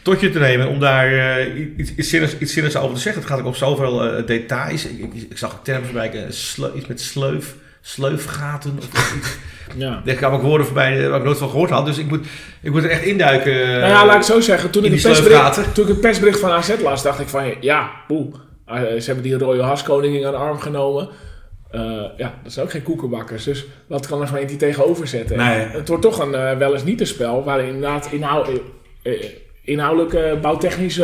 tot 0.02 0.20
je 0.20 0.30
te 0.30 0.40
nemen. 0.40 0.68
Om 0.68 0.80
daar 0.80 1.38
eh, 1.38 1.78
iets, 1.78 1.96
iets, 1.96 2.10
zinnigs, 2.10 2.38
iets 2.38 2.54
zinnigs 2.54 2.76
over 2.78 2.96
te 2.96 3.02
zeggen. 3.02 3.22
Het 3.22 3.32
gaat 3.32 3.40
ook 3.40 3.46
op 3.46 3.56
zoveel 3.56 4.04
eh, 4.04 4.26
details. 4.26 4.86
Ik, 4.86 5.00
ik, 5.14 5.14
ik 5.30 5.38
zag 5.38 5.60
voorbij. 5.64 6.12
eh, 6.12 6.22
sleu- 6.30 6.72
iets 6.76 6.88
met 6.88 7.02
sleuf, 7.02 7.56
sleufgaten. 7.82 8.78
Of 8.78 9.16
iets. 9.18 9.38
Ja. 9.78 10.02
Er 10.06 10.16
kwamen 10.16 10.38
ook 10.38 10.44
woorden 10.46 10.66
voorbij 10.66 11.04
eh, 11.04 11.10
waar 11.10 11.18
ik 11.20 11.26
nooit 11.26 11.38
van 11.38 11.50
gehoord 11.50 11.70
had. 11.70 11.86
Dus 11.86 11.98
ik 11.98 12.08
moet, 12.08 12.26
ik 12.62 12.72
moet 12.72 12.84
er 12.84 12.90
echt 12.90 13.04
induiken. 13.04 13.56
nou 13.68 13.80
ja, 13.88 14.06
laat 14.06 14.16
ik 14.16 14.22
zo 14.22 14.40
zeggen. 14.40 14.70
Toen 14.70 14.86
ik, 14.86 14.92
het 14.92 15.02
persbericht, 15.02 15.74
toen 15.74 15.84
ik 15.84 15.90
het 15.90 16.02
persbericht 16.02 16.40
van 16.40 16.52
AZ 16.52 16.74
las, 16.82 17.04
dacht 17.04 17.20
ik 17.20 17.28
van 17.28 17.54
ja, 17.62 17.92
poeh. 18.08 18.36
eh, 18.66 18.76
ze 18.82 19.06
hebben 19.06 19.24
die 19.24 19.38
rode 19.38 19.62
haskoningin 19.62 20.26
aan 20.26 20.32
de 20.32 20.38
arm 20.38 20.60
genomen. 20.60 21.10
Ja, 22.18 22.34
dat 22.44 22.52
zijn 22.54 22.66
ook 22.66 22.72
geen 22.72 22.84
koekenbakkers. 22.84 23.44
Dus 23.44 23.66
wat 23.88 24.08
kan 24.08 24.20
de 24.20 24.28
gemeente 24.28 24.50
hier 24.50 24.58
tegenover 24.60 25.08
zetten? 25.08 25.38
Nee. 25.38 25.60
Het 25.60 25.88
wordt 25.88 26.04
toch 26.04 26.20
een 26.20 26.58
wel 26.58 26.74
eens 26.74 26.84
niet 26.84 27.00
een 27.00 27.08
spel 27.08 27.44
waarin 27.44 27.68
inderdaad 27.68 28.08
inhoud, 28.12 28.50
inhoudelijk, 29.64 30.42
bouwtechnisch 30.42 31.00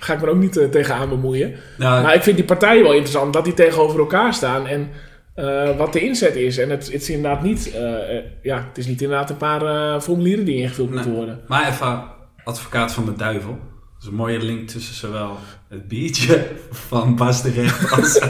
ga 0.00 0.12
ik 0.12 0.20
me 0.20 0.28
ook 0.28 0.36
niet 0.36 0.56
eh, 0.56 0.68
tegenaan 0.68 1.08
bemoeien. 1.08 1.54
Nou, 1.78 2.02
Maar 2.02 2.14
ik 2.14 2.22
vind 2.22 2.36
die 2.36 2.44
partijen 2.44 2.82
wel 2.82 2.92
interessant 2.92 3.32
dat 3.32 3.44
die 3.44 3.54
tegenover 3.54 3.98
elkaar 3.98 4.34
staan 4.34 4.66
en 4.66 4.90
eh, 5.34 5.76
wat 5.76 5.92
de 5.92 6.00
inzet 6.00 6.36
is. 6.36 6.58
En 6.58 6.70
het, 6.70 6.92
het 6.92 7.02
is 7.02 7.10
inderdaad 7.10 7.42
niet, 7.42 7.72
eh, 7.74 7.82
ja, 8.42 8.64
het 8.68 8.78
is 8.78 8.86
niet 8.86 9.02
inderdaad 9.02 9.30
een 9.30 9.36
paar 9.36 10.00
formulieren 10.00 10.44
die 10.44 10.56
ingevuld 10.56 10.88
Nee. 10.88 10.96
moeten 10.96 11.14
worden. 11.16 11.40
Maar 11.46 11.68
even 11.68 12.02
advocaat 12.44 12.92
van 12.92 13.04
de 13.04 13.14
duivel. 13.16 13.50
Dat 13.50 14.02
is 14.02 14.06
een 14.08 14.14
mooie 14.24 14.42
link 14.44 14.68
tussen 14.68 14.94
zowel 14.94 15.36
het 15.68 15.88
biertje 15.88 16.46
van 16.70 17.16
Bas 17.16 17.42
de 17.42 17.50
Recht 17.50 17.92
als... 17.92 18.20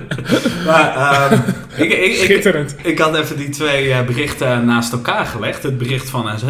maar 0.66 0.94
ehm, 0.96 1.40
ik, 1.82 1.92
ik, 1.92 2.14
Schitterend. 2.16 2.76
ik 2.82 2.98
had 2.98 3.16
even 3.16 3.36
die 3.36 3.48
twee 3.48 4.04
berichten 4.04 4.64
naast 4.64 4.92
elkaar 4.92 5.26
gelegd. 5.26 5.62
Het 5.62 5.78
bericht 5.78 6.10
van 6.10 6.28
AZ 6.28 6.44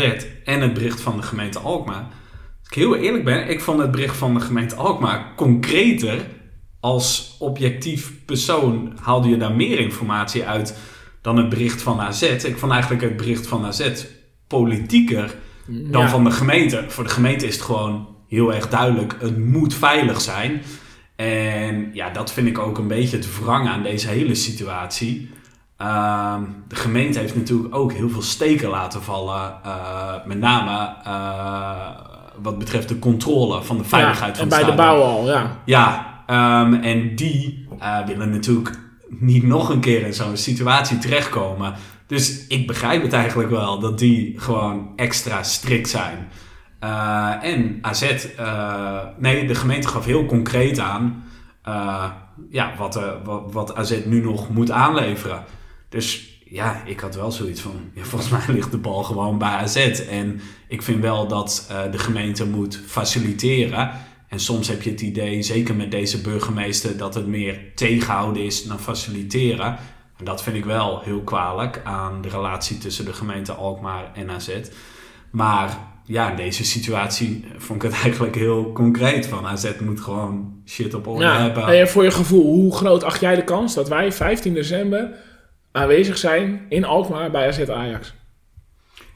en 0.45 0.61
het 0.61 0.75
bericht 0.75 1.01
van 1.01 1.17
de 1.17 1.23
gemeente 1.23 1.59
Alkmaar. 1.59 2.05
Ik 2.73 2.79
heel 2.79 2.97
eerlijk 2.97 3.25
ben, 3.25 3.49
ik 3.49 3.61
vond 3.61 3.81
het 3.81 3.91
bericht 3.91 4.17
van 4.17 4.35
de 4.35 4.41
gemeente 4.41 4.75
Alkmaar 4.75 5.33
concreter. 5.37 6.27
Als 6.81 7.37
objectief 7.39 8.13
persoon 8.27 8.93
haalde 9.01 9.29
je 9.29 9.37
daar 9.37 9.53
meer 9.55 9.79
informatie 9.79 10.45
uit 10.47 10.79
dan 11.21 11.37
het 11.37 11.49
bericht 11.49 11.83
van 11.83 12.01
AZ. 12.01 12.23
Ik 12.23 12.59
vond 12.59 12.73
eigenlijk 12.73 13.03
het 13.03 13.17
bericht 13.17 13.47
van 13.47 13.65
AZ 13.65 13.91
politieker 14.47 15.35
dan 15.67 16.03
Ja. 16.03 16.09
van 16.09 16.25
de 16.25 16.31
gemeente. 16.31 16.85
Voor 16.89 17.05
de 17.05 17.11
gemeente 17.11 17.47
is 17.47 17.55
het 17.55 17.63
gewoon 17.65 18.09
heel 18.29 18.55
erg 18.55 18.69
duidelijk. 18.69 19.17
Het 19.21 19.39
moet 19.39 19.75
veilig 19.75 20.21
zijn. 20.21 20.63
En 21.17 21.91
ja, 21.93 22.11
dat 22.11 22.33
vind 22.33 22.47
ik 22.47 22.59
ook 22.59 22.79
een 22.79 22.89
beetje 22.89 23.17
het 23.17 23.39
wrang 23.41 23.69
aan 23.69 23.83
deze 23.83 24.09
hele 24.09 24.35
situatie. 24.35 25.31
Ehm, 25.77 26.43
de 26.69 26.77
gemeente 26.77 27.19
heeft 27.19 27.37
natuurlijk 27.37 27.75
ook 27.75 27.93
heel 27.93 28.09
veel 28.11 28.23
steken 28.23 28.69
laten 28.69 29.03
vallen. 29.03 29.55
eh, 29.65 30.15
met 30.27 30.39
name 30.39 30.95
eh, 31.05 32.11
wat 32.43 32.59
betreft 32.59 32.89
de 32.89 32.99
controle 32.99 33.63
van 33.63 33.79
de 33.79 33.85
veiligheid 33.85 34.37
Ja, 34.37 34.43
van 34.43 34.51
en 34.51 34.57
het 34.57 34.65
bij 34.65 34.71
de 34.71 34.83
bouw 34.83 35.03
al, 35.03 35.29
ja. 35.29 35.57
Ja, 35.65 36.23
ehm, 36.27 36.75
en 36.75 37.17
die 37.17 37.67
eh, 37.79 38.07
willen 38.07 38.31
natuurlijk 38.31 38.79
niet 39.09 39.43
nog 39.43 39.69
een 39.69 39.81
keer 39.81 40.07
in 40.07 40.15
zo'n 40.15 40.37
situatie 40.37 40.99
terechtkomen. 40.99 41.75
Dus 42.07 42.47
ik 42.47 42.67
begrijp 42.67 43.03
het 43.03 43.13
eigenlijk 43.13 43.51
wel 43.51 43.79
dat 43.79 43.99
die 43.99 44.41
gewoon 44.41 44.93
extra 44.97 45.43
strikt 45.43 45.89
zijn. 45.89 46.29
Eh, 46.79 47.31
en 47.43 47.79
AZ, 47.83 48.03
eh, 48.37 48.99
nee, 49.19 49.47
de 49.47 49.55
gemeente 49.55 49.89
gaf 49.89 50.05
heel 50.05 50.27
concreet 50.27 50.79
aan 50.79 51.25
ja, 52.51 52.73
wat, 52.79 53.01
wat, 53.25 53.53
wat 53.53 53.75
AZ 53.75 54.01
nu 54.05 54.23
nog 54.23 54.49
moet 54.49 54.71
aanleveren. 54.71 55.45
Dus 55.89 56.32
ja, 56.53 56.83
ik 56.85 57.01
had 57.01 57.15
wel 57.15 57.31
zoiets 57.31 57.61
van, 57.61 57.73
ja, 57.95 58.05
volgens 58.05 58.31
mij 58.31 58.55
ligt 58.55 58.71
de 58.71 58.79
bal 58.79 59.03
gewoon 59.03 59.39
bij 59.39 59.49
AZ. 59.49 59.77
En 60.11 60.41
ik 60.69 60.83
vind 60.83 61.01
wel 61.01 61.27
dat 61.27 61.67
eh, 61.71 61.93
de 61.93 61.99
gemeente 61.99 62.47
moet 62.47 62.81
faciliteren. 62.87 63.91
En 64.29 64.41
soms 64.41 64.69
heb 64.69 64.83
je 64.83 64.91
het 64.91 65.01
idee, 65.01 65.43
zeker 65.43 65.75
met 65.75 65.91
deze 65.91 66.21
burgemeester, 66.21 66.97
dat 66.97 67.15
het 67.15 67.27
meer 67.27 67.61
tegenhouden 67.75 68.43
is 68.43 68.65
dan 68.65 68.79
faciliteren. 68.79 69.77
En 70.19 70.25
dat 70.25 70.43
vind 70.43 70.57
ik 70.57 70.65
wel 70.65 71.01
heel 71.01 71.21
kwalijk 71.21 71.81
aan 71.85 72.23
de 72.23 72.29
relatie 72.29 72.79
tussen 72.79 73.05
de 73.05 73.13
gemeente 73.13 73.53
Alkmaar 73.53 74.11
en 74.15 74.31
AZ. 74.31 74.51
Maar 75.31 75.79
ja, 76.05 76.31
in 76.31 76.37
deze 76.37 76.65
situatie 76.65 77.45
vond 77.57 77.83
ik 77.83 77.91
het 77.91 78.01
eigenlijk 78.03 78.35
heel 78.35 78.73
concreet. 78.73 79.27
Van 79.27 79.47
AZ 79.47 79.71
moet 79.81 80.01
gewoon 80.01 80.63
shit 80.67 80.95
op 80.95 81.07
orde 81.07 81.25
ja. 81.25 81.41
hebben. 81.41 81.67
En 81.67 81.89
voor 81.89 82.05
je 82.05 82.11
gevoel, 82.11 82.55
hoe 82.55 82.75
groot 82.75 83.05
acht 83.05 83.21
jij 83.21 83.35
de 83.35 83.45
kans 83.45 83.75
dat 83.75 83.89
wij 83.89 84.13
15 84.13 84.55
december 84.55 85.31
aanwezig 85.73 86.19
zijn 86.19 86.67
in 86.69 86.85
Alkmaar 86.85 87.31
bij 87.31 87.49
AZ 87.49 87.69
Ajax? 87.69 88.13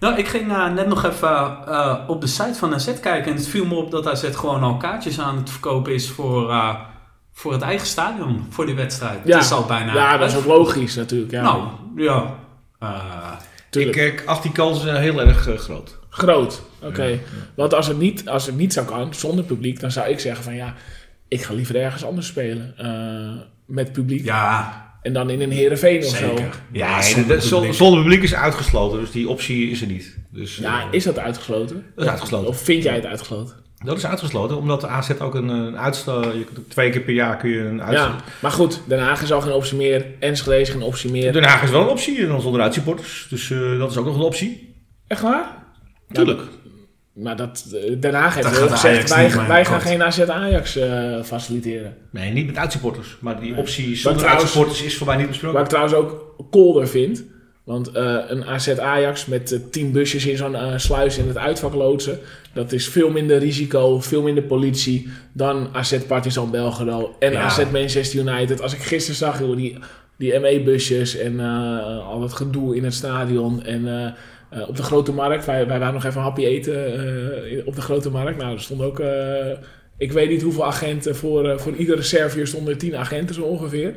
Nou, 0.00 0.18
ik 0.18 0.28
ging 0.28 0.52
eh, 0.52 0.72
net 0.72 0.86
nog 0.88 1.04
even 1.04 1.28
eh, 1.66 1.98
op 2.07 2.20
de 2.20 2.26
site 2.26 2.54
van 2.54 2.74
AZ 2.74 3.00
kijken. 3.00 3.30
En 3.30 3.36
het 3.36 3.48
viel 3.48 3.66
me 3.66 3.74
op 3.74 3.90
dat 3.90 4.07
AZ 4.09 4.36
gewoon 4.36 4.62
al 4.62 4.76
kaartjes 4.76 5.20
aan 5.20 5.36
het 5.36 5.50
verkopen 5.50 5.94
is 5.94 6.11
voor, 6.11 6.50
eh, 6.50 6.74
voor 7.32 7.52
het 7.52 7.62
eigen 7.62 7.86
stadion. 7.86 8.46
Voor 8.50 8.66
die 8.66 8.74
wedstrijd. 8.74 9.18
Ja. 9.24 9.34
Het 9.36 9.44
is 9.44 9.52
al 9.52 9.64
bijna 9.64 9.94
ja, 9.94 10.16
dat 10.16 10.30
is 10.30 10.36
ook 10.36 10.44
logisch 10.44 10.94
natuurlijk. 10.94 11.30
Ja, 11.30 11.42
Nou, 11.42 11.68
ja. 11.96 12.34
Eh, 12.78 13.32
Ik 13.70 13.96
eh, 13.96 14.26
acht 14.26 14.42
die 14.42 14.52
kans 14.52 14.82
heel 14.82 15.20
erg 15.20 15.48
groot. 15.57 15.98
Groot, 16.09 16.62
oké. 16.82 17.18
Want 17.54 17.74
als 17.74 17.86
het, 17.86 17.98
niet, 17.98 18.28
als 18.28 18.46
het 18.46 18.57
niet 18.57 18.72
zou 18.72 18.86
kan, 18.86 19.14
zonder 19.14 19.44
publiek, 19.44 19.80
dan 19.80 19.90
zou 19.90 20.09
ik 20.09 20.20
zeggen 20.20 20.44
van 20.44 20.54
ja, 20.54 20.74
ik 21.28 21.42
ga 21.42 21.54
liever 21.54 21.76
ergens 21.76 22.04
anders 22.04 22.26
spelen. 22.26 22.74
eh, 22.76 23.42
met 23.66 23.92
publiek. 23.92 24.24
ja, 24.24 24.86
En 25.07 25.12
dan 25.12 25.30
in 25.30 25.40
een 25.40 25.50
Heerenveen 25.50 25.98
of 26.04 26.16
zo. 26.16 26.34
Ja, 26.72 26.94
Nee, 26.94 27.02
zonder 27.02 27.36
de- 27.66 27.72
zonder, 27.72 28.00
publiek. 28.02 28.22
is 28.22 28.34
uitgesloten, 28.34 29.00
dus 29.00 29.11
die 29.11 29.28
optie 29.28 29.70
is 29.70 29.80
er 29.80 29.86
niet. 29.86 30.16
Dus, 30.30 30.57
Ja, 30.57 30.80
eh, 30.80 30.86
is 30.90 31.04
dat 31.04 31.18
uitgesloten? 31.18 31.84
Dat 31.94 32.04
is 32.04 32.11
uitgesloten. 32.11 32.48
Of 32.48 32.61
vind 32.61 32.82
jij 32.82 32.94
het 32.94 33.07
uitgesloten? 33.07 33.54
dat 33.84 33.96
is 33.96 34.07
uitgesloten, 34.07 34.57
omdat 34.57 34.80
de 34.80 34.86
AZ 34.86 35.11
ook 35.20 35.34
een, 35.34 35.48
een 35.48 35.78
uitstel... 35.78 36.24
Twee 36.68 36.90
keer 36.90 37.00
per 37.00 37.14
jaar 37.14 37.36
kun 37.36 37.50
je 37.50 37.59
een 37.61 37.82
uitstel... 37.82 38.07
Ja, 38.09 38.16
maar 38.40 38.50
goed, 38.50 38.80
Den 38.86 38.98
Haag 38.98 39.22
is 39.22 39.32
al 39.32 39.40
geen 39.40 39.52
optie 39.52 39.76
meer. 39.76 40.07
Enschede 40.18 40.61
is 40.61 40.68
geen 40.68 40.82
optie 40.82 41.11
meer. 41.11 41.32
Den 41.32 41.44
Haag 41.44 41.62
is 41.62 41.70
wel 41.70 41.82
een 41.82 41.88
optie, 41.88 42.18
en 42.22 42.28
dan 42.28 42.40
zonder 42.40 42.61
uitsupporters. 42.61 43.26
Dus 43.30 43.50
eh, 43.50 43.78
dat 43.78 43.90
is 43.90 43.96
ook 43.96 44.04
nog 44.07 44.14
een 44.14 44.20
optie. 44.20 44.74
Echt 45.07 45.22
waar? 45.22 45.64
Tuurlijk. 46.12 46.40
Maar 47.17 47.37
dat, 47.37 47.64
eh, 47.73 48.01
Den 48.01 48.14
Haag 48.14 48.35
heeft 48.35 48.47
gezegd, 48.47 49.12
Ajax 49.12 49.47
wij, 49.47 49.64
gaan 49.64 49.81
geen 49.81 50.03
AZ 50.03 50.21
Ajax 50.21 50.77
eh, 50.77 51.23
faciliteren. 51.23 51.95
Nee, 52.11 52.33
niet 52.33 52.47
met 52.47 52.57
uitsupporters. 52.57 53.17
Maar 53.21 53.41
die 53.41 53.51
Nee. 53.51 53.61
optie 53.61 53.97
zonder 53.97 54.27
uitsupporters 54.27 54.83
is 54.83 54.97
voor 54.97 55.07
mij 55.07 55.17
niet 55.17 55.27
besproken. 55.27 55.55
Waar 55.55 55.62
ik 55.64 55.69
trouwens 55.71 55.97
ook 55.97 56.35
kolder 56.51 56.89
vind. 56.89 57.25
Want 57.64 57.91
eh, 57.93 58.17
een 58.27 58.45
AZ 58.45 58.69
Ajax 58.79 59.27
met 59.27 59.61
tien 59.71 59.93
busjes 59.93 60.27
in 60.27 60.37
zo'n 60.37 60.57
sluis 60.77 61.19
in 61.19 61.29
het 61.29 61.39
uitvak 61.39 61.75
loodsen. 61.75 62.19
Dat 62.53 62.73
is 62.73 62.89
veel 62.89 63.11
minder 63.11 63.39
risico, 63.39 64.01
veel 64.01 64.23
minder 64.23 64.45
politie 64.45 65.09
dan 65.33 65.69
AZ 65.73 65.99
Partizan 65.99 66.51
Belgrado 66.51 67.17
en 67.19 67.33
Ja. 67.33 67.41
AZ 67.41 67.64
Manchester 67.73 68.21
United. 68.21 68.62
Als 68.62 68.73
ik 68.75 68.81
gisteren 68.83 69.17
zag, 69.17 69.39
joh, 69.41 69.57
die 69.57 69.79
die 70.19 70.39
ME-busjes 70.41 71.17
en 71.17 71.41
eh, 71.41 72.09
al 72.09 72.21
dat 72.21 72.33
gedoe 72.33 72.77
in 72.77 72.85
het 72.85 72.95
stadion. 72.95 73.62
En 73.64 74.14
eh, 74.49 74.68
op 74.68 74.76
de 74.76 74.82
Grote 74.82 75.12
Markt, 75.12 75.44
wij, 75.44 75.66
wij 75.66 75.78
waren 75.78 75.94
nog 75.94 76.05
even 76.05 76.20
happy 76.20 76.44
eten 76.44 76.94
eh, 77.47 77.66
op 77.66 77.74
de 77.74 77.80
Grote 77.80 78.11
Markt. 78.11 78.38
Nou, 78.38 78.53
er 78.53 78.61
stond 78.61 78.82
ook, 78.82 79.01
eh, 79.01 79.51
ik 79.97 80.12
weet 80.12 80.28
niet 80.28 80.42
hoeveel 80.42 80.66
agenten, 80.66 81.16
voor, 81.16 81.61
voor 81.61 81.74
iedere 81.74 82.03
Serviër 82.03 82.47
stonden 82.47 82.78
tien 82.78 82.97
agenten 82.97 83.34
zo 83.34 83.42
ongeveer. 83.42 83.94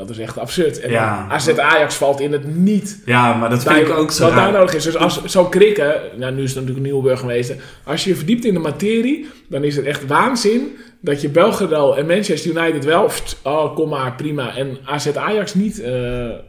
Dat 0.00 0.10
is 0.10 0.18
echt 0.18 0.38
absurd. 0.38 0.80
En 0.80 0.90
Ja. 0.90 1.26
AZ 1.28 1.48
Ajax 1.48 1.94
valt 1.94 2.20
in 2.20 2.32
het 2.32 2.56
niet 2.56 2.98
Ja, 3.04 3.34
maar 3.34 3.50
dat 3.50 3.62
vind 3.62 3.76
ik 3.88 3.90
ook 3.90 4.10
zo 4.10 4.24
wat 4.24 4.34
daar 4.34 4.52
nodig 4.52 4.74
is. 4.74 4.84
Dus 4.84 4.96
als 4.96 5.24
zo'n 5.24 5.48
krikken, 5.48 5.94
nou 6.16 6.32
nu 6.34 6.42
is 6.42 6.48
het 6.48 6.54
natuurlijk 6.54 6.76
een 6.76 6.82
nieuwe 6.92 7.02
burgemeester. 7.02 7.56
Als 7.84 8.04
je 8.04 8.10
je 8.10 8.16
verdiept 8.16 8.44
in 8.44 8.54
de 8.54 8.60
materie, 8.60 9.28
dan 9.48 9.64
is 9.64 9.76
het 9.76 9.84
echt 9.84 10.06
waanzin 10.06 10.76
dat 11.00 11.20
je 11.20 11.28
Belgrado 11.28 11.92
en 11.92 12.06
Manchester 12.06 12.50
United 12.56 12.84
wel, 12.84 13.04
pst, 13.06 13.38
oh 13.42 13.74
kom 13.74 13.88
maar, 13.88 14.12
prima. 14.12 14.56
En 14.56 14.78
AZ 14.84 15.06
Ajax 15.14 15.54
niet 15.54 15.80
eh 15.80 15.90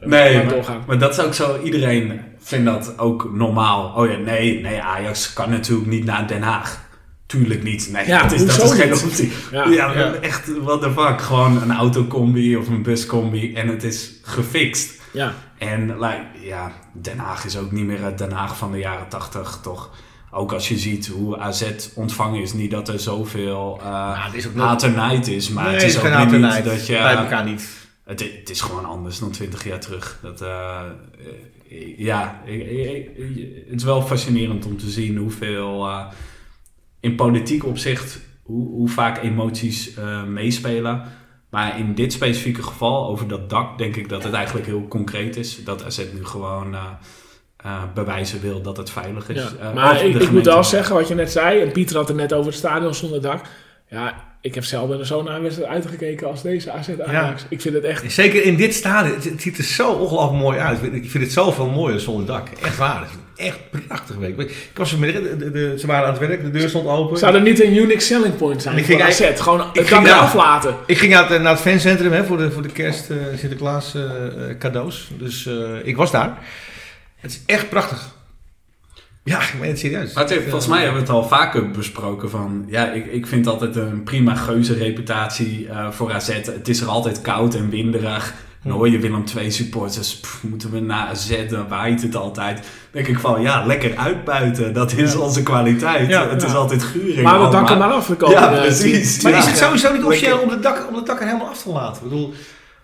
Nee, 0.01 0.35
maar, 0.37 0.47
doorgaan. 0.53 0.83
maar 0.87 0.97
dat 0.99 1.11
is 1.11 1.25
ook 1.25 1.33
zo. 1.33 1.59
Iedereen 1.63 2.21
vindt 2.39 2.65
dat 2.65 2.93
ook 2.97 3.29
normaal. 3.33 3.93
Oh 3.95 4.11
ja, 4.11 4.17
nee, 4.17 4.61
nee, 4.61 4.81
Ajax 4.81 5.33
kan 5.33 5.49
natuurlijk 5.49 5.89
niet 5.89 6.05
naar 6.05 6.27
Den 6.27 6.41
Haag. 6.41 6.89
Tuurlijk 7.31 7.63
niet. 7.63 7.89
Nee, 7.91 8.07
Ja, 8.07 8.21
dat 8.21 8.31
is, 8.31 8.45
dat 8.55 8.63
is 8.63 8.79
geen 8.79 8.89
niet? 8.89 9.03
optie. 9.03 9.31
Ja. 9.51 9.67
Ja, 9.67 9.93
Ja. 9.93 10.13
echt, 10.13 10.51
what 10.61 10.81
the 10.81 10.91
fuck. 10.91 11.21
Gewoon 11.21 11.61
een 11.61 11.71
autocombi 11.71 12.57
of 12.57 12.67
een 12.67 12.83
buscombi 12.83 13.53
en 13.53 13.67
het 13.67 13.83
is 13.83 14.11
gefixt. 14.21 14.99
Ja, 15.13 15.33
En 15.57 15.85
like, 15.99 16.25
ja, 16.43 16.71
Den 16.93 17.17
Haag 17.17 17.45
is 17.45 17.57
ook 17.57 17.71
niet 17.71 17.85
meer 17.85 18.03
het 18.03 18.17
Den 18.17 18.31
Haag 18.31 18.57
van 18.57 18.71
de 18.71 18.77
jaren 18.77 19.07
tachtig, 19.07 19.59
toch? 19.63 19.89
Ook 20.31 20.51
als 20.53 20.67
je 20.67 20.77
ziet 20.77 21.07
hoe 21.07 21.37
AZ 21.37 21.63
ontvangen 21.95 22.41
is, 22.41 22.53
niet 22.53 22.71
dat 22.71 22.87
er 22.87 22.99
zoveel 22.99 23.79
uh, 23.83 24.25
het 24.25 24.33
is 24.33 24.47
ook 24.47 24.53
nog- 24.55 24.83
is, 25.27 25.49
maar 25.49 25.63
nee, 25.65 25.73
het 25.73 25.83
is 25.83 25.97
ook 25.97 26.03
niet 26.31 26.63
dat 26.63 26.87
je... 26.87 26.93
Bij 26.93 27.15
elkaar 27.15 27.45
niet. 27.45 27.69
Het, 28.05 28.19
het 28.39 28.49
is 28.49 28.61
gewoon 28.61 28.85
anders 28.85 29.19
dan 29.19 29.31
20 29.31 29.63
jaar 29.65 29.79
terug. 29.79 30.19
Dat, 30.21 30.41
eh, 30.41 30.79
eh, 31.69 31.97
ja, 31.97 32.41
ik- 32.45 32.67
ik- 32.69 33.17
ik- 33.17 33.49
het 33.69 33.75
is 33.79 33.83
wel 33.83 34.01
fascinerend 34.01 34.65
om 34.65 34.77
te 34.77 34.89
zien 34.89 35.17
hoeveel 35.17 35.87
eh, 35.87 36.05
in 37.01 37.15
politiek 37.15 37.65
opzicht, 37.65 38.19
hoe, 38.43 38.67
hoe 38.67 38.89
vaak 38.89 39.23
emoties 39.23 39.93
eh, 39.93 40.23
meespelen. 40.23 41.03
Maar 41.51 41.79
in 41.79 41.95
dit 41.95 42.13
specifieke 42.13 42.63
geval, 42.63 43.07
over 43.07 43.27
dat 43.27 43.49
dak, 43.49 43.77
denk 43.77 43.95
ik 43.95 44.09
dat 44.09 44.23
het 44.23 44.33
eigenlijk 44.33 44.65
heel 44.65 44.87
concreet 44.87 45.35
is. 45.35 45.63
Dat 45.63 45.83
AZ 45.83 46.05
nu 46.13 46.25
gewoon 46.25 46.73
eh, 46.73 46.85
eh, 47.57 47.83
bewijzen 47.93 48.41
wil 48.41 48.61
dat 48.61 48.77
het 48.77 48.89
veilig 48.89 49.29
is. 49.29 49.41
ja. 49.41 49.49
Eh, 49.59 49.73
maar 49.73 50.05
ik, 50.05 50.15
ik 50.15 50.31
moet 50.31 50.45
wel 50.45 50.63
zeggen 50.63 50.95
wat 50.95 51.07
je 51.07 51.15
net 51.15 51.31
zei. 51.31 51.61
En 51.61 51.71
Pieter 51.71 51.95
had 51.95 52.07
het 52.07 52.17
net 52.17 52.33
over 52.33 52.45
het 52.45 52.59
stadion 52.59 52.93
zonder 52.93 53.21
dak. 53.21 53.41
Ja, 53.89 54.23
ik 54.41 54.55
heb 54.55 54.63
zelf 54.63 55.05
zo 55.05 55.23
naar 55.23 55.35
een 55.35 55.41
wedstrijd 55.41 55.71
uitgekeken 55.71 56.27
als 56.27 56.41
deze 56.41 56.71
AZ 56.71 56.89
Ajax. 57.05 57.45
Ik 57.49 57.61
vind 57.61 57.75
het 57.75 57.83
echt... 57.83 58.11
Zeker 58.11 58.43
in 58.43 58.55
dit 58.55 58.73
stadion. 58.73 59.15
Het, 59.15 59.23
het 59.23 59.41
ziet 59.41 59.57
er 59.57 59.63
zo 59.63 59.91
ongelooflijk 59.91 60.43
mooi 60.43 60.59
uit. 60.59 60.83
Ik 60.83 61.09
vind 61.09 61.23
het 61.23 61.33
zoveel 61.33 61.69
mooier 61.69 61.99
zonder 61.99 62.25
dak. 62.25 62.47
Echt 62.49 62.77
waar. 62.77 63.07
Echt 63.41 63.59
prachtig. 63.87 64.15
week. 64.15 64.39
Ik 64.39 64.71
was 64.73 64.89
vanmiddag, 64.89 65.21
de, 65.23 65.37
de, 65.37 65.51
de- 65.51 65.75
ze 65.79 65.87
waren 65.87 66.05
aan 66.07 66.13
het 66.13 66.27
werk, 66.27 66.43
de 66.43 66.51
deur 66.51 66.69
stond 66.69 66.87
open. 66.87 67.17
Zou 67.17 67.35
er 67.35 67.41
niet 67.41 67.61
een 67.63 67.75
unique 67.75 67.99
selling 67.99 68.37
point 68.37 68.61
zijn 68.61 68.77
Ik 68.77 68.85
ging 68.85 69.01
AZ? 69.01 69.21
Gewoon 69.35 69.59
het 69.59 69.69
ging 69.73 69.89
dak 69.89 70.03
daar- 70.05 70.17
eraf 70.17 70.33
laten. 70.33 70.75
Ik 70.85 70.97
ging 70.97 71.13
naar 71.13 71.29
het, 71.29 71.41
naar 71.41 71.51
het 71.51 71.61
fancentrum 71.61 72.11
hè, 72.11 72.23
voor, 72.25 72.37
de, 72.37 72.51
voor 72.51 72.61
de 72.61 72.69
kerst 72.69 73.09
eh, 73.09 73.17
Sinterklaas 73.37 73.95
eh, 73.95 74.03
eh, 74.49 74.57
cadeaus. 74.57 75.09
Dus 75.17 75.45
eh, 75.45 75.53
ik 75.83 75.95
was 75.95 76.11
daar. 76.11 76.37
Het 77.15 77.31
is 77.31 77.41
echt 77.45 77.69
prachtig. 77.69 78.07
Ja, 79.23 79.41
ik 79.41 79.53
meen 79.59 79.69
het 79.69 79.79
serieus. 79.79 80.13
Maar 80.13 80.27
heeft- 80.27 80.35
Eh, 80.43 80.49
volgens 80.49 80.67
mij 80.67 80.77
hebben 80.83 80.95
we 80.95 81.07
het 81.07 81.09
al 81.15 81.27
vaker 81.27 81.71
besproken 81.71 82.29
van... 82.29 82.65
Ja, 82.67 82.91
ik, 82.91 83.05
ik 83.05 83.27
vind 83.27 83.47
altijd 83.47 83.75
een 83.75 84.03
prima 84.03 84.35
geuze 84.35 84.73
reputatie 84.73 85.67
eh, 85.69 85.91
voor 85.91 86.13
AZ. 86.13 86.27
Het 86.45 86.67
is 86.67 86.81
er 86.81 86.87
altijd 86.87 87.21
koud 87.21 87.55
en 87.55 87.69
winderig. 87.69 88.33
Dan 88.63 88.71
hoor 88.71 88.89
je 88.89 88.99
Willem 88.99 89.23
II 89.37 89.51
supporters, 89.51 90.19
pff, 90.19 90.43
moeten 90.43 90.71
we 90.71 90.93
AZ, 90.93 91.47
dan 91.49 91.67
waait 91.67 92.01
het 92.01 92.15
altijd. 92.15 92.55
Dan 92.57 92.65
denk 92.91 93.07
ik 93.07 93.19
van, 93.19 93.41
ja, 93.41 93.65
lekker 93.65 93.97
uitbuiten. 93.97 94.73
Dat 94.73 94.91
is 94.91 95.13
Ja. 95.13 95.19
onze 95.19 95.43
kwaliteit. 95.43 96.09
Ja, 96.09 96.29
het 96.29 96.43
is 96.43 96.53
altijd 96.53 96.83
guring. 96.83 97.13
Maar 97.15 97.23
we 97.23 97.29
allemaal. 97.29 97.51
dakken 97.51 97.77
maar 97.77 97.91
af 97.91 98.07
de 98.07 98.15
komende 98.15 98.55
Ja, 98.55 98.61
precies. 98.61 99.21
Maar 99.21 99.37
is 99.37 99.45
het 99.45 99.57
sowieso 99.57 99.93
niet 99.93 100.03
officieel 100.03 100.37
om 100.39 100.49
de, 100.49 100.59
dak, 100.59 100.87
om 100.89 100.95
de 100.95 101.03
dakken 101.03 101.27
helemaal 101.27 101.47
af 101.47 101.61
te 101.61 101.69
laten? 101.69 102.03
Ik 102.03 102.09
bedoel, 102.09 102.33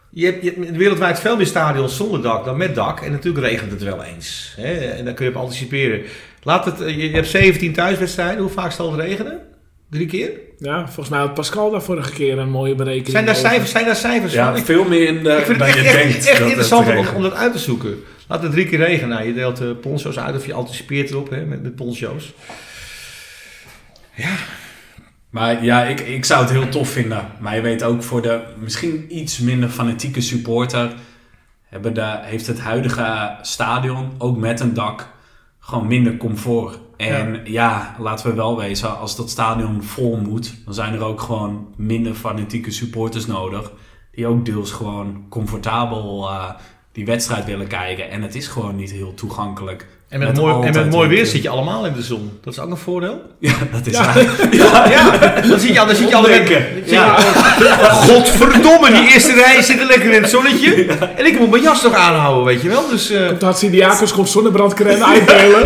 je 0.10 0.26
hebt, 0.26 0.44
je 0.44 0.54
hebt 0.60 0.78
wereldwijd 0.78 1.20
veel 1.20 1.38
meer 1.38 1.46
stadions 1.46 1.96
zonder 1.96 2.22
dak 2.22 2.46
dan 2.46 2.58
met 2.58 2.76
dak. 2.76 3.02
En 3.02 3.12
natuurlijk 3.12 3.46
regent 3.46 3.72
het 3.72 3.84
wel 3.84 4.04
eens. 4.04 4.54
Hè? 4.56 4.74
En 4.74 5.06
dan 5.06 5.14
kun 5.14 5.26
je 5.26 5.32
op 5.32 5.38
anticiperen. 5.42 6.02
Laat 6.44 6.66
het, 6.66 6.82
eh, 6.82 6.88
je 6.90 7.10
je 7.10 7.16
hebt 7.16 7.28
17 7.28 7.74
thuiswedstrijden. 7.74 8.40
Hoe 8.42 8.50
vaak 8.52 8.72
zal 8.72 8.92
het 8.92 9.02
regenen? 9.02 9.40
Drie 9.90 10.08
keer? 10.08 10.30
Ja, 10.58 10.86
volgens 10.86 11.10
mij 11.10 11.20
had 11.20 11.34
Pascal 11.34 11.72
daar 11.72 11.82
vorige 11.82 12.12
keer 12.12 12.38
een 12.38 12.50
mooie 12.50 12.76
berekening 12.76 13.10
Zijn 13.12 13.26
daar 13.26 13.36
over. 13.36 13.48
cijfers, 13.48 13.72
zijn 13.72 13.86
daar 13.86 13.96
cijfers 13.96 14.34
Ja, 14.34 14.54
van? 14.54 14.66
Veel 14.66 14.84
meer 14.84 15.08
in 15.08 15.24
de, 15.24 15.30
ik 15.30 15.46
vind 15.46 15.60
dan 15.60 15.68
het 15.68 15.78
echt, 15.78 15.86
je 15.86 15.92
echt, 15.92 15.98
denkt. 15.98 16.16
echt 16.16 16.26
dat 16.26 16.38
het 16.38 16.48
interessant 16.48 17.16
om, 17.16 17.22
dat 17.22 17.34
uit 17.34 17.52
te 17.52 17.60
zoeken. 17.60 18.04
Laat 18.28 18.44
het 18.44 18.52
drie 18.52 18.66
keer 18.66 18.80
regenen. 18.80 19.10
Nou, 19.10 19.28
je 19.28 19.34
deelt 19.34 19.62
uh, 19.62 19.70
poncho's 19.82 20.20
uit 20.20 20.36
of 20.36 20.46
je 20.46 20.54
anticipeert 20.54 21.10
erop 21.10 21.30
hè, 21.30 21.46
met, 21.46 21.64
met 21.64 21.76
poncho's. 21.76 22.34
Maar 25.30 25.64
ja, 25.64 25.84
ik, 25.84 26.00
ik 26.00 26.26
zou 26.26 26.42
het 26.42 26.52
heel 26.52 26.70
tof 26.70 26.90
vinden. 26.90 27.28
Maar 27.40 27.56
je 27.56 27.62
weet 27.62 27.84
ook 27.84 28.04
voor 28.04 28.22
de 28.22 28.42
misschien 28.60 29.06
iets 29.10 29.40
minder 29.40 29.70
fanatieke 29.70 30.22
supporter... 30.22 30.92
Hebben 31.70 31.94
de, 31.94 32.18
heeft 32.22 32.48
het 32.48 32.60
huidige 32.60 33.38
stadion, 33.42 34.12
ook 34.18 34.38
met 34.38 34.60
een 34.60 34.74
dak, 34.74 35.08
gewoon 35.60 35.88
minder 35.88 36.18
comfort. 36.18 36.80
En 36.98 37.42
ja. 37.46 37.96
laten 38.00 38.30
we 38.30 38.36
wel 38.36 38.58
wezen, 38.58 38.98
als 39.00 39.16
dat 39.16 39.30
stadion 39.30 39.84
vol 39.84 40.18
moet... 40.18 40.56
dan 40.66 40.74
zijn 40.74 40.94
er 40.94 41.04
ook 41.04 41.22
gewoon 41.22 41.74
minder 41.76 42.14
fanatieke 42.14 42.72
supporters 42.72 43.26
nodig... 43.26 43.72
die 44.12 44.28
ook 44.28 44.46
deels 44.46 44.72
gewoon 44.72 45.26
comfortabel 45.30 46.30
eh, 46.30 46.50
die 46.92 47.06
wedstrijd 47.06 47.46
willen 47.46 47.68
kijken. 47.68 48.10
En 48.10 48.22
het 48.22 48.36
is 48.36 48.48
gewoon 48.48 48.76
niet 48.76 48.92
heel 48.92 49.14
toegankelijk. 49.14 49.88
En 50.10 50.20
met, 50.20 50.28
Met 50.28 50.38
mooi, 50.38 50.68
en 50.68 50.74
met 50.74 50.90
mooi 50.92 51.10
weer 51.10 51.26
zit 51.26 51.42
je 51.44 51.50
allemaal 51.50 51.86
in 51.86 51.94
de 51.94 52.02
zon. 52.02 52.40
Dat 52.44 52.54
is 52.54 52.60
ook 52.60 52.70
een 52.70 52.78
voordeel. 52.78 53.22
Ja, 53.40 53.54
dat 53.72 53.86
is 53.86 53.94
Ja. 53.94 54.06
waar. 54.06 54.18
Ja, 54.52 54.90
ja. 54.90 55.42
Dan 55.48 55.60
zit 55.60 55.70
je, 55.70 55.74
dan 55.74 55.96
zit 55.96 56.10
je 56.10 56.16
al 56.16 56.22
Opdekken. 56.22 56.66
Ja. 56.86 57.16
Godverdomme, 57.92 58.92
die 58.92 59.14
eerste 59.14 59.34
rij 59.34 59.62
zit 59.62 59.80
er 59.80 59.86
lekker 59.86 60.12
in 60.14 60.22
het 60.22 60.32
zonnetje. 60.32 60.86
En 61.16 61.26
ik 61.26 61.40
moet 61.40 61.50
mijn 61.50 61.64
jas 61.64 61.84
nog 61.84 61.94
aanhouden, 61.94 62.46
weet 62.46 62.62
je 62.62 62.70
wel. 62.70 62.88
Dus 62.90 63.10
eh, 63.10 63.28
Komt 63.28 63.42
Hatsidiakos 63.42 64.14
komt 64.14 64.30
zonnebrandcrème 64.30 65.06
uitdelen. 65.14 65.64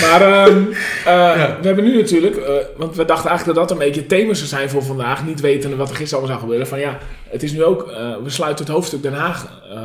maar 0.00 0.22
ehm, 0.22 0.62
eh, 1.04 1.32
we 1.60 1.66
hebben 1.66 1.84
nu 1.84 1.96
natuurlijk, 1.96 2.36
eh, 2.36 2.52
want 2.76 2.96
we 2.96 3.04
dachten 3.04 3.28
eigenlijk 3.30 3.58
dat 3.58 3.68
dat 3.68 3.78
een 3.78 3.84
beetje 3.84 4.00
het 4.00 4.08
thema 4.08 4.34
zou 4.34 4.48
zijn 4.48 4.70
voor 4.70 4.82
vandaag. 4.82 5.24
Niet 5.24 5.40
wetende 5.40 5.76
wat 5.76 5.90
er 5.90 5.96
gisteren 5.96 6.18
allemaal 6.24 6.38
zou 6.40 6.50
gebeuren. 6.50 6.66
Van 6.66 6.80
ja, 6.80 6.98
het 7.30 7.42
is 7.42 7.52
nu 7.52 7.64
ook, 7.64 7.90
eh, 7.90 7.96
we 8.24 8.30
sluiten 8.30 8.64
het 8.64 8.74
hoofdstuk 8.74 9.02
Den 9.02 9.14
Haag 9.14 9.46
eh, 9.74 9.78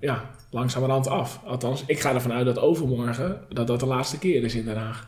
ja, 0.00 0.22
langzamerhand 0.52 1.08
af. 1.08 1.40
Althans, 1.46 1.82
ik 1.86 2.00
ga 2.00 2.14
ervan 2.14 2.32
uit 2.32 2.44
dat 2.46 2.58
overmorgen 2.58 3.40
dat 3.48 3.66
dat 3.66 3.80
de 3.80 3.86
laatste 3.86 4.18
keer 4.18 4.44
is 4.44 4.54
in 4.54 4.64
Den 4.64 4.76
Haag. 4.76 5.06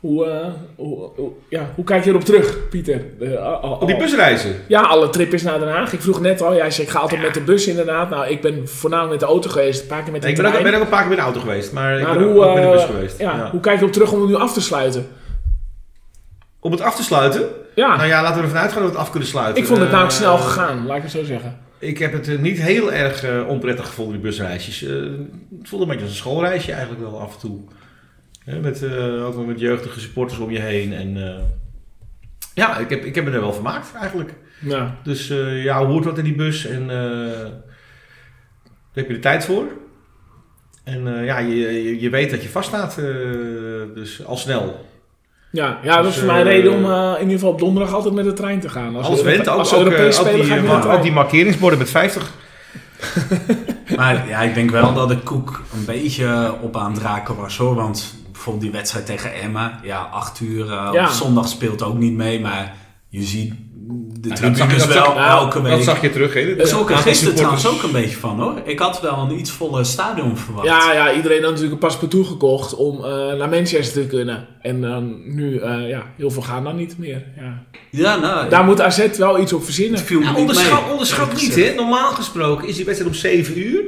Hoe, 0.00 0.26
eh, 0.26 0.46
hoe, 0.76 1.10
hoe- 1.16 1.30
ja, 1.48 1.70
hoe 1.74 1.84
kijk 1.84 2.04
je 2.04 2.10
erop 2.10 2.24
terug, 2.24 2.68
Pieter? 2.68 3.04
Eh, 3.20 3.42
al- 3.44 3.54
al- 3.60 3.72
op 3.76 3.86
die 3.86 3.96
busreizen. 3.96 4.54
ja, 4.68 4.80
alle 4.80 5.08
trip 5.10 5.32
is 5.32 5.42
naar 5.42 5.58
Den 5.58 5.68
Haag. 5.68 5.92
Ik 5.92 6.00
vroeg 6.00 6.20
net 6.20 6.42
al, 6.42 6.54
jij 6.54 6.70
zei 6.70 6.86
ik 6.86 6.92
ga 6.92 6.98
altijd 6.98 7.20
met 7.22 7.34
de 7.34 7.40
bus 7.40 7.66
inderdaad. 7.66 8.10
Nou, 8.10 8.26
ik 8.26 8.40
ben 8.40 8.68
voornamelijk 8.68 9.10
met 9.12 9.20
de 9.20 9.26
auto 9.34 9.50
geweest, 9.50 9.80
een 9.82 9.86
paar 9.86 10.02
keer 10.02 10.12
met 10.12 10.20
de 10.20 10.26
Nee, 10.26 10.36
ik 10.36 10.42
ben 10.42 10.50
ook, 10.50 10.56
trein. 10.58 10.70
ben 10.72 10.80
ook 10.80 10.86
een 10.86 10.92
paar 10.92 11.00
keer 11.00 11.08
met 11.08 11.18
de 11.18 11.24
auto 11.24 11.40
geweest, 11.40 11.72
maar 11.72 11.98
ik 11.98 12.04
ben 12.06 12.22
hoe, 12.22 12.44
ook 12.44 12.54
met 12.54 12.62
de 12.62 12.70
bus 12.70 12.80
eh, 12.82 12.86
geweest. 12.86 13.18
Ja, 13.18 13.36
Ja. 13.36 13.50
hoe 13.50 13.60
kijk 13.60 13.74
je 13.74 13.80
erop 13.80 13.92
terug 13.94 14.12
om 14.12 14.20
het 14.20 14.28
nu 14.28 14.34
af 14.36 14.52
te 14.52 14.60
sluiten? 14.60 15.06
Om 16.60 16.70
het 16.72 16.80
af 16.80 16.96
te 16.96 17.02
sluiten? 17.02 17.48
Ja, 17.74 17.96
Nou 17.96 18.08
ja, 18.08 18.22
laten 18.22 18.36
we 18.38 18.42
ervan 18.42 18.60
uitgaan 18.60 18.82
dat 18.82 18.90
we 18.90 18.96
het 18.96 19.04
af 19.06 19.10
kunnen 19.10 19.28
sluiten. 19.28 19.62
ik 19.62 19.68
vond 19.68 19.80
het 19.80 19.90
namelijk 19.90 20.14
snel 20.14 20.38
gegaan, 20.38 20.86
laat 20.86 20.96
ik 20.96 21.02
het 21.02 21.12
zo 21.12 21.24
zeggen. 21.24 21.58
Ik 21.82 21.98
heb 21.98 22.12
het 22.12 22.28
eh, 22.28 22.38
niet 22.38 22.58
heel 22.58 22.92
erg 22.92 23.24
eh, 23.24 23.48
onprettig 23.48 23.86
gevonden, 23.86 24.14
die 24.14 24.22
busreisjes. 24.22 24.82
Eh, 24.82 24.90
het 25.58 25.68
voelde 25.68 25.84
een 25.84 25.90
beetje 25.90 26.04
als 26.04 26.10
een 26.10 26.16
schoolreisje 26.16 26.72
eigenlijk 26.72 27.02
wel 27.02 27.20
af 27.20 27.34
en 27.34 27.40
toe. 27.40 27.60
Hè, 28.44 28.60
met, 28.60 28.84
ook 29.22 29.34
wel 29.34 29.44
met 29.44 29.60
jeugdige 29.60 30.00
supporters 30.00 30.38
om 30.38 30.50
je 30.50 30.60
heen. 30.60 30.92
En, 30.92 31.16
ja, 32.54 32.78
ik 32.78 32.90
heb, 32.90 33.04
ik 33.04 33.14
heb 33.14 33.24
me 33.24 33.30
er 33.30 33.40
wel 33.40 33.52
vermaakt 33.52 33.94
eigenlijk. 33.94 34.34
Ja, 34.60 34.98
Dus 35.02 35.28
ja, 35.62 35.78
hoe 35.78 35.86
hoort 35.86 36.04
wat 36.04 36.18
in 36.18 36.24
die 36.24 36.34
bus 36.34 36.66
en 36.66 36.86
daar 36.86 37.50
heb 38.92 39.06
je 39.06 39.14
de 39.14 39.18
tijd 39.18 39.44
voor. 39.44 39.66
En 40.84 41.24
ja, 41.24 41.38
je, 41.38 41.56
je, 41.56 42.00
je 42.00 42.10
weet 42.10 42.30
dat 42.30 42.42
je 42.42 42.48
vaststaat, 42.48 42.96
dus 43.94 44.24
al 44.24 44.36
snel. 44.36 44.86
Ja, 45.52 45.78
ja 45.82 45.94
dat 45.96 46.04
Dus, 46.04 46.12
is 46.14 46.18
voor 46.18 46.32
mij 46.32 46.40
een 46.40 46.46
eh, 46.46 46.52
reden 46.52 46.72
om 46.72 46.84
eh, 46.90 47.12
in 47.14 47.20
ieder 47.20 47.32
geval 47.34 47.50
op 47.50 47.58
donderdag 47.58 47.94
altijd 47.94 48.14
met 48.14 48.24
de 48.24 48.32
trein 48.32 48.60
te 48.60 48.68
gaan. 48.68 48.96
Als 48.96 49.22
went, 49.22 49.48
ook, 49.48 49.58
als 49.58 49.74
ook, 49.74 49.80
eh, 49.80 49.86
Europees 49.86 50.18
ook, 50.18 50.26
spelen 50.26 50.40
die, 50.46 50.68
ga 50.68 50.76
ik 50.78 50.84
eh, 50.84 50.92
ook 50.94 51.02
die 51.02 51.12
markeringsborden 51.12 51.78
met 51.78 51.90
50. 51.90 52.32
Maar 53.96 54.28
ja, 54.28 54.40
ik 54.40 54.54
denk 54.54 54.70
wel 54.70 54.94
dat 54.94 55.08
de 55.08 55.18
koek 55.18 55.62
een 55.74 55.84
beetje 55.84 56.54
op 56.60 56.76
aan 56.76 56.92
het 56.92 57.02
raken 57.02 57.36
was 57.36 57.56
hoor. 57.56 57.74
Want 57.74 58.14
bijvoorbeeld 58.32 58.64
die 58.64 58.72
wedstrijd 58.72 59.06
tegen 59.06 59.34
Emma. 59.34 59.80
Ja, 59.82 60.08
acht 60.12 60.40
uur. 60.40 60.70
eh, 60.72 60.88
Ja. 60.92 61.04
Op 61.04 61.10
zondag 61.12 61.48
speelt 61.48 61.82
ook 61.82 61.98
niet 61.98 62.12
mee. 62.12 62.40
Maar 62.40 62.74
je 63.08 63.22
ziet 63.22 63.54
de 64.22 64.28
dat 64.28 64.38
zag 64.38 64.46
je- 64.48 64.54
tribunes 64.54 64.86
wel 64.86 65.04
zag- 65.04 65.16
Dat 65.76 65.82
zag 65.84 66.00
je 66.00 66.10
terug, 66.10 66.34
hè? 66.34 66.40
Aantal 66.86 66.96
gisteren 67.12 67.34
trouwens 67.34 67.66
ook 67.66 67.82
een 67.82 67.92
beetje 67.92 68.16
van 68.16 68.40
hoor. 68.40 68.54
Ik 68.64 68.78
had 68.78 69.00
wel 69.00 69.18
een 69.30 69.38
iets 69.38 69.50
volle 69.50 69.84
stadion 69.84 70.36
verwacht. 70.36 70.66
Ja, 70.66 70.92
ja, 70.92 71.12
iedereen 71.12 71.38
had 71.40 71.46
natuurlijk 71.48 71.72
een 71.72 71.78
paspartout 71.88 72.26
gekocht 72.26 72.74
om 72.74 73.04
eh, 73.04 73.32
naar 73.38 73.48
Manchester 73.48 74.02
te 74.02 74.08
kunnen. 74.08 74.46
En 74.60 74.80
dan 74.80 75.34
nu, 75.34 75.58
eh, 75.58 75.88
ja, 75.88 76.02
heel 76.16 76.30
veel 76.30 76.42
gaan 76.42 76.64
dan 76.64 76.76
niet 76.76 76.98
meer. 76.98 77.22
Ja. 77.36 77.62
Ja, 77.90 78.16
nou, 78.16 78.48
Daar 78.48 78.64
moet 78.64 78.80
AZ 78.80 79.06
wel 79.18 79.40
iets 79.40 79.52
op 79.52 79.64
verzinnen. 79.64 80.00
Ja, 80.08 80.30
niet 80.30 80.38
onderschat, 80.38 81.32
niet, 81.32 81.54
hè? 81.54 81.74
Normaal 81.74 82.10
gesproken 82.12 82.68
is 82.68 82.76
die 82.76 82.84
wedstrijd 82.84 83.12
om 83.14 83.18
7 83.20 83.58
uur. 83.58 83.80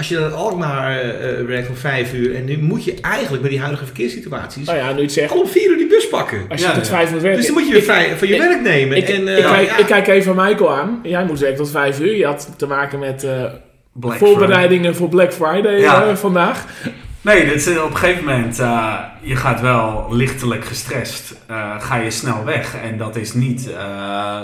Als 0.00 0.08
je 0.08 0.18
naar 0.18 0.30
Alkmaar 0.30 0.98
eh, 1.00 1.40
eh, 1.40 1.46
werkt 1.46 1.68
om 1.68 1.76
5 1.76 2.12
uur. 2.14 2.34
En 2.36 2.44
nu 2.44 2.58
moet 2.58 2.84
je 2.84 2.94
eigenlijk 3.00 3.42
met 3.42 3.50
die 3.50 3.60
huidige 3.60 3.84
verkeerssituaties. 3.84 4.66
Nou 4.66 4.78
ja, 4.78 4.90
nu 4.90 4.96
je 4.96 5.02
het 5.02 5.12
zegt, 5.12 5.32
al 5.32 5.40
om 5.40 5.46
4 5.46 5.70
uur 5.70 5.76
die 5.76 5.86
bus 5.86 6.08
pakken. 6.08 6.44
als 6.48 6.60
je 6.60 6.66
Ja, 6.66 6.72
tot 6.74 6.86
ja. 6.86 6.90
vijf 6.92 7.10
moet 7.10 7.20
werken. 7.20 7.38
Dus 7.40 7.46
dan 7.46 7.56
moet 7.56 7.66
je 7.66 7.72
weer 7.72 7.82
Ik- 7.82 7.88
vrij 7.88 8.16
van 8.16 8.28
je 8.28 8.34
ik- 8.34 8.40
werk 8.40 8.62
nemen. 8.62 8.96
Ik, 8.96 9.08
en, 9.08 9.28
eh, 9.28 9.38
ik, 9.38 9.44
kijk, 9.44 9.68
ja. 9.68 9.76
ik 9.76 9.86
kijk 9.86 10.06
even 10.08 10.34
Michael 10.36 10.74
aan. 10.76 11.00
Jij 11.02 11.24
moest 11.24 11.40
werken 11.40 11.58
tot 11.58 11.70
vijf 11.70 12.00
uur. 12.00 12.16
Je 12.16 12.26
had 12.26 12.48
te 12.56 12.66
maken 12.66 12.98
met 12.98 13.24
eh, 13.24 13.44
Black 13.92 14.18
voorbereidingen 14.18 14.94
voor 14.96 15.08
Black 15.08 15.32
Friday 15.32 15.80
Ja. 15.80 16.04
eh, 16.04 16.14
vandaag. 16.16 16.64
Nee, 17.22 17.44
dit 17.44 17.54
is, 17.54 17.66
eh, 17.66 17.84
op 17.84 17.90
een 17.90 17.96
gegeven 17.96 18.24
moment, 18.24 18.58
eh, 18.58 18.94
je 19.20 19.36
gaat 19.36 19.60
wel 19.60 20.06
lichtelijk 20.10 20.64
gestrest, 20.64 21.34
eh, 21.46 21.80
ga 21.80 21.96
je 21.96 22.10
snel 22.10 22.44
weg. 22.44 22.74
En 22.82 22.98
dat 22.98 23.16
is 23.16 23.32
niet 23.34 23.70
eh, 23.72 24.38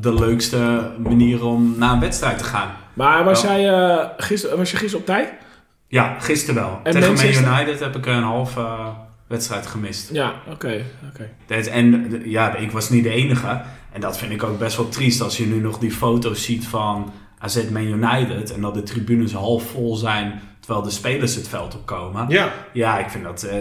de 0.00 0.14
leukste 0.14 0.90
manier 0.98 1.44
om 1.44 1.74
naar 1.78 1.92
een 1.92 2.00
wedstrijd 2.00 2.38
te 2.38 2.44
gaan. 2.44 2.70
Maar 2.94 3.24
was, 3.24 3.42
Ja. 3.42 3.58
jij, 3.58 3.72
eh, 3.72 4.06
gister, 4.16 4.56
was 4.56 4.70
je 4.70 4.76
gisteren 4.76 5.00
op 5.00 5.06
tijd? 5.06 5.32
Ja, 5.88 6.16
gisteren 6.18 6.54
wel. 6.62 6.80
En 6.82 6.92
Tegen 6.92 7.08
Manchester? 7.08 7.44
Man 7.50 7.58
United 7.60 7.80
heb 7.80 7.96
ik 7.96 8.06
een 8.06 8.22
halve 8.22 8.66
wedstrijd 9.26 9.66
gemist. 9.66 10.10
Ja, 10.12 10.32
oké. 10.50 10.84
oké. 11.12 11.28
Dat- 11.46 11.66
En 11.66 12.12
eh, 12.22 12.26
ja, 12.30 12.54
ik 12.56 12.70
was 12.70 12.90
niet 12.90 13.02
de 13.02 13.10
enige. 13.10 13.60
En 13.92 14.00
dat 14.00 14.18
vind 14.18 14.32
ik 14.32 14.42
ook 14.42 14.58
best 14.58 14.76
wel 14.76 14.88
triest 14.88 15.20
als 15.20 15.36
je 15.36 15.46
nu 15.46 15.60
nog 15.60 15.78
die 15.78 15.90
foto's 15.92 16.44
ziet 16.44 16.66
van 16.66 17.12
AZ 17.38 17.62
Man 17.70 17.82
United. 17.86 18.52
En 18.52 18.60
dat 18.60 18.74
de 18.74 18.82
tribunes 18.82 19.32
half 19.32 19.70
vol 19.70 19.96
zijn 19.96 20.40
terwijl 20.60 20.84
de 20.84 20.90
spelers 20.90 21.34
het 21.34 21.48
veld 21.48 21.74
opkomen. 21.74 22.24
Ja. 22.28 22.52
Ja, 22.72 22.98
ik 22.98 23.08
vind 23.10 23.24
dat 23.24 23.42
eh, 23.42 23.56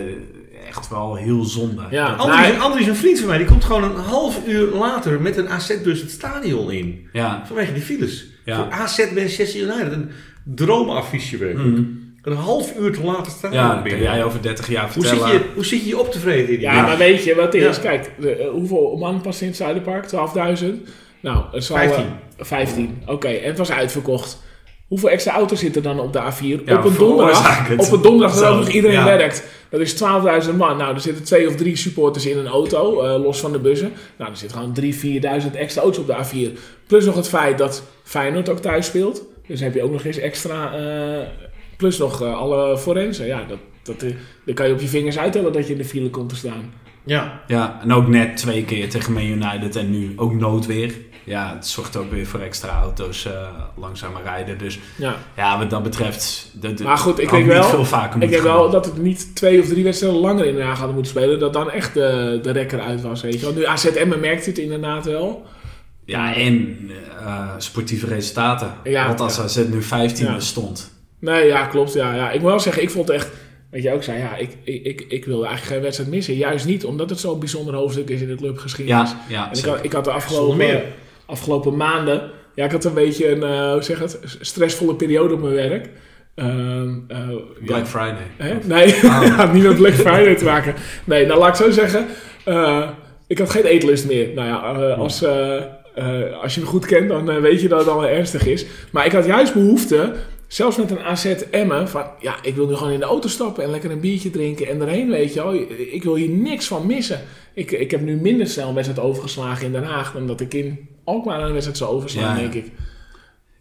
echt 0.78 0.89
wel 0.89 1.15
heel 1.15 1.43
zonde. 1.43 1.82
Ja. 1.89 2.05
Andries, 2.13 2.47
Nou, 2.47 2.59
Andries, 2.59 2.88
een 2.88 2.95
vriend 2.95 3.19
van 3.19 3.28
mij, 3.28 3.38
die 3.38 3.47
komt 3.47 3.63
gewoon 3.63 3.84
een 3.84 3.95
half 4.03 4.47
uur 4.47 4.67
later 4.76 5.22
met 5.22 5.38
een 5.38 5.49
AZ-bus 5.49 6.01
het 6.01 6.11
stadion 6.11 6.72
in. 6.72 7.07
ja. 7.13 7.43
Vanwege 7.47 7.74
die 7.74 7.82
files. 7.82 8.26
Ja. 8.45 8.55
Voor 8.55 8.72
AZ 8.72 8.97
Manchester 9.15 9.61
United. 9.61 9.91
Een 9.91 10.09
droomaffiche 10.43 11.38
werkelijk. 11.38 11.78
Mm. 11.78 12.09
Een 12.22 12.36
half 12.36 12.78
uur 12.80 12.91
te 12.93 13.03
later 13.03 13.32
staan. 13.32 13.51
Ja, 13.51 13.74
dat 13.82 13.88
kan 13.91 14.01
jij 14.01 14.24
over 14.24 14.41
30 14.41 14.69
jaar 14.69 14.84
hoe, 14.93 15.03
vertellen. 15.03 15.30
zit 15.32 15.41
je, 15.41 15.45
hoe 15.55 15.65
zit 15.65 15.82
je 15.82 15.88
je 15.88 15.99
op 15.99 16.11
te 16.11 16.19
vreten? 16.19 16.53
in 16.53 16.59
die 16.59 16.59
Ja, 16.59 16.80
bus? 16.80 16.82
maar 16.89 16.97
weet 16.97 17.24
je 17.24 17.36
wat 17.36 17.45
het 17.45 17.53
is? 17.53 17.76
Ja. 17.76 17.82
Kijk, 17.82 18.11
de, 18.19 18.36
eh, 18.36 18.49
hoeveel 18.49 18.95
man 18.99 19.22
past 19.22 19.41
in 19.41 19.47
het 19.47 19.55
Zuiderpark? 19.55 20.05
12.000? 20.05 20.89
Nou, 21.19 21.43
het 21.51 21.63
zal, 21.63 21.78
15. 21.78 22.03
eh, 22.38 22.45
15, 22.45 23.01
oké. 23.05 23.28
En 23.28 23.47
het 23.47 23.57
was 23.57 23.72
uitverkocht. 23.72 24.41
Hoeveel 24.92 25.10
extra 25.10 25.34
auto's 25.34 25.60
zitten 25.60 25.84
dan 25.84 26.00
op 26.00 26.14
de 26.14 26.20
A4? 26.20 26.64
Ja, 26.66 26.78
op 26.78 26.86
een 26.86 26.98
donderdag, 26.98 27.68
het. 27.68 27.80
op 27.80 27.92
een 27.92 28.02
donderdag 28.02 28.39
dat 28.39 28.56
nog 28.56 28.70
iedereen 28.70 28.98
ja. 28.98 29.06
werkt. 29.06 29.44
Dat 29.70 29.80
is 29.80 29.94
12.000 29.94 30.56
man. 30.58 30.78
Nou, 30.78 30.94
er 30.94 31.00
zitten 31.00 31.24
twee 31.24 31.48
of 31.48 31.56
drie 31.56 31.76
supporters 31.76 32.26
in 32.26 32.38
een 32.38 32.48
auto, 32.48 33.02
eh, 33.02 33.24
los 33.24 33.39
van 33.39 33.52
de 33.52 33.60
bussen. 33.60 33.92
Nou, 34.18 34.32
er 34.32 34.38
zitten 34.38 34.58
gewoon 34.58 34.74
3.000, 34.74 35.46
4.000 35.46 35.56
extra 35.56 35.82
auto's 35.82 36.00
op 36.00 36.08
de 36.08 36.16
A4. 36.16 36.60
Plus 36.88 37.06
nog 37.06 37.16
het 37.16 37.28
feit 37.28 37.58
dat 37.58 37.84
Feyenoord 38.04 38.50
ook 38.50 38.60
thuis 38.60 38.86
speelt. 38.86 39.24
Dus 39.48 39.60
heb 39.60 39.74
je 39.74 39.84
ook 39.84 39.92
nog 39.92 40.04
eens 40.04 40.18
extra... 40.18 40.74
eh, 40.74 41.28
plus 41.78 41.98
nog 41.98 42.22
eh, 42.22 42.38
alle 42.38 42.78
forensen. 42.78 43.26
Ja, 43.26 43.46
dat, 43.48 43.60
dat, 43.84 44.00
dan 44.46 44.56
kan 44.56 44.68
je 44.68 44.74
op 44.74 44.82
je 44.82 44.88
vingers 44.88 45.18
uittellen 45.18 45.54
dat 45.54 45.68
je 45.68 45.72
in 45.72 45.80
de 45.80 45.86
file 45.86 46.10
komt 46.10 46.30
te 46.30 46.36
staan. 46.36 46.74
Ja. 47.04 47.42
Ja, 47.48 47.80
en 47.82 47.94
ook 47.94 48.08
net 48.08 48.38
twee 48.38 48.66
keer 48.66 48.89
tegen 48.89 49.14
Man 49.14 49.24
United 49.24 49.76
en 49.76 49.92
nu 49.92 50.14
ook 50.16 50.34
noodweer. 50.34 50.94
Ja, 51.24 51.53
het 51.55 51.67
zorgt 51.67 51.95
ook 51.95 52.11
weer 52.11 52.26
voor 52.26 52.39
extra 52.39 52.80
auto's 52.82 53.26
eh, 53.26 53.47
langzamer 53.78 54.22
rijden. 54.24 54.57
Dus 54.57 54.80
Ja. 54.97 55.15
ja, 55.36 55.57
wat 55.59 55.69
dat 55.69 55.84
betreft... 55.84 56.49
Dat, 56.53 56.80
Maar 56.80 56.97
goed, 56.97 57.19
ik 57.19 57.30
denk 57.30 57.43
niet 57.43 57.53
wel- 57.53 57.63
veel 57.63 57.86
vaker 57.86 58.22
Ik 58.22 58.41
wel 58.41 58.69
dat 58.69 58.86
het 58.86 58.97
niet 58.97 59.36
twee 59.36 59.59
of 59.61 59.67
drie 59.67 59.84
wedstrijden 59.84 60.19
langer 60.19 60.45
in 60.45 60.61
Haag 60.61 60.78
hadden 60.78 60.95
moeten 60.95 61.11
spelen. 61.11 61.39
Dat 61.39 61.53
dan 61.53 61.72
echt 61.72 61.93
de, 61.93 62.39
de 62.41 62.51
rekker 62.51 62.80
uit 62.82 63.01
was, 63.01 63.22
weet 63.22 63.34
je 63.34 63.39
wel. 63.39 63.53
Nu 63.53 63.65
AZM 63.65 64.13
merkt 64.19 64.45
het 64.45 64.57
inderdaad 64.57 65.05
wel. 65.05 65.45
Ja, 66.05 66.36
en 66.36 66.78
eh, 67.19 67.47
sportieve 67.57 68.07
resultaten. 68.07 68.74
Ja, 68.84 69.07
Want 69.07 69.19
als 69.19 69.36
ja. 69.36 69.43
AZ 69.43 69.55
nu 69.55 69.82
15e 69.84 70.17
Ja. 70.24 70.39
stond... 70.39 70.91
Nee, 71.19 71.45
ja, 71.47 71.65
klopt. 71.65 71.93
Ja, 71.93 72.13
ja. 72.13 72.32
Ik 72.32 72.39
moet 72.41 72.49
wel 72.49 72.59
zeggen, 72.59 72.84
ik 72.84 72.89
vond 72.89 73.07
het 73.07 73.17
echt... 73.17 73.30
Wat 73.72 73.84
je 73.84 73.93
ook 73.93 74.03
zei, 74.03 74.17
ja, 74.19 74.36
ik, 74.36 74.57
ik, 74.63 74.84
ik, 74.86 75.05
ik 75.07 75.26
wilde 75.26 75.45
eigenlijk 75.45 75.74
geen 75.76 75.84
wedstrijd 75.84 76.09
missen. 76.11 76.36
Juist 76.36 76.65
niet, 76.65 76.86
omdat 76.86 77.09
het 77.09 77.19
zo'n 77.19 77.39
bijzonder 77.39 77.74
hoofdstuk 77.76 78.09
is 78.09 78.22
in 78.22 78.28
de 78.28 78.36
clubgeschiedenis. 78.36 79.09
Ja, 79.09 79.17
ja 79.28 79.51
En 79.51 79.57
ik 79.57 79.65
had, 79.65 79.84
ik 79.84 79.91
had 79.91 80.03
de 80.03 80.09
Zonder 80.09 80.13
afgelopen, 80.13 80.57
meer. 80.57 80.84
Afgelopen 81.32 81.75
maanden... 81.75 82.32
Ja, 82.55 82.65
ik 82.65 82.71
had 82.71 82.86
een 82.86 82.93
beetje 82.93 83.29
een, 83.32 83.43
eh, 83.43 83.71
hoe 83.71 83.82
zeg 83.84 83.99
het, 83.99 84.19
stressvolle 84.41 84.95
periode 84.95 85.34
op 85.34 85.41
mijn 85.41 85.53
werk. 85.53 85.89
Ehm, 86.36 86.89
eh, 87.07 87.17
Black 87.65 87.79
ja, 87.79 87.86
Friday. 87.86 88.27
Hè? 88.38 88.53
Nee, 88.63 88.95
Oh. 89.03 89.38
had 89.38 89.53
niet 89.53 89.63
met 89.63 89.75
Black 89.75 89.93
Friday 89.93 90.36
te 90.36 90.43
maken. 90.45 90.73
Nee, 91.03 91.25
nou 91.25 91.39
laat 91.39 91.59
ik 91.59 91.65
zo 91.65 91.71
zeggen. 91.71 92.05
eh, 92.45 92.89
ik 93.27 93.38
had 93.38 93.49
geen 93.49 93.63
eetlust 93.63 94.07
meer. 94.07 94.29
Nou 94.36 94.47
ja, 94.47 94.55
als, 94.93 95.23
als 96.41 96.55
je 96.55 96.61
me 96.61 96.65
goed 96.65 96.86
kent, 96.86 97.09
dan 97.09 97.41
weet 97.41 97.61
je 97.61 97.67
dat 97.67 97.79
het 97.79 97.88
al 97.89 98.07
ernstig 98.07 98.45
is. 98.45 98.65
Maar 98.91 99.05
ik 99.05 99.11
had 99.11 99.25
juist 99.25 99.53
behoefte, 99.53 100.13
zelfs 100.47 100.77
met 100.77 100.91
een 100.91 100.99
AZ 100.99 101.25
Emmen, 101.51 101.89
van 101.89 102.03
ja, 102.19 102.36
ik 102.41 102.55
wil 102.55 102.67
nu 102.67 102.75
gewoon 102.75 102.93
in 102.93 102.99
de 102.99 103.05
auto 103.05 103.27
stappen 103.27 103.63
en 103.63 103.69
lekker 103.71 103.91
een 103.91 103.99
biertje 103.99 104.29
drinken 104.29 104.67
en 104.67 104.82
erheen, 104.82 105.09
weet 105.09 105.34
je 105.34 105.43
wel. 105.43 105.53
Ik 105.91 106.03
wil 106.03 106.15
hier 106.15 106.29
niks 106.29 106.67
van 106.67 106.86
missen. 106.88 107.19
Ik, 107.53 107.71
ik 107.71 107.91
heb 107.91 108.01
nu 108.01 108.15
minder 108.15 108.47
snel 108.47 108.67
een 108.67 108.73
wedstrijd 108.73 109.07
overgeslagen 109.07 109.65
in 109.65 109.71
Den 109.71 109.84
Haag 109.84 110.13
dan 110.13 110.27
dat 110.27 110.41
ik 110.41 110.53
in 110.53 110.89
Alkmaar 111.04 111.41
een 111.41 111.52
wedstrijd 111.52 111.78
zou 111.78 111.91
overslaan, 111.91 112.36
Ja, 112.36 112.41
denk 112.41 112.54
ik. 112.54 112.72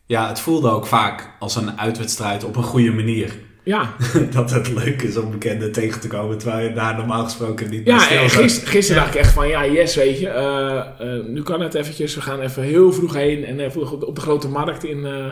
Ja, 0.07 0.29
het 0.29 0.41
voelde 0.41 0.71
ook 0.71 0.87
vaak 0.87 1.31
als 1.39 1.57
een 1.57 1.79
uitwedstrijd 1.79 2.45
op 2.45 2.57
een 2.57 2.63
goede 2.63 2.91
manier. 2.93 3.35
Ja, 3.65 3.95
dat 4.33 4.51
het 4.51 4.69
leuk 4.69 5.03
is 5.03 5.17
om 5.17 5.31
bekenden 5.31 5.73
tegen 5.73 6.01
te 6.01 6.09
komen, 6.09 6.39
terwijl 6.39 6.69
je 6.69 6.75
daar 6.75 6.97
normaal 6.97 7.25
gesproken 7.25 7.71
niet 7.71 7.87
Ja, 7.87 7.99
stil 7.99 8.29
gisteren, 8.65 9.03
dacht 9.03 9.15
ik 9.15 9.21
echt 9.21 9.33
van, 9.33 9.49
ja, 9.49 9.67
yes, 9.67 9.95
weet 9.95 10.19
je. 10.19 10.29
eh, 10.29 11.17
eh, 11.17 11.25
nu 11.27 11.43
kan 11.43 11.61
het 11.61 11.75
eventjes. 11.75 12.15
We 12.15 12.21
gaan 12.21 12.41
even 12.41 12.63
heel 12.63 12.93
vroeg 12.93 13.15
heen. 13.15 13.45
En 13.45 13.61
even 13.61 14.07
op 14.07 14.15
de 14.15 14.21
grote 14.21 14.49
markt 14.49 14.85
in, 14.85 15.07
eh, 15.07 15.27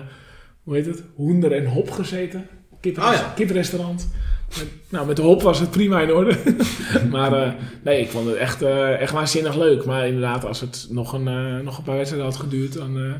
hoe 0.62 0.74
heet 0.74 0.86
het? 0.86 1.02
Hoender 1.14 1.52
en 1.52 1.66
Hop 1.66 1.90
gezeten. 1.90 2.48
Oh 2.82 2.92
ja. 2.94 3.32
Kiprestaurant. 3.34 4.08
Met, 4.56 4.66
nou, 4.88 5.06
met 5.06 5.16
de 5.16 5.22
hop 5.22 5.42
was 5.42 5.60
het 5.60 5.70
prima 5.70 6.00
in 6.00 6.12
orde. 6.12 6.36
maar 7.12 7.32
eh, 7.32 7.52
nee, 7.84 8.00
ik 8.00 8.10
vond 8.10 8.26
het 8.26 8.36
echt, 8.36 8.62
eh, 8.62 9.00
echt 9.00 9.12
waanzinnig 9.12 9.56
leuk. 9.56 9.84
Maar 9.84 10.06
inderdaad, 10.06 10.44
als 10.44 10.60
het 10.60 10.86
nog 10.90 11.12
een, 11.12 11.28
eh, 11.28 11.64
nog 11.64 11.78
een 11.78 11.84
paar 11.84 11.96
wedstrijden 11.96 12.28
had 12.30 12.38
geduurd, 12.40 12.72
dan... 12.72 12.96
eh 12.98 13.12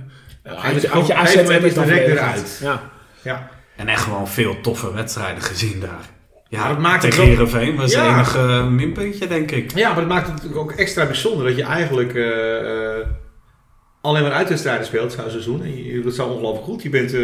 Ga 0.53 0.68
je 0.68 0.72
had 0.72 0.74
je, 0.74 0.87
het 0.87 0.91
had 0.91 1.07
je 1.07 1.14
AZ 1.14 1.33
verleden 1.33 1.91
eruit. 2.11 2.59
Ja. 2.62 2.83
Ja. 3.22 3.49
En 3.76 3.89
echt 3.89 4.03
gewoon 4.03 4.29
veel 4.29 4.61
toffe 4.61 4.93
wedstrijden 4.93 5.43
gezien 5.43 5.81
daar. 5.81 6.09
Ja, 6.49 6.59
Maar 6.61 6.68
dat 6.68 6.79
maakt 6.79 7.03
het 7.03 7.11
tegen 7.11 7.24
ook- 7.24 7.31
Heerenveen 7.31 7.76
was 7.76 7.93
Ja. 7.93 8.07
het 8.07 8.14
enige 8.14 8.62
minpuntje, 8.70 9.26
denk 9.26 9.51
ik. 9.51 9.76
ja, 9.76 9.89
maar 9.89 9.99
dat 9.99 10.09
maakt 10.09 10.26
het 10.26 10.35
natuurlijk 10.35 10.61
ook 10.61 10.72
extra 10.72 11.07
bijzonder 11.07 11.47
dat 11.47 11.57
je 11.57 11.62
eigenlijk 11.62 12.14
eh, 12.14 12.97
eh, 13.01 13.07
alleen 14.01 14.22
maar 14.22 14.33
uitwedstrijden 14.33 14.87
speelt 14.87 15.11
het 15.11 15.16
hele 15.16 15.31
seizoen. 15.31 15.62
En 15.62 15.85
je, 15.85 16.01
dat 16.01 16.18
al 16.18 16.29
ongelooflijk 16.29 16.64
goed. 16.64 16.83
Je 16.83 16.89
bent 16.91 17.14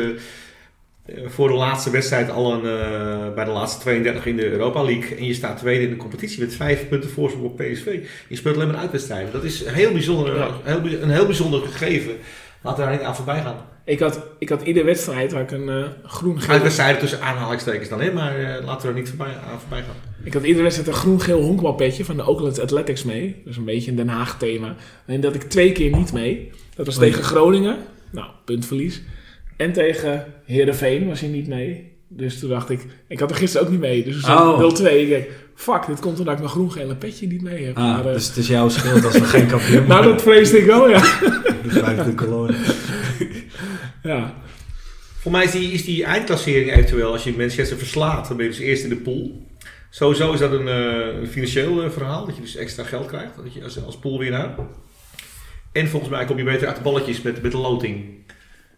voor 1.27 1.49
de 1.49 1.55
laatste 1.55 1.91
wedstrijd 1.91 2.31
al 2.31 2.53
een, 2.53 2.67
eh, 2.67 3.35
bij 3.35 3.45
de 3.45 3.51
laatste 3.51 3.81
32 3.81 4.27
in 4.27 4.37
de 4.37 4.51
Europa 4.51 4.83
League. 4.83 5.17
En 5.17 5.25
je 5.25 5.35
staat 5.35 5.59
tweede 5.59 5.85
in 5.85 5.91
de 5.91 5.97
competitie 5.97 6.41
met 6.41 6.55
vijf 6.55 6.89
punten 6.89 7.11
voorsprong 7.11 7.47
op 7.47 7.57
PSV. 7.57 7.99
Je 8.29 8.37
speelt 8.37 8.55
alleen 8.55 8.69
maar 8.69 8.77
uitwedstrijden. 8.77 9.33
Dat 9.33 9.45
is 9.45 9.65
een 9.65 9.75
heel 9.75 9.93
bijzonder, 9.93 10.37
Ja. 10.37 10.51
heel, 10.63 10.81
een 11.03 11.11
heel 11.11 11.27
bijzonder 11.27 11.61
gegeven. 11.61 12.13
Laten 12.63 12.81
we 12.81 12.89
daar 12.89 12.99
niet 12.99 13.07
aan 13.07 13.17
voorbij 13.17 13.43
gaan. 13.43 13.57
Ik, 13.85 14.01
had, 14.01 14.21
ik 14.39 14.49
had 14.49 14.63
iedere 14.63 14.85
wedstrijd 14.87 15.33
waar 15.33 15.43
ik 15.43 15.51
een 15.51 15.69
eh 15.69 15.85
groen-geel 16.05 16.53
Uitwedstrijden 16.53 16.99
tussen 17.01 17.21
aanhalingstekens 17.21 17.89
dan, 17.89 18.01
hè? 18.01 18.13
maar 18.13 18.39
eh, 18.39 18.65
laten 18.65 18.83
we 18.83 18.95
er 18.95 18.99
niet 18.99 19.09
voorbij, 19.09 19.35
aan 19.51 19.61
voorbij 19.61 19.83
gaan. 19.83 19.95
Ik 20.25 20.33
had 20.33 20.43
iedere 20.43 20.63
wedstrijd 20.63 20.89
een 20.89 20.95
groen-geel 20.95 21.41
honkbalpetje 21.43 22.05
van 22.05 22.17
de 22.17 22.27
Oakland 22.29 22.61
Athletics 22.61 23.05
mee. 23.05 23.43
Dus 23.45 23.57
een 23.57 23.65
beetje 23.65 23.91
een 23.91 23.97
Den 23.97 24.09
Haag 24.09 24.39
thema. 24.39 24.75
En 25.07 25.21
dat 25.21 25.35
ik 25.35 25.43
twee 25.43 25.73
keer 25.73 25.97
niet 25.97 26.13
mee. 26.13 26.51
Dat 26.75 26.87
was 26.87 26.99
tegen 26.99 27.25
Groningen. 27.25 27.77
Nou, 28.11 28.27
puntverlies. 28.45 29.03
En 29.57 29.73
tegen 29.73 30.25
Heerenveen 30.45 31.07
was 31.09 31.21
hij 31.21 31.29
niet 31.29 31.49
mee. 31.49 31.93
Dus 32.09 32.39
toen 32.39 32.49
dacht 32.49 32.71
ik, 32.71 32.87
ik 33.09 33.19
had 33.21 33.31
er 33.31 33.37
gisteren 33.37 33.67
ook 33.67 33.73
niet 33.73 33.81
mee. 33.81 34.05
Dus 34.05 34.13
toen 34.13 34.23
zei 34.23 34.39
Oh. 34.39 34.71
ik 34.71 34.79
0-2. 34.79 34.83
Ik 35.01 35.09
denk, 35.09 35.27
fuck, 35.55 35.87
dit 35.87 36.01
komt 36.01 36.19
omdat 36.19 36.33
ik 36.35 36.39
mijn 36.39 36.51
groen-gele 36.51 36.97
petje 36.97 37.27
niet 37.27 37.43
mee 37.43 37.65
heb. 37.65 37.77
Ah, 37.77 37.85
maar, 37.85 38.07
eh, 38.07 38.13
dus 38.13 38.27
het 38.27 38.37
is 38.37 38.47
jouw 38.49 38.69
schuld 38.69 39.05
als 39.05 39.19
we 39.19 39.25
geen 39.25 39.47
kampioen 39.47 39.87
nou, 39.89 40.05
dat 40.05 40.23
vreesde 40.23 40.59
ik 40.59 40.65
wel, 40.67 40.89
ja. 40.91 41.01
De 41.63 41.71
vijfde 41.71 42.15
kolonie. 42.15 42.57
ja. 44.03 44.35
Voor 45.19 45.33
mij 45.33 45.45
is 45.45 45.51
die, 45.51 45.73
is 45.73 45.85
die 45.85 46.05
eindklassering 46.05 46.71
eventueel, 46.73 47.13
als 47.13 47.25
je 47.25 47.35
Manchester 47.37 47.79
verslaat, 47.79 48.29
dan 48.29 48.37
ben 48.37 48.47
je 48.47 48.53
dus 48.53 48.61
eerst 48.61 48.83
in 48.83 48.89
de 48.89 48.97
pool. 48.97 49.47
Sowieso 49.91 50.33
is 50.33 50.39
dat 50.39 50.53
een, 50.53 50.69
eh, 50.69 51.21
een 51.21 51.27
financieel 51.27 51.83
eh, 51.83 51.91
verhaal, 51.91 52.27
dat 52.27 52.37
je 52.37 52.43
dus 52.43 52.57
extra 52.57 52.85
geld 52.85 53.07
krijgt 53.07 53.37
dat 53.45 53.55
je 53.55 53.63
als, 53.63 53.85
als 53.85 53.99
poolwinnaar. 53.99 54.55
En 55.73 55.89
volgens 55.89 56.11
mij 56.11 56.25
kom 56.25 56.37
je 56.37 56.45
beter 56.45 56.67
uit 56.67 56.77
de 56.77 56.83
balletjes 56.83 57.23
met, 57.23 57.43
met 57.43 57.53
de 57.53 57.59
loting. 57.59 58.05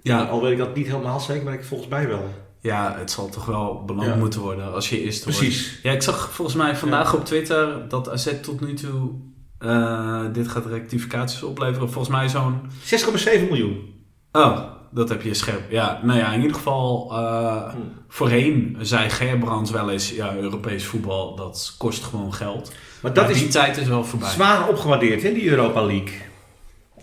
Ja, 0.07 0.23
Al 0.25 0.43
weet 0.43 0.53
ik 0.53 0.59
dat 0.59 0.75
niet 0.75 0.87
helemaal 0.87 1.21
zeker, 1.21 1.45
maar 1.45 1.55
ik 1.55 1.65
volgens 1.65 1.89
mij 1.91 2.09
wel. 2.09 2.35
ja, 2.61 2.95
het 2.99 3.11
zal 3.11 3.29
toch 3.29 3.45
wel 3.47 3.85
Ja. 4.01 4.15
moeten 4.15 4.41
worden 4.41 4.73
als 4.75 4.89
je 4.91 5.03
eerste 5.03 5.25
wordt. 5.25 5.39
Precies. 5.39 5.79
Ja, 5.83 5.93
ik 5.93 6.03
zag 6.03 6.31
volgens 6.33 6.57
mij 6.57 6.77
vandaag 6.77 7.15
op 7.15 7.25
Twitter 7.25 7.89
dat 7.89 8.11
AZ 8.11 8.33
tot 8.43 8.61
nu 8.61 8.75
toe 8.75 9.11
Eh, 9.59 10.21
dit 10.33 10.49
gaat 10.49 10.67
rectificaties 10.67 11.43
opleveren. 11.43 11.91
Volgens 11.91 12.15
mij 12.17 12.29
zo'n... 12.29 12.61
6,7 12.85 13.49
miljoen. 13.49 13.95
Oh, 14.33 14.59
dat 14.91 15.09
heb 15.09 15.23
je 15.23 15.35
scherp. 15.35 15.71
Ja, 15.71 16.01
nou 16.03 16.19
ja, 16.19 16.33
in 16.33 16.41
ieder 16.41 16.57
geval... 16.57 17.09
eh, 17.13 17.71
Hm. 17.73 17.77
voorheen 18.09 18.77
zei 18.81 19.09
Gerbrands 19.11 19.71
wel 19.71 19.91
eens... 19.91 20.11
Ja, 20.11 20.35
Europees 20.35 20.85
voetbal, 20.85 21.37
dat 21.37 21.75
kost 21.79 22.05
gewoon 22.05 22.35
geld. 22.35 22.73
Maar 23.03 23.13
dat 23.13 23.25
Maar 23.25 23.33
is 23.33 23.39
die 23.41 23.49
tijd 23.49 23.77
is 23.77 23.87
wel 23.89 24.05
voorbij. 24.05 24.31
zwaar 24.31 24.69
opgewaardeerd, 24.69 25.23
hè, 25.23 25.33
die 25.33 25.49
Europa 25.51 25.83
League. 25.85 26.13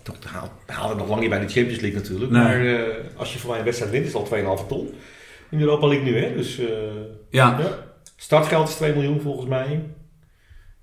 Toch, 0.04 0.16
we 0.66 0.72
halen 0.72 0.88
het 0.90 0.98
nog 0.98 1.08
lang 1.08 1.20
niet 1.20 1.30
bij 1.30 1.40
de 1.40 1.48
Champions 1.48 1.80
League 1.80 2.00
natuurlijk. 2.00 2.30
Nee. 2.30 2.42
Maar 2.42 2.66
eh, 2.66 2.94
als 3.16 3.32
je 3.32 3.38
voor 3.38 3.50
mij 3.50 3.58
een 3.58 3.64
wedstrijd 3.64 3.92
wint, 3.92 4.06
is 4.06 4.12
het 4.12 4.32
al 4.32 4.58
2,5 4.64 4.66
ton. 4.68 4.94
In 5.50 5.58
de 5.58 5.64
Europa 5.64 5.86
League 5.86 6.04
nu, 6.04 6.18
hè. 6.18 6.34
Dus 6.34 6.58
eh, 6.58 6.66
Ja, 7.30 7.58
ja. 7.58 7.78
startgeld 8.16 8.68
is 8.68 8.74
2 8.74 8.92
miljoen 8.92 9.20
volgens 9.20 9.48
mij. 9.48 9.82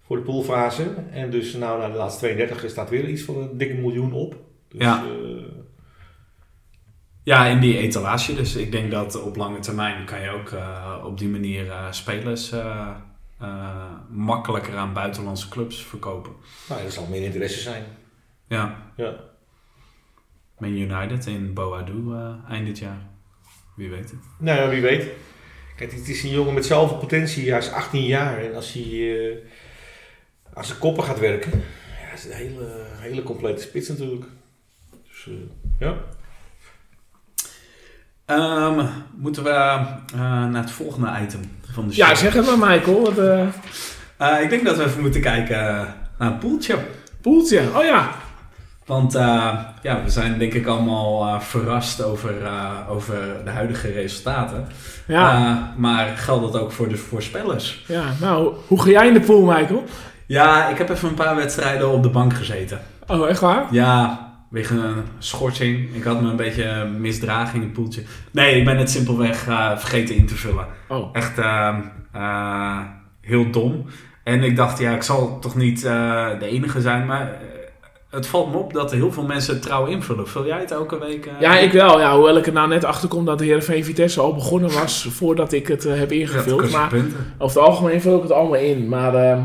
Voor 0.06 0.18
de 0.18 0.24
poolfase. 0.24 0.84
En 1.12 1.30
dus 1.30 1.54
nou, 1.54 1.80
na 1.80 1.90
de 1.90 1.98
laatste 1.98 2.20
32 2.20 2.70
staat 2.70 2.90
weer 2.90 3.08
iets 3.08 3.22
van 3.22 3.38
een 3.38 3.58
dikke 3.58 3.74
miljoen 3.74 4.14
op. 4.14 4.36
Dus, 4.70 4.82
Ja. 4.82 5.04
eh, 5.04 5.44
Ja, 7.24 7.46
in 7.46 7.60
die 7.60 7.78
etalage. 7.78 8.36
Dus 8.36 8.56
ik 8.56 8.72
denk 8.72 8.92
dat 8.92 9.22
op 9.22 9.36
lange 9.36 9.60
termijn 9.60 10.06
kan 10.06 10.22
je 10.22 10.30
ook 10.30 10.54
op 11.06 11.18
die 11.18 11.28
manier 11.30 11.66
spelers 11.92 12.54
makkelijker 14.10 14.76
aan 14.78 14.94
buitenlandse 14.94 15.50
clubs 15.50 15.84
verkopen. 15.86 16.32
nou, 16.70 16.82
er 16.82 16.92
zal 16.92 17.08
meer 17.10 17.22
interesse 17.24 17.60
zijn. 17.60 17.84
Ja, 18.52 18.76
Ja. 18.96 19.14
Man 20.58 20.70
United 20.70 21.26
in 21.26 21.54
Boadu 21.54 22.14
eh, 22.14 22.34
eind 22.50 22.66
dit 22.66 22.80
jaar. 22.80 22.98
Wie 23.76 23.90
weet 23.90 24.10
het. 24.12 24.20
Nou 24.38 24.60
ja, 24.60 24.70
wie 24.70 24.82
weet. 24.82 25.08
Kijk, 25.76 25.92
het 25.92 26.08
is 26.10 26.24
een 26.24 26.30
jongen 26.30 26.54
met 26.54 26.66
zoveel 26.66 26.98
potentie. 26.98 27.50
Hij 27.50 27.60
is 27.60 27.72
18 27.72 28.04
jaar. 28.04 28.38
En 28.38 28.56
als 28.56 28.74
hij 28.74 28.84
eh, 28.84 29.38
als 30.54 30.68
zijn 30.68 30.80
koppen 30.80 31.04
gaat 31.04 31.20
werken, 31.20 31.52
ja, 31.52 32.14
is 32.14 32.24
het 32.24 32.32
een 32.32 32.38
hele, 32.38 32.86
hele 33.00 33.24
complete 33.24 33.62
spits 33.62 33.88
natuurlijk. 33.90 34.26
Dus 35.08 35.28
eh, 35.28 35.34
ja. 35.80 35.96
Ehm, 38.26 38.86
moeten 39.16 39.44
we 39.44 39.50
eh, 39.50 40.10
naar 40.46 40.62
het 40.62 40.72
volgende 40.72 41.20
item 41.22 41.42
van 41.74 41.88
de 41.88 41.94
show? 41.94 42.08
Ja, 42.08 42.16
zeg 42.16 42.34
het 42.34 42.46
maar, 42.58 42.70
Michael. 42.70 43.02
Wat, 43.02 43.18
eh 43.18 43.48
Eh, 44.18 44.42
ik 44.42 44.50
denk 44.50 44.66
dat 44.66 44.78
we 44.78 44.84
even 44.84 45.02
moeten 45.02 45.22
kijken 45.22 45.58
naar 46.18 46.30
het 46.32 46.40
poeltje. 46.40 46.78
poeltje. 47.22 47.60
Oh 47.76 47.84
ja. 47.84 48.16
Want 48.86 49.16
eh, 49.16 49.54
ja, 49.82 50.04
we 50.04 50.10
zijn 50.10 50.38
denk 50.38 50.54
ik 50.54 50.68
allemaal 50.68 51.28
eh, 51.28 51.40
verrast 51.40 52.04
over, 52.04 52.44
eh, 52.44 52.72
over 52.90 53.16
de 53.44 53.50
huidige 53.50 53.92
resultaten. 53.92 54.68
Ja. 55.08 55.74
Maar 55.78 56.08
geldt 56.18 56.52
dat 56.52 56.62
ook 56.62 56.72
voor 56.72 56.90
de 56.90 56.98
voorspellers? 56.98 57.84
ja. 57.88 58.04
Nou, 58.20 58.54
hoe 58.68 58.82
ga 58.82 58.90
jij 58.90 59.08
in 59.08 59.14
de 59.14 59.20
pool, 59.20 59.46
Michael? 59.46 59.84
Ja, 60.26 60.68
ik 60.68 60.78
heb 60.78 60.90
even 60.90 61.10
een 61.10 61.16
paar 61.16 61.36
wedstrijden 61.36 61.92
op 61.92 62.04
de 62.04 62.10
bank 62.10 62.34
gezeten. 62.34 62.82
Oh, 63.08 63.30
echt 63.30 63.40
waar? 63.40 63.66
Ja, 63.72 64.30
wegen 64.50 64.84
een 64.84 65.04
schorsing. 65.20 65.96
Ik 65.96 66.04
had 66.04 66.22
me 66.22 66.30
een 66.30 66.36
beetje 66.36 66.86
misdragen 66.86 67.56
in 67.56 67.62
het 67.62 67.74
poeltje. 67.74 68.04
Nee, 68.32 68.56
ik 68.56 68.66
ben 68.66 68.78
het 68.78 68.90
simpelweg 68.90 69.38
vergeten 69.78 70.16
in 70.16 70.26
te 70.26 70.36
vullen. 70.36 70.66
Oh. 70.88 71.10
Echt 71.14 71.40
heel 73.22 73.52
dom. 73.52 73.86
En 74.24 74.44
ik 74.44 74.56
dacht, 74.56 74.80
ja, 74.80 74.92
ik 74.92 75.04
zal 75.04 75.40
toch 75.40 75.56
niet 75.56 75.82
de 75.82 76.48
enige 76.48 76.82
zijn, 76.82 77.06
maar 77.06 77.40
het 78.12 78.28
valt 78.28 78.52
me 78.52 78.58
op 78.58 78.74
dat 78.74 78.92
heel 78.92 79.12
veel 79.12 79.24
mensen 79.24 79.62
trouw 79.62 79.86
invullen. 79.86 80.28
Vul 80.28 80.46
jij 80.46 80.60
het 80.60 80.72
elke 80.72 81.00
week? 81.00 81.26
eh, 81.26 81.34
Ja, 81.40 81.58
ik 81.58 81.72
wel. 81.72 82.00
Ja, 82.00 82.14
hoewel 82.16 82.38
ik 82.38 82.46
er 82.48 82.54
nou 82.54 82.68
net 82.68 82.84
achter 82.84 83.10
kom 83.10 83.26
dat 83.26 83.38
de 83.38 83.44
Heerenveen 83.46 83.84
Vitesse 83.86 84.22
al 84.22 84.34
begonnen 84.34 84.74
was 84.74 85.08
voordat 85.18 85.52
ik 85.52 85.68
het 85.68 85.86
eh, 85.86 85.98
heb 85.98 86.12
Ja, 86.12 86.20
ingevuld. 86.20 86.62
je 86.72 86.78
maar 86.78 86.90
punten. 86.90 87.34
over 87.38 87.60
het 87.60 87.68
algemeen 87.70 88.02
vul 88.02 88.16
ik 88.18 88.22
het 88.24 88.32
allemaal 88.32 88.60
in. 88.60 88.90
Maar 88.90 89.16
ehm, 89.16 89.42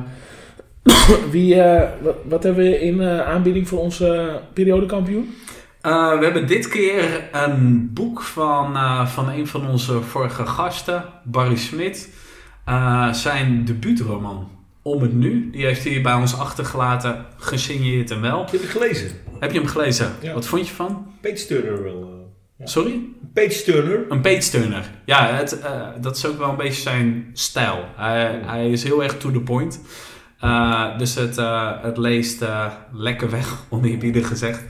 wie, 1.31 1.61
eh, 1.61 1.89
wat, 2.03 2.15
wat 2.29 2.43
hebben 2.43 2.65
we 2.65 2.81
in 2.81 3.03
aanbieding 3.03 3.69
voor 3.69 3.79
onze 3.79 4.41
periodekampioen? 4.53 5.35
We 5.83 6.19
hebben 6.23 6.47
dit 6.47 6.69
keer 6.69 7.29
een 7.33 7.91
boek 7.95 8.23
van, 8.23 8.77
van 9.09 9.29
een 9.29 9.47
van 9.47 9.69
onze 9.69 10.01
vorige 10.03 10.47
gasten, 10.47 11.05
Barry 11.23 11.57
Smit. 11.57 12.11
Zijn 13.13 13.65
debuutroman 13.65 14.49
Om 14.87 15.03
het 15.03 15.13
Nu. 15.13 15.51
Die 15.51 15.65
heeft 15.65 15.85
hij 15.85 16.01
bij 16.01 16.15
ons 16.15 16.39
achtergelaten, 16.39 17.27
gesigneerd 17.37 18.11
en 18.11 18.21
wel. 18.21 18.45
Die 18.45 18.55
heb 18.55 18.63
ik 18.63 18.69
gelezen. 18.69 19.11
Heb 19.41 19.53
je 19.53 19.59
hem 19.59 19.69
gelezen? 19.69 20.13
Ja. 20.21 20.35
Wat 20.35 20.47
vond 20.47 20.69
je 20.69 20.75
van? 20.75 21.07
Page 21.21 21.47
Turner 21.47 21.83
wel. 21.83 22.03
eh. 22.03 22.09
Ja. 22.59 22.67
Sorry? 22.67 23.01
Page 23.35 23.63
Turner. 23.63 24.05
Een 24.09 24.21
page-turner. 24.21 24.91
Ja, 25.05 25.27
het, 25.27 25.61
eh, 25.61 25.89
dat 26.01 26.17
is 26.17 26.27
ook 26.27 26.39
wel 26.39 26.49
een 26.49 26.57
beetje 26.57 26.81
zijn 26.83 27.31
stijl. 27.33 27.85
Hij, 27.97 28.41
hij 28.45 28.71
is 28.71 28.83
heel 28.83 29.03
erg 29.03 29.19
to 29.19 29.31
the 29.31 29.41
point. 29.41 29.81
Eh, 30.41 30.99
dus 30.99 31.15
het, 31.15 31.37
het 31.83 31.97
leest 31.97 32.45
lekker 32.93 33.31
weg, 33.31 33.55
oneerbiedig 33.69 34.29
gezegd. 34.29 34.65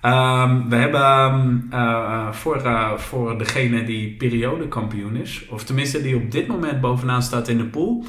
Ehm, 0.00 0.68
we 0.68 0.76
hebben 0.76 1.00
ehm, 1.00 1.56
eh, 1.70 2.32
voor, 2.32 2.62
voor 2.96 3.38
degene 3.38 3.84
die 3.84 4.16
periodekampioen 4.16 5.16
is, 5.16 5.46
of 5.50 5.64
tenminste 5.64 6.02
die 6.02 6.16
op 6.16 6.30
dit 6.30 6.46
moment 6.46 6.80
bovenaan 6.80 7.22
staat 7.22 7.48
in 7.48 7.58
de 7.58 7.64
pool, 7.66 8.04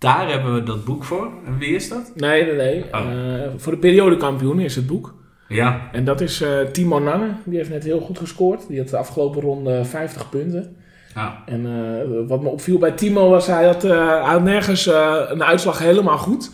daar 0.00 0.28
hebben 0.30 0.54
we 0.54 0.62
dat 0.62 0.84
boek 0.84 1.04
voor. 1.04 1.28
En 1.46 1.58
wie 1.58 1.74
is 1.74 1.88
dat? 1.88 2.12
Nee, 2.14 2.44
nee, 2.44 2.54
nee. 2.56 2.84
Oh. 2.92 3.00
Eh, 3.00 3.48
voor 3.56 3.72
de 3.72 3.78
periodekampioen 3.78 4.60
is 4.60 4.76
het 4.76 4.86
boek. 4.86 5.14
Ja, 5.48 5.88
En 5.92 6.04
dat 6.04 6.20
is 6.20 6.40
eh, 6.40 6.58
Timo 6.72 6.98
Nanne. 6.98 7.26
Die 7.44 7.56
heeft 7.56 7.70
net 7.70 7.84
heel 7.84 8.00
goed 8.00 8.18
gescoord. 8.18 8.68
Die 8.68 8.78
had 8.78 8.88
de 8.88 8.96
afgelopen 8.96 9.40
ronde 9.42 9.84
50 9.84 10.28
punten. 10.28 10.76
ah, 11.14 11.30
En 11.46 11.66
eh, 11.66 12.28
wat 12.28 12.42
me 12.42 12.48
opviel 12.48 12.78
bij 12.78 12.90
Timo 12.90 13.28
was, 13.30 13.46
hij 13.46 13.64
had, 13.64 13.82
hij 13.82 14.20
had 14.24 14.42
nergens 14.42 14.86
een 15.28 15.42
uitslag 15.44 15.78
helemaal 15.78 16.18
goed. 16.18 16.50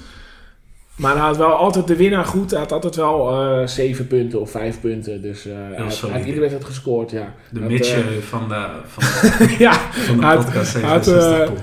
Maar 0.97 1.12
hij 1.16 1.20
had 1.26 1.36
wel 1.36 1.53
altijd 1.53 1.86
de 1.86 1.97
winnaar 1.97 2.24
goed. 2.24 2.51
Hij 2.51 2.61
had 2.61 2.72
altijd 2.72 2.97
wel 2.97 3.42
eh 3.61 3.66
7 3.66 4.07
punten 4.07 4.40
of 4.40 4.51
5 4.51 4.80
punten. 4.80 5.22
Dus 5.22 5.44
hij, 5.44 5.53
had, 5.55 5.76
hij 5.76 5.90
solide. 5.90 6.18
had 6.18 6.26
iedere 6.26 6.40
wedstrijd 6.47 6.68
gescoord, 6.74 7.11
ja. 7.11 7.34
de 7.51 7.61
eh, 7.61 8.22
van 8.22 8.49
de, 8.49 8.66
van 8.86 9.03
de, 9.47 9.55
ja, 9.59 9.72
van 9.92 10.16
de 10.16 10.26
Hij 10.26 10.34
had- 10.36 10.44
podcast. 10.44 10.80
had, 10.80 11.05
67 11.05 11.44
pool. 11.47 11.57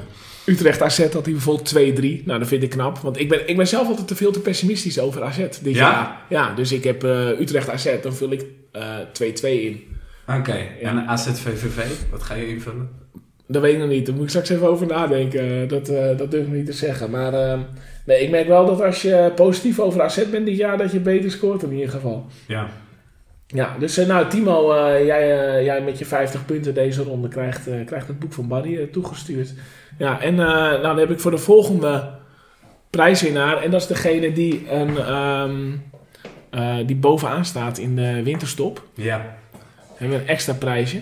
Utrecht 0.45 0.81
AZ 0.81 0.97
had 0.99 1.13
hij 1.25 1.33
bijvoorbeeld 1.33 1.99
2-3. 2.21 2.23
Nou, 2.25 2.39
dat 2.39 2.47
vind 2.47 2.63
ik 2.63 2.69
knap. 2.69 2.97
Want 2.97 3.19
ik 3.19 3.29
ben, 3.29 3.47
ik 3.49 3.57
ben 3.57 3.67
zelf 3.67 3.87
altijd 3.87 4.07
te 4.07 4.15
veel 4.15 4.31
te 4.31 4.39
pessimistisch 4.39 4.99
over 4.99 5.23
AZ 5.23 5.37
dit 5.37 5.59
Ja? 5.63 5.71
jaar. 5.71 6.21
Ja, 6.29 6.53
dus 6.55 6.71
ik 6.71 6.83
heb 6.83 7.03
eh, 7.03 7.39
Utrecht 7.39 7.69
AZ, 7.69 7.87
dan 8.01 8.13
vul 8.13 8.31
ik 8.31 8.45
eh 8.71 8.97
2-2 9.11 9.61
in. 9.63 9.83
Oké, 10.27 10.55
Ja. 10.81 10.89
en 10.89 11.07
AZVVV, 11.07 11.77
wat 12.11 12.23
ga 12.23 12.33
je 12.33 12.47
invullen? 12.47 12.89
Dat 13.47 13.61
weet 13.61 13.73
ik 13.73 13.79
nog 13.79 13.89
niet. 13.89 14.05
Daar 14.05 14.15
moet 14.15 14.23
ik 14.23 14.29
straks 14.29 14.49
even 14.49 14.67
over 14.67 14.87
nadenken. 14.87 15.67
Dat, 15.67 15.89
eh, 15.89 16.17
dat 16.17 16.31
durf 16.31 16.45
ik 16.45 16.51
niet 16.53 16.65
te 16.65 16.73
zeggen. 16.73 17.09
Maar 17.09 17.33
eh, 17.33 17.59
nee, 18.05 18.21
ik 18.23 18.29
merk 18.29 18.47
wel 18.47 18.65
dat 18.65 18.81
als 18.81 19.01
je 19.01 19.31
positief 19.35 19.79
over 19.79 20.01
AZ 20.01 20.25
bent 20.31 20.45
dit 20.45 20.57
jaar, 20.57 20.77
dat 20.77 20.91
je 20.91 20.99
beter 20.99 21.31
scoort 21.31 21.63
in 21.63 21.71
ieder 21.73 21.89
geval. 21.89 22.25
Ja. 22.47 22.67
Ja, 23.53 23.75
dus 23.79 23.97
eh, 23.97 24.07
nou 24.07 24.27
Timo, 24.27 24.71
eh, 24.73 25.05
jij, 25.05 25.47
eh, 25.57 25.63
jij 25.65 25.81
met 25.81 25.97
je 25.99 26.05
50 26.05 26.45
punten 26.45 26.73
deze 26.73 27.03
ronde 27.03 27.27
krijgt, 27.27 27.67
krijgt 27.85 28.07
het 28.07 28.19
boek 28.19 28.33
van 28.33 28.47
Barry 28.47 28.87
toegestuurd. 28.91 29.53
Ja, 29.97 30.21
en 30.21 30.35
nou, 30.35 30.81
dan 30.81 30.97
heb 30.97 31.09
ik 31.11 31.19
voor 31.19 31.31
de 31.31 31.37
volgende 31.37 32.09
prijswinnaar. 32.89 33.61
En 33.61 33.71
dat 33.71 33.81
is 33.81 33.87
degene 33.87 34.31
die, 34.31 34.71
een, 34.71 34.97
ehm, 34.97 35.71
eh, 36.49 36.75
die 36.85 36.95
bovenaan 36.95 37.45
staat 37.45 37.77
in 37.77 37.95
de 37.95 38.23
winterstop. 38.23 38.81
Ja. 38.93 39.35
Hebben 39.95 40.19
een 40.19 40.27
extra 40.27 40.53
prijsje. 40.53 41.01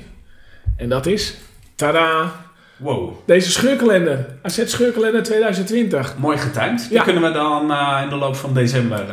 En 0.78 0.90
dat 0.90 1.06
is, 1.06 1.38
tada, 1.76 2.32
Wow. 2.78 3.14
deze 3.26 3.52
scheurkalender. 3.52 4.26
AZ 4.42 4.62
scheurkalender 4.66 5.24
2020. 5.24 6.18
Mooi 6.18 6.38
getimed. 6.38 6.80
Die 6.90 6.98
Ja. 6.98 7.04
kunnen 7.04 7.22
we 7.24 7.32
dan 7.32 7.62
in 8.04 8.10
de 8.10 8.16
loop 8.16 8.36
van 8.36 8.54
december 8.54 9.06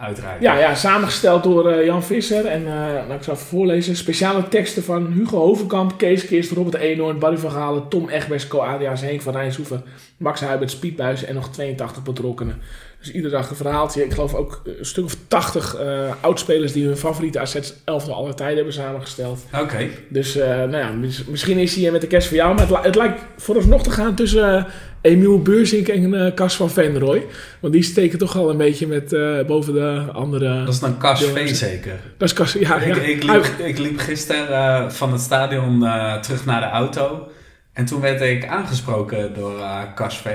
uitreiken. 0.00 0.42
Ja, 0.42 0.58
ja, 0.58 0.74
samengesteld 0.74 1.42
door 1.42 1.68
eh, 1.70 1.84
Jan 1.84 2.02
Visser. 2.02 2.46
En 2.46 2.62
nou, 2.64 3.12
ik 3.12 3.22
zal 3.22 3.34
even 3.34 3.46
voorlezen. 3.46 3.96
Speciale 3.96 4.48
teksten 4.48 4.82
van 4.84 5.06
Hugo 5.12 5.36
Hovenkamp, 5.38 5.98
Kees 5.98 6.26
Kist, 6.26 6.50
Robert 6.52 6.74
Eenhoorn, 6.76 7.18
Barry 7.18 7.36
van 7.38 7.50
Galen, 7.50 7.88
Tom 7.88 8.08
Egbers, 8.08 8.48
Co 8.48 8.58
Adriaans, 8.58 9.00
Henk 9.00 9.22
van 9.22 9.32
Rijnshoeven, 9.32 9.84
Max 10.16 10.40
Huibert, 10.40 10.70
Spietbuis 10.70 11.24
en 11.24 11.34
nog 11.34 11.48
82 11.50 12.02
betrokkenen. 12.02 12.58
Dus 12.98 13.12
iedere 13.12 13.34
dag 13.34 13.50
een 13.50 13.56
verhaaltje. 13.56 14.04
Ik 14.04 14.12
geloof 14.12 14.34
ook 14.34 14.62
een 14.78 14.84
stuk 14.84 15.04
of 15.04 15.16
80 15.28 15.76
eh 15.76 16.12
oudspelers 16.20 16.72
die 16.72 16.86
hun 16.86 16.96
favoriete 16.96 17.40
AZ 17.40 17.56
11 17.84 18.04
van 18.04 18.14
alle 18.14 18.34
tijden 18.34 18.56
hebben 18.56 18.74
samengesteld. 18.74 19.40
Oké. 19.60 19.88
Dus 20.08 20.34
nou 20.34 20.76
ja, 20.76 20.90
mis- 20.92 21.24
misschien 21.24 21.58
is 21.58 21.74
hij 21.76 21.90
met 21.90 22.00
de 22.00 22.06
kerst 22.06 22.28
voor 22.28 22.36
jou. 22.36 22.54
Maar 22.54 22.66
het, 22.68 22.70
li- 22.76 22.82
het 22.82 22.94
lijkt 22.94 23.20
vooralsnog 23.36 23.82
te 23.82 23.90
gaan 23.90 24.14
tussen 24.14 24.66
Emiel 25.00 25.42
Beursink 25.42 25.88
en 25.88 26.14
eh 26.14 26.34
Cas 26.34 26.56
van 26.56 26.70
Venrooy. 26.70 27.26
Want 27.60 27.72
die 27.72 27.82
steken 27.82 28.18
toch 28.18 28.36
al 28.36 28.50
een 28.50 28.56
beetje 28.56 28.86
met 28.86 29.12
eh, 29.12 29.40
boven 29.46 29.74
de 29.74 30.04
andere... 30.12 30.64
Dat 30.64 30.74
is 30.74 30.80
dan 30.80 30.98
Cas 30.98 31.22
V 31.24 31.54
zeker. 31.54 32.00
Dat 32.16 32.28
is 32.28 32.34
Cas, 32.34 32.52
ja. 32.52 32.76
Ik, 32.76 32.94
ja. 32.94 33.02
ik, 33.02 33.22
liep, 33.22 33.44
ik 33.58 33.78
liep 33.78 33.98
gisteren 33.98 34.48
eh, 34.48 34.90
van 34.90 35.12
het 35.12 35.20
stadion 35.20 35.80
terug 36.22 36.44
naar 36.44 36.60
de 36.60 36.66
auto. 36.66 37.28
En 37.72 37.84
toen 37.84 38.00
werd 38.00 38.20
ik 38.20 38.46
aangesproken 38.46 39.34
door 39.34 39.60
Cas 39.94 40.18
V. 40.18 40.26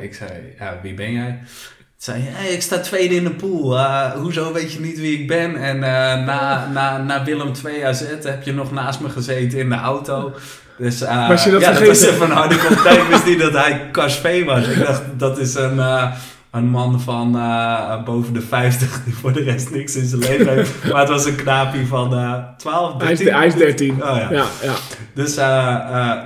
Ik 0.00 0.14
zei, 0.14 0.30
ja, 0.58 0.78
wie 0.82 0.94
ben 0.94 1.12
jij? 1.12 1.38
Toen 1.38 2.14
zei 2.14 2.22
hij, 2.22 2.42
hey, 2.42 2.52
ik 2.52 2.62
sta 2.62 2.78
tweede 2.78 3.14
in 3.14 3.24
de 3.24 3.30
pool. 3.30 3.78
Hoezo 4.16 4.52
weet 4.52 4.72
je 4.72 4.80
niet 4.80 5.00
wie 5.00 5.18
ik 5.20 5.26
ben? 5.26 5.56
En 5.56 5.78
na, 5.78 6.68
na, 6.68 7.02
na 7.02 7.24
Willem 7.24 7.52
2 7.52 7.86
AZ 7.86 8.02
heb 8.22 8.42
je 8.42 8.52
nog 8.52 8.72
naast 8.72 9.00
me 9.00 9.08
gezeten 9.08 9.58
in 9.58 9.68
de 9.68 9.74
auto. 9.74 10.32
Dus 10.78 11.00
eh, 11.02 11.28
Was 11.28 11.44
je 11.44 11.50
dat 11.50 11.60
ja, 11.60 11.68
dat 11.68 11.76
vergeten? 11.76 12.06
was 12.06 12.14
even 12.14 12.30
een 12.30 12.36
harde 12.36 12.58
contact. 12.66 12.96
Ik 12.96 13.08
wist 13.08 13.26
niet 13.26 13.38
dat 13.40 13.52
hij 13.52 13.88
Cas 13.92 14.16
V 14.16 14.44
was. 14.44 14.66
Ik 14.66 14.78
dacht, 14.86 15.02
dat 15.16 15.38
is 15.38 15.54
een, 15.54 15.78
eh, 15.78 16.12
een 16.50 16.68
man 16.68 17.00
van 17.00 17.36
eh, 17.38 18.04
boven 18.04 18.32
de 18.34 18.40
50 18.40 19.04
die 19.04 19.14
voor 19.14 19.32
de 19.32 19.42
rest 19.42 19.70
niks 19.70 19.96
in 19.96 20.04
zijn 20.06 20.20
leven 20.20 20.48
heeft. 20.48 20.72
Maar 20.92 21.00
het 21.00 21.08
was 21.08 21.24
een 21.24 21.34
knaapje 21.36 21.86
van 21.86 22.14
eh 22.14 22.34
12, 22.56 23.02
Hij 23.02 23.12
is, 23.12 23.18
13. 23.18 23.36
hij 23.36 23.46
is 23.46 23.54
13. 23.54 24.02
Oh, 24.02 24.16
ja. 24.16 24.28
Ja, 24.30 24.44
ja. 24.62 24.72
Dus 25.14 25.36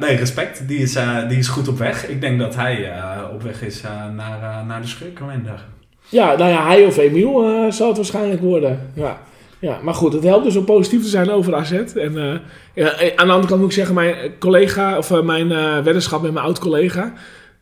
nee, 0.00 0.16
respect. 0.16 0.68
Die 0.68 0.78
is, 0.78 0.96
die 1.28 1.38
is 1.38 1.48
goed 1.48 1.68
op 1.68 1.78
weg. 1.78 2.08
Ik 2.08 2.20
denk 2.20 2.38
dat 2.38 2.54
hij 2.54 2.92
op 3.32 3.42
weg 3.42 3.62
is 3.62 3.82
naar, 4.16 4.64
naar 4.66 4.80
de 4.80 4.86
scheurkalender. 4.88 5.64
ja, 6.08 6.36
nou 6.36 6.50
ja, 6.50 6.66
hij 6.66 6.84
of 6.84 6.96
Emiel 6.96 7.66
zal 7.72 7.88
het 7.88 7.96
waarschijnlijk 7.96 8.40
worden. 8.40 8.90
Ja. 8.94 9.18
Ja, 9.62 9.78
maar 9.82 9.94
goed, 9.94 10.12
het 10.12 10.22
helpt 10.24 10.44
dus 10.44 10.56
om 10.56 10.64
positief 10.64 11.02
te 11.02 11.08
zijn 11.08 11.30
over 11.30 11.54
AZ. 11.54 11.72
En 11.72 12.18
eh, 12.18 12.38
ja, 12.74 12.92
eh, 12.98 13.12
aan 13.16 13.26
de 13.26 13.32
andere 13.32 13.48
kant 13.48 13.60
moet 13.60 13.70
ik 13.70 13.76
zeggen, 13.76 13.94
mijn 13.94 14.14
collega, 14.38 14.98
of 14.98 15.10
eh, 15.10 15.22
mijn 15.22 15.52
eh, 15.52 15.78
weddenschap 15.80 16.22
met 16.22 16.32
mijn 16.32 16.44
oud-collega. 16.44 17.12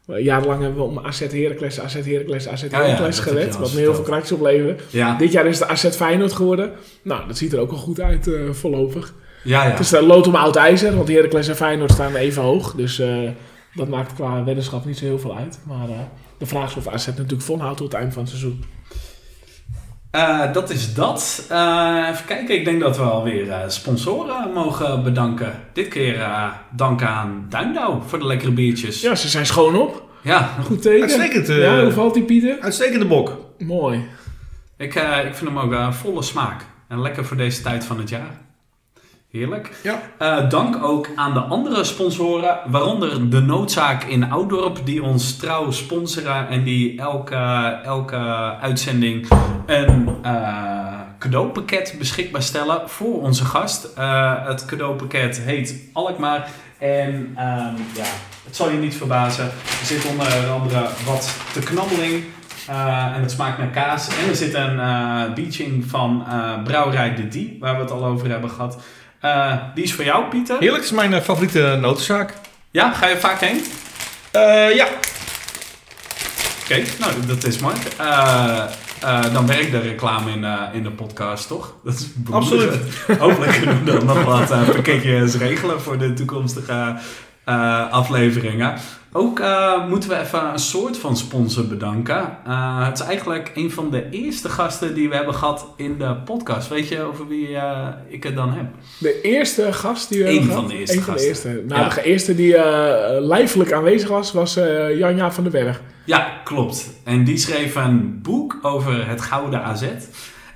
Jarenlang 0.07 0.61
hebben 0.63 0.79
we 0.79 0.89
om 0.89 0.99
AZ 0.99 1.21
Heracles, 1.21 1.81
AZ 1.81 1.95
Heracles, 1.95 2.49
AZ 2.49 2.63
Ja, 2.63 2.69
ja, 2.71 2.79
Heracles 2.85 3.19
gered. 3.19 3.55
al 3.55 3.61
Wat 3.61 3.73
me 3.73 3.79
heel 3.79 3.95
veel 3.95 4.05
kratjes 4.05 4.33
opleverde. 4.33 4.77
Ja, 4.91 5.17
Dit 5.17 5.33
jaar 5.33 5.47
is 5.47 5.59
het 5.59 5.69
AZ 5.69 5.89
Feyenoord 5.89 6.33
geworden. 6.33 6.73
Nou, 7.03 7.27
dat 7.27 7.37
ziet 7.37 7.53
er 7.53 7.59
ook 7.59 7.71
wel 7.71 7.79
goed 7.79 8.01
uit 8.01 8.31
voorlopig. 8.51 9.15
ja, 9.45 9.65
ja. 9.65 9.71
Het 9.71 9.79
is 9.81 9.93
uh, 9.93 10.07
lood 10.07 10.27
om 10.27 10.35
oud 10.35 10.57
ijzer, 10.57 10.97
want 10.97 11.09
Heracles 11.09 11.49
en 11.49 11.57
Feyenoord 11.57 11.91
staan 11.93 12.15
even 12.15 12.43
hoog. 12.43 12.75
Dus 12.75 13.03
dat 13.75 13.89
maakt 13.89 14.15
qua 14.15 14.45
weddenschap 14.45 14.85
niet 14.85 14.99
zo 14.99 15.05
heel 15.05 15.19
veel 15.19 15.37
uit. 15.37 15.61
Maar 15.67 15.87
de 16.39 16.47
vraag 16.47 16.71
is 16.71 16.77
of 16.77 16.89
AZ 16.89 17.07
natuurlijk 17.07 17.43
volhoudt 17.43 17.77
tot 17.77 17.93
het 17.93 18.01
eind 18.01 18.13
van 18.13 18.23
het 18.23 18.31
seizoen. 18.31 18.65
Eh, 20.11 20.53
dat 20.53 20.71
is 20.71 20.95
dat. 20.95 21.47
Eh, 21.49 22.07
even 22.11 22.25
kijken, 22.27 22.55
ik 22.55 22.65
denk 22.65 22.81
dat 22.81 22.97
we 22.97 23.03
alweer 23.03 23.51
eh, 23.51 23.69
sponsoren 23.69 24.53
mogen 24.53 25.03
bedanken. 25.03 25.53
Dit 25.73 25.89
keer 25.89 26.21
eh 26.21 26.53
dank 26.71 27.03
aan 27.03 27.47
Duindouw 27.49 28.03
voor 28.07 28.19
de 28.19 28.27
lekkere 28.27 28.53
biertjes. 28.53 29.01
Ja, 29.01 29.15
ze 29.15 29.29
zijn 29.29 29.47
schoon 29.47 29.77
op. 29.77 30.09
Ja, 30.23 30.49
Goed 30.65 30.83
teken. 30.83 31.01
Uitstekend, 31.03 31.47
ja, 31.47 31.83
hoe 31.83 31.93
valt 31.93 32.15
die 32.15 32.23
Pieter? 32.23 32.57
Uitstekende 32.61 33.07
bok. 33.07 33.37
Mooi. 33.59 34.05
ik, 34.77 34.95
ik 35.25 35.35
vind 35.35 35.51
hem 35.51 35.59
ook 35.59 35.93
volle 35.95 36.23
smaak. 36.23 36.65
En 36.89 37.01
lekker 37.01 37.25
voor 37.25 37.37
deze 37.37 37.63
tijd 37.63 37.85
van 37.85 37.99
het 37.99 38.09
jaar. 38.09 38.39
Heerlijk. 39.31 39.71
Ja. 39.83 40.01
Eh, 40.19 40.49
dank 40.49 40.83
ook 40.85 41.09
aan 41.15 41.35
de 41.35 41.41
andere 41.41 41.85
sponsoren, 41.85 42.59
waaronder 42.67 43.31
de 43.31 43.41
Noodzaak 43.41 44.03
in 44.05 44.31
Oudorp, 44.31 44.79
die 44.85 45.03
ons 45.03 45.37
trouw 45.37 45.71
sponsoren 45.71 46.49
en 46.49 46.63
die 46.63 46.99
elke, 46.99 47.37
elke 47.85 48.17
uitzending 48.61 49.29
een 49.67 50.09
eh, 50.23 51.01
cadeaupakket 51.19 51.95
beschikbaar 51.99 52.43
stellen 52.43 52.89
voor 52.89 53.21
onze 53.23 53.45
gast. 53.45 53.85
Eh, 53.97 54.47
het 54.47 54.65
cadeaupakket 54.65 55.41
heet 55.41 55.75
Alkmaar 55.93 56.49
en 56.79 57.33
ehm, 57.37 57.75
ja, 57.95 58.07
het 58.45 58.57
zal 58.57 58.71
je 58.71 58.79
niet 58.79 58.95
verbazen, 58.97 59.45
er 59.45 59.87
zit 59.87 60.05
onder 60.11 60.49
andere 60.51 60.87
wat 61.07 61.37
te 61.53 61.61
knabbeling. 61.61 62.25
eh, 62.69 63.17
en 63.17 63.21
het 63.21 63.31
smaakt 63.31 63.59
naar 63.59 63.71
kaas. 63.71 64.09
En 64.09 64.29
er 64.29 64.37
zit 64.37 64.55
een 64.55 64.77
beaching 65.35 65.85
van 65.85 66.25
eh, 66.29 66.63
Brouwerij 66.63 67.15
De 67.15 67.29
Die, 67.29 67.57
waar 67.61 67.75
we 67.75 67.81
het 67.81 67.91
al 67.91 68.05
over 68.05 68.31
hebben 68.31 68.51
gehad. 68.51 68.79
Eh, 69.21 69.55
die 69.75 69.85
is 69.85 69.95
voor 69.95 70.05
jou, 70.05 70.25
Pieter. 70.25 70.59
Heerlijk, 70.59 70.85
is 70.85 70.91
mijn 70.91 71.13
eh, 71.15 71.21
favoriete 71.21 71.79
notenzaak. 71.81 72.35
Ja, 72.71 72.93
ga 72.93 73.07
je 73.07 73.17
vaak 73.17 73.41
heen? 73.41 73.65
Eh, 74.31 74.75
ja. 74.75 74.87
Oké, 76.63 76.83
nou, 76.99 77.13
dat 77.27 77.45
is 77.45 77.59
mooi. 77.59 77.75
Eh, 77.97 78.63
eh, 79.03 79.33
dan 79.33 79.47
werkt 79.47 79.71
de 79.71 79.81
reclame 79.81 80.31
in, 80.31 80.47
in 80.73 80.83
de 80.83 80.91
podcast, 80.91 81.49
toch? 81.49 81.75
Dat 81.85 81.95
is 81.95 82.09
bemoedigend. 82.15 82.83
Hopelijk 83.19 83.53
kunnen 83.53 83.85
we 83.85 83.93
dan 83.93 84.05
nog 84.05 84.25
wat 84.25 84.49
pakketjes 84.49 85.35
regelen 85.37 85.81
voor 85.81 85.99
de 85.99 86.13
toekomstige 86.13 86.97
afleveringen. 87.91 88.75
Ook 89.13 89.41
eh, 89.41 89.89
moeten 89.89 90.09
we 90.11 90.19
even 90.21 90.53
een 90.53 90.59
soort 90.59 90.99
van 90.99 91.17
sponsor 91.17 91.67
bedanken. 91.67 92.37
Eh, 92.47 92.87
het 92.87 92.99
is 93.01 93.07
eigenlijk 93.07 93.51
een 93.55 93.71
van 93.71 93.91
de 93.91 94.11
eerste 94.11 94.49
gasten 94.49 94.95
die 94.95 95.09
we 95.09 95.15
hebben 95.15 95.35
gehad 95.35 95.67
in 95.77 95.99
de 95.99 96.17
podcast. 96.25 96.69
Weet 96.69 96.89
je 96.89 97.03
over 97.03 97.29
wie 97.29 97.57
eh, 97.57 97.89
ik 98.09 98.23
het 98.23 98.35
dan 98.37 98.53
heb? 98.53 98.67
De 98.99 99.21
eerste 99.21 99.73
gast 99.73 100.09
die 100.09 100.23
we 100.23 100.29
Eén 100.29 100.35
hebben 100.37 100.53
van 100.55 100.63
gehad? 100.63 100.71
de 100.71 100.79
eerste 100.79 100.97
Eén 100.97 101.03
van 101.03 101.15
de 101.15 101.27
eerste. 101.27 101.63
Nou, 101.69 101.81
Ja. 101.81 101.89
de 101.89 102.03
eerste 102.03 102.35
die 102.35 102.57
lijfelijk 103.21 103.73
aanwezig 103.73 104.09
was, 104.09 104.33
was 104.33 104.55
Janja 104.99 105.33
van 105.33 105.43
den 105.45 105.53
Berg. 105.53 105.81
Ja, 106.05 106.41
klopt. 106.45 106.91
En 107.05 107.25
die 107.25 107.37
schreef 107.37 107.75
een 107.75 108.21
boek 108.23 108.59
over 108.63 109.09
het 109.09 109.21
Gouden 109.21 109.63
AZ. 109.63 109.85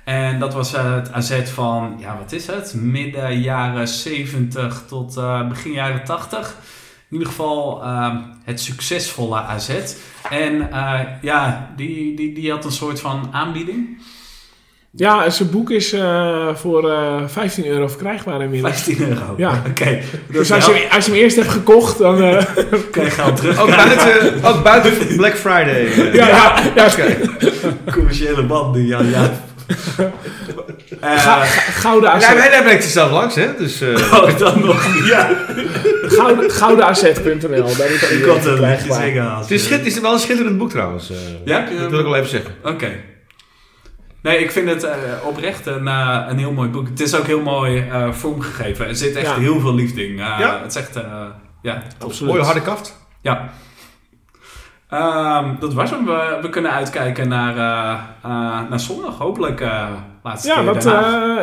En 0.03 0.39
dat 0.39 0.53
was 0.53 0.71
het 0.71 1.11
AZ 1.11 1.41
van, 1.43 1.95
ja, 1.99 2.17
wat 2.21 2.31
is 2.31 2.47
het? 2.47 2.73
Midden 2.73 3.39
jaren 3.41 3.87
70 3.87 4.83
tot 4.87 5.19
begin 5.49 5.71
jaren 5.71 6.03
80. 6.03 6.55
In 7.15 7.21
ieder 7.21 7.33
geval 7.35 7.81
eh, 7.83 8.15
het 8.43 8.61
succesvolle 8.61 9.35
AZ. 9.35 9.69
En 10.29 10.71
eh, 10.71 10.99
ja, 11.21 11.69
die, 11.75 12.15
die, 12.15 12.33
die 12.33 12.51
had 12.51 12.65
een 12.65 12.71
soort 12.71 12.99
van 12.99 13.29
aanbieding. 13.31 14.01
Ja, 14.91 15.29
zijn 15.29 15.49
boek 15.49 15.69
is 15.71 15.93
eh, 15.93 16.55
voor 16.55 16.91
eh 16.91 17.21
15 17.27 17.65
euro 17.65 17.87
verkrijgbaar 17.87 18.41
inmiddels. 18.41 18.73
15 18.81 19.09
euro. 19.09 19.33
Ja. 19.37 19.61
Oké. 19.69 19.99
Dus 20.31 20.51
als 20.51 20.65
je, 20.65 20.87
als 20.91 21.05
je 21.05 21.11
hem 21.11 21.19
eerst 21.21 21.35
hebt 21.35 21.49
gekocht, 21.49 21.97
dan... 21.97 22.21
eh, 22.21 22.45
kan 22.91 23.03
je 23.03 23.09
geld 23.09 23.35
terug. 23.37 23.59
Ook 23.61 23.75
buiten, 23.75 24.43
ook 24.43 24.63
buiten 24.63 25.15
Black 25.15 25.35
Friday. 25.35 25.85
eh. 25.85 26.13
ja, 26.13 26.27
ja, 26.27 26.61
ja, 26.75 26.89
Commerciële 27.91 28.43
banden, 28.43 28.85
ja, 28.85 29.01
ja. 29.01 29.31
Eh, 30.99 31.19
Ga- 31.19 31.43
gouden 31.45 32.11
AZ. 32.11 32.33
wij 32.33 32.49
daar 32.49 32.63
brengt 32.63 32.83
hij 32.83 32.91
zelf 32.91 33.11
langs, 33.11 33.35
hè. 33.35 33.55
Dus, 33.57 33.81
eh, 33.81 33.89
oh, 34.13 34.37
dan 34.37 34.59
nog, 34.65 35.05
ja. 35.07 35.29
Gouden, 36.01 36.51
goudenaz.nl. 36.51 37.69
Ik 37.69 38.25
had 38.25 38.47
als 38.47 38.57
het, 39.41 39.51
is 39.51 39.69
het 39.69 39.85
is 39.85 39.99
wel 39.99 40.13
een 40.13 40.19
schitterend 40.19 40.57
boek 40.57 40.69
trouwens. 40.69 41.09
eh. 41.09 41.17
Ja, 41.45 41.65
dat 41.79 41.89
wil 41.89 41.99
ik 41.99 42.05
wel 42.05 42.15
even 42.15 42.29
zeggen. 42.29 42.51
Oké. 42.63 42.91
Nee, 44.21 44.37
ik 44.37 44.51
vind 44.51 44.69
het 44.69 44.83
eh, 44.83 44.93
oprecht 45.23 45.65
een, 45.65 45.87
eh, 45.87 46.25
een 46.29 46.37
heel 46.37 46.51
mooi 46.51 46.69
boek. 46.69 46.87
Het 46.87 46.99
is 46.99 47.15
ook 47.15 47.25
heel 47.25 47.41
mooi 47.41 47.79
eh, 47.91 48.11
vormgegeven. 48.11 48.87
Er 48.87 48.95
zit 48.95 49.15
echt 49.15 49.25
Ja. 49.27 49.37
heel 49.37 49.59
veel 49.59 49.73
liefde 49.75 50.07
in. 50.07 50.11
Uh, 50.11 50.17
Ja? 50.39 50.59
Het 50.63 50.75
is 50.75 50.81
echt, 50.81 50.95
eh, 50.95 51.03
ja. 51.61 51.81
Absoluut. 51.99 52.31
Mooie 52.33 52.45
harde 52.45 52.61
kaft. 52.61 52.95
Ja. 53.21 53.49
Ehm, 54.89 55.49
dat 55.59 55.73
was 55.73 55.89
hem. 55.89 56.05
We, 56.05 56.39
we 56.41 56.49
kunnen 56.49 56.71
uitkijken 56.71 57.27
naar, 57.27 57.57
eh, 57.57 57.99
eh, 58.23 58.69
naar 58.69 58.79
zondag. 58.79 59.17
Hopelijk 59.17 59.61
eh 59.61 59.87
laatste 60.23 60.47
Ja, 60.47 60.55
keer 60.55 60.65
wat, 60.73 60.83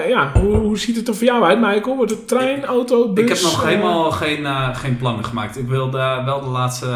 ja 0.09 0.31
hoe, 0.35 0.57
hoe 0.57 0.79
ziet 0.79 0.97
het 0.97 1.09
er 1.09 1.15
voor 1.15 1.27
jou 1.27 1.45
uit, 1.45 1.61
Michael? 1.61 1.97
Wordt 1.97 2.11
het 2.11 2.29
trein, 2.29 2.65
auto, 2.65 3.13
bus? 3.13 3.25
Ik 3.25 3.31
heb 3.31 3.43
nog 3.43 3.65
helemaal 3.65 4.11
geen, 4.11 4.47
geen 4.75 4.97
plannen 4.97 5.25
gemaakt. 5.25 5.59
Ik 5.59 5.69
wilde 5.69 6.23
wel 6.25 6.41
de 6.41 6.47
laatste, 6.47 6.87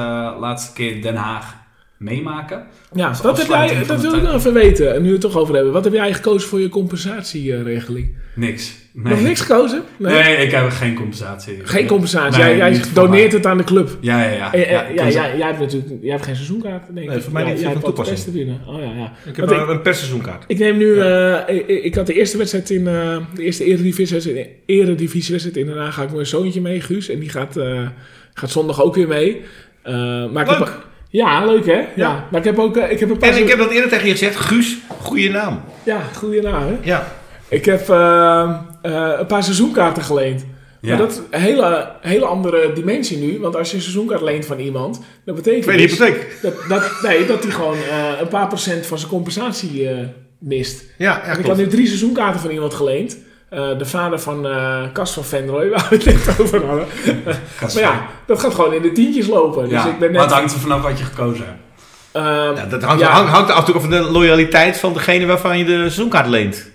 laatste 0.41 0.73
keer 0.73 1.03
Den 1.03 1.17
Haag 1.17 1.55
meemaken. 1.97 2.67
Ja, 2.93 3.09
als 3.09 3.21
wat 3.21 3.39
heb 3.39 3.47
jij, 3.47 3.85
dat 3.87 4.01
wil 4.01 4.15
ik 4.15 4.23
nog 4.23 4.35
even 4.35 4.53
weten, 4.53 4.95
en 4.95 5.03
nu 5.03 5.07
we 5.07 5.13
het 5.13 5.21
toch 5.21 5.37
over 5.37 5.55
hebben. 5.55 5.73
Wat 5.73 5.85
heb 5.85 5.93
jij 5.93 6.15
gekozen 6.15 6.49
voor 6.49 6.61
je 6.61 6.69
compensatieregeling? 6.69 8.17
Niks. 8.37 8.73
Nee. 8.93 9.13
Nog 9.13 9.23
niks 9.23 9.41
gekozen? 9.41 9.83
Nee. 9.97 10.37
ik 10.37 10.51
heb 10.51 10.71
geen 10.71 10.95
compensatie. 10.95 11.59
Geen 11.63 11.87
compensatie. 11.87 12.43
Nee, 12.45 12.57
jij 12.57 12.73
jij 12.73 12.83
doneert 12.95 13.33
het 13.33 13.47
aan 13.47 13.57
de 13.57 13.65
club. 13.65 13.97
Ja, 14.01 14.23
ja, 14.23 14.31
ja. 14.31 14.51
Ja, 14.53 14.59
ja, 14.71 14.83
ik 14.83 14.97
kan 14.97 15.11
jij, 15.13 15.37
jij 15.37 15.47
hebt 15.47 15.59
natuurlijk 15.59 15.93
jij 16.03 16.11
hebt 16.11 16.25
geen 16.25 16.35
seizoenkaart, 16.35 16.83
denk 16.95 17.09
Nee, 17.09 17.17
ik. 17.17 17.23
voor 17.23 17.33
mij 17.33 17.43
Ja, 17.45 17.51
niet 17.51 17.61
jij 17.61 17.71
hebt 17.71 17.85
toepassing. 17.85 18.19
te 18.19 18.31
winnen. 18.33 18.61
Oh 18.67 18.81
ja, 18.81 18.91
ja. 18.97 19.13
Ik 19.31 19.37
heb 19.37 19.47
Want 19.49 19.61
een, 19.61 19.69
een 19.69 19.83
persseizoenkaart. 19.83 20.45
Ik 20.47 20.59
neem 20.59 20.77
nu, 20.77 21.01
eh, 21.01 21.39
ik, 21.47 21.67
ik 21.69 21.95
had 21.95 22.07
de 22.07 22.13
eerste 22.15 22.39
wedstrijd 22.39 22.71
in, 22.71 22.87
eh, 22.87 23.17
de 23.35 23.43
eerste 23.43 23.65
eredivisiewedstrijd 23.65 24.49
eredivisiewedstrijd 24.67 25.57
in 25.57 25.67
Den 25.67 25.77
Haag, 25.79 25.95
ga 25.95 26.01
ik 26.01 26.07
met 26.07 26.15
mijn 26.17 26.27
zoontje 26.27 26.61
mee, 26.61 26.81
Guus. 26.81 27.09
En 27.09 27.19
die 27.19 27.29
gaat, 27.29 27.57
eh, 27.57 27.81
gaat 28.35 28.51
zondag 28.51 28.83
ook 28.83 28.95
weer 28.95 29.09
mee. 29.09 29.43
Eh, 29.83 29.95
maar 30.33 30.43
ik 30.43 30.51
Leuk. 30.51 30.59
Heb, 30.59 30.87
ja, 31.11 31.45
leuk 31.47 31.67
hè? 31.67 31.81
Ja. 31.97 32.27
Maar 32.31 32.41
ik 32.41 32.47
heb 32.47 32.59
ook, 32.59 32.77
ik 32.77 33.01
heb 33.01 33.11
een 33.11 33.19
paar... 33.19 33.29
En 33.29 33.39
ik 33.43 33.49
heb 33.49 33.59
dat 33.59 33.71
eerder 33.71 33.91
tegen 33.91 34.07
je 34.07 34.13
gezegd. 34.13 34.37
Guus, 34.37 34.77
goede 34.89 35.29
naam. 35.29 35.61
Ja, 35.85 36.01
goede 36.15 36.41
naam 36.43 36.63
hè? 36.67 36.75
Ja. 36.83 37.13
Ik 37.49 37.65
heb 37.65 37.89
eh, 37.89 38.51
eh, 38.83 39.11
een 39.19 39.27
paar 39.27 39.43
seizoenkaarten 39.43 40.03
geleend. 40.03 40.45
Ja. 40.81 40.89
Maar 40.89 40.99
dat 40.99 41.11
is 41.11 41.19
een 41.31 41.41
hele, 41.41 41.89
hele 42.01 42.25
andere 42.25 42.73
dimensie 42.73 43.19
nu. 43.19 43.41
Want 43.41 43.57
als 43.57 43.71
je 43.71 43.77
een 43.77 43.83
seizoenkaart 43.83 44.21
leent 44.21 44.47
van 44.47 44.59
iemand, 44.59 45.01
dat 45.25 45.35
betekent 45.35 45.63
Tweede 45.63 45.83
dus 45.83 45.99
hypotheek. 45.99 46.39
dat, 46.43 46.55
dat, 46.69 46.91
nee, 47.03 47.27
dat 47.27 47.43
hij 47.43 47.53
gewoon 47.53 47.77
eh, 47.77 48.21
een 48.21 48.29
paar 48.29 48.47
procent 48.49 48.87
van 48.87 48.99
zijn 48.99 49.11
compensatie 49.11 49.89
eh, 49.89 49.97
mist. 50.39 50.85
Ja, 50.99 51.23
En 51.23 51.39
ik 51.39 51.47
had 51.47 51.57
nu 51.57 51.67
drie 51.67 51.87
seizoenkaarten 51.87 52.41
van 52.41 52.51
iemand 52.51 52.75
geleend. 52.75 53.17
De 53.51 53.85
vader 53.85 54.19
van 54.21 54.47
Cas 54.93 55.13
van 55.13 55.25
Venrooy, 55.25 55.69
waar 55.75 55.87
we 55.91 55.97
het 55.97 56.05
net 56.05 56.41
over 56.41 56.67
hadden. 56.67 56.87
Maar 57.61 57.83
ja, 57.83 58.07
dat 58.27 58.41
gaat 58.41 58.55
gewoon 58.55 58.75
in 58.75 58.83
de 58.83 58.93
tientjes 58.93 59.27
lopen. 59.27 59.63
Dus 59.63 59.73
ja, 59.73 59.89
ik 59.89 59.99
ben 59.99 60.11
maar 60.13 60.21
net... 60.21 60.31
het 60.31 60.33
hangt 60.39 60.53
er 60.53 60.59
vanaf 60.61 60.83
wat 60.83 60.99
je 60.99 61.05
gekozen 61.05 61.45
hebt. 61.45 61.59
ehm, 62.13 62.57
Ja, 62.57 62.67
dat 62.67 62.83
hangt, 62.83 63.01
Ja. 63.03 63.09
hangt, 63.11 63.31
hangt 63.31 63.49
er 63.49 63.55
af 63.55 63.71
van 63.81 63.91
de 63.91 64.01
loyaliteit 64.01 64.77
van 64.79 64.93
degene 64.93 65.27
waarvan 65.27 65.59
je 65.59 65.65
de 65.65 65.77
seizoenkaart 65.77 66.29
leent. 66.29 66.71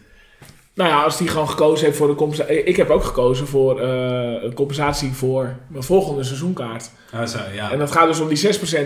Nou 0.82 0.94
ja, 0.94 1.04
als 1.04 1.18
die 1.18 1.28
gewoon 1.28 1.50
gekozen 1.50 1.86
heeft 1.86 1.98
voor 1.98 2.08
de 2.08 2.16
compensatie. 2.16 2.64
Ik 2.64 2.76
heb 2.76 2.90
ook 2.90 3.04
gekozen 3.04 3.48
voor 3.48 3.80
eh, 3.80 4.44
een 4.44 4.54
compensatie 4.54 5.12
voor 5.14 5.56
mijn 5.68 5.84
volgende 5.84 6.24
seizoenkaart. 6.24 6.90
Ja, 7.12 7.26
zo, 7.26 7.38
ja. 7.54 7.72
En 7.72 7.80
dat 7.80 7.92
gaat 7.92 8.08
dus 8.08 8.20
om 8.20 8.28
die 8.28 8.38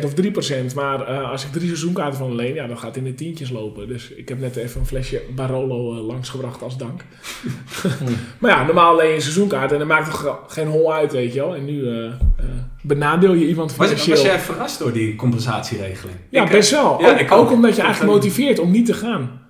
6% 0.02 0.04
of 0.04 0.14
3%. 0.72 0.76
Maar 0.76 1.08
eh, 1.08 1.32
als 1.32 1.44
ik 1.46 1.52
drie 1.52 1.66
seizoenkaarten 1.68 2.18
van 2.20 2.36
leen, 2.36 2.54
ja, 2.54 2.68
dan 2.68 2.78
gaat 2.78 2.88
het 2.88 2.98
in 2.98 3.04
de 3.04 3.16
tientjes 3.16 3.50
lopen. 3.50 3.88
Dus 3.88 4.10
ik 4.10 4.30
heb 4.30 4.40
net 4.40 4.56
even 4.56 4.80
een 4.80 4.88
flesje 4.88 5.22
Barolo 5.36 5.94
eh, 5.98 6.06
langsgebracht 6.06 6.62
als 6.62 6.78
dank. 6.78 7.02
maar 8.40 8.52
ja, 8.52 8.64
normaal 8.66 8.96
leen 8.96 9.08
je 9.10 9.16
een 9.16 9.22
seizoenkaart 9.22 9.72
en 9.72 9.78
dan 9.80 9.88
maakt 9.88 10.08
het 10.08 10.16
ge- 10.16 10.36
geen 10.48 10.68
hol 10.68 10.94
uit, 10.94 11.12
weet 11.12 11.34
je 11.34 11.40
wel. 11.40 11.56
En 11.56 11.66
nu 11.66 11.88
eh, 11.88 12.06
eh, 12.06 12.12
benadeel 12.82 13.34
je 13.34 13.48
iemand 13.48 13.76
Was, 13.76 13.88
financieel. 13.88 14.16
was 14.16 14.26
jij 14.26 14.40
verrast 14.40 14.80
door 14.80 14.92
die 14.92 15.16
compensatieregeling? 15.16 16.18
Ja, 16.30 16.44
Ik, 16.44 16.52
best 16.52 16.72
wel. 16.72 16.98
ja, 17.02 17.10
ook, 17.12 17.20
ik 17.20 17.32
ook 17.32 17.40
ook. 17.40 17.52
omdat 17.52 17.76
je 17.76 17.82
eigenlijk 17.82 18.12
motiveert 18.14 18.60
om 18.60 18.72
niet 18.72 18.86
te 18.86 18.94
gaan. 18.94 19.44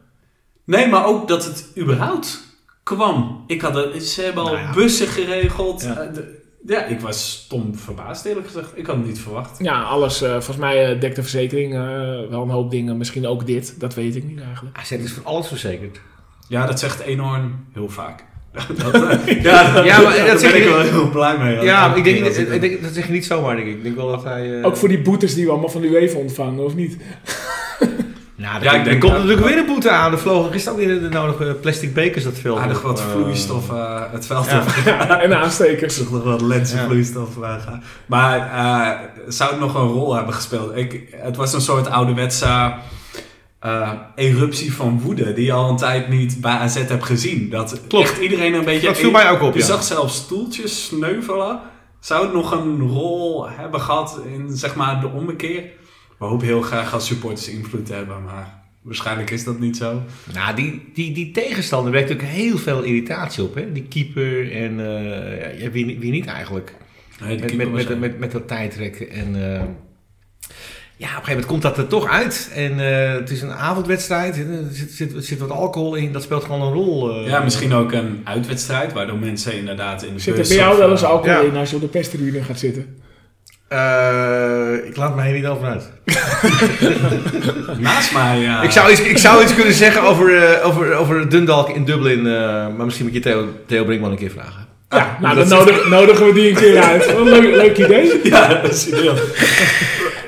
Nee, 0.66 0.88
maar 0.88 1.06
ook 1.06 1.28
dat 1.28 1.46
het 1.46 1.68
überhaupt 1.78 2.44
kwam. 2.84 3.44
Ik 3.48 3.62
had 3.62 3.76
het, 3.76 4.04
ze 4.04 4.22
hebben 4.22 4.44
al 4.44 4.52
Nou 4.54 4.62
ja. 4.66 4.74
bussen 4.74 5.08
geregeld. 5.08 5.82
Ja. 5.82 6.02
Ja. 6.14 6.22
ja, 6.80 6.86
ik 6.86 7.00
was 7.00 7.32
stom 7.46 7.76
verbaasd 7.78 8.26
eerlijk 8.26 8.48
gezegd. 8.48 8.72
Ik 8.74 8.86
had 8.86 8.96
het 8.96 9.06
niet 9.06 9.20
verwacht. 9.20 9.58
Ja, 9.64 9.82
alles. 9.82 10.22
eh, 10.22 10.32
volgens 10.32 10.58
mij 10.58 10.92
eh, 10.94 11.00
dekt 11.02 11.16
de 11.16 11.22
verzekering 11.22 11.74
eh, 11.74 11.80
wel 12.30 12.42
een 12.42 12.50
hoop 12.50 12.72
dingen. 12.72 12.98
Misschien 12.98 13.28
ook 13.28 13.46
dit. 13.46 13.80
Dat 13.80 13.94
weet 13.94 14.16
ik 14.16 14.24
niet 14.24 14.42
eigenlijk. 14.42 14.78
AZ 14.78 14.92
is 14.92 15.14
voor 15.14 15.24
alles 15.24 15.48
verzekerd. 15.48 16.00
Ja, 16.48 16.66
dat 16.66 16.80
zegt 16.80 17.00
Eenhoorn 17.00 17.66
heel 17.74 17.90
vaak. 17.90 18.24
Dat, 18.78 18.94
eh, 19.04 19.42
ja, 19.42 19.74
dat, 19.74 19.86
Ja, 19.86 20.02
maar 20.02 20.18
dat 20.18 20.26
daar 20.28 20.38
zeg 20.40 20.52
ben 20.52 20.60
ik 20.62 20.68
je- 20.68 20.74
wel 20.74 20.82
heel 20.82 21.10
blij 21.10 21.38
mee. 21.38 21.62
Ja, 21.66 21.88
maar 21.88 21.98
ik 21.98 22.04
denk, 22.04 22.26
ik, 22.26 22.62
denk, 22.62 22.82
dat 22.82 22.94
zeg 22.94 23.06
je 23.06 23.12
niet 23.12 23.26
zomaar, 23.26 23.56
denk 23.56 23.68
ik. 23.68 23.76
Ik 23.76 23.84
denk 23.84 23.96
wel 23.96 24.08
dat 24.10 24.24
hij... 24.24 24.60
eh, 24.60 24.66
Ook 24.66 24.78
voor 24.78 24.88
die 24.90 25.02
boetes 25.02 25.34
die 25.36 25.46
we 25.46 25.52
allemaal 25.52 25.70
van 25.70 25.82
de 25.82 25.88
UEFA 25.88 26.18
ontvangen, 26.18 26.64
of 26.66 26.76
niet? 26.76 26.98
Nou, 28.46 28.64
Ja, 28.64 28.72
ja, 28.72 28.78
ik 28.78 28.84
denk 28.84 29.02
komt 29.02 29.14
natuurlijk 29.14 29.48
weer 29.48 29.58
een 29.58 29.66
boete 29.66 29.90
aan. 29.90 30.12
Er 30.12 30.20
vlogen 30.20 30.52
gisteren 30.52 30.80
ook 30.80 30.86
weer 30.86 31.00
de 31.00 31.10
nodige 31.10 31.58
plastic 31.62 31.94
bekers 31.94 32.24
dat 32.24 32.38
veld. 32.38 32.60
aardig 32.60 32.82
wat 32.82 33.00
eh, 33.00 33.06
vloeistof 33.12 33.70
eh, 33.70 34.02
het 34.12 34.26
veld 34.26 34.46
ja. 34.46 34.62
op. 34.62 34.68
en 35.24 35.38
aanstekers. 35.38 35.98
toch 35.98 36.12
nog 36.12 36.24
wat 36.24 36.42
lenzenvloeistof 36.42 37.38
uh, 37.38 37.62
gaan. 37.62 37.84
Maar 38.06 38.40
eh, 38.40 39.00
zou 39.28 39.52
het 39.52 39.60
nog 39.60 39.76
een 39.76 39.88
rol 39.88 40.16
hebben 40.16 40.34
gespeeld? 40.34 40.76
Ik, 40.76 41.16
het 41.16 41.36
was 41.36 41.54
een 41.54 41.62
soort 41.62 41.90
ouderwetse 41.90 42.74
eh, 43.66 43.92
eruptie 44.16 44.74
van 44.74 45.02
woede 45.02 45.34
die 45.34 45.46
je 45.46 45.52
al 45.52 45.70
een 45.70 45.78
tijd 45.78 46.10
niet 46.10 46.42
bij 46.42 46.52
AZ 46.52 46.76
hebt 46.76 47.06
gezien. 47.06 47.50
Dat 47.50 47.82
Klopt. 47.88 48.10
echt 48.10 48.20
iedereen 48.20 48.54
een 48.54 48.66
beetje... 48.66 48.88
Dat 48.88 48.98
viel 48.98 49.12
mij 49.12 49.30
ook 49.30 49.42
op, 49.42 49.54
Je 49.54 49.60
ja. 49.60 49.66
zag 49.66 49.84
zelfs 49.84 50.16
stoeltjes 50.16 50.86
sneuvelen. 50.86 51.60
Zou 52.00 52.24
het 52.24 52.34
nog 52.34 52.52
een 52.52 52.80
rol 52.80 53.50
hebben 53.50 53.82
gehad 53.82 54.20
in 54.34 54.58
zeg 54.58 54.76
maar, 54.76 55.02
de 55.02 55.08
ommekeer? 55.08 55.64
We 56.20 56.26
hopen 56.26 56.46
heel 56.46 56.62
graag 56.62 56.94
als 56.94 57.06
supporters 57.08 57.50
invloed 57.50 57.86
te 57.86 57.94
hebben, 57.94 58.24
maar 58.24 58.64
waarschijnlijk 58.82 59.30
is 59.30 59.44
dat 59.44 59.60
niet 59.60 59.78
zo. 59.78 60.02
Nou, 60.34 60.56
die, 60.56 60.92
die, 60.94 61.14
die 61.14 61.32
tegenstander 61.32 61.92
werkt 61.92 62.10
natuurlijk 62.10 62.38
heel 62.38 62.58
veel 62.58 62.82
irritatie 62.82 63.44
op. 63.44 63.56
Hè? 63.56 63.72
Die 63.72 63.84
keeper 63.84 64.52
en 64.52 64.80
eh, 64.80 65.60
ja, 65.62 65.72
wie, 65.72 66.00
wie 66.00 66.12
niet 66.12 66.26
eigenlijk. 66.26 66.76
Nee, 67.22 67.40
Met, 67.40 67.46
keeper 67.46 67.70
met, 67.70 67.88
met, 67.90 68.00
met, 68.00 68.20
met 68.20 68.32
dat 68.32 68.48
tijdrekken. 68.48 69.10
En 69.10 69.54
eh, 69.54 69.62
ja, 70.98 71.08
op 71.08 71.18
een 71.18 71.26
gegeven 71.26 71.28
moment 71.28 71.46
komt 71.46 71.62
dat 71.62 71.78
er 71.78 71.88
toch 71.88 72.08
uit. 72.10 72.52
En 72.54 72.80
eh, 72.80 73.14
het 73.20 73.30
is 73.30 73.42
een 73.42 73.52
avondwedstrijd. 73.54 74.38
Er 74.38 74.46
zit, 74.72 74.92
zit, 74.92 75.26
zit 75.26 75.40
wat 75.40 75.50
alcohol 75.52 75.96
in. 75.96 76.12
Dat 76.12 76.24
speelt 76.24 76.44
gewoon 76.44 76.62
een 76.62 76.74
rol. 76.74 77.20
eh. 77.20 77.28
ja, 77.28 77.44
misschien 77.44 77.74
ook 77.74 77.92
een 77.92 78.22
uitwedstrijd, 78.24 78.94
waardoor 78.94 79.20
mensen 79.20 79.58
inderdaad 79.58 80.04
in 80.04 80.14
de 80.14 80.20
Zit 80.20 80.38
er 80.38 80.48
bij 80.48 80.58
jou 80.58 80.78
wel 80.78 80.92
eens 80.92 81.04
alcohol 81.04 81.42
ja. 81.42 81.48
in 81.50 81.56
als 81.56 81.70
je 81.70 81.76
op 81.76 81.82
de 81.82 81.88
pestribune 81.88 82.44
gaat 82.44 82.60
zitten? 82.60 83.04
Eh, 83.76 84.88
ik 84.88 84.96
laat 84.96 85.16
mij 85.16 85.26
hier 85.28 85.36
niet 85.36 85.46
over 85.46 85.68
uit. 85.68 85.92
Naast 87.80 88.14
mij, 88.14 88.40
ja. 88.40 88.62
Ik, 88.62 88.72
zou 88.72 88.92
iets, 88.92 89.02
ik 89.02 89.18
zou 89.18 89.44
iets 89.44 89.56
kunnen 89.56 89.74
zeggen 89.74 90.02
over, 90.02 90.44
eh, 90.44 90.66
over, 90.68 90.94
over 90.96 91.30
Dundalk 91.30 91.70
in 91.70 91.86
Dublin. 91.86 92.18
eh, 92.28 92.34
maar 92.76 92.86
misschien 92.86 93.06
moet 93.06 93.14
je 93.16 93.20
Theo, 93.22 93.48
Theo 93.66 93.84
Brinkman 93.84 94.12
een 94.12 94.18
keer 94.18 94.30
vragen. 94.32 94.66
Ja, 94.90 95.18
nou 95.22 95.36
dat 95.36 95.50
dan 95.50 95.58
nodig- 95.60 95.90
nodigen 95.90 96.26
we 96.26 96.34
die 96.34 96.50
een 96.50 96.56
keer 96.56 96.82
uit. 96.82 97.06
Wat 97.06 97.16
een 97.18 97.24
leuk, 97.24 97.56
leuk 97.56 97.78
idee. 97.78 98.20
Ja, 98.32 98.48
dat 98.48 98.72
is 98.74 98.88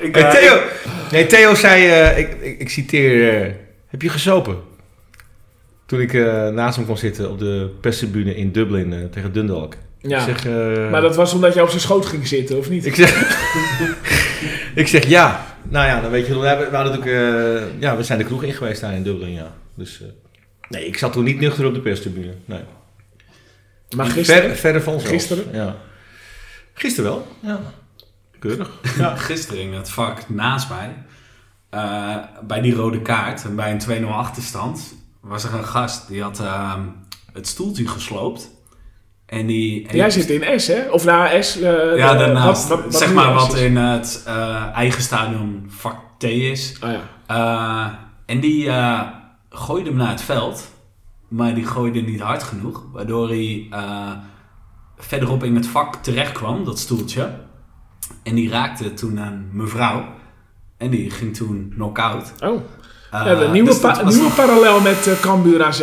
ik, 0.00 0.14
Hey, 0.14 0.30
Theo, 0.30 0.54
ik- 0.54 0.62
nee, 1.10 1.26
Theo 1.26 1.54
zei, 1.54 1.86
eh, 1.88 2.18
ik, 2.18 2.36
ik, 2.40 2.58
ik 2.58 2.68
citeer, 2.70 3.34
eh, 3.42 3.52
heb 3.88 4.02
je 4.02 4.08
gesopen? 4.08 4.56
Toen 5.86 6.00
ik 6.00 6.14
eh, 6.14 6.48
naast 6.48 6.76
hem 6.76 6.86
kon 6.86 6.96
zitten 6.98 7.30
op 7.30 7.38
de 7.38 7.70
perstribune 7.80 8.36
in 8.36 8.52
Dublin 8.52 8.92
eh, 8.92 8.98
tegen 9.10 9.32
Dundalk. 9.32 9.74
Ja. 10.00 10.18
Ik 10.26 10.38
zeg, 10.38 10.46
eh, 10.46 10.90
Maar 10.90 11.00
dat 11.00 11.16
was 11.16 11.32
omdat 11.34 11.54
je 11.54 11.62
op 11.62 11.68
zijn 11.68 11.80
schoot 11.80 12.06
ging 12.06 12.26
zitten, 12.26 12.58
of 12.58 12.68
niet? 12.70 12.86
ik, 12.86 12.94
zeg, 12.94 13.10
ik 14.74 14.88
zeg 14.88 15.06
ja. 15.06 15.46
Nou 15.62 15.86
ja, 15.86 16.00
dan 16.00 16.10
weet 16.10 16.26
je, 16.26 16.38
we, 16.38 16.46
hebben- 16.46 16.70
we, 16.70 16.76
hadden 16.76 16.98
natuurlijk, 16.98 17.72
eh, 17.74 17.80
ja, 17.80 17.96
we 17.96 18.02
zijn 18.02 18.18
de 18.18 18.24
kroeg 18.24 18.42
in 18.42 18.52
geweest 18.52 18.80
daar 18.80 18.94
in 18.94 19.02
Dublin, 19.02 19.32
ja. 19.32 19.54
Dus, 19.74 20.00
eh, 20.02 20.08
nee, 20.68 20.86
ik 20.86 20.98
zat 20.98 21.12
toen 21.12 21.24
niet 21.24 21.40
nuchter 21.40 21.66
op 21.66 21.74
de 21.74 21.80
perstribune. 21.80 22.34
Nee. 22.44 22.60
Maar 23.96 24.06
gisteren? 24.06 24.42
Ver, 24.42 24.56
verder 24.56 24.82
van 24.82 24.92
zelfs. 24.92 25.08
Gisteren? 25.08 25.44
Ja. 25.52 25.76
Gisteren 26.74 27.10
wel, 27.10 27.26
ja. 27.40 27.60
Keurig. 28.38 28.70
ja. 28.98 29.16
Gisteren 29.16 29.62
in 29.62 29.72
het 29.72 29.90
vak 29.90 30.28
naast 30.28 30.68
mij, 30.68 30.94
eh, 31.70 32.16
bij 32.46 32.60
die 32.60 32.74
rode 32.74 33.02
kaart 33.02 33.44
en 33.44 33.56
bij 33.56 33.70
een 33.70 33.78
2-0 33.78 34.08
achterstand, 34.08 34.94
was 35.20 35.44
er 35.44 35.54
een 35.54 35.64
gast 35.64 36.08
die 36.08 36.22
had 36.22 36.40
ehm, 36.40 36.80
het 37.32 37.46
stoeltje 37.46 37.88
gesloopt. 37.88 38.50
En 39.28 39.46
die 39.46 39.86
Jij 39.96 40.10
zit 40.10 40.30
in 40.30 40.60
S, 40.60 40.66
hè? 40.66 40.88
Of 40.90 41.04
na 41.04 41.42
S. 41.42 41.60
eh, 41.60 41.96
ja, 41.96 42.14
daarnaast, 42.14 42.68
wat- 42.68 42.78
wat- 42.78 42.84
wat 42.92 42.96
zeg 43.02 43.12
maar 43.14 43.32
wat 43.34 43.54
in 43.56 43.76
het 43.76 44.22
eh, 44.26 44.64
eigen 44.74 45.02
stadion 45.02 45.64
vak 45.68 45.96
T 46.18 46.22
is. 46.24 46.76
Oh 46.84 46.90
ja. 46.90 47.00
Eh, 47.26 47.92
en 48.26 48.40
die 48.40 48.70
gooide 49.50 49.88
hem 49.88 49.98
naar 49.98 50.08
het 50.10 50.22
veld. 50.22 50.68
Maar 51.28 51.54
die 51.54 51.66
gooide 51.66 52.00
niet 52.00 52.20
hard 52.20 52.42
genoeg. 52.42 52.84
Waardoor 52.92 53.28
hij 53.28 53.68
verderop 54.98 55.44
in 55.44 55.54
het 55.54 55.66
vak 55.66 55.94
terecht 55.96 56.32
kwam, 56.32 56.64
dat 56.64 56.78
stoeltje. 56.78 57.30
En 58.22 58.34
die 58.34 58.50
raakte 58.50 58.94
toen 58.94 59.16
een 59.16 59.48
mevrouw. 59.52 60.04
En 60.76 60.90
die 60.90 61.10
ging 61.10 61.36
toen 61.36 61.72
knock-out. 61.74 62.32
Oh. 62.44 62.60
Ja, 63.10 63.50
nieuwe, 63.50 63.68
dus 63.68 63.78
pa- 63.78 64.02
nieuwe 64.02 64.22
nog- 64.22 64.34
parallel 64.34 64.80
met 64.80 65.06
uh, 65.06 65.20
Cambuur 65.20 65.64
AZ. 65.64 65.80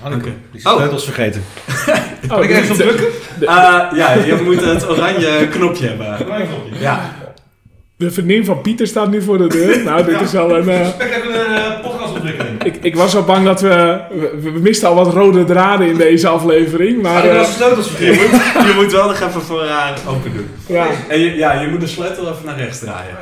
Hanneke, 0.00 0.24
Oké. 0.28 0.34
die 0.52 0.60
sleutels 0.60 1.04
vergeten. 1.04 1.42
Oh, 2.24 2.30
Kan 2.30 2.42
ik 2.42 2.48
de- 2.48 2.54
even 2.54 2.70
op 2.70 2.76
drukken? 2.76 3.06
Eh, 3.40 3.46
ja, 3.94 4.12
je 4.12 4.40
moet 4.44 4.64
het 4.64 4.88
oranje 4.88 5.48
knopje 5.50 5.86
hebben. 5.86 6.16
Ja. 6.80 7.14
De 7.96 8.10
vriendin 8.10 8.44
van 8.44 8.60
Pieter 8.60 8.86
staat 8.86 9.10
nu 9.10 9.22
voor 9.22 9.38
de 9.38 9.46
deur. 9.46 9.82
Nou, 9.84 10.04
dit 10.04 10.20
is 10.20 10.32
wel 10.32 10.56
een... 10.56 10.68
eh, 10.68 10.88
Spectaculaire 10.88 11.80
podcastontwikkeling. 11.82 12.62
ik, 12.64 12.76
ik 12.82 12.96
was 12.96 13.16
al 13.16 13.22
bang 13.24 13.44
dat 13.44 13.60
we, 13.60 14.00
we... 14.10 14.40
We 14.42 14.50
misten 14.50 14.88
al 14.88 14.94
wat 14.94 15.12
rode 15.14 15.44
draden 15.44 15.86
in 15.86 15.96
deze 15.96 16.28
aflevering. 16.28 17.02
Maar 17.02 17.24
eh, 17.24 17.38
de 17.38 17.44
sleutels 17.52 17.86
Je 17.88 17.92
vergeten. 17.94 18.30
moet, 18.30 18.66
je 18.66 18.72
moet 18.82 18.92
wel 18.92 19.06
nog 19.06 19.20
even 19.20 19.40
voor 19.42 19.64
haar 19.64 19.98
open 20.08 20.32
doen. 20.32 20.48
ja, 20.66 20.86
En 21.08 21.18
je, 21.20 21.36
ja, 21.36 21.60
je 21.60 21.66
moet 21.68 21.80
de 21.80 21.86
sleutel 21.86 22.24
even 22.24 22.44
naar 22.44 22.56
rechts 22.58 22.78
draaien. 22.78 23.16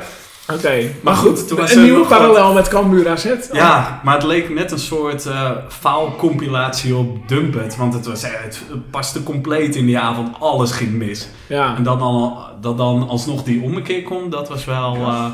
Oké. 0.49 0.91
Maar 1.01 1.15
goed, 1.15 1.47
toen 1.47 1.57
was 1.57 1.73
een 1.75 1.83
nieuwe 1.83 1.99
wat- 1.99 2.07
parallel 2.07 2.53
met 2.53 2.67
Cambuur 2.67 3.09
AZ. 3.09 3.25
Ja, 3.51 3.99
maar 4.03 4.13
het 4.13 4.23
leek 4.23 4.49
net 4.49 4.71
een 4.71 4.79
soort 4.79 5.25
eh 5.25 5.49
faalcompilatie 5.69 6.95
op 6.95 7.27
Dumpet. 7.27 7.75
Want 7.75 7.93
het, 7.93 8.05
was, 8.05 8.21
het 8.21 8.59
paste 8.91 9.23
compleet 9.23 9.75
in 9.75 9.85
die 9.85 9.99
avond. 9.99 10.35
Alles 10.39 10.71
ging 10.71 10.91
mis. 10.91 11.27
Ja. 11.47 11.75
En 11.75 11.83
dat 11.83 11.99
dan, 11.99 12.37
dat 12.61 12.77
dan 12.77 13.07
alsnog 13.09 13.43
die 13.43 13.61
ommekeer 13.61 14.03
komt, 14.03 14.31
dat 14.31 14.49
was 14.49 14.65
wel, 14.65 14.95
eh, 14.95 15.25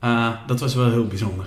eh, 0.00 0.26
dat 0.46 0.60
was 0.60 0.74
wel 0.74 0.90
heel 0.90 1.06
bijzonder. 1.06 1.44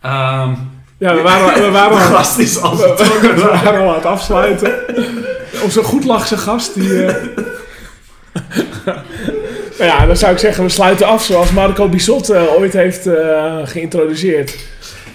Ehm 0.00 0.50
Ja, 0.98 1.14
we 1.14 1.20
waren, 1.22 1.62
we 1.62 1.70
waren, 1.80 1.92
al, 1.92 1.98
gast 2.14 2.38
is 2.38 2.60
al 2.60 2.76
we, 2.76 2.94
we 3.20 3.42
waren 3.64 3.80
al 3.80 3.88
aan 3.88 3.94
het 3.94 4.06
afsluiten. 4.06 4.72
Onze 5.64 5.82
goedlachse 5.82 6.36
gast, 6.36 6.74
die... 6.74 7.06
nou 9.80 9.92
ja, 10.00 10.06
dan 10.06 10.16
zou 10.16 10.32
ik 10.32 10.38
zeggen, 10.38 10.64
we 10.64 10.70
sluiten 10.70 11.06
af 11.06 11.24
zoals 11.24 11.50
Marco 11.50 11.88
Bisot 11.88 12.30
eh, 12.30 12.42
ooit 12.58 12.72
heeft 12.72 13.06
eh, 13.06 13.56
geïntroduceerd. 13.64 14.56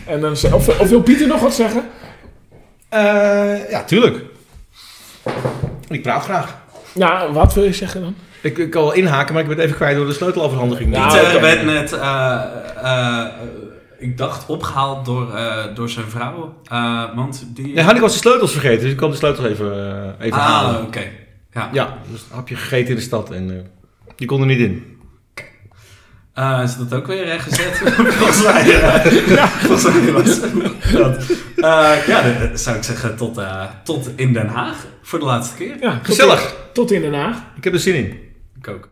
En 0.06 0.22
dan, 0.22 0.32
of, 0.32 0.80
of 0.80 0.90
wil 0.90 1.02
Pieter 1.02 1.28
nog 1.28 1.40
wat 1.40 1.54
zeggen? 1.56 1.84
Eh, 2.90 3.70
ja, 3.70 3.84
tuurlijk. 3.84 4.24
Ik 5.90 6.02
praat 6.02 6.24
graag. 6.24 6.58
Ja, 6.94 7.32
wat 7.32 7.54
wil 7.54 7.64
je 7.64 7.74
zeggen 7.74 8.02
dan? 8.02 8.16
Ik, 8.42 8.58
ik 8.58 8.70
kan 8.70 8.84
wel 8.84 8.94
inhaken, 8.94 9.34
maar 9.34 9.42
ik 9.42 9.48
ben 9.48 9.58
het 9.58 9.66
even 9.66 9.78
kwijt 9.78 9.96
door 9.96 10.06
de 10.06 10.14
sleuteloverhandiging. 10.14 10.96
Ja, 10.96 11.08
Pieter 11.08 11.42
werd 11.42 11.64
net, 11.64 11.94
eh, 11.94 12.42
eh, 12.84 13.26
ik 13.98 14.18
dacht, 14.18 14.46
opgehaald 14.46 15.06
door, 15.06 15.36
eh, 15.36 15.64
door 15.76 15.90
zijn 15.90 16.06
vrouw. 16.10 16.56
Eh, 16.66 17.04
want 17.16 17.46
die... 17.48 17.74
Nee, 17.74 17.84
Hanneke 17.84 18.02
was 18.02 18.14
de 18.14 18.20
sleutels 18.20 18.52
vergeten, 18.52 18.82
dus 18.82 18.92
ik 18.92 18.98
kan 18.98 19.12
de 19.12 19.18
sleutels 19.18 19.48
even, 19.48 20.16
even 20.20 20.40
ah, 20.40 20.46
halen. 20.46 20.82
oké. 20.82 21.04
Ja. 21.54 21.70
Ja, 21.74 21.98
dus 22.12 22.22
een 22.22 22.36
hapje 22.36 22.56
gegeten 22.56 22.90
in 22.90 22.96
de 22.96 23.02
stad 23.02 23.32
en 23.32 23.50
eh, 23.52 23.56
die 24.16 24.28
kon 24.28 24.40
er 24.42 24.46
niet 24.48 24.60
in. 24.60 24.94
Eh, 26.34 26.62
is 26.64 26.76
dat 26.78 26.94
ook 26.94 27.08
weer 27.08 27.24
rechtgezet? 27.26 27.78
volgens 28.20 28.44
mij, 28.44 28.82
eh, 28.82 29.46
volgens 29.48 29.84
mij 29.84 30.12
was 30.12 30.40
dat. 30.92 31.18
Eh, 31.56 32.08
ja, 32.08 32.22
dan 32.22 32.58
zou 32.58 32.78
ik 32.78 32.84
zeggen 32.84 33.16
tot, 33.16 33.38
eh, 33.38 33.64
tot 33.84 34.10
in 34.16 34.34
Den 34.34 34.48
Haag 34.48 34.86
voor 35.02 35.20
de 35.20 35.26
laatste 35.26 35.56
keer. 35.56 35.76
Ja, 35.82 35.92
tot 35.98 36.06
Gezellig. 36.06 36.42
in- 36.42 36.54
tot 36.74 36.92
in 36.92 37.02
Den 37.02 37.14
Haag. 37.14 37.38
Ik 37.56 37.64
heb 37.64 37.74
er 37.74 37.80
zin 37.80 37.96
in. 37.96 38.20
Ik 38.58 38.68
ook. 38.68 38.84